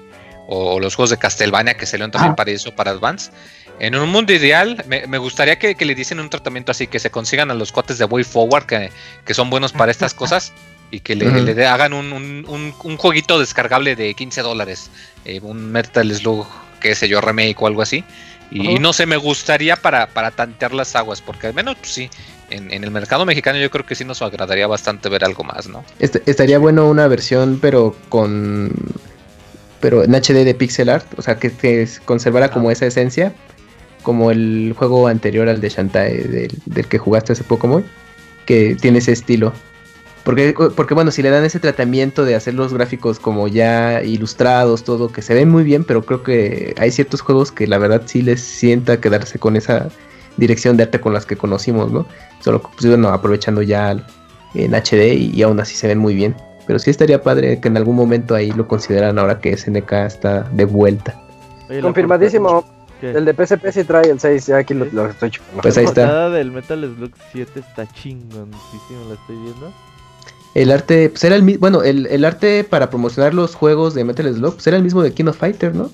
o, 0.48 0.74
o 0.74 0.80
los 0.80 0.94
juegos 0.94 1.10
de 1.10 1.16
Castlevania 1.18 1.74
que 1.76 1.86
salieron 1.86 2.10
también 2.10 2.32
Ah. 2.32 2.36
para 2.36 2.50
eso, 2.50 2.74
para 2.74 2.90
Advance. 2.90 3.30
En 3.78 3.94
un 3.94 4.08
mundo 4.10 4.32
ideal, 4.32 4.82
me, 4.86 5.06
me 5.06 5.18
gustaría 5.18 5.58
que, 5.58 5.74
que 5.74 5.84
le 5.84 5.94
dicen 5.94 6.20
un 6.20 6.30
tratamiento 6.30 6.70
así, 6.72 6.86
que 6.86 6.98
se 6.98 7.10
consigan 7.10 7.50
a 7.50 7.54
los 7.54 7.72
cuates 7.72 7.98
de 7.98 8.04
Way 8.04 8.24
Forward, 8.24 8.64
que, 8.66 8.90
que 9.24 9.34
son 9.34 9.50
buenos 9.50 9.72
para 9.72 9.90
estas 9.90 10.12
cosas, 10.22 10.52
y 10.90 11.00
que 11.00 11.16
le, 11.16 11.54
de- 11.54 11.66
hagan 11.66 11.92
un, 11.94 12.12
un- 12.12 12.44
un- 12.48 12.74
un 12.84 12.96
jueguito 12.96 13.38
descargable 13.40 13.96
de 13.96 14.14
15 14.14 14.42
dólares, 14.42 14.90
eh, 15.24 15.40
un 15.42 15.72
Metal 15.72 16.14
Slug, 16.14 16.46
qué 16.80 16.94
sé 16.94 17.08
yo, 17.08 17.20
remake 17.20 17.56
o 17.60 17.66
algo 17.66 17.82
así. 17.82 18.04
Y, 18.50 18.78
no 18.78 18.92
sé, 18.92 19.06
me 19.06 19.16
gustaría 19.16 19.76
para, 19.76 20.06
para 20.06 20.30
tantear 20.30 20.72
las 20.72 20.94
aguas, 20.96 21.20
porque 21.20 21.48
al 21.48 21.54
menos 21.54 21.76
pues, 21.76 21.92
sí, 21.92 22.10
en, 22.50 22.72
en 22.72 22.84
el 22.84 22.90
mercado 22.90 23.26
mexicano 23.26 23.58
yo 23.58 23.70
creo 23.70 23.84
que 23.84 23.94
sí 23.94 24.04
nos 24.04 24.22
agradaría 24.22 24.66
bastante 24.66 25.08
ver 25.08 25.24
algo 25.24 25.42
más, 25.44 25.68
¿no? 25.68 25.84
Est- 25.98 26.26
estaría 26.26 26.58
bueno 26.58 26.88
una 26.88 27.08
versión, 27.08 27.58
pero 27.60 27.96
con. 28.08 28.70
Pero 29.80 30.04
en 30.04 30.14
HD 30.14 30.44
de 30.44 30.54
pixel 30.54 30.88
art, 30.88 31.06
o 31.18 31.22
sea, 31.22 31.38
que, 31.38 31.52
que 31.52 31.86
conservara 32.04 32.50
como 32.50 32.70
esa 32.70 32.86
esencia, 32.86 33.34
como 34.02 34.30
el 34.30 34.74
juego 34.76 35.06
anterior 35.08 35.48
al 35.48 35.60
de 35.60 35.68
Shantae, 35.68 36.14
del, 36.16 36.52
del 36.64 36.86
que 36.86 36.98
jugaste 36.98 37.32
hace 37.32 37.44
poco, 37.44 37.66
muy, 37.66 37.84
que 38.46 38.76
tiene 38.80 38.98
ese 38.98 39.12
estilo. 39.12 39.52
Porque, 40.26 40.54
porque, 40.74 40.92
bueno, 40.92 41.12
si 41.12 41.22
le 41.22 41.30
dan 41.30 41.44
ese 41.44 41.60
tratamiento 41.60 42.24
de 42.24 42.34
hacer 42.34 42.54
los 42.54 42.74
gráficos 42.74 43.20
como 43.20 43.46
ya 43.46 44.02
ilustrados, 44.02 44.82
todo, 44.82 45.12
que 45.12 45.22
se 45.22 45.34
ven 45.34 45.48
muy 45.48 45.62
bien, 45.62 45.84
pero 45.84 46.04
creo 46.04 46.24
que 46.24 46.74
hay 46.78 46.90
ciertos 46.90 47.20
juegos 47.20 47.52
que 47.52 47.68
la 47.68 47.78
verdad 47.78 48.02
sí 48.06 48.22
les 48.22 48.40
sienta 48.40 49.00
quedarse 49.00 49.38
con 49.38 49.54
esa 49.54 49.88
dirección 50.36 50.76
de 50.76 50.82
arte 50.82 51.00
con 51.00 51.12
las 51.12 51.26
que 51.26 51.36
conocimos, 51.36 51.92
¿no? 51.92 52.06
Solo 52.40 52.60
pues, 52.60 52.86
bueno, 52.86 53.10
aprovechando 53.10 53.62
ya 53.62 53.92
en 54.54 54.74
HD 54.74 55.14
y, 55.14 55.30
y 55.32 55.42
aún 55.42 55.60
así 55.60 55.76
se 55.76 55.86
ven 55.86 55.98
muy 55.98 56.16
bien. 56.16 56.34
Pero 56.66 56.80
sí 56.80 56.90
estaría 56.90 57.22
padre 57.22 57.60
que 57.60 57.68
en 57.68 57.76
algún 57.76 57.94
momento 57.94 58.34
ahí 58.34 58.50
lo 58.50 58.66
consideran 58.66 59.20
ahora 59.20 59.38
que 59.38 59.56
SNK 59.56 59.92
está 59.92 60.42
de 60.50 60.64
vuelta. 60.64 61.14
Oye, 61.68 61.76
la 61.76 61.82
Confirmadísimo. 61.82 62.64
El 63.00 63.26
de 63.26 63.32
PSP 63.32 63.70
sí 63.70 63.84
trae 63.84 64.10
el 64.10 64.18
6, 64.18 64.46
ya 64.46 64.56
aquí 64.56 64.74
lo, 64.74 64.86
lo 64.86 65.06
estoy 65.06 65.30
chupando. 65.30 65.62
Pues 65.62 65.78
ahí 65.78 65.84
La 65.84 65.90
está. 65.90 66.02
portada 66.02 66.30
del 66.30 66.50
Metal 66.50 66.80
Slug 66.96 67.12
7 67.30 67.60
está 67.60 67.86
chingoncísimo, 67.92 69.08
la 69.08 69.14
estoy 69.14 69.36
viendo. 69.36 69.72
El 70.56 70.70
arte, 70.72 71.10
pues 71.10 71.22
era 71.22 71.36
el 71.36 71.42
mismo, 71.42 71.60
bueno, 71.60 71.82
el, 71.82 72.06
el 72.06 72.24
arte 72.24 72.64
para 72.64 72.88
promocionar 72.88 73.34
los 73.34 73.54
juegos 73.54 73.92
de 73.94 74.04
Metal 74.04 74.32
Slug, 74.34 74.54
pues 74.54 74.66
era 74.66 74.78
el 74.78 74.82
mismo 74.82 75.02
de 75.02 75.12
King 75.12 75.26
of 75.26 75.36
Fighter, 75.36 75.74
¿no? 75.74 75.90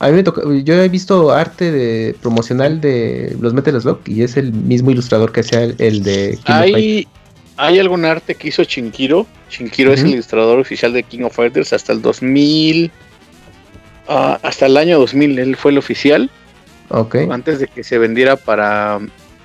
A 0.00 0.08
mí 0.08 0.14
me 0.14 0.24
tocó, 0.24 0.52
yo 0.52 0.74
he 0.74 0.88
visto 0.88 1.30
arte 1.30 1.70
de 1.70 2.16
promocional 2.20 2.80
de 2.80 3.36
los 3.40 3.54
Metal 3.54 3.80
Slug 3.80 4.00
y 4.04 4.22
es 4.22 4.36
el 4.36 4.52
mismo 4.52 4.90
ilustrador 4.90 5.30
que 5.30 5.40
hacía 5.40 5.62
el, 5.62 5.76
el 5.78 6.02
de 6.02 6.38
King 6.44 6.52
of 6.54 6.58
Fighter. 6.58 6.74
¿Hay, 6.74 7.08
¿Hay 7.56 7.78
algún 7.78 8.04
arte 8.04 8.34
que 8.34 8.48
hizo 8.48 8.64
Chinkiro? 8.64 9.26
Chinkiro 9.48 9.92
es 9.92 10.02
el 10.02 10.10
ilustrador 10.10 10.58
oficial 10.58 10.92
de 10.92 11.04
King 11.04 11.22
of 11.22 11.36
Fighters 11.36 11.72
hasta 11.72 11.92
el 11.92 12.02
2000. 12.02 12.90
ah, 14.08 14.40
hasta 14.42 14.66
el 14.66 14.76
año 14.76 14.98
2000, 14.98 15.38
él 15.38 15.56
fue 15.56 15.70
el 15.70 15.78
oficial. 15.78 16.30
Ok. 16.88 17.16
Antes 17.30 17.60
de 17.60 17.68
que 17.68 17.84
se 17.84 17.98
vendiera 17.98 18.34
para 18.34 18.98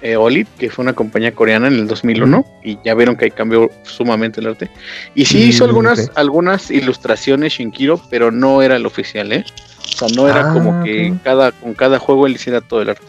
eh, 0.03 0.15
Olip, 0.17 0.47
que 0.59 0.69
fue 0.69 0.83
una 0.83 0.93
compañía 0.93 1.33
coreana 1.33 1.67
en 1.67 1.73
el 1.73 1.87
2001. 1.87 2.45
Y 2.63 2.77
ya 2.83 2.93
vieron 2.93 3.15
que 3.15 3.25
ahí 3.25 3.31
cambió 3.31 3.69
sumamente 3.83 4.41
el 4.41 4.47
arte. 4.47 4.69
Y 5.15 5.25
sí 5.25 5.37
Mm, 5.37 5.49
hizo 5.49 5.65
algunas, 5.65 6.11
algunas 6.15 6.69
ilustraciones 6.69 7.53
Shinkiro, 7.53 7.99
pero 8.09 8.29
no 8.29 8.61
era 8.61 8.75
el 8.75 8.85
oficial, 8.85 9.31
¿eh? 9.31 9.45
O 9.79 9.97
sea, 9.97 10.07
no 10.15 10.27
era 10.27 10.49
Ah, 10.49 10.53
como 10.53 10.83
que 10.83 11.13
cada, 11.23 11.51
con 11.53 11.73
cada 11.73 11.99
juego 11.99 12.27
él 12.27 12.33
hiciera 12.33 12.61
todo 12.61 12.81
el 12.81 12.89
arte. 12.89 13.05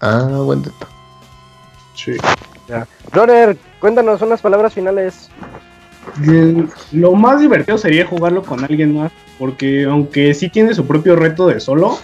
Ah, 0.00 0.26
buen 0.44 0.62
dato. 0.62 0.86
Sí. 1.94 2.12
Runner, 3.12 3.56
cuéntanos 3.80 4.20
unas 4.22 4.40
palabras 4.40 4.72
finales. 4.74 5.28
El- 6.22 6.68
Lo 6.92 7.12
más 7.14 7.40
divertido 7.40 7.78
sería 7.78 8.06
jugarlo 8.06 8.42
con 8.42 8.62
alguien 8.64 8.94
más, 8.94 9.12
porque 9.38 9.84
aunque 9.84 10.34
sí 10.34 10.48
tiene 10.48 10.74
su 10.74 10.86
propio 10.86 11.16
reto 11.16 11.46
de 11.46 11.60
solo, 11.60 11.98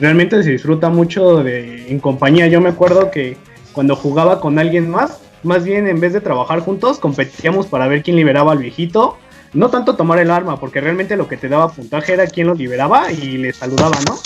realmente 0.00 0.42
se 0.42 0.50
disfruta 0.50 0.88
mucho 0.88 1.42
de 1.42 1.90
en 1.90 1.98
compañía. 2.00 2.46
Yo 2.48 2.60
me 2.60 2.70
acuerdo 2.70 3.10
que 3.10 3.36
cuando 3.72 3.96
jugaba 3.96 4.40
con 4.40 4.58
alguien 4.58 4.90
más, 4.90 5.20
más 5.42 5.64
bien 5.64 5.86
en 5.88 6.00
vez 6.00 6.12
de 6.12 6.20
trabajar 6.20 6.60
juntos, 6.60 6.98
competíamos 6.98 7.66
para 7.66 7.88
ver 7.88 8.02
quién 8.02 8.16
liberaba 8.16 8.52
al 8.52 8.58
viejito. 8.58 9.18
No 9.54 9.68
tanto 9.68 9.96
tomar 9.96 10.18
el 10.18 10.30
arma, 10.30 10.58
porque 10.58 10.80
realmente 10.80 11.16
lo 11.16 11.28
que 11.28 11.36
te 11.36 11.48
daba 11.48 11.68
puntaje 11.68 12.14
era 12.14 12.26
quién 12.26 12.46
lo 12.46 12.54
liberaba 12.54 13.12
y 13.12 13.36
le 13.36 13.52
saludaba, 13.52 13.98
¿no? 14.08 14.18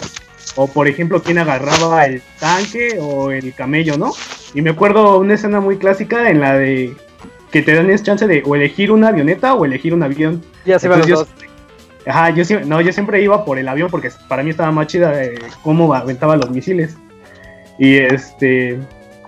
O 0.54 0.68
por 0.68 0.86
ejemplo, 0.86 1.22
quién 1.22 1.38
agarraba 1.38 2.06
el 2.06 2.22
tanque 2.38 2.98
o 3.00 3.32
el 3.32 3.52
camello, 3.52 3.98
¿no? 3.98 4.12
Y 4.54 4.62
me 4.62 4.70
acuerdo 4.70 5.18
una 5.18 5.34
escena 5.34 5.60
muy 5.60 5.78
clásica 5.78 6.30
en 6.30 6.40
la 6.40 6.54
de 6.54 6.94
que 7.50 7.62
te 7.62 7.74
dan 7.74 7.90
esa 7.90 8.04
chance 8.04 8.26
de 8.26 8.42
o 8.46 8.54
elegir 8.54 8.92
una 8.92 9.08
avioneta 9.08 9.54
o 9.54 9.64
elegir 9.64 9.94
un 9.94 10.02
avión. 10.02 10.42
Ya 10.64 10.78
se 10.78 10.88
van 10.88 11.00
los 11.00 11.08
dos. 11.08 11.28
Ajá, 12.06 12.30
yo 12.30 12.44
siempre, 12.44 12.68
no, 12.68 12.80
yo 12.80 12.92
siempre 12.92 13.20
iba 13.20 13.44
por 13.44 13.58
el 13.58 13.66
avión 13.66 13.90
porque 13.90 14.10
para 14.28 14.44
mí 14.44 14.50
estaba 14.50 14.70
más 14.70 14.86
chida 14.86 15.24
eh, 15.24 15.38
cómo 15.62 15.92
aventaba 15.92 16.36
los 16.36 16.50
misiles. 16.50 16.96
Y 17.78 17.96
este, 17.96 18.78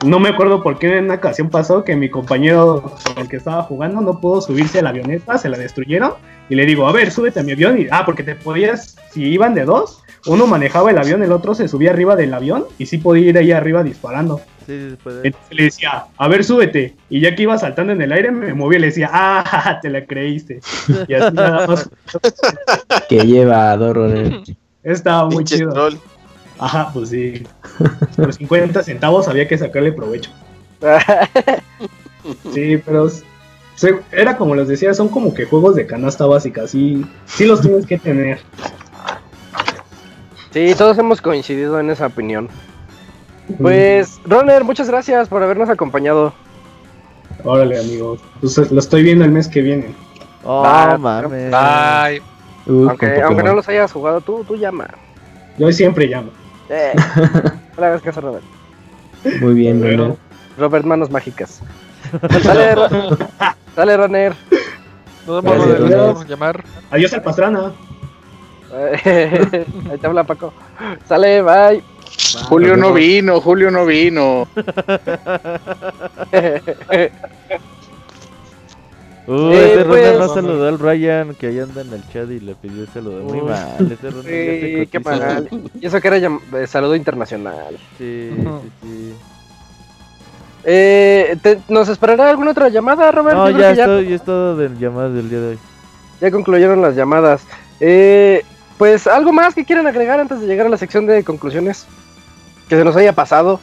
no 0.04 0.20
me 0.20 0.28
acuerdo 0.28 0.62
por 0.62 0.78
qué 0.78 0.98
en 0.98 1.04
una 1.04 1.14
ocasión 1.14 1.50
pasó 1.50 1.84
que 1.84 1.96
mi 1.96 2.08
compañero 2.08 2.82
con 3.04 3.18
el 3.18 3.28
que 3.28 3.36
estaba 3.36 3.62
jugando 3.62 4.00
no 4.00 4.20
pudo 4.20 4.40
subirse 4.40 4.78
a 4.78 4.82
la 4.82 4.90
avioneta, 4.90 5.38
se 5.38 5.48
la 5.48 5.58
destruyeron. 5.58 6.12
Y 6.48 6.54
le 6.54 6.66
digo, 6.66 6.86
a 6.86 6.92
ver, 6.92 7.10
súbete 7.10 7.40
a 7.40 7.42
mi 7.42 7.52
avión. 7.52 7.80
Y, 7.80 7.86
ah, 7.90 8.04
porque 8.06 8.22
te 8.22 8.34
podías, 8.34 8.96
si 9.12 9.24
iban 9.24 9.54
de 9.54 9.64
dos, 9.64 10.02
uno 10.26 10.46
manejaba 10.46 10.90
el 10.90 10.98
avión, 10.98 11.22
el 11.22 11.32
otro 11.32 11.54
se 11.54 11.68
subía 11.68 11.90
arriba 11.90 12.16
del 12.16 12.32
avión 12.34 12.64
y 12.78 12.86
sí 12.86 12.98
podía 12.98 13.28
ir 13.28 13.38
ahí 13.38 13.52
arriba 13.52 13.82
disparando. 13.82 14.40
Sí. 14.66 14.96
Entonces 15.04 15.34
le 15.50 15.62
decía, 15.64 16.06
a 16.16 16.28
ver, 16.28 16.44
súbete. 16.44 16.94
Y 17.08 17.20
ya 17.20 17.34
que 17.34 17.42
iba 17.42 17.58
saltando 17.58 17.92
en 17.92 18.02
el 18.02 18.12
aire, 18.12 18.30
me 18.30 18.54
movía 18.54 18.78
y 18.78 18.80
le 18.82 18.86
decía, 18.88 19.10
ah, 19.12 19.78
te 19.82 19.90
la 19.90 20.04
creíste. 20.04 20.60
Y 21.06 21.14
así 21.14 21.34
nada 21.34 21.66
más. 21.66 21.90
Que 23.08 23.20
lleva 23.20 23.76
Runner. 23.76 24.42
Estaba 24.82 25.24
muy 25.26 25.38
Pinche 25.38 25.56
chido. 25.56 25.72
troll. 25.72 25.94
Ajá, 26.58 26.90
pues 26.92 27.10
sí. 27.10 27.46
Por 28.16 28.32
50 28.32 28.82
centavos 28.82 29.28
había 29.28 29.46
que 29.48 29.58
sacarle 29.58 29.92
provecho. 29.92 30.30
Sí, 32.52 32.76
pero 32.84 33.08
se- 33.74 34.00
era 34.12 34.36
como 34.36 34.54
les 34.54 34.68
decía, 34.68 34.92
son 34.92 35.08
como 35.08 35.32
que 35.32 35.46
juegos 35.46 35.76
de 35.76 35.86
canasta 35.86 36.26
básica, 36.26 36.66
sí, 36.68 37.06
sí 37.24 37.46
los 37.46 37.62
tienes 37.62 37.86
que 37.86 37.96
tener. 37.96 38.40
Sí, 40.52 40.74
todos 40.76 40.98
hemos 40.98 41.22
coincidido 41.22 41.78
en 41.80 41.88
esa 41.90 42.06
opinión. 42.06 42.48
Pues, 43.62 44.20
Runner, 44.26 44.62
muchas 44.64 44.88
gracias 44.88 45.28
por 45.28 45.42
habernos 45.42 45.70
acompañado. 45.70 46.34
Órale, 47.44 47.78
amigos. 47.78 48.20
Pues 48.40 48.70
lo 48.70 48.78
estoy 48.78 49.02
viendo 49.04 49.24
el 49.24 49.30
mes 49.30 49.48
que 49.48 49.62
viene. 49.62 49.94
Oh, 50.44 50.62
Va, 50.62 50.98
mames. 50.98 51.50
Bye. 51.50 52.22
Uh, 52.66 52.88
Aunque, 52.90 53.22
aunque 53.22 53.42
no 53.42 53.54
los 53.54 53.68
hayas 53.68 53.90
jugado 53.90 54.20
tú, 54.20 54.44
tú 54.44 54.56
llama. 54.56 54.88
Yo 55.56 55.72
siempre 55.72 56.06
llamo. 56.08 56.30
Eh, 56.70 56.92
no 57.76 57.80
le 57.80 57.86
hagas 57.86 58.02
caso 58.02 58.20
a 58.20 58.22
Robert. 58.22 58.44
Muy 59.40 59.54
bien, 59.54 59.82
Runner. 59.82 60.14
Robert, 60.58 60.84
manos 60.84 61.10
mágicas. 61.10 61.60
Dale, 62.44 62.74
Ro- 62.74 62.88
Dale, 63.76 63.96
Runner. 63.96 64.34
Nos 65.26 65.42
Gracias, 65.42 65.78
Ronald. 65.80 66.14
por 66.16 66.26
llamar. 66.26 66.64
Adiós 66.90 67.12
al 67.12 67.22
pastrana. 67.22 67.72
Ahí 69.04 69.98
te 70.00 70.06
habla 70.06 70.24
Paco. 70.24 70.52
Sale, 71.06 71.42
bye. 71.42 71.82
Julio 72.48 72.76
no 72.76 72.92
vino, 72.92 73.40
Julio 73.40 73.70
no 73.70 73.86
vino. 73.86 74.46
Uh, 79.28 79.50
Eh, 79.52 79.74
ese 79.74 79.84
pues- 79.84 79.86
runner 80.06 80.18
no 80.18 80.34
saludó 80.34 80.68
al 80.68 80.78
Ryan 80.78 81.34
que 81.34 81.48
ahí 81.48 81.58
anda 81.60 81.82
en 81.82 81.92
el 81.92 82.02
chat 82.08 82.30
y 82.30 82.40
le 82.40 82.54
pidió 82.54 82.86
saludo. 82.92 83.22
Muy 83.24 83.40
Uy. 83.40 83.48
mal, 83.50 83.92
ese 83.92 84.10
runner 84.10 84.24
ya 84.24 84.60
se 84.60 84.80
Sí, 84.80 84.86
qué 84.86 85.00
mal. 85.00 85.48
Y 85.80 85.86
eso 85.86 86.00
que 86.00 86.08
era 86.08 86.16
llam- 86.18 86.40
eh, 86.56 86.66
saludo 86.66 86.96
internacional. 86.96 87.76
Sí, 87.98 88.30
Ujú. 88.40 88.60
sí, 88.82 88.88
sí. 88.88 89.14
Eh, 90.64 91.36
te- 91.42 91.60
¿Nos 91.68 91.88
esperará 91.88 92.30
alguna 92.30 92.50
otra 92.52 92.68
llamada, 92.68 93.10
Robert? 93.12 93.36
No, 93.36 93.50
ya, 93.50 93.70
estoy, 93.72 94.08
ya 94.08 94.16
es 94.16 94.24
todo 94.24 94.56
del 94.56 94.78
llamado 94.78 95.12
del 95.12 95.28
día 95.30 95.40
de 95.40 95.48
hoy. 95.50 95.58
ya 96.20 96.30
concluyeron 96.30 96.82
las 96.82 96.96
llamadas. 96.96 97.42
Eh, 97.80 98.42
pues, 98.76 99.06
¿algo 99.06 99.32
más 99.32 99.54
que 99.54 99.64
quieran 99.64 99.86
agregar 99.86 100.18
antes 100.20 100.40
de 100.40 100.46
llegar 100.46 100.66
a 100.66 100.70
la 100.70 100.76
sección 100.76 101.06
de 101.06 101.22
conclusiones? 101.22 101.86
Que 102.68 102.76
se 102.76 102.84
nos 102.84 102.96
haya 102.96 103.12
pasado. 103.12 103.60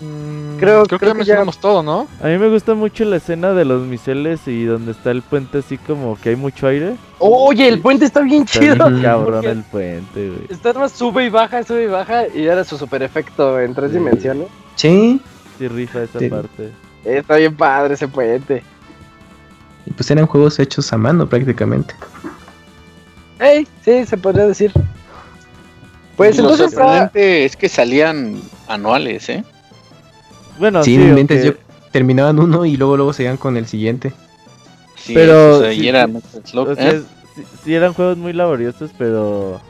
Mm, 0.00 0.56
Creo- 0.58 0.84
creo, 0.84 0.84
creo 0.86 0.98
que 0.98 0.98
que 0.98 1.06
ya 1.06 1.14
mencionamos 1.14 1.58
todo, 1.58 1.82
¿no? 1.82 2.08
A 2.20 2.26
mí 2.26 2.36
me 2.36 2.48
gusta 2.48 2.74
mucho 2.74 3.04
la 3.04 3.16
escena 3.16 3.52
de 3.52 3.64
los 3.64 3.82
miseles 3.86 4.46
y 4.48 4.64
donde 4.64 4.90
está 4.92 5.10
el 5.12 5.22
puente 5.22 5.58
así 5.58 5.78
como 5.78 6.18
que 6.20 6.30
hay 6.30 6.36
mucho 6.36 6.66
aire. 6.66 6.96
Oye, 7.20 7.68
el 7.68 7.80
puente 7.80 8.04
está 8.04 8.20
bien 8.20 8.42
Está 8.42 8.58
chido. 8.60 8.88
bien 8.90 9.02
cabrón 9.02 9.44
el 9.44 9.62
puente, 9.62 10.28
güey. 10.30 10.46
Está 10.50 10.72
más 10.72 10.92
sube 10.92 11.24
y 11.26 11.30
baja, 11.30 11.62
sube 11.62 11.84
y 11.84 11.86
baja. 11.86 12.26
Y 12.34 12.44
era 12.46 12.64
su 12.64 12.76
super 12.76 13.02
efecto 13.02 13.60
en 13.60 13.72
tres 13.74 13.92
Sí. 13.92 13.98
dimensiones. 13.98 14.48
Sí. 14.74 15.20
Sí 15.58 15.68
rifa 15.68 16.02
esa 16.02 16.18
Sí. 16.18 16.28
parte. 16.28 16.70
Está 17.04 17.36
bien 17.36 17.54
padre 17.56 17.94
ese 17.94 18.08
puente. 18.08 18.62
Y 19.86 19.90
pues 19.92 20.10
eran 20.10 20.26
juegos 20.26 20.58
hechos 20.58 20.92
a 20.92 20.96
mano 20.98 21.28
prácticamente. 21.28 21.94
Ey, 23.38 23.66
sí, 23.84 24.04
se 24.06 24.16
podría 24.16 24.46
decir. 24.46 24.72
Pues 26.16 26.36
Y 26.38 26.42
lo 26.42 26.50
entonces. 26.50 26.76
ah, 26.78 26.80
sorprendente 26.82 27.44
es 27.44 27.56
que 27.56 27.68
salían 27.68 28.40
anuales, 28.68 29.28
¿eh? 29.28 29.44
Bueno, 30.58 30.82
sí, 30.82 30.96
sí, 30.96 31.02
inventes, 31.02 31.44
aunque- 31.44 31.60
yo 31.60 31.64
terminaban 31.92 32.38
uno 32.38 32.64
y 32.64 32.76
luego 32.76 32.96
luego 32.96 33.12
seguían 33.12 33.36
con 33.36 33.56
el 33.56 33.66
siguiente. 33.66 34.12
Sí, 34.96 35.12
Pero 35.14 35.58
o 35.58 35.60
sea, 35.60 35.72
sí, 35.72 35.80
y 35.82 35.88
era 35.88 36.06
sí. 36.06 36.12
Metal 36.12 36.42
Slug, 36.44 36.68
O 36.68 36.74
sea, 36.74 36.90
¿eh? 36.90 37.02
sí, 37.34 37.42
sí 37.64 37.74
eran 37.74 37.92
juegos 37.94 38.16
muy 38.16 38.32
laboriosos, 38.32 38.90
pero 38.96 39.60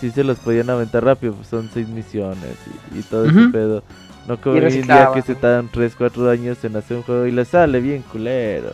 sí 0.00 0.10
se 0.10 0.24
los 0.24 0.38
podían 0.38 0.70
aventar 0.70 1.04
rápido, 1.04 1.34
pues 1.34 1.48
son 1.48 1.70
seis 1.72 1.88
misiones 1.88 2.56
y, 2.94 2.98
y 2.98 3.02
todo 3.02 3.26
ese 3.26 3.38
Ujú. 3.38 3.52
pedo. 3.52 3.82
No 4.26 4.36
como 4.38 4.56
hoy 4.56 4.74
en 4.74 4.86
día 4.86 5.10
que 5.14 5.22
se 5.22 5.34
tardan 5.34 5.70
3, 5.72 5.94
4 5.96 6.28
años 6.28 6.62
en 6.62 6.76
hacer 6.76 6.98
un 6.98 7.02
juego 7.02 7.26
y 7.26 7.32
le 7.32 7.44
sale 7.46 7.80
bien 7.80 8.02
culero. 8.12 8.72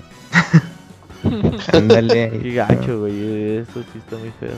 Ándale. 1.73 2.31
Qué 2.43 2.55
gacho, 2.55 3.01
güey, 3.01 3.59
eso 3.59 3.81
sí 3.93 3.98
está 3.98 4.16
muy 4.16 4.31
feo. 4.40 4.51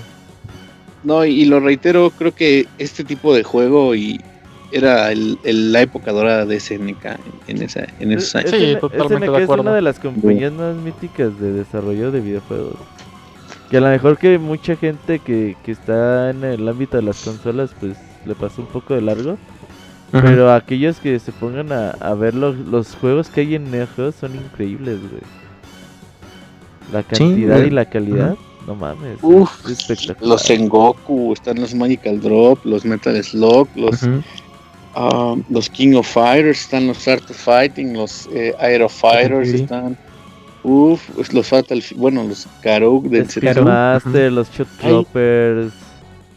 No, 1.03 1.24
y, 1.24 1.43
y 1.43 1.44
lo 1.44 1.61
reitero, 1.61 2.11
creo 2.11 2.35
que 2.35 2.66
este 2.78 3.05
tipo 3.05 3.35
de 3.35 3.43
juego 3.43 3.94
y 3.94 4.19
era 4.72 5.12
el- 5.12 5.38
el- 5.44 5.72
la 5.72 5.82
época 5.82 6.12
dorada 6.12 6.44
de 6.47 6.59
SNK 6.60 7.18
en, 7.48 7.62
esa, 7.62 7.86
en 8.01 8.12
esos 8.12 8.34
años. 8.36 8.51
Sí, 8.51 8.56
SN- 8.56 8.80
totalmente 8.80 9.26
SNK 9.26 9.36
de 9.36 9.43
es 9.43 9.48
una 9.48 9.74
de 9.74 9.82
las 9.82 9.98
compañías 9.98 10.52
más 10.52 10.76
míticas 10.76 11.38
de 11.40 11.52
desarrollo 11.52 12.10
de 12.10 12.20
videojuegos. 12.20 12.76
Que 13.70 13.78
a 13.78 13.80
lo 13.80 13.88
mejor 13.88 14.16
que 14.18 14.38
mucha 14.38 14.76
gente 14.76 15.18
que, 15.18 15.56
que 15.64 15.72
está 15.72 16.30
en 16.30 16.44
el 16.44 16.68
ámbito 16.68 16.97
de 16.97 17.02
las 17.02 17.22
consolas, 17.24 17.70
pues 17.80 17.97
le 18.24 18.34
pasó 18.34 18.62
un 18.62 18.68
poco 18.68 18.94
de 18.94 19.01
largo. 19.02 19.36
Pero 20.12 20.52
aquellos 20.52 20.98
que 21.01 21.18
se 21.18 21.32
pongan 21.32 21.72
a, 21.72 21.90
a 21.90 22.14
ver 22.14 22.34
los, 22.34 22.56
los 22.56 22.94
juegos 22.94 23.28
que 23.28 23.40
hay 23.40 23.56
en 23.56 23.70
Neo 23.72 23.86
son 24.18 24.36
increíbles, 24.36 25.01
güey. 25.01 25.22
La 26.93 27.02
cantidad 27.02 27.59
y 27.59 27.70
la 27.70 27.84
calidad, 27.86 28.36
no 28.68 28.74
mames. 28.76 29.18
Uf, 29.22 29.51
es 29.66 29.80
espectacular. 29.80 30.28
Los 30.28 30.43
Sengoku, 30.43 31.32
están 31.32 31.60
los 31.60 31.74
Magical 31.74 32.20
Drop, 32.20 32.64
los 32.64 32.84
Metal 32.84 33.22
Slug, 33.22 33.68
los. 33.74 34.02
Ah, 34.97 35.36
los 35.48 35.70
King 35.70 35.94
of 35.94 36.06
Fighters, 36.12 36.62
están 36.62 36.86
los 36.89 37.06
Art 37.06 37.31
of 37.31 37.36
Fighting, 37.36 37.93
los 37.94 38.28
eh, 38.32 38.55
Aero 38.59 38.89
Fighters, 38.89 39.51
Fury. 39.51 39.60
están. 39.62 39.97
Uf, 40.64 41.01
pues 41.14 41.32
los 41.32 41.47
Fatal, 41.47 41.81
Fi- 41.81 41.94
bueno, 41.94 42.24
los 42.24 42.48
Karuk 42.62 43.05
del. 43.05 43.28
Master, 43.62 44.32
los 44.32 44.51
Shot 44.51 44.66
Ay. 44.81 44.89
Troopers. 44.89 45.73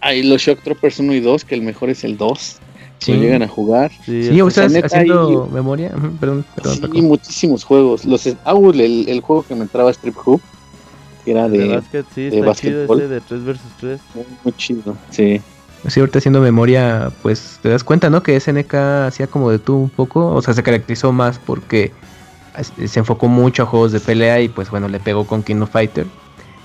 Hay 0.02 0.23
los 0.23 0.41
Shock 0.41 0.61
Troopers 0.64 0.99
1 0.99 1.14
y 1.15 1.19
2, 1.19 1.44
que 1.45 1.56
el 1.56 1.61
mejor 1.64 1.90
es 1.90 2.03
el 2.03 2.15
2. 2.15 2.57
Sí. 2.99 3.14
Lo 3.14 3.22
llegan 3.22 3.41
a 3.41 3.48
jugar. 3.48 3.91
Sí, 4.06 4.23
Sí, 4.23 4.30
el- 4.30 4.41
o 4.41 4.49
sea, 4.49 4.68
neta, 4.68 4.86
haciendo 4.88 5.45
hay- 5.48 5.53
memoria. 5.53 5.91
Ujú, 5.98 6.11
Perdón, 6.19 6.45
perdón. 6.56 6.91
Sí, 6.94 7.02
muchísimos 7.02 7.64
juegos. 7.64 8.06
Los 8.06 8.27
ah, 8.45 8.53
el, 8.73 9.10
el 9.10 9.22
juego 9.22 9.44
que 9.48 9.56
me 9.56 9.61
entraba 9.64 9.90
Strip 9.91 10.15
Hoop, 10.26 10.41
que 11.26 11.31
era 11.31 11.49
de 11.49 11.57
de, 11.57 11.76
básquet, 11.76 12.06
sí, 12.14 12.30
de 12.30 12.40
está 12.40 12.53
chido 12.56 12.84
ese 12.94 13.07
de 13.07 13.22
3 13.22 13.44
vs 13.45 13.60
3. 13.80 13.99
muy 14.44 14.53
chido. 14.57 14.95
Sí. 15.10 15.41
Sí, 15.88 15.99
ahorita 15.99 16.19
haciendo 16.19 16.41
memoria, 16.41 17.11
pues 17.22 17.60
te 17.61 17.69
das 17.69 17.84
cuenta, 17.84 18.10
¿no? 18.10 18.22
Que 18.22 18.39
SNK 18.39 18.73
hacía 19.07 19.27
como 19.27 19.49
de 19.49 19.60
tú 19.60 19.76
un 19.77 19.89
poco, 19.89 20.27
o 20.27 20.41
sea, 20.41 20.53
se 20.53 20.61
caracterizó 20.61 21.11
más 21.14 21.39
porque 21.39 21.93
se 22.85 22.99
enfocó 22.99 23.27
mucho 23.27 23.64
a 23.64 23.65
juegos 23.65 23.91
de 23.93 23.99
pelea 23.99 24.41
y 24.41 24.49
pues 24.49 24.69
bueno, 24.69 24.89
le 24.89 24.99
pegó 24.99 25.26
con 25.26 25.41
King 25.43 25.61
of 25.61 25.72
Fighter. 25.72 26.06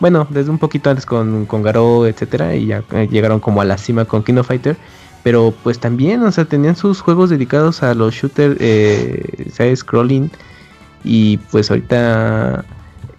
Bueno, 0.00 0.26
desde 0.30 0.50
un 0.50 0.58
poquito 0.58 0.90
antes 0.90 1.06
con, 1.06 1.46
con 1.46 1.62
Garou, 1.62 2.04
etcétera, 2.04 2.54
y 2.56 2.66
ya 2.66 2.82
eh, 2.92 3.08
llegaron 3.10 3.38
como 3.38 3.60
a 3.60 3.64
la 3.64 3.78
cima 3.78 4.04
con 4.04 4.24
King 4.24 4.36
of 4.36 4.48
Fighter. 4.48 4.76
Pero 5.22 5.54
pues 5.62 5.78
también, 5.78 6.22
o 6.22 6.32
sea, 6.32 6.44
tenían 6.44 6.76
sus 6.76 7.00
juegos 7.00 7.30
dedicados 7.30 7.82
a 7.82 7.94
los 7.94 8.14
shooters, 8.14 8.56
eh, 8.60 9.50
side 9.50 9.76
scrolling. 9.76 10.30
Y 11.04 11.38
pues 11.50 11.70
ahorita 11.70 12.64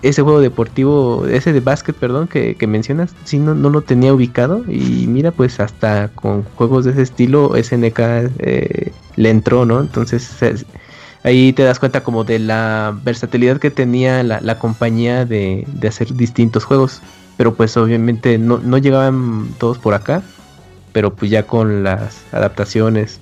ese 0.01 0.21
juego 0.21 0.39
deportivo, 0.39 1.25
ese 1.27 1.53
de 1.53 1.59
básquet, 1.59 1.95
perdón, 1.95 2.27
que, 2.27 2.55
que 2.55 2.67
mencionas, 2.67 3.15
sí, 3.23 3.39
no, 3.39 3.55
no 3.55 3.69
lo 3.69 3.81
tenía 3.81 4.13
ubicado. 4.13 4.63
Y 4.67 5.07
mira, 5.07 5.31
pues 5.31 5.59
hasta 5.59 6.09
con 6.09 6.43
juegos 6.43 6.85
de 6.85 6.91
ese 6.91 7.01
estilo, 7.01 7.53
SNK 7.55 7.99
eh, 8.39 8.91
le 9.15 9.29
entró, 9.29 9.65
¿no? 9.65 9.79
Entonces 9.79 10.29
ahí 11.23 11.53
te 11.53 11.63
das 11.63 11.79
cuenta 11.79 12.03
como 12.03 12.23
de 12.23 12.39
la 12.39 12.95
versatilidad 13.03 13.57
que 13.57 13.71
tenía 13.71 14.21
la, 14.23 14.41
la 14.41 14.59
compañía 14.59 15.25
de, 15.25 15.65
de 15.67 15.87
hacer 15.87 16.13
distintos 16.13 16.65
juegos. 16.65 17.01
Pero 17.37 17.53
pues 17.55 17.75
obviamente 17.75 18.37
no, 18.37 18.59
no 18.59 18.77
llegaban 18.77 19.49
todos 19.57 19.77
por 19.77 19.93
acá. 19.93 20.23
Pero 20.93 21.13
pues 21.13 21.29
ya 21.29 21.45
con 21.45 21.83
las 21.83 22.23
adaptaciones 22.31 23.19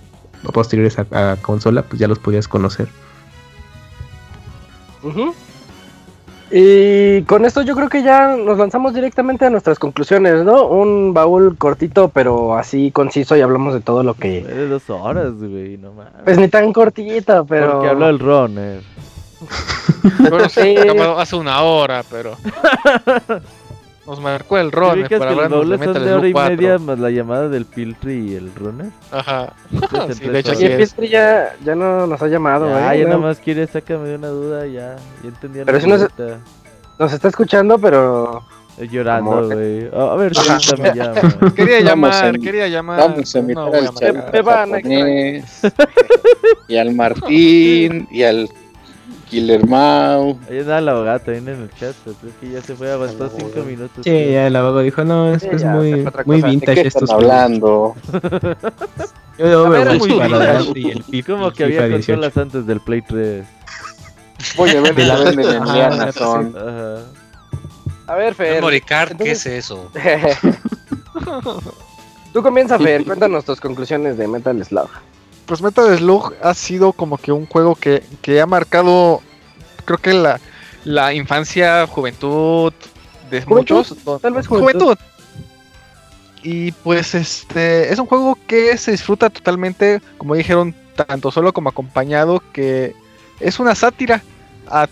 posteriores 0.51 0.97
a, 0.99 1.37
consola, 1.41 1.83
pues 1.83 1.99
ya 1.99 2.07
los 2.07 2.19
podías 2.19 2.47
conocer. 2.47 2.87
Y 6.55 7.23
con 7.23 7.45
esto 7.45 7.63
yo 7.63 7.75
creo 7.75 7.89
que 7.89 8.03
ya 8.03 8.35
nos 8.35 8.59
lanzamos 8.59 8.93
directamente 8.93 9.43
a 9.43 9.49
nuestras 9.49 9.79
conclusiones, 9.79 10.43
¿no? 10.43 10.67
Un 10.67 11.11
baúl 11.11 11.57
cortito, 11.57 12.09
pero 12.09 12.55
así 12.55 12.91
conciso 12.91 13.35
y 13.35 13.41
hablamos 13.41 13.73
de 13.73 13.81
todo 13.81 14.03
lo 14.03 14.13
que... 14.13 14.43
de 14.43 14.67
dos 14.67 14.87
horas, 14.91 15.33
güey, 15.33 15.77
no 15.77 15.93
mames. 15.93 16.13
Pues 16.23 16.37
ni 16.37 16.49
tan 16.49 16.71
cortito, 16.71 17.43
pero... 17.47 17.71
Porque 17.71 17.89
habló 17.89 18.07
el 18.07 18.19
runner. 18.19 18.81
Bueno, 20.29 20.47
sí, 20.47 20.61
Sí. 20.61 20.77
acabado 20.77 21.19
hace 21.19 21.35
una 21.35 21.63
hora, 21.63 22.03
pero. 22.09 22.37
Nos 24.05 24.19
marcó 24.19 24.57
el 24.57 24.69
¿Sí 24.71 24.77
ubicas 24.77 25.19
para 25.19 25.31
que 25.31 25.35
los 25.37 25.49
baúles 25.49 25.79
son 25.81 25.93
de 25.93 26.13
hora 26.13 26.27
y 26.27 26.33
4. 26.33 26.55
media 26.57 26.77
más 26.77 26.99
la 26.99 27.09
llamada 27.09 27.47
del 27.47 27.65
Piltri 27.65 28.31
y 28.31 28.35
el 28.35 28.53
runner? 28.53 28.87
Ajá. 29.11 29.53
Entonces, 29.71 30.17
Sí, 30.21 30.27
de 30.27 30.39
hecho, 30.39 30.51
Oye, 30.51 30.73
es. 30.73 30.89
Piltri 30.93 31.07
ya, 31.09 31.55
ya 31.63 31.73
no 31.75 32.05
nos 32.05 32.21
ha 32.21 32.27
llamado, 32.27 32.67
Ya, 32.69 32.93
¿eh? 32.95 32.99
ya 32.99 33.03
No- 33.05 33.09
nada 33.11 33.21
más 33.21 33.39
quiere, 33.39 33.65
sácame 33.65 34.09
de 34.09 34.15
una 34.15 34.27
duda, 34.27 34.65
ya. 34.67 34.97
Ya 35.23 35.29
entendí 35.29 35.59
la 35.59 35.65
Pero 35.65 35.79
si 35.79 35.87
no 35.87 35.97
se- 35.97 36.09
pregunta. 36.09 36.39
Nos 36.99 37.13
está 37.13 37.27
escuchando, 37.29 37.79
pero... 37.79 38.43
Estoy 38.71 38.87
llorando, 38.89 39.45
güey. 39.49 39.87
A 39.93 40.13
a 40.13 40.15
ver 40.15 40.35
si 40.35 40.49
ahorita 40.49 40.75
me 40.77 40.93
llama. 40.95 41.53
Quería 41.55 41.81
llamar, 41.81 42.39
quería 42.39 42.67
llamar. 42.67 42.99
Vamos 43.01 43.35
a 43.35 43.37
no 43.37 43.41
invitar 43.43 43.63
a 43.63 44.63
al 44.63 44.73
a 44.73 44.79
y 46.67 46.77
al 46.77 46.95
Martín 46.95 48.07
y 48.09 48.23
al 48.23 48.49
Killer 49.33 49.65
Mau. 49.67 50.37
Ahí 50.49 50.59
anda 50.59 50.79
la 50.81 50.91
abogada 50.91 51.19
también 51.19 51.47
en 51.49 51.61
el 51.63 51.69
chat, 51.71 51.95
pero 52.05 52.15
creo 52.21 52.31
que 52.39 52.49
ya 52.51 52.61
se 52.61 52.75
fue, 52.75 52.91
aguantó 52.91 53.29
cinco 53.35 53.61
minutos. 53.65 54.03
Sí, 54.03 54.11
ya 54.11 54.47
el 54.47 54.55
abogado 54.55 54.79
dijo, 54.81 55.03
no, 55.03 55.33
es 55.33 55.41
Sí, 55.41 55.49
que 55.49 55.55
es 55.55 55.61
ya, 55.63 55.71
muy, 55.71 55.91
muy 55.93 56.03
cosa. 56.05 56.23
¿De 56.25 56.41
vintage 56.51 56.81
qué 56.81 56.87
están 56.87 57.03
estos 57.03 57.09
juegos. 57.09 57.23
hablando? 57.23 57.95
Yo 59.39 59.47
de 59.47 59.53
A 59.65 59.69
ver, 59.69 59.87
Overwatch 59.87 59.99
muy 59.99 60.09
para 60.11 60.27
vintage. 60.27 60.49
adelante 60.49 60.79
y 60.79 60.91
el 60.91 61.03
FIFA, 61.03 61.27
Como 61.33 61.51
que 61.51 61.63
había 61.63 61.87
18. 61.87 62.13
consolas 62.21 62.37
antes 62.37 62.67
del 62.67 62.79
Play 62.81 63.01
3. 63.01 63.45
Voy 64.57 64.69
a 64.69 64.81
ver 64.81 64.93
De 64.95 65.05
la- 65.05 65.15
venden 65.19 65.49
en 65.49 66.13
sí. 66.13 66.19
son. 66.19 66.55
Ajá. 66.55 66.97
A 68.05 68.15
ver, 68.15 68.35
Fer. 68.35 68.55
Memory 68.55 68.81
card, 68.81 69.07
¿qué 69.17 69.31
entonces- 69.31 69.45
es 69.47 69.65
eso? 69.65 69.89
Tú 72.33 72.43
comienza, 72.43 72.77
Fer. 72.77 73.03
Cuéntanos 73.05 73.45
tus 73.45 73.59
conclusiones 73.59 74.17
de 74.17 74.27
Metal 74.27 74.63
Slug. 74.65 74.89
Pues 75.45 75.61
Metal 75.61 75.97
Slug 75.97 76.33
ha 76.41 76.53
sido 76.53 76.93
como 76.93 77.17
que 77.17 77.31
un 77.31 77.45
juego 77.45 77.75
que, 77.75 78.03
que 78.21 78.39
ha 78.39 78.45
marcado, 78.45 79.21
creo 79.85 79.97
que 79.97 80.13
la, 80.13 80.39
la 80.85 81.13
infancia, 81.13 81.85
juventud 81.87 82.73
de 83.29 83.41
Juventud, 83.41 83.85
muchos. 83.89 84.21
tal 84.21 84.33
vez 84.33 84.47
juventud. 84.47 84.97
Y 86.43 86.71
pues 86.71 87.15
este 87.15 87.91
es 87.91 87.99
un 87.99 88.05
juego 88.05 88.37
que 88.47 88.77
se 88.77 88.91
disfruta 88.91 89.29
totalmente, 89.29 90.01
como 90.17 90.35
dijeron, 90.35 90.75
tanto 90.95 91.31
solo 91.31 91.53
como 91.53 91.69
acompañado, 91.69 92.41
que 92.51 92.95
es 93.39 93.59
una 93.59 93.75
sátira 93.75 94.21
a, 94.67 94.87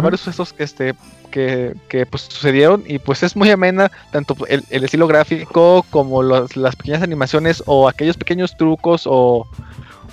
varios 0.00 0.20
sucesos 0.20 0.52
que 0.52 0.64
este 0.64 0.94
que, 1.30 1.74
que, 1.88 2.06
pues 2.06 2.22
sucedieron 2.22 2.82
y 2.86 2.98
pues 2.98 3.22
es 3.22 3.36
muy 3.36 3.50
amena 3.50 3.90
tanto 4.10 4.36
el, 4.48 4.64
el 4.70 4.84
estilo 4.84 5.06
gráfico 5.06 5.84
como 5.90 6.22
los- 6.22 6.56
las 6.56 6.76
pequeñas 6.76 7.02
animaciones 7.02 7.62
o 7.66 7.88
aquellos 7.88 8.16
pequeños 8.16 8.56
trucos 8.56 9.02
o, 9.06 9.46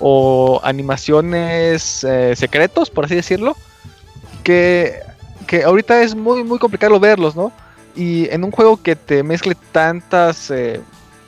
o 0.05 0.59
animaciones 0.63 2.03
eh, 2.03 2.35
secretos 2.35 2.89
por 2.89 3.05
así 3.05 3.15
decirlo 3.15 3.55
que, 4.43 4.99
que 5.47 5.63
ahorita 5.63 6.01
es 6.03 6.13
muy 6.15 6.43
muy 6.43 6.59
complicado 6.59 6.99
verlos 6.99 7.35
no 7.35 7.51
y 7.95 8.27
en 8.29 8.43
un 8.43 8.51
juego 8.51 8.81
que 8.81 8.95
te 8.95 9.23
mezcle 9.23 9.55
tantas 9.71 10.51
eh, 10.51 10.81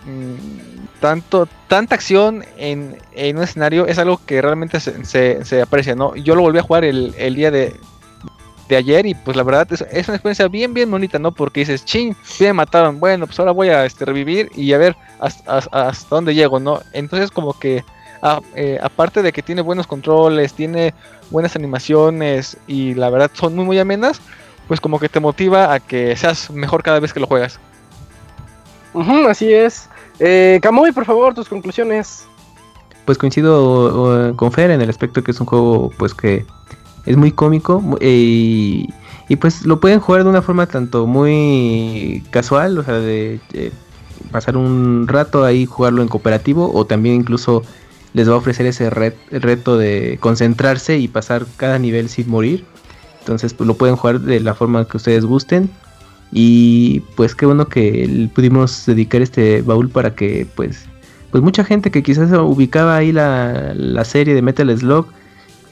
mm, 0.05 0.99
tanto 0.99 1.47
tanta 1.67 1.95
acción 1.95 2.43
en, 2.57 2.97
en 3.13 3.37
un 3.37 3.43
escenario 3.43 3.85
es 3.87 3.97
algo 3.97 4.19
que 4.25 4.41
realmente 4.41 4.79
se, 4.79 5.05
se- 5.45 5.61
aprecia 5.61 5.95
no 5.95 6.15
yo 6.15 6.35
lo 6.35 6.41
volví 6.41 6.59
a 6.59 6.63
jugar 6.63 6.83
el, 6.83 7.13
el 7.17 7.35
día 7.35 7.51
de 7.51 7.75
de 8.67 8.75
ayer 8.77 9.05
y 9.05 9.13
pues 9.13 9.37
la 9.37 9.43
verdad 9.43 9.67
es, 9.71 9.81
es 9.91 10.07
una 10.07 10.15
experiencia 10.17 10.47
bien 10.47 10.73
bien 10.73 10.89
bonita 10.89 11.19
no 11.19 11.31
porque 11.31 11.59
dices 11.61 11.85
ching 11.85 12.15
me 12.39 12.51
mataron 12.51 12.99
bueno 12.99 13.27
pues 13.27 13.37
ahora 13.39 13.51
voy 13.51 13.69
a 13.69 13.85
este, 13.85 14.05
revivir 14.05 14.49
y 14.55 14.73
a 14.73 14.79
ver 14.79 14.95
hasta- 15.19 15.59
hasta 15.71 16.07
dónde 16.15 16.33
llego 16.33 16.59
no 16.59 16.81
entonces 16.91 17.29
como 17.31 17.57
que 17.57 17.83
a- 18.25 18.41
eh, 18.55 18.79
aparte 18.81 19.21
de 19.21 19.31
que 19.31 19.41
tiene 19.43 19.61
buenos 19.61 19.85
controles 19.87 20.53
tiene 20.53 20.93
buenas 21.29 21.55
animaciones 21.55 22.57
y 22.67 22.95
la 22.95 23.09
verdad 23.09 23.29
son 23.33 23.55
muy 23.55 23.65
muy 23.65 23.79
amenas 23.79 24.19
pues 24.67 24.81
como 24.81 24.99
que 24.99 25.09
te 25.09 25.19
motiva 25.19 25.73
a 25.73 25.79
que 25.79 26.15
seas 26.15 26.49
mejor 26.49 26.81
cada 26.81 26.99
vez 26.99 27.13
que 27.13 27.19
lo 27.19 27.27
juegas. 27.27 27.59
Así 29.29 29.53
es. 29.53 29.89
Eh, 30.19 30.59
Kamui, 30.61 30.91
por 30.91 31.05
favor, 31.05 31.33
tus 31.33 31.49
conclusiones. 31.49 32.25
Pues 33.05 33.17
coincido 33.17 34.31
uh, 34.31 34.35
con 34.35 34.51
Fer 34.51 34.71
en 34.71 34.81
el 34.81 34.89
aspecto 34.89 35.23
que 35.23 35.31
es 35.31 35.39
un 35.39 35.45
juego 35.45 35.91
pues 35.99 36.15
que 36.15 36.45
es 37.05 37.15
muy 37.15 37.31
cómico 37.31 37.83
eh, 37.99 38.09
y, 38.09 38.89
y, 39.29 39.35
pues 39.35 39.63
lo 39.67 39.79
pueden 39.79 39.99
jugar 39.99 40.23
de 40.23 40.29
una 40.31 40.41
forma 40.41 40.65
tanto 40.65 41.05
muy 41.05 42.23
casual, 42.31 42.79
o 42.79 42.83
sea, 42.83 42.95
de 42.95 43.39
eh, 43.53 43.71
pasar 44.31 44.57
un 44.57 45.07
rato 45.07 45.45
ahí 45.45 45.67
jugarlo 45.67 46.01
en 46.01 46.07
cooperativo 46.07 46.71
o 46.73 46.85
también 46.85 47.17
incluso 47.17 47.61
les 48.15 48.27
va 48.29 48.33
a 48.33 48.37
ofrecer 48.37 48.65
ese 48.65 48.89
ret- 48.89 49.29
reto 49.29 49.77
de 49.77 50.17
concentrarse 50.21 50.97
y 50.97 51.07
pasar 51.09 51.45
cada 51.57 51.77
nivel 51.77 52.07
sin 52.09 52.29
morir. 52.29 52.63
Entonces 53.19 53.53
pues 53.53 53.67
lo 53.67 53.75
pueden 53.75 53.97
jugar 53.97 54.21
de 54.21 54.39
la 54.39 54.55
forma 54.55 54.87
que 54.87 54.97
ustedes 54.97 55.25
gusten. 55.25 55.69
Y 56.31 57.01
pues 57.15 57.35
qué 57.35 57.45
bueno 57.45 57.67
que 57.67 58.29
pudimos 58.33 58.85
dedicar 58.85 59.21
este 59.21 59.61
baúl 59.61 59.89
para 59.89 60.15
que 60.15 60.47
pues 60.55 60.85
pues 61.31 61.43
mucha 61.43 61.65
gente 61.65 61.91
que 61.91 62.01
quizás 62.03 62.31
ubicaba 62.31 62.95
ahí 62.95 63.11
la, 63.11 63.73
la 63.75 64.05
serie 64.05 64.33
de 64.33 64.41
Metal 64.41 64.75
Slug, 64.77 65.07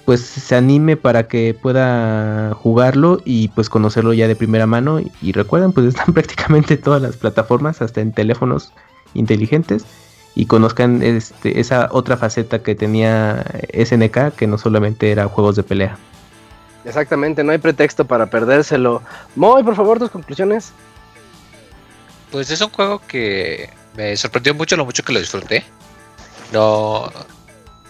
pues 0.03 0.20
se 0.20 0.56
anime 0.56 0.98
para 0.98 1.30
que 1.30 1.53
pueda 1.60 2.53
jugarlo 2.56 3.22
y 3.24 3.48
pues 3.49 3.70
conocerlo 3.70 4.11
ya 4.11 4.28
de 4.28 4.36
primera 4.36 4.68
mano. 4.68 4.99
Y, 4.99 5.10
y 5.22 5.32
recuerden, 5.32 5.72
pues 5.72 5.88
están 5.95 6.14
prácticamente 6.14 6.76
todas 6.76 7.02
las 7.02 7.15
plataformas, 7.15 7.82
hasta 7.82 8.02
en 8.02 8.11
teléfonos 8.11 8.74
inteligentes. 9.14 9.86
Y 10.35 10.47
conozcan 10.47 11.03
este, 11.03 11.60
esa 11.60 11.89
otra 11.91 12.18
faceta 12.18 12.64
que 12.64 12.76
tenía 12.76 13.45
SNK, 13.73 14.35
que 14.35 14.47
no 14.47 14.57
solamente 14.57 15.11
era 15.11 15.27
juegos 15.27 15.55
de 15.55 15.64
pelea. 15.64 15.97
Exactamente, 16.85 17.43
no 17.43 17.51
hay 17.51 17.60
pretexto 17.60 18.05
para 18.05 18.26
perdérselo. 18.26 19.01
Moy, 19.35 19.64
por 19.64 19.76
favor, 19.76 19.99
tus 19.99 20.10
conclusiones. 20.10 20.73
Pues 22.31 22.49
es 22.49 22.61
un 22.61 22.69
juego 22.69 22.99
que 23.07 23.69
me 23.95 24.18
sorprendió 24.18 24.53
mucho 24.55 24.76
lo 24.76 24.85
mucho 24.85 25.03
que 25.03 25.14
lo 25.14 25.19
disfruté. 25.19 25.64
No, 26.51 27.11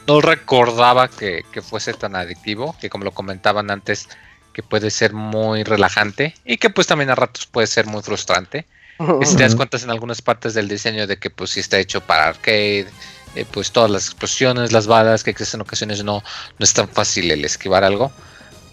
no 0.05 0.21
recordaba 0.21 1.07
que, 1.07 1.43
que 1.51 1.61
fuese 1.61 1.93
tan 1.93 2.15
adictivo, 2.15 2.75
que 2.79 2.89
como 2.89 3.05
lo 3.05 3.11
comentaban 3.11 3.71
antes, 3.71 4.09
que 4.53 4.63
puede 4.63 4.91
ser 4.91 5.13
muy 5.13 5.63
relajante 5.63 6.35
y 6.45 6.57
que 6.57 6.69
pues 6.69 6.87
también 6.87 7.09
a 7.09 7.15
ratos 7.15 7.47
puede 7.47 7.67
ser 7.67 7.87
muy 7.87 8.03
frustrante. 8.03 8.65
Que 8.97 9.25
si 9.25 9.35
te 9.35 9.43
das 9.43 9.55
cuenta 9.55 9.77
en 9.77 9.89
algunas 9.89 10.21
partes 10.21 10.53
del 10.53 10.67
diseño 10.67 11.07
de 11.07 11.17
que 11.17 11.29
pues 11.29 11.51
sí 11.51 11.59
está 11.59 11.79
hecho 11.79 12.01
para 12.01 12.27
arcade, 12.27 12.87
eh, 13.35 13.45
pues 13.51 13.71
todas 13.71 13.89
las 13.91 14.05
explosiones, 14.05 14.71
las 14.71 14.87
balas 14.87 15.23
que 15.23 15.31
existen 15.31 15.59
en 15.59 15.63
ocasiones 15.63 16.03
no, 16.03 16.23
no 16.59 16.63
es 16.63 16.73
tan 16.73 16.87
fácil 16.89 17.31
el 17.31 17.43
esquivar 17.45 17.83
algo. 17.83 18.11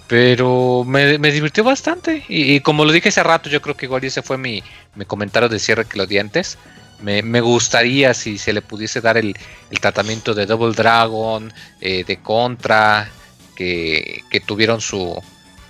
Pero 0.06 0.84
me, 0.86 1.18
me 1.18 1.30
divirtió 1.32 1.64
bastante. 1.64 2.24
Y, 2.28 2.54
y 2.54 2.60
como 2.60 2.84
lo 2.84 2.92
dije 2.92 3.08
hace 3.10 3.22
rato, 3.22 3.48
yo 3.48 3.62
creo 3.62 3.76
que 3.76 3.86
igual 3.86 4.04
ese 4.04 4.22
fue 4.22 4.38
mi, 4.38 4.62
mi 4.94 5.04
comentario 5.04 5.48
de 5.48 5.58
cierre 5.58 5.86
que 5.86 5.98
lo 5.98 6.06
di 6.06 6.18
antes. 6.18 6.58
me, 7.00 7.22
me 7.22 7.40
gustaría 7.40 8.14
si 8.14 8.38
se 8.38 8.52
le 8.52 8.62
pudiese 8.62 9.00
dar 9.00 9.16
el, 9.16 9.34
el 9.70 9.80
tratamiento 9.80 10.34
de 10.34 10.46
Double 10.46 10.74
Dragon, 10.74 11.52
eh, 11.80 12.04
de 12.04 12.20
Contra, 12.22 13.10
que, 13.54 14.22
que 14.30 14.40
tuvieron 14.40 14.80
su, 14.80 15.20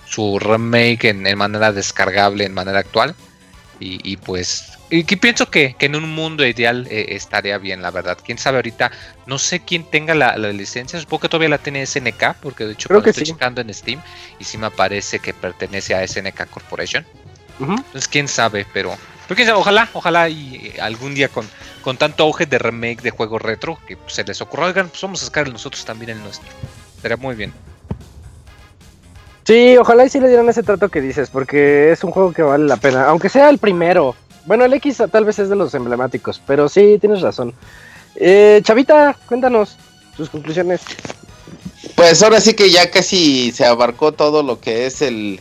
su 0.07 0.39
remake 0.39 1.05
en 1.11 1.39
manera 1.39 1.73
descargable, 1.73 2.45
en 2.45 2.55
manera 2.55 2.81
actual. 2.81 3.15
Y, 3.81 3.99
y 4.05 4.19
pues, 4.19 4.79
y 4.91 5.05
que 5.05 5.17
pienso 5.17 5.51
que, 5.51 5.75
que 5.79 5.87
en 5.87 5.97
un 5.97 6.15
mundo 6.15 6.47
ideal 6.47 6.87
eh, 6.91 7.07
estaría 7.11 7.57
bien, 7.57 7.81
la 7.81 7.91
verdad. 7.91 8.19
Quién 8.23 8.37
sabe 8.37 8.59
ahorita, 8.59 8.91
no 9.25 9.39
sé 9.39 9.61
quién 9.61 9.85
tenga 9.85 10.15
la, 10.15 10.37
la 10.37 10.53
licencia, 10.53 11.01
supongo 11.01 11.23
que 11.23 11.29
todavía 11.31 11.49
la 11.49 11.59
tiene 11.59 11.87
SNK, 11.87 12.35
porque 12.43 12.67
de 12.67 12.75
hecho 12.75 12.89
Creo 12.89 13.03
que 13.03 13.11
estoy 13.11 13.25
sí. 13.25 13.33
checando 13.33 13.63
en 13.63 13.73
Steam 13.73 14.03
y 14.39 14.45
sí 14.45 14.59
me 14.59 14.67
aparece 14.67 15.19
que 15.19 15.33
pertenece 15.33 15.95
a 15.95 16.07
SNK 16.07 16.51
Corporation. 16.51 17.07
Ujú. 17.59 17.73
Entonces, 17.73 18.07
quién 18.07 18.29
sabe, 18.29 18.67
pero, 18.73 18.97
quién 19.29 19.47
sabe, 19.47 19.59
ojalá, 19.59 19.89
ojalá 19.95 20.29
y 20.29 20.57
eh, 20.75 20.81
algún 20.81 21.15
día 21.15 21.29
con, 21.29 21.49
con 21.81 21.97
tanto 21.97 22.25
auge 22.25 22.45
de 22.45 22.59
remake 22.59 23.01
de 23.01 23.11
juegos 23.11 23.41
retro 23.41 23.79
que 23.87 23.97
se 24.09 24.25
les 24.25 24.43
ocurra, 24.43 24.67
oigan, 24.67 24.91
pues 24.91 25.01
vamos 25.01 25.23
a 25.23 25.27
sacar 25.27 25.49
nosotros 25.51 25.85
también 25.87 26.11
el 26.11 26.23
nuestro. 26.23 26.51
Sería 27.01 27.17
muy 27.17 27.35
bien. 27.35 27.55
Sí, 29.51 29.77
ojalá 29.77 30.07
y 30.07 30.09
sí 30.09 30.21
le 30.21 30.29
dieran 30.29 30.49
ese 30.49 30.63
trato 30.63 30.91
que 30.91 31.01
dices, 31.01 31.29
porque 31.29 31.91
es 31.91 32.05
un 32.05 32.13
juego 32.13 32.33
que 32.33 32.41
vale 32.41 32.67
la 32.67 32.77
pena, 32.77 33.09
aunque 33.09 33.29
sea 33.29 33.51
el 33.51 33.59
primero. 33.59 34.15
Bueno, 34.47 34.65
el 34.65 34.73
X 34.75 35.03
tal 35.11 35.25
vez 35.25 35.41
es 35.41 35.49
de 35.49 35.57
los 35.57 35.75
emblemáticos, 35.75 36.41
pero 36.47 36.69
sí, 36.69 36.99
tienes 37.01 37.21
razón. 37.21 37.53
Eh, 38.15 38.61
Chavita, 38.63 39.17
cuéntanos 39.27 39.77
tus 40.17 40.31
conclusiones. 40.31 40.83
Pues 41.97 42.23
ahora 42.23 42.41
sí 42.41 42.55
que 42.55 42.71
ya 42.71 42.93
casi 42.93 43.51
se 43.51 43.67
abarcó 43.67 44.13
todo 44.13 44.45
lo 44.45 44.61
que 44.61 44.87
es 44.87 45.03
el, 45.03 45.41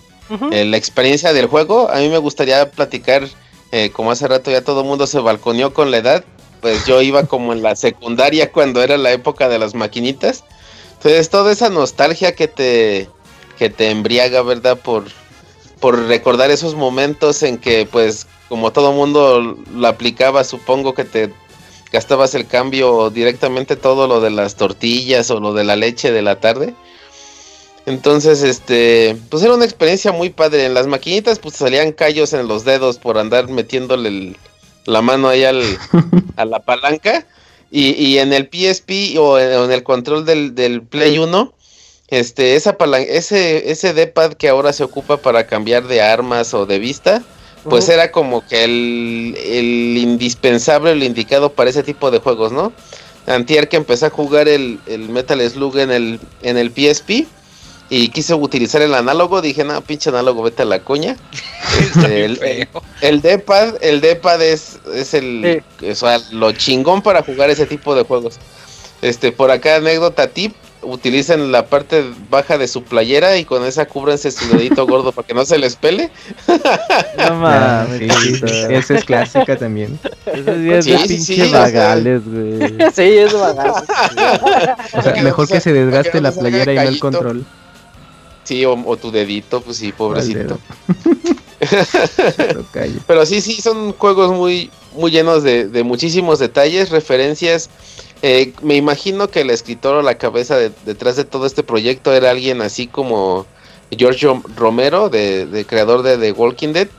la 0.49 0.75
experiencia 0.75 1.31
del 1.31 1.45
juego. 1.45 1.91
A 1.91 1.97
mí 1.97 2.09
me 2.09 2.17
gustaría 2.17 2.71
platicar, 2.71 3.27
eh, 3.71 3.91
como 3.91 4.09
hace 4.09 4.27
rato 4.27 4.49
ya 4.49 4.63
todo 4.63 4.81
el 4.81 4.87
mundo 4.87 5.05
se 5.05 5.19
balconeó 5.19 5.71
con 5.71 5.91
la 5.91 5.97
edad, 5.97 6.23
pues 6.61 6.83
yo 6.87 7.03
iba 7.03 7.25
como 7.25 7.53
en 7.53 7.61
la 7.61 7.75
secundaria 7.75 8.51
cuando 8.51 8.81
era 8.81 8.97
la 8.97 9.11
época 9.11 9.49
de 9.49 9.59
las 9.59 9.75
maquinitas. 9.75 10.45
Entonces 10.93 11.29
toda 11.29 11.51
esa 11.51 11.69
nostalgia 11.69 12.33
que 12.33 12.47
te, 12.47 13.07
que 13.59 13.69
te 13.69 13.91
embriaga, 13.91 14.41
¿verdad? 14.41 14.79
Por, 14.79 15.03
por 15.79 16.07
recordar 16.07 16.49
esos 16.49 16.73
momentos 16.73 17.43
en 17.43 17.59
que 17.59 17.85
pues 17.85 18.25
como 18.47 18.71
todo 18.71 18.91
mundo 18.93 19.55
lo 19.75 19.87
aplicaba, 19.87 20.43
supongo 20.43 20.95
que 20.95 21.05
te 21.05 21.31
gastabas 21.91 22.33
el 22.35 22.47
cambio 22.47 23.09
directamente 23.11 23.75
todo 23.75 24.07
lo 24.07 24.21
de 24.21 24.31
las 24.31 24.55
tortillas 24.55 25.29
o 25.29 25.39
lo 25.39 25.53
de 25.53 25.63
la 25.65 25.75
leche 25.75 26.11
de 26.11 26.21
la 26.23 26.39
tarde. 26.39 26.73
Entonces, 27.85 28.43
este, 28.43 29.17
pues 29.29 29.41
era 29.43 29.55
una 29.55 29.65
experiencia 29.65 30.11
muy 30.11 30.29
padre. 30.29 30.65
En 30.65 30.73
las 30.73 30.87
maquinitas, 30.87 31.39
pues 31.39 31.55
salían 31.55 31.91
callos 31.91 32.33
en 32.33 32.47
los 32.47 32.63
dedos 32.65 32.97
por 32.99 33.17
andar 33.17 33.47
metiéndole 33.49 34.09
el- 34.09 34.37
la 34.85 35.01
mano 35.01 35.27
ahí 35.27 35.43
al, 35.43 35.63
a 36.35 36.45
la 36.45 36.59
palanca. 36.59 37.25
Y, 37.71 37.91
y 37.93 38.17
en 38.19 38.33
el 38.33 38.49
PSP 38.51 39.17
o 39.19 39.37
en, 39.39 39.53
o 39.57 39.65
en 39.65 39.71
el 39.71 39.83
control 39.83 40.25
del, 40.25 40.55
del 40.55 40.81
Play 40.81 41.19
1, 41.19 41.53
este, 42.11 42.55
esa 42.55 42.75
ese, 43.07 43.71
ese 43.71 43.93
D-pad 43.93 44.33
que 44.33 44.49
ahora 44.49 44.73
se 44.73 44.83
ocupa 44.83 45.17
para 45.17 45.45
cambiar 45.45 45.87
de 45.87 46.01
armas 46.01 46.53
o 46.53 46.65
de 46.65 46.79
vista, 46.79 47.23
pues 47.63 47.89
era 47.89 48.11
como 48.11 48.45
que 48.47 48.63
el, 48.63 49.37
el 49.37 49.97
indispensable, 49.97 50.91
el 50.91 51.03
indicado 51.03 51.51
para 51.51 51.69
ese 51.69 51.83
tipo 51.83 52.09
de 52.09 52.19
juegos, 52.19 52.51
¿no? 52.51 52.71
Antier 53.27 53.69
que 53.69 53.77
empecé 53.77 54.07
a 54.07 54.09
jugar 54.09 54.47
el, 54.47 54.79
el 54.87 55.09
Metal 55.09 55.39
Slug 55.47 55.77
en 55.77 55.91
el, 55.91 56.19
en 56.41 56.57
el 56.57 56.71
PSP 56.71 57.27
y 57.89 58.09
quise 58.09 58.33
utilizar 58.33 58.81
el 58.81 58.93
análogo, 58.93 59.41
dije, 59.41 59.63
no, 59.63 59.81
pinche 59.81 60.09
análogo, 60.09 60.43
vete 60.43 60.63
a 60.63 60.65
la 60.65 60.79
coña. 60.79 61.15
Este, 61.79 62.25
el 63.01 63.21
D-pad, 63.21 63.75
el 63.81 64.01
D-pad 64.01 64.41
es, 64.41 64.79
es 64.93 65.13
el, 65.13 65.63
o 65.89 65.95
sea, 65.95 66.19
lo 66.31 66.51
chingón 66.51 67.01
para 67.01 67.23
jugar 67.23 67.49
ese 67.49 67.65
tipo 67.67 67.95
de 67.95 68.03
juegos. 68.03 68.37
Este, 69.01 69.31
por 69.31 69.49
acá 69.49 69.77
anécdota 69.77 70.27
tip, 70.27 70.53
utilicen 70.81 71.51
la 71.51 71.65
parte 71.67 72.05
baja 72.29 72.57
de 72.57 72.67
su 72.67 72.83
playera 72.83 73.37
y 73.37 73.45
con 73.45 73.65
esa 73.65 73.85
cúbranse 73.85 74.31
su 74.31 74.47
dedito 74.49 74.85
gordo 74.87 75.11
para 75.11 75.27
que 75.27 75.33
no 75.33 75.45
se 75.45 75.57
les 75.57 75.75
pele. 75.75 76.09
No 77.17 77.45
Ah, 77.45 77.85
mames, 77.89 77.99
sí, 77.99 78.41
esa 78.69 78.93
es 78.95 79.03
clásica 79.05 79.57
también. 79.57 79.99
Eso 80.25 80.55
sí 80.55 80.71
es 80.71 80.85
Sí, 80.85 80.91
de 80.91 80.97
sí, 80.99 81.07
pinche 81.07 81.45
sí, 81.45 81.51
vagales, 81.51 82.21
güey. 82.25 82.77
sí, 82.93 83.01
es 83.03 83.33
bagazo. 83.33 83.83
O 84.93 85.01
sea, 85.01 85.13
mejor 85.21 85.47
que 85.47 85.59
se 85.59 85.71
para 85.71 86.03
que 86.03 86.11
desgaste 86.11 86.21
no 86.21 86.21
la 86.21 86.31
playera 86.31 86.73
y 86.73 86.81
no 86.81 86.87
el 86.87 86.99
control. 86.99 87.45
Sí, 88.43 88.65
o, 88.65 88.73
o 88.73 88.97
tu 88.97 89.11
dedito, 89.11 89.61
pues 89.61 89.77
sí, 89.77 89.91
pobrecito. 89.91 90.59
Pero 93.07 93.25
sí, 93.25 93.41
sí, 93.41 93.61
son 93.61 93.93
juegos 93.93 94.31
muy, 94.31 94.71
muy 94.93 95.11
llenos 95.11 95.43
de, 95.43 95.67
de 95.67 95.83
muchísimos 95.83 96.39
detalles, 96.39 96.89
referencias. 96.89 97.69
Eh, 98.21 98.53
me 98.61 98.75
imagino 98.75 99.29
que 99.29 99.41
el 99.41 99.49
escritor 99.49 99.95
o 99.95 100.01
la 100.01 100.17
cabeza 100.17 100.57
de- 100.57 100.71
detrás 100.85 101.15
de 101.15 101.23
todo 101.23 101.45
este 101.45 101.63
proyecto 101.63 102.13
era 102.13 102.31
alguien 102.31 102.61
así 102.61 102.87
como 102.87 103.45
George 103.97 104.27
Rom- 104.27 104.43
Romero, 104.55 105.09
de, 105.09 105.45
de 105.45 105.65
creador 105.65 106.03
de 106.03 106.17
The 106.17 106.33
Walking 106.33 106.73
Dead. 106.73 106.89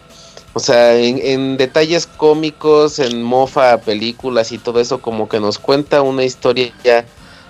O 0.55 0.61
sea, 0.61 0.99
en, 0.99 1.21
en 1.23 1.57
detalles 1.57 2.07
cómicos, 2.07 2.99
en 2.99 3.23
mofa, 3.23 3.79
películas 3.79 4.51
y 4.51 4.59
todo 4.59 4.81
eso, 4.81 5.01
como 5.01 5.29
que 5.29 5.41
nos 5.41 5.59
cuenta 5.59 6.03
una 6.03 6.25
historia 6.25 6.73
ya 6.83 7.05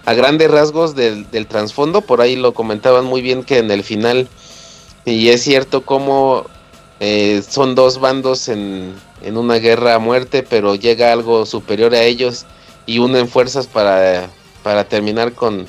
a 0.05 0.15
grandes 0.15 0.51
rasgos 0.51 0.95
del, 0.97 1.31
del 1.31 1.47
trasfondo. 1.47 2.01
Por 2.03 2.21
ahí 2.21 2.37
lo 2.37 2.53
comentaban 2.53 3.05
muy 3.05 3.23
bien 3.23 3.45
que 3.45 3.59
en 3.59 3.71
el 3.71 3.85
final, 3.85 4.29
y 5.05 5.29
es 5.29 5.43
cierto 5.43 5.83
como 5.83 6.45
eh, 6.99 7.43
son 7.49 7.75
dos 7.75 8.01
bandos 8.01 8.49
en 8.49 8.95
una 9.33 9.55
guerra 9.55 9.95
a 9.95 9.99
muerte, 9.99 10.43
pero 10.43 10.75
llega 10.75 11.13
algo 11.13 11.47
superior 11.47 11.95
a 11.95 12.03
ellos 12.03 12.45
y 12.87 12.99
unen 12.99 13.29
fuerzas 13.29 13.67
para, 13.67 14.29
para 14.63 14.85
terminar 14.85 15.33
con, 15.33 15.67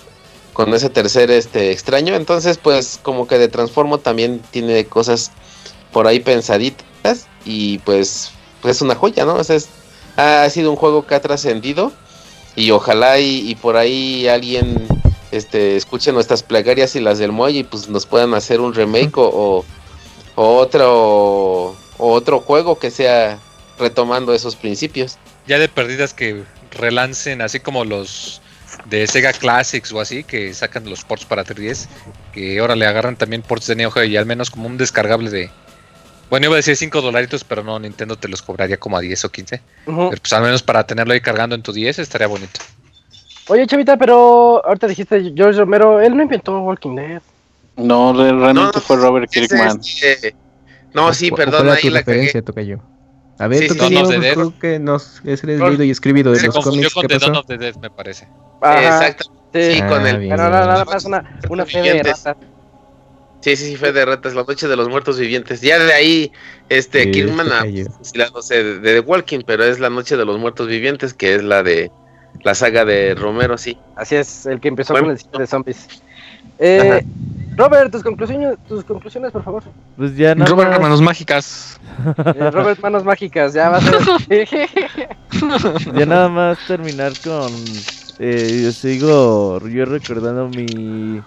con 0.54 0.74
ese 0.74 0.90
tercer 0.90 1.32
este 1.32 1.72
extraño. 1.72 2.16
Entonces, 2.16 2.58
pues 2.58 3.00
como 3.02 3.28
que 3.28 3.38
de 3.38 3.48
Transformo 3.48 3.98
también 4.00 4.42
tiene 4.52 4.86
cosas 4.86 5.32
por 5.92 6.08
ahí 6.08 6.20
pensaditas 6.20 7.28
y 7.46 7.80
pues, 7.80 8.32
pues 8.62 8.78
es 8.78 8.82
una 8.82 8.96
joya, 8.96 9.26
¿no? 9.26 9.36
O 9.36 9.44
sea, 9.44 9.56
es- 9.56 9.70
ha 10.18 10.50
sido 10.50 10.70
un 10.72 10.76
juego 10.76 11.06
que 11.08 11.16
ha 11.16 11.22
trascendido 11.22 11.92
y 12.56 12.72
ojalá 12.72 13.18
y, 13.20 13.50
y 13.50 13.56
por 13.56 13.78
ahí 13.78 14.28
alguien 14.28 14.88
este 15.32 15.78
escuche 15.78 16.12
nuestras 16.12 16.44
plegarias 16.44 16.96
y 16.98 17.00
las 17.00 17.18
del 17.18 17.32
Moy 17.32 17.60
y 17.60 17.64
pues 17.64 17.88
nos 17.88 18.06
puedan 18.06 18.34
hacer 18.34 18.60
un 18.60 18.74
remake 18.74 19.18
o, 19.18 19.24
o- 19.30 19.66
o 20.36 20.58
otro 20.58 21.76
o 21.98 22.12
otro 22.14 22.40
juego 22.42 22.78
que 22.80 22.92
sea 22.92 23.40
retomando 23.80 24.34
esos 24.34 24.56
principios. 24.56 25.18
Ya 25.48 25.58
de 25.60 25.70
perdidas 25.70 26.14
que 26.14 26.44
relancen 26.72 27.42
así 27.42 27.60
como 27.60 27.86
los 27.86 28.42
de 28.86 29.06
Sega 29.08 29.34
Classics 29.34 29.92
o 29.92 30.00
así, 30.00 30.24
que 30.24 30.54
sacan 30.54 30.90
los 30.90 31.04
ports 31.04 31.26
para 31.26 31.44
3DS, 31.44 31.88
que 32.34 32.60
ahora 32.60 32.76
le 32.76 32.86
agarran 32.86 33.16
también 33.16 33.42
ports 33.42 33.68
de 33.68 33.76
Neo 33.76 33.92
Geo 33.92 34.04
y 34.06 34.18
al 34.18 34.26
menos 34.26 34.50
como 34.50 34.68
un 34.68 34.78
descargable 34.78 35.30
de... 35.30 35.50
Bueno, 36.30 36.46
iba 36.46 36.56
a 36.56 36.58
decir 36.58 36.78
5 36.78 37.02
dolaritos, 37.02 37.44
pero 37.44 37.62
no, 37.64 37.78
Nintendo 37.78 38.16
te 38.18 38.30
los 38.30 38.42
cobraría 38.42 38.78
como 38.78 38.96
a 38.98 39.02
10 39.02 39.26
o 39.26 39.30
15. 39.30 39.62
Ujú. 39.88 40.10
Pero 40.12 40.22
pues 40.22 40.32
al 40.34 40.44
menos 40.44 40.64
para 40.64 40.86
tenerlo 40.88 41.14
ahí 41.14 41.20
cargando 41.20 41.56
en 41.56 41.62
tu 41.62 41.74
10 41.74 42.00
estaría 42.00 42.28
bonito. 42.28 42.62
Oye, 43.50 43.68
Chavita, 43.68 43.98
pero 43.98 44.66
ahorita 44.66 44.88
dijiste 44.88 45.34
George 45.36 45.60
Romero, 45.60 46.00
él 46.00 46.16
no 46.16 46.24
inventó 46.24 46.58
Walking 46.62 46.96
Dead. 46.96 47.22
No, 47.76 48.14
re- 48.14 48.32
realmente 48.32 48.72
No, 48.78 48.82
fue 48.82 48.96
Robert 48.96 49.30
Kirkman. 49.30 49.82
no, 50.94 51.14
sí, 51.14 51.30
¿Cu- 51.30 51.36
perdón, 51.36 51.66
¿Cuál 51.66 51.68
era 51.68 51.76
ahí 51.84 51.90
la 51.90 52.04
cagué. 52.04 52.44
A 53.42 53.48
ver, 53.48 53.60
Sí, 53.60 53.70
sí, 53.70 53.78
Tocayo, 53.78 53.96
Dawn 53.96 54.06
of 54.06 54.12
the 54.14 54.20
Dead. 54.20 54.34
tú 54.36 54.54
que 54.60 54.80
nos 54.80 55.22
es 55.26 55.44
leído 55.44 55.84
y 55.84 55.90
escribido 55.90 56.32
de 56.32 56.40
Se 56.40 56.46
los 56.48 56.56
confundió 56.56 56.90
cómics, 56.90 56.94
con 56.94 57.02
¿qué 57.02 57.08
The 57.08 57.20
Dawn 57.20 57.32
pasó? 57.34 57.40
of 57.42 57.48
the 57.48 57.58
Dead, 57.58 57.76
me 57.78 57.90
parece. 57.90 58.28
Ajá, 58.62 58.82
Exacto. 59.08 59.24
sí. 59.54 59.74
Sí, 59.74 59.80
con 59.82 60.06
Ah, 60.06 60.10
el 60.12 60.18
bien. 60.20 60.30
Pero 60.36 60.50
nada, 60.50 60.66
nada 60.68 60.86
más 60.86 61.06
una, 61.06 61.40
una 61.50 61.66
fe 61.66 61.82
de 61.82 62.04
ratas. 62.04 62.36
Sí, 63.42 63.56
sí, 63.56 63.66
sí, 63.72 63.76
fue 63.76 63.92
de 63.92 64.06
ratas, 64.06 64.36
la 64.36 64.44
noche 64.44 64.68
de 64.68 64.76
los 64.76 64.88
muertos 64.88 65.18
vivientes. 65.20 65.62
Ya 65.62 65.80
de 65.80 65.92
ahí, 65.94 66.32
este, 66.70 67.06
Sí, 67.06 67.12
Kirkman 67.12 67.48
este 67.48 67.56
ha 67.58 67.62
cayó. 67.62 67.86
fusilándose 67.98 68.64
de, 68.64 68.80
de 68.80 68.94
The 68.94 69.00
Walking, 69.02 69.40
pero 69.46 69.64
es 69.64 69.80
la 69.80 69.90
noche 69.90 70.16
de 70.16 70.26
los 70.26 70.38
muertos 70.40 70.68
vivientes, 70.68 71.14
que 71.16 71.34
es 71.36 71.44
la 71.44 71.64
de 71.64 71.92
la 72.44 72.54
saga 72.54 72.86
de 72.86 73.16
Romero, 73.16 73.58
sí. 73.58 73.78
Así 73.96 74.16
es, 74.16 74.46
el 74.46 74.60
que 74.62 74.68
empezó 74.68 74.94
Bueno. 74.94 75.08
con 75.08 75.12
el 75.14 75.20
cine 75.20 75.40
de 75.40 75.48
zombies. 75.48 75.88
Eh, 76.60 77.04
Robert, 77.56 77.92
tus 77.92 78.04
conclusiones, 78.04 78.58
tus 78.68 78.84
conclusiones, 78.84 79.32
por 79.32 79.44
favor. 79.44 79.64
Pues 79.98 80.16
ya 80.16 80.34
nada 80.36 80.50
Robert, 80.50 80.72
más. 80.72 80.82
manos 80.82 81.02
mágicas. 81.02 81.80
Eh, 82.36 82.52
Robert, 82.52 82.80
manos 82.82 83.04
mágicas, 83.04 83.54
ya 83.54 83.70
va 83.70 83.78
a 83.78 83.82
ser. 83.82 84.48
Ya 85.96 86.06
nada 86.06 86.30
más 86.30 86.58
terminar 86.68 87.12
con. 87.24 87.52
Eh, 88.20 88.62
yo 88.64 88.72
sigo 88.72 89.60
yo 89.68 89.86
recordando 89.86 90.48
mi. 90.50 91.22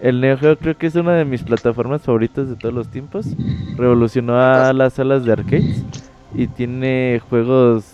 El 0.00 0.20
Neo 0.20 0.36
Geo 0.36 0.58
creo 0.58 0.76
que 0.76 0.88
es 0.88 0.94
una 0.96 1.14
de 1.14 1.24
mis 1.24 1.42
plataformas 1.44 2.02
favoritas 2.02 2.48
de 2.48 2.56
todos 2.56 2.74
los 2.74 2.88
tiempos. 2.88 3.26
Revolucionó 3.76 4.36
a 4.40 4.72
las 4.72 4.94
salas 4.94 5.24
de 5.24 5.32
arcades 5.32 5.84
y 6.34 6.48
tiene 6.48 7.20
juegos 7.30 7.84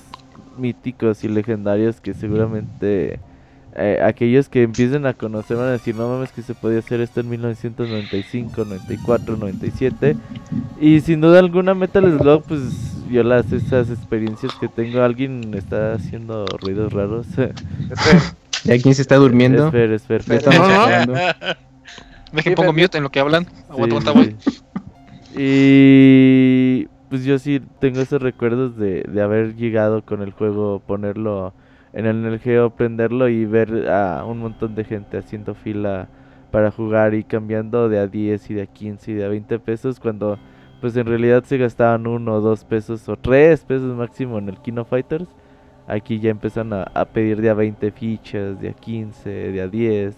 míticos 0.57 1.23
y 1.25 1.29
legendarios 1.29 2.01
que 2.01 2.15
seguramente 2.15 3.21
eh, 3.79 4.01
aquellos 4.03 4.49
que 4.49 4.63
empiecen 4.63 5.07
a 5.07 5.15
conocer 5.15 5.57
van 5.57 5.67
a 5.69 5.73
decir, 5.73 5.95
no 5.95 6.09
mames 6.09 6.33
que 6.33 6.43
se 6.43 6.55
podía 6.55 6.81
hacer 6.81 7.01
esto 7.01 7.21
en 7.21 7.29
1995, 7.31 8.65
94, 8.65 9.37
97. 9.37 10.17
Y 10.81 11.01
sin 11.01 11.21
duda 11.21 11.39
alguna 11.39 11.75
Metal 11.75 12.19
Slug, 12.19 12.43
pues 12.45 12.61
yo 13.11 13.23
las 13.23 13.51
esas 13.53 13.89
experiencias 13.91 14.53
que 14.61 14.69
tengo, 14.69 15.03
alguien 15.03 15.55
está 15.55 15.95
haciendo 15.95 16.45
ruidos 16.61 16.93
raros. 16.93 17.27
¿Y 18.65 18.79
quién 18.81 18.95
se 18.95 19.03
está 19.03 19.17
durmiendo? 19.17 19.71
No. 19.71 20.53
hablando. 20.53 21.15
Dejen 22.33 22.53
Sí, 22.53 22.57
pongo 22.57 22.73
pero- 22.73 22.83
mute 22.85 22.99
en 22.99 23.05
lo 23.05 23.11
que 23.11 23.21
hablan. 23.21 23.47
Aguanta, 23.71 24.01
Sí, 24.01 24.09
aguanta, 24.09 24.13
voy. 24.13 24.37
sí. 24.39 24.61
Y 25.41 26.87
pues 27.09 27.25
yo 27.25 27.39
sí 27.39 27.63
tengo 27.81 28.01
esos 28.01 28.21
recuerdos 28.21 28.77
de, 28.77 29.03
de 29.09 29.23
haber 29.23 29.55
llegado 29.57 30.03
con 30.03 30.21
el 30.23 30.33
juego, 30.33 30.83
ponerlo 30.87 31.55
en 31.93 32.07
el 32.07 32.39
Geo, 32.39 32.71
prenderlo 32.71 33.29
y 33.29 33.45
ver 33.47 33.89
a 33.91 34.25
un 34.25 34.39
montón 34.39 34.75
de 34.75 34.85
gente 34.85 35.19
haciendo 35.19 35.55
fila 35.55 36.09
para 36.51 36.71
jugar 36.71 37.15
y 37.15 37.25
cambiando 37.25 37.89
de 37.89 37.99
a 37.99 38.07
10 38.07 38.51
y 38.51 38.55
de 38.55 38.63
a 38.63 38.67
15 38.67 39.13
y 39.13 39.15
de 39.15 39.25
a 39.25 39.29
20 39.29 39.59
pesos 39.59 40.01
cuando 40.01 40.39
pues 40.81 40.97
en 40.97 41.07
realidad 41.07 41.45
se 41.45 41.59
gastaban 41.59 42.07
uno 42.07 42.35
o 42.35 42.41
dos 42.41 42.65
pesos 42.65 43.09
o 43.09 43.17
tres 43.17 43.65
pesos 43.65 43.95
máximo 43.97 44.39
en 44.39 44.49
el 44.49 44.59
Kino 44.59 44.85
Fighters. 44.85 45.29
Aquí 45.87 46.21
ya 46.21 46.31
empiezan 46.31 46.73
a, 46.73 46.83
a 46.85 47.05
pedir 47.07 47.41
de 47.41 47.51
a 47.51 47.55
20 47.55 47.91
fichas, 47.91 48.61
de 48.61 48.69
a 48.71 48.73
15, 48.75 49.31
de 49.31 49.61
a 49.63 49.69
10 49.69 50.17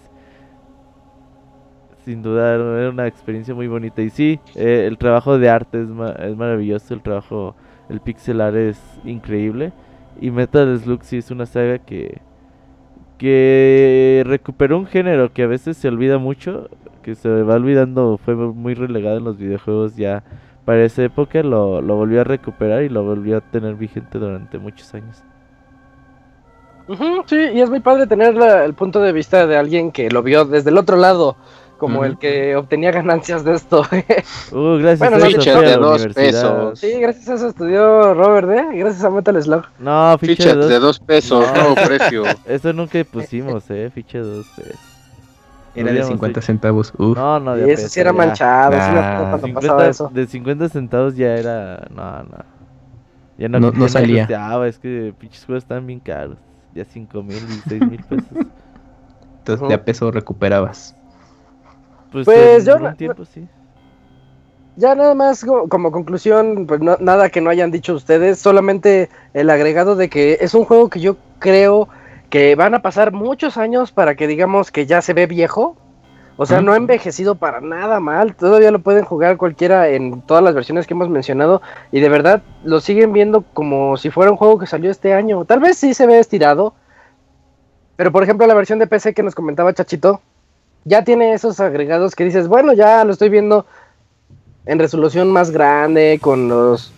sin 2.05 2.21
duda 2.23 2.55
era 2.55 2.89
una 2.89 3.07
experiencia 3.07 3.53
muy 3.53 3.67
bonita. 3.67 4.01
Y 4.01 4.09
sí, 4.09 4.39
eh, 4.55 4.85
el 4.87 4.97
trabajo 4.97 5.37
de 5.37 5.49
arte 5.49 5.81
es, 5.81 5.87
ma- 5.89 6.11
es 6.11 6.35
maravilloso, 6.35 6.93
el 6.93 7.01
trabajo, 7.01 7.55
el 7.89 7.99
pixel 8.01 8.41
art 8.41 8.55
es 8.55 8.81
increíble. 9.05 9.71
Y 10.19 10.31
Metal 10.31 10.79
Slug 10.79 11.03
sí 11.03 11.17
es 11.17 11.31
una 11.31 11.45
saga 11.45 11.79
que, 11.79 12.21
que 13.17 14.23
recuperó 14.25 14.77
un 14.77 14.87
género 14.87 15.31
que 15.33 15.43
a 15.43 15.47
veces 15.47 15.77
se 15.77 15.87
olvida 15.87 16.17
mucho, 16.17 16.69
que 17.01 17.15
se 17.15 17.29
va 17.43 17.55
olvidando, 17.55 18.17
fue 18.17 18.35
muy 18.35 18.73
relegado 18.73 19.17
en 19.17 19.23
los 19.23 19.37
videojuegos 19.37 19.95
ya. 19.95 20.23
Para 20.65 20.83
esa 20.83 21.03
época 21.03 21.41
lo, 21.41 21.81
volvió 21.81 22.21
a 22.21 22.23
recuperar 22.23 22.83
y 22.83 22.89
lo 22.89 23.03
volvió 23.03 23.37
a 23.37 23.41
tener 23.41 23.75
vigente 23.75 24.19
durante 24.19 24.57
muchos 24.59 24.93
años. 24.93 25.23
Sí, 27.25 27.37
y 27.53 27.61
es 27.61 27.69
muy 27.69 27.79
padre 27.79 28.05
tener 28.05 28.35
el 28.35 28.73
punto 28.73 28.99
de 29.01 29.13
vista 29.13 29.47
de 29.47 29.55
alguien 29.55 29.91
que 29.91 30.09
lo 30.09 30.23
vio 30.23 30.45
desde 30.45 30.71
el 30.71 30.77
otro 30.77 30.97
lado, 30.97 31.37
como 31.81 32.05
el 32.05 32.17
que 32.17 32.55
obtenía 32.55 32.91
ganancias 32.91 33.43
de 33.43 33.55
esto. 33.55 33.81
Uh, 34.53 34.77
gracias 34.77 34.99
Bueno, 34.99 35.15
a 35.15 35.19
no, 35.19 35.25
eso 35.25 35.37
fichas 35.39 35.55
fui 35.57 35.65
a 35.65 35.69
de 35.69 35.75
dos 35.77 36.07
pesos. 36.13 36.79
sí, 36.79 36.99
gracias 36.99 37.27
a 37.29 37.33
eso 37.35 37.47
estudió 37.47 38.13
Robert, 38.13 38.49
¿eh? 38.51 38.77
Gracias 38.77 39.03
a 39.03 39.09
Metal 39.09 39.41
Slug. 39.41 39.63
No, 39.79 40.17
ficha, 40.19 40.43
Fichas 40.43 40.55
de 40.57 40.67
de 40.67 40.73
dos. 40.75 40.81
dos 40.81 40.99
pesos, 40.99 41.45
No. 41.47 41.53
nuevo 41.61 41.75
precio. 41.75 42.23
Eso 42.45 42.71
nunca 42.73 43.03
pusimos, 43.03 43.63
eh, 43.69 43.89
ficha 43.93 44.17
de 44.19 44.23
dos 44.23 44.45
pesos. 44.55 44.79
Era 45.73 45.85
de 45.85 45.89
Habíamos 45.91 46.07
50 46.09 46.27
dicho- 46.39 46.45
centavos. 46.45 46.93
Uf. 46.97 47.17
No, 47.17 47.39
no, 47.39 47.55
de 47.55 47.67
Y 47.67 47.71
eso 47.71 47.87
sí 47.87 47.99
era 48.01 48.11
ya. 48.11 48.17
manchado, 48.17 48.71
sí 48.73 48.77
me 48.77 48.99
acuerdo 48.99 49.19
cuando 49.29 49.47
50 49.47 49.59
pasaba 49.61 49.87
eso. 49.87 50.11
De 50.13 50.27
50 50.27 50.69
centavos 50.69 51.15
ya 51.15 51.35
era. 51.35 51.87
No, 51.95 52.23
no. 52.23 52.37
Ya 53.37 53.47
no, 53.49 53.59
No- 53.59 53.71
ya 53.71 53.79
no 53.79 53.87
salía. 53.87 54.23
costeaba, 54.23 54.67
es 54.67 54.77
que 54.79 55.13
pinches 55.17 55.45
juegos 55.45 55.63
estaban 55.63 55.87
bien 55.87 55.99
caros. 56.01 56.37
Ya 56.75 56.83
5 56.85 57.23
mil 57.23 57.37
y 57.37 57.69
6 57.69 57.81
mil 57.89 58.03
pesos. 58.03 58.27
Entonces 59.39 59.67
de 59.67 59.73
a 59.73 59.83
peso 59.83 60.11
recuperabas. 60.11 60.95
Pues, 62.11 62.25
Pues 62.25 62.65
yo 62.65 62.73
algún 62.75 62.95
tiempo 62.95 63.25
sí. 63.25 63.47
Ya 64.75 64.95
nada 64.95 65.15
más 65.15 65.43
co- 65.43 65.67
como 65.67 65.91
conclusión, 65.91 66.65
pues 66.65 66.79
no- 66.81 66.97
nada 66.99 67.29
que 67.29 67.41
no 67.41 67.49
hayan 67.49 67.71
dicho 67.71 67.93
ustedes, 67.93 68.39
solamente 68.39 69.09
el 69.33 69.49
agregado 69.49 69.95
de 69.95 70.09
que 70.09 70.37
es 70.41 70.53
un 70.53 70.65
juego 70.65 70.89
que 70.89 70.99
yo 70.99 71.17
creo 71.39 71.89
que 72.29 72.55
van 72.55 72.73
a 72.73 72.81
pasar 72.81 73.11
muchos 73.11 73.57
años 73.57 73.91
para 73.91 74.15
que 74.15 74.27
digamos 74.27 74.71
que 74.71 74.85
ya 74.85 75.01
se 75.01 75.13
ve 75.13 75.27
viejo. 75.27 75.75
O 76.37 76.45
sea, 76.45 76.61
no 76.61 76.71
ha 76.73 76.77
envejecido 76.77 77.35
para 77.35 77.61
nada 77.61 77.99
mal, 77.99 78.35
todavía 78.35 78.71
lo 78.71 78.79
pueden 78.79 79.03
jugar 79.03 79.37
cualquiera 79.37 79.89
en 79.89 80.21
todas 80.21 80.41
las 80.43 80.55
versiones 80.55 80.87
que 80.87 80.93
hemos 80.93 81.09
mencionado 81.09 81.61
y 81.91 81.99
de 81.99 82.09
verdad 82.09 82.41
lo 82.63 82.79
siguen 82.79 83.13
viendo 83.13 83.43
como 83.53 83.95
si 83.97 84.09
fuera 84.09 84.31
un 84.31 84.37
juego 84.37 84.57
que 84.57 84.65
salió 84.65 84.89
este 84.89 85.13
año. 85.13 85.45
Tal 85.45 85.59
vez 85.59 85.77
sí 85.77 85.93
se 85.93 86.07
ve 86.07 86.17
estirado, 86.17 86.73
pero 87.95 88.11
por 88.11 88.23
ejemplo 88.23 88.47
la 88.47 88.53
versión 88.55 88.79
de 88.79 88.87
PC 88.87 89.13
que 89.13 89.21
nos 89.21 89.35
comentaba 89.35 89.73
Chachito, 89.73 90.21
ya 90.85 91.03
tiene 91.03 91.33
esos 91.33 91.59
agregados 91.59 92.15
que 92.15 92.23
dices, 92.23 92.47
bueno, 92.47 92.73
ya 92.73 93.03
lo 93.03 93.11
estoy 93.11 93.29
viendo 93.29 93.65
en 94.65 94.79
resolución 94.79 95.31
más 95.31 95.51
grande, 95.51 96.19
con 96.21 96.47
los, 96.47 96.91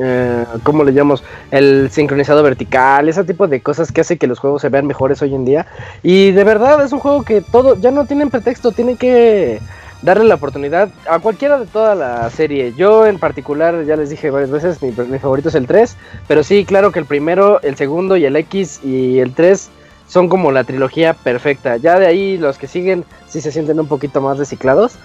eh, 0.00 0.44
¿cómo 0.62 0.84
le 0.84 0.92
llamamos? 0.92 1.22
El 1.50 1.90
sincronizado 1.90 2.42
vertical, 2.42 3.08
ese 3.08 3.24
tipo 3.24 3.46
de 3.46 3.60
cosas 3.60 3.92
que 3.92 4.00
hace 4.00 4.16
que 4.16 4.26
los 4.26 4.38
juegos 4.38 4.62
se 4.62 4.68
vean 4.68 4.86
mejores 4.86 5.22
hoy 5.22 5.34
en 5.34 5.44
día. 5.44 5.66
Y 6.02 6.32
de 6.32 6.44
verdad 6.44 6.84
es 6.84 6.92
un 6.92 7.00
juego 7.00 7.22
que 7.24 7.40
todo, 7.40 7.76
ya 7.76 7.90
no 7.90 8.06
tienen 8.06 8.30
pretexto, 8.30 8.72
tienen 8.72 8.96
que 8.96 9.60
darle 10.02 10.24
la 10.24 10.36
oportunidad 10.36 10.90
a 11.08 11.18
cualquiera 11.18 11.58
de 11.58 11.66
toda 11.66 11.94
la 11.94 12.30
serie. 12.30 12.72
Yo 12.76 13.06
en 13.06 13.18
particular, 13.18 13.84
ya 13.84 13.96
les 13.96 14.10
dije 14.10 14.30
varias 14.30 14.50
veces, 14.50 14.80
mi, 14.82 14.92
mi 14.92 15.18
favorito 15.18 15.48
es 15.48 15.56
el 15.56 15.66
3, 15.66 15.96
pero 16.28 16.44
sí, 16.44 16.64
claro 16.64 16.92
que 16.92 17.00
el 17.00 17.04
primero, 17.04 17.60
el 17.62 17.76
segundo 17.76 18.16
y 18.16 18.24
el 18.24 18.36
X 18.36 18.80
y 18.84 19.18
el 19.18 19.34
3 19.34 19.70
son 20.08 20.28
como 20.28 20.50
la 20.50 20.64
trilogía 20.64 21.14
perfecta. 21.14 21.76
Ya 21.76 21.98
de 21.98 22.06
ahí 22.06 22.36
los 22.38 22.58
que 22.58 22.66
siguen 22.66 23.04
sí 23.28 23.40
se 23.40 23.52
sienten 23.52 23.78
un 23.78 23.86
poquito 23.86 24.20
más 24.20 24.38
reciclados. 24.38 24.98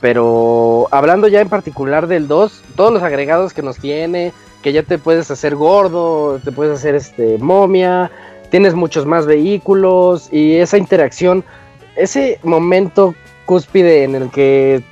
Pero 0.00 0.86
hablando 0.90 1.26
ya 1.26 1.40
en 1.40 1.48
particular 1.48 2.06
del 2.06 2.28
2, 2.28 2.62
todos 2.76 2.92
los 2.92 3.02
agregados 3.02 3.52
que 3.52 3.62
nos 3.62 3.78
tiene, 3.78 4.32
que 4.62 4.72
ya 4.72 4.82
te 4.82 4.98
puedes 4.98 5.30
hacer 5.30 5.56
gordo, 5.56 6.40
te 6.44 6.52
puedes 6.52 6.78
hacer 6.78 6.94
este 6.94 7.38
momia, 7.38 8.10
tienes 8.50 8.74
muchos 8.74 9.06
más 9.06 9.26
vehículos 9.26 10.32
y 10.32 10.56
esa 10.56 10.78
interacción, 10.78 11.44
ese 11.96 12.38
momento 12.44 13.14
cúspide 13.44 14.04
en 14.04 14.14
el 14.14 14.30
que 14.30 14.82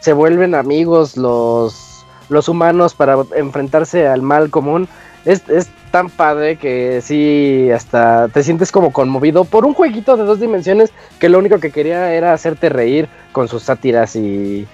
se 0.00 0.12
vuelven 0.12 0.54
amigos 0.54 1.16
los, 1.16 2.04
los 2.28 2.48
humanos 2.48 2.94
para 2.94 3.16
enfrentarse 3.36 4.06
al 4.06 4.20
mal 4.20 4.50
común, 4.50 4.88
es, 5.24 5.48
es 5.48 5.68
tan 5.94 6.10
padre 6.10 6.56
que 6.56 7.00
sí, 7.02 7.70
hasta 7.70 8.26
te 8.26 8.42
sientes 8.42 8.72
como 8.72 8.92
conmovido 8.92 9.44
por 9.44 9.64
un 9.64 9.74
jueguito 9.74 10.16
de 10.16 10.24
dos 10.24 10.40
dimensiones 10.40 10.90
que 11.20 11.28
lo 11.28 11.38
único 11.38 11.60
que 11.60 11.70
quería 11.70 12.12
era 12.12 12.32
hacerte 12.32 12.68
reír 12.68 13.08
con 13.30 13.46
sus 13.46 13.62
sátiras 13.62 14.16
y 14.16 14.66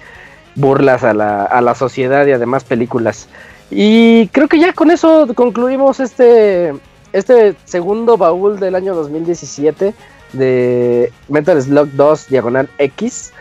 burlas 0.55 1.03
a 1.03 1.13
la, 1.13 1.43
a 1.43 1.61
la 1.61 1.75
sociedad 1.75 2.25
y 2.25 2.31
además 2.31 2.63
películas. 2.63 3.27
Y 3.69 4.29
creo 4.29 4.47
que 4.47 4.57
ya 4.57 4.73
con 4.73 4.89
eso 4.89 5.27
concluimos 5.35 5.99
este, 5.99 6.73
este 7.13 7.55
segundo 7.65 8.17
baúl 8.17 8.59
del 8.59 8.73
año 8.73 8.95
2017 8.95 9.93
de 10.33 11.13
Metal 11.29 11.61
Slug 11.61 11.89
2 11.91 12.29
Diagonal 12.29 12.67
X. 12.79 13.31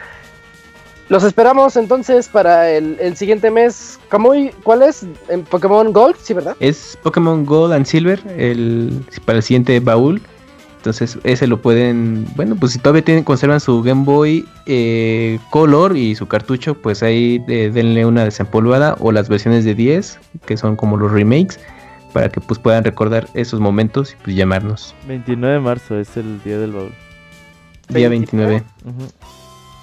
Los 1.10 1.24
esperamos 1.24 1.76
entonces 1.76 2.28
para 2.28 2.70
el, 2.70 2.96
el 3.00 3.16
siguiente 3.16 3.50
mes. 3.50 3.98
Kamui, 4.10 4.52
¿cuál 4.62 4.82
es? 4.82 5.04
En 5.28 5.42
Pokémon 5.42 5.92
Gold, 5.92 6.14
sí, 6.22 6.34
¿verdad? 6.34 6.56
Es 6.60 6.96
Pokémon 7.02 7.44
Gold 7.44 7.72
and 7.72 7.84
Silver 7.84 8.22
el, 8.38 9.04
para 9.24 9.38
el 9.38 9.42
siguiente 9.42 9.80
baúl. 9.80 10.22
Entonces 10.76 11.18
ese 11.24 11.48
lo 11.48 11.60
pueden, 11.60 12.26
bueno, 12.36 12.54
pues 12.54 12.72
si 12.72 12.78
todavía 12.78 13.04
tienen, 13.04 13.24
conservan 13.24 13.58
su 13.58 13.82
Game 13.82 14.04
Boy 14.04 14.46
eh, 14.66 15.40
Color 15.50 15.96
y 15.96 16.14
su 16.14 16.28
cartucho, 16.28 16.74
pues 16.76 17.02
ahí 17.02 17.44
eh, 17.48 17.72
denle 17.74 18.06
una 18.06 18.24
desempolvada 18.24 18.96
o 19.00 19.10
las 19.10 19.28
versiones 19.28 19.64
de 19.64 19.74
10, 19.74 20.16
que 20.46 20.56
son 20.56 20.76
como 20.76 20.96
los 20.96 21.10
remakes, 21.10 21.58
para 22.12 22.28
que 22.28 22.40
pues 22.40 22.60
puedan 22.60 22.84
recordar 22.84 23.26
esos 23.34 23.58
momentos 23.58 24.12
y 24.12 24.24
pues 24.24 24.36
llamarnos. 24.36 24.94
29 25.08 25.54
de 25.54 25.60
marzo 25.60 25.98
es 25.98 26.16
el 26.16 26.40
día 26.44 26.56
del 26.56 26.70
baúl. 26.70 26.92
Día 27.88 28.08
29. 28.08 28.62
Ujú. 28.84 29.08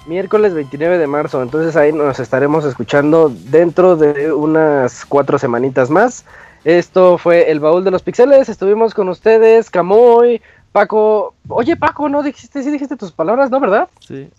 Miércoles 0.08 0.54
29 0.54 0.96
de 0.96 1.06
marzo, 1.06 1.42
entonces 1.42 1.76
ahí 1.76 1.92
nos 1.92 2.18
estaremos 2.18 2.64
escuchando 2.64 3.30
dentro 3.50 3.94
de 3.94 4.32
unas 4.32 5.04
cuatro 5.04 5.38
semanitas 5.38 5.90
más. 5.90 6.24
Esto 6.64 7.18
fue 7.18 7.50
el 7.50 7.60
baúl 7.60 7.84
de 7.84 7.90
los 7.90 8.02
pixeles, 8.02 8.48
estuvimos 8.48 8.94
con 8.94 9.10
ustedes, 9.10 9.68
Camoy, 9.68 10.40
Paco. 10.72 11.34
Oye 11.48 11.76
Paco, 11.76 12.08
no 12.08 12.22
dijiste, 12.22 12.62
sí 12.62 12.70
dijiste 12.70 12.96
tus 12.96 13.12
palabras, 13.12 13.50
¿no, 13.50 13.60
verdad? 13.60 13.88
Sí. 14.00 14.30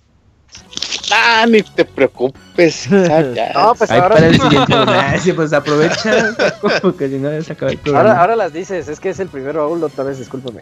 Ah, 1.13 1.45
ni 1.47 1.61
te 1.61 1.85
preocupes. 1.85 2.89
ya. 3.35 3.51
No, 3.53 3.75
pues 3.75 3.91
ahora, 3.91 4.15
para 4.15 4.27
el 4.27 4.41
siguiente, 4.41 4.73
sí, 5.19 5.33
pues 5.33 5.53
aprovecha, 5.53 6.35
porque 6.81 7.09
si 7.09 7.19
no 7.19 7.31
ya 7.31 7.43
se 7.43 7.53
acaba 7.53 7.71
el 7.71 7.77
programa. 7.77 8.09
ahora, 8.09 8.21
ahora 8.21 8.35
las 8.35 8.53
dices, 8.53 8.87
es 8.87 8.99
que 8.99 9.09
es 9.09 9.19
el 9.19 9.27
primer 9.27 9.55
baúl 9.55 9.83
otra 9.83 10.03
vez, 10.03 10.17
discúlpame. 10.17 10.61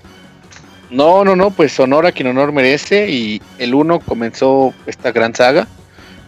No, 0.90 1.26
no, 1.26 1.36
no, 1.36 1.52
pues 1.52 1.78
honor 1.80 2.06
a 2.06 2.12
quien 2.12 2.30
honor 2.30 2.54
merece 2.54 3.10
y 3.10 3.42
el 3.58 3.76
1 3.76 4.00
comenzó 4.00 4.74
esta 4.86 5.12
gran 5.12 5.36
saga, 5.36 5.68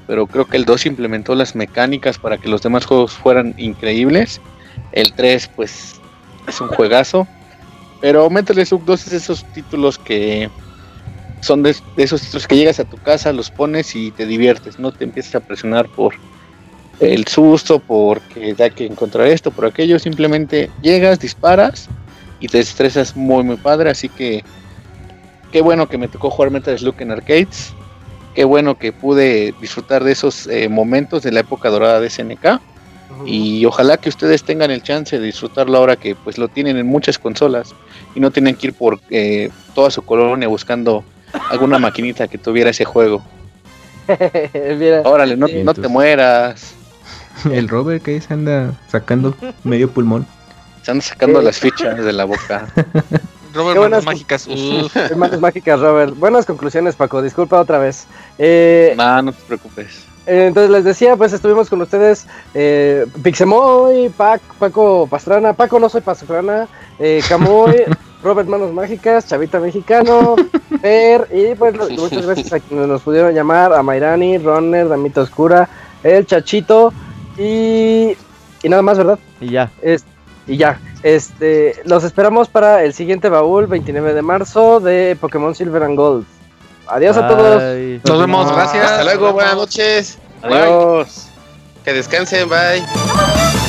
pero 0.05 0.27
creo 0.27 0.45
que 0.45 0.57
el 0.57 0.65
2 0.65 0.85
implementó 0.85 1.33
las 1.33 1.55
mecánicas 1.55 2.17
para 2.17 2.37
que 2.37 2.49
los 2.49 2.61
demás 2.61 2.85
juegos 2.85 3.13
fueran 3.13 3.53
increíbles. 3.57 4.41
El 4.91 5.13
3 5.13 5.49
pues 5.55 6.01
es 6.47 6.59
un 6.59 6.67
juegazo, 6.67 7.27
pero 8.01 8.29
Metal 8.29 8.65
Slug 8.65 8.83
2 8.83 9.07
es 9.07 9.13
esos 9.13 9.45
títulos 9.53 9.97
que 9.97 10.49
son 11.41 11.63
de, 11.63 11.73
de 11.95 12.03
esos 12.03 12.21
títulos 12.21 12.47
que 12.47 12.57
llegas 12.57 12.81
a 12.81 12.85
tu 12.85 12.97
casa, 12.97 13.31
los 13.31 13.49
pones 13.49 13.95
y 13.95 14.11
te 14.11 14.25
diviertes, 14.25 14.77
no 14.77 14.91
te 14.91 15.05
empiezas 15.05 15.35
a 15.35 15.39
presionar 15.39 15.87
por 15.87 16.15
el 16.99 17.25
susto, 17.27 17.79
porque 17.79 18.55
hay 18.59 18.71
que 18.71 18.85
encontrar 18.85 19.27
esto, 19.27 19.51
por 19.51 19.65
aquello, 19.65 19.99
simplemente 19.99 20.69
llegas, 20.81 21.19
disparas 21.19 21.87
y 22.39 22.47
te 22.47 22.59
estresas 22.59 23.15
muy 23.15 23.43
muy 23.43 23.57
padre, 23.57 23.89
así 23.89 24.09
que 24.09 24.43
qué 25.51 25.61
bueno 25.61 25.87
que 25.87 25.97
me 25.97 26.07
tocó 26.07 26.29
jugar 26.29 26.51
Metal 26.51 26.77
Slug 26.77 26.95
en 26.99 27.11
arcades, 27.11 27.73
qué 28.35 28.43
bueno 28.43 28.77
que 28.77 28.91
pude 28.91 29.53
disfrutar 29.59 30.03
de 30.03 30.11
esos 30.11 30.47
eh, 30.47 30.69
momentos 30.69 31.23
de 31.23 31.31
la 31.31 31.41
época 31.41 31.69
dorada 31.69 31.99
de 31.99 32.09
SNK 32.09 32.61
Y 33.25 33.65
ojalá 33.65 33.97
que 33.97 34.09
ustedes 34.09 34.43
tengan 34.43 34.71
el 34.71 34.81
chance 34.83 35.19
de 35.19 35.25
disfrutarlo 35.25 35.77
ahora 35.77 35.95
que 35.95 36.15
pues 36.15 36.37
lo 36.37 36.47
tienen 36.47 36.77
en 36.77 36.87
muchas 36.87 37.19
consolas 37.19 37.73
y 38.15 38.19
no 38.19 38.31
tienen 38.31 38.55
que 38.55 38.67
ir 38.67 38.73
por 38.73 38.99
eh, 39.09 39.49
toda 39.75 39.91
su 39.91 40.03
colonia 40.03 40.47
buscando 40.47 41.03
alguna 41.49 41.79
maquinita 41.79 42.27
que 42.27 42.37
tuviera 42.37 42.69
ese 42.69 42.85
juego. 42.85 43.21
Mira, 44.79 45.01
Órale, 45.03 45.35
no, 45.35 45.47
no 45.63 45.73
te 45.73 45.87
mueras. 45.87 46.73
El 47.51 47.67
Robert 47.67 48.03
que 48.03 48.11
ahí 48.11 48.21
se 48.21 48.33
anda 48.33 48.73
sacando 48.87 49.35
medio 49.63 49.89
pulmón. 49.89 50.25
Se 50.89 50.91
anda 50.91 51.05
sacando 51.05 51.41
las 51.43 51.59
fichas 51.59 52.03
de 52.03 52.13
la 52.13 52.25
boca. 52.25 52.67
Robert 53.53 53.73
Qué 53.73 53.79
buenas- 53.79 54.03
Manos 54.03 54.05
Mágicas. 54.05 54.47
uf. 54.47 54.95
Hermanos 54.95 55.39
mágicas, 55.39 55.79
Robert. 55.79 56.15
Buenas 56.17 56.45
conclusiones, 56.47 56.95
Paco. 56.95 57.21
Disculpa 57.21 57.59
otra 57.59 57.77
vez. 57.77 58.07
Eh, 58.39 58.93
No, 58.97 59.21
no 59.21 59.31
te 59.31 59.41
preocupes. 59.47 60.05
Eh, 60.25 60.45
Entonces 60.47 60.71
les 60.71 60.83
decía, 60.83 61.15
pues 61.15 61.31
estuvimos 61.33 61.69
con 61.69 61.81
ustedes, 61.81 62.25
eh, 62.55 63.05
Pixemoy, 63.23 64.09
Pac, 64.09 64.41
Paco 64.59 65.07
Pastrana, 65.07 65.53
Paco 65.53 65.79
no 65.79 65.89
soy 65.89 66.01
Pastrana, 66.01 66.67
eh, 66.99 67.21
Camoy, 67.29 67.83
Robert 68.23 68.47
Manos 68.49 68.71
Mágicas, 68.73 69.27
Chavita 69.27 69.59
Mexicano, 69.59 70.35
Per, 70.81 71.27
y 71.31 71.53
pues 71.55 71.75
muchas 71.97 72.25
gracias 72.25 72.53
a 72.53 72.59
quienes 72.59 72.87
nos 72.87 73.01
pudieron 73.03 73.33
llamar, 73.33 73.73
a 73.73 73.81
Mairani, 73.83 74.37
Runner, 74.39 74.87
Damita 74.89 75.21
Oscura, 75.21 75.67
El 76.03 76.25
Chachito, 76.27 76.93
y, 77.37 78.15
y 78.63 78.69
nada 78.69 78.81
más, 78.83 78.97
¿verdad? 78.97 79.17
Y 79.41 79.49
ya. 79.51 79.71
Es- 79.81 80.05
y 80.49 80.57
ya, 80.57 80.79
este, 81.03 81.75
los 81.85 82.03
esperamos 82.03 82.49
para 82.49 82.83
el 82.83 82.93
siguiente 82.93 83.29
baúl, 83.29 83.67
29 83.67 84.13
de 84.13 84.21
marzo, 84.21 84.79
de 84.79 85.15
Pokémon 85.21 85.53
Silver 85.53 85.83
and 85.83 85.95
Gold. 85.95 86.25
Adiós 86.87 87.17
a 87.17 87.27
todos. 87.27 87.61
Bye. 87.61 88.01
Nos 88.03 88.19
vemos, 88.19 88.51
gracias. 88.51 88.83
Hasta 88.83 89.03
luego, 89.03 89.31
buenas 89.31 89.55
noches. 89.55 90.17
Adiós. 90.41 91.27
Que 91.85 91.93
descansen, 91.93 92.49
bye. 92.49 93.68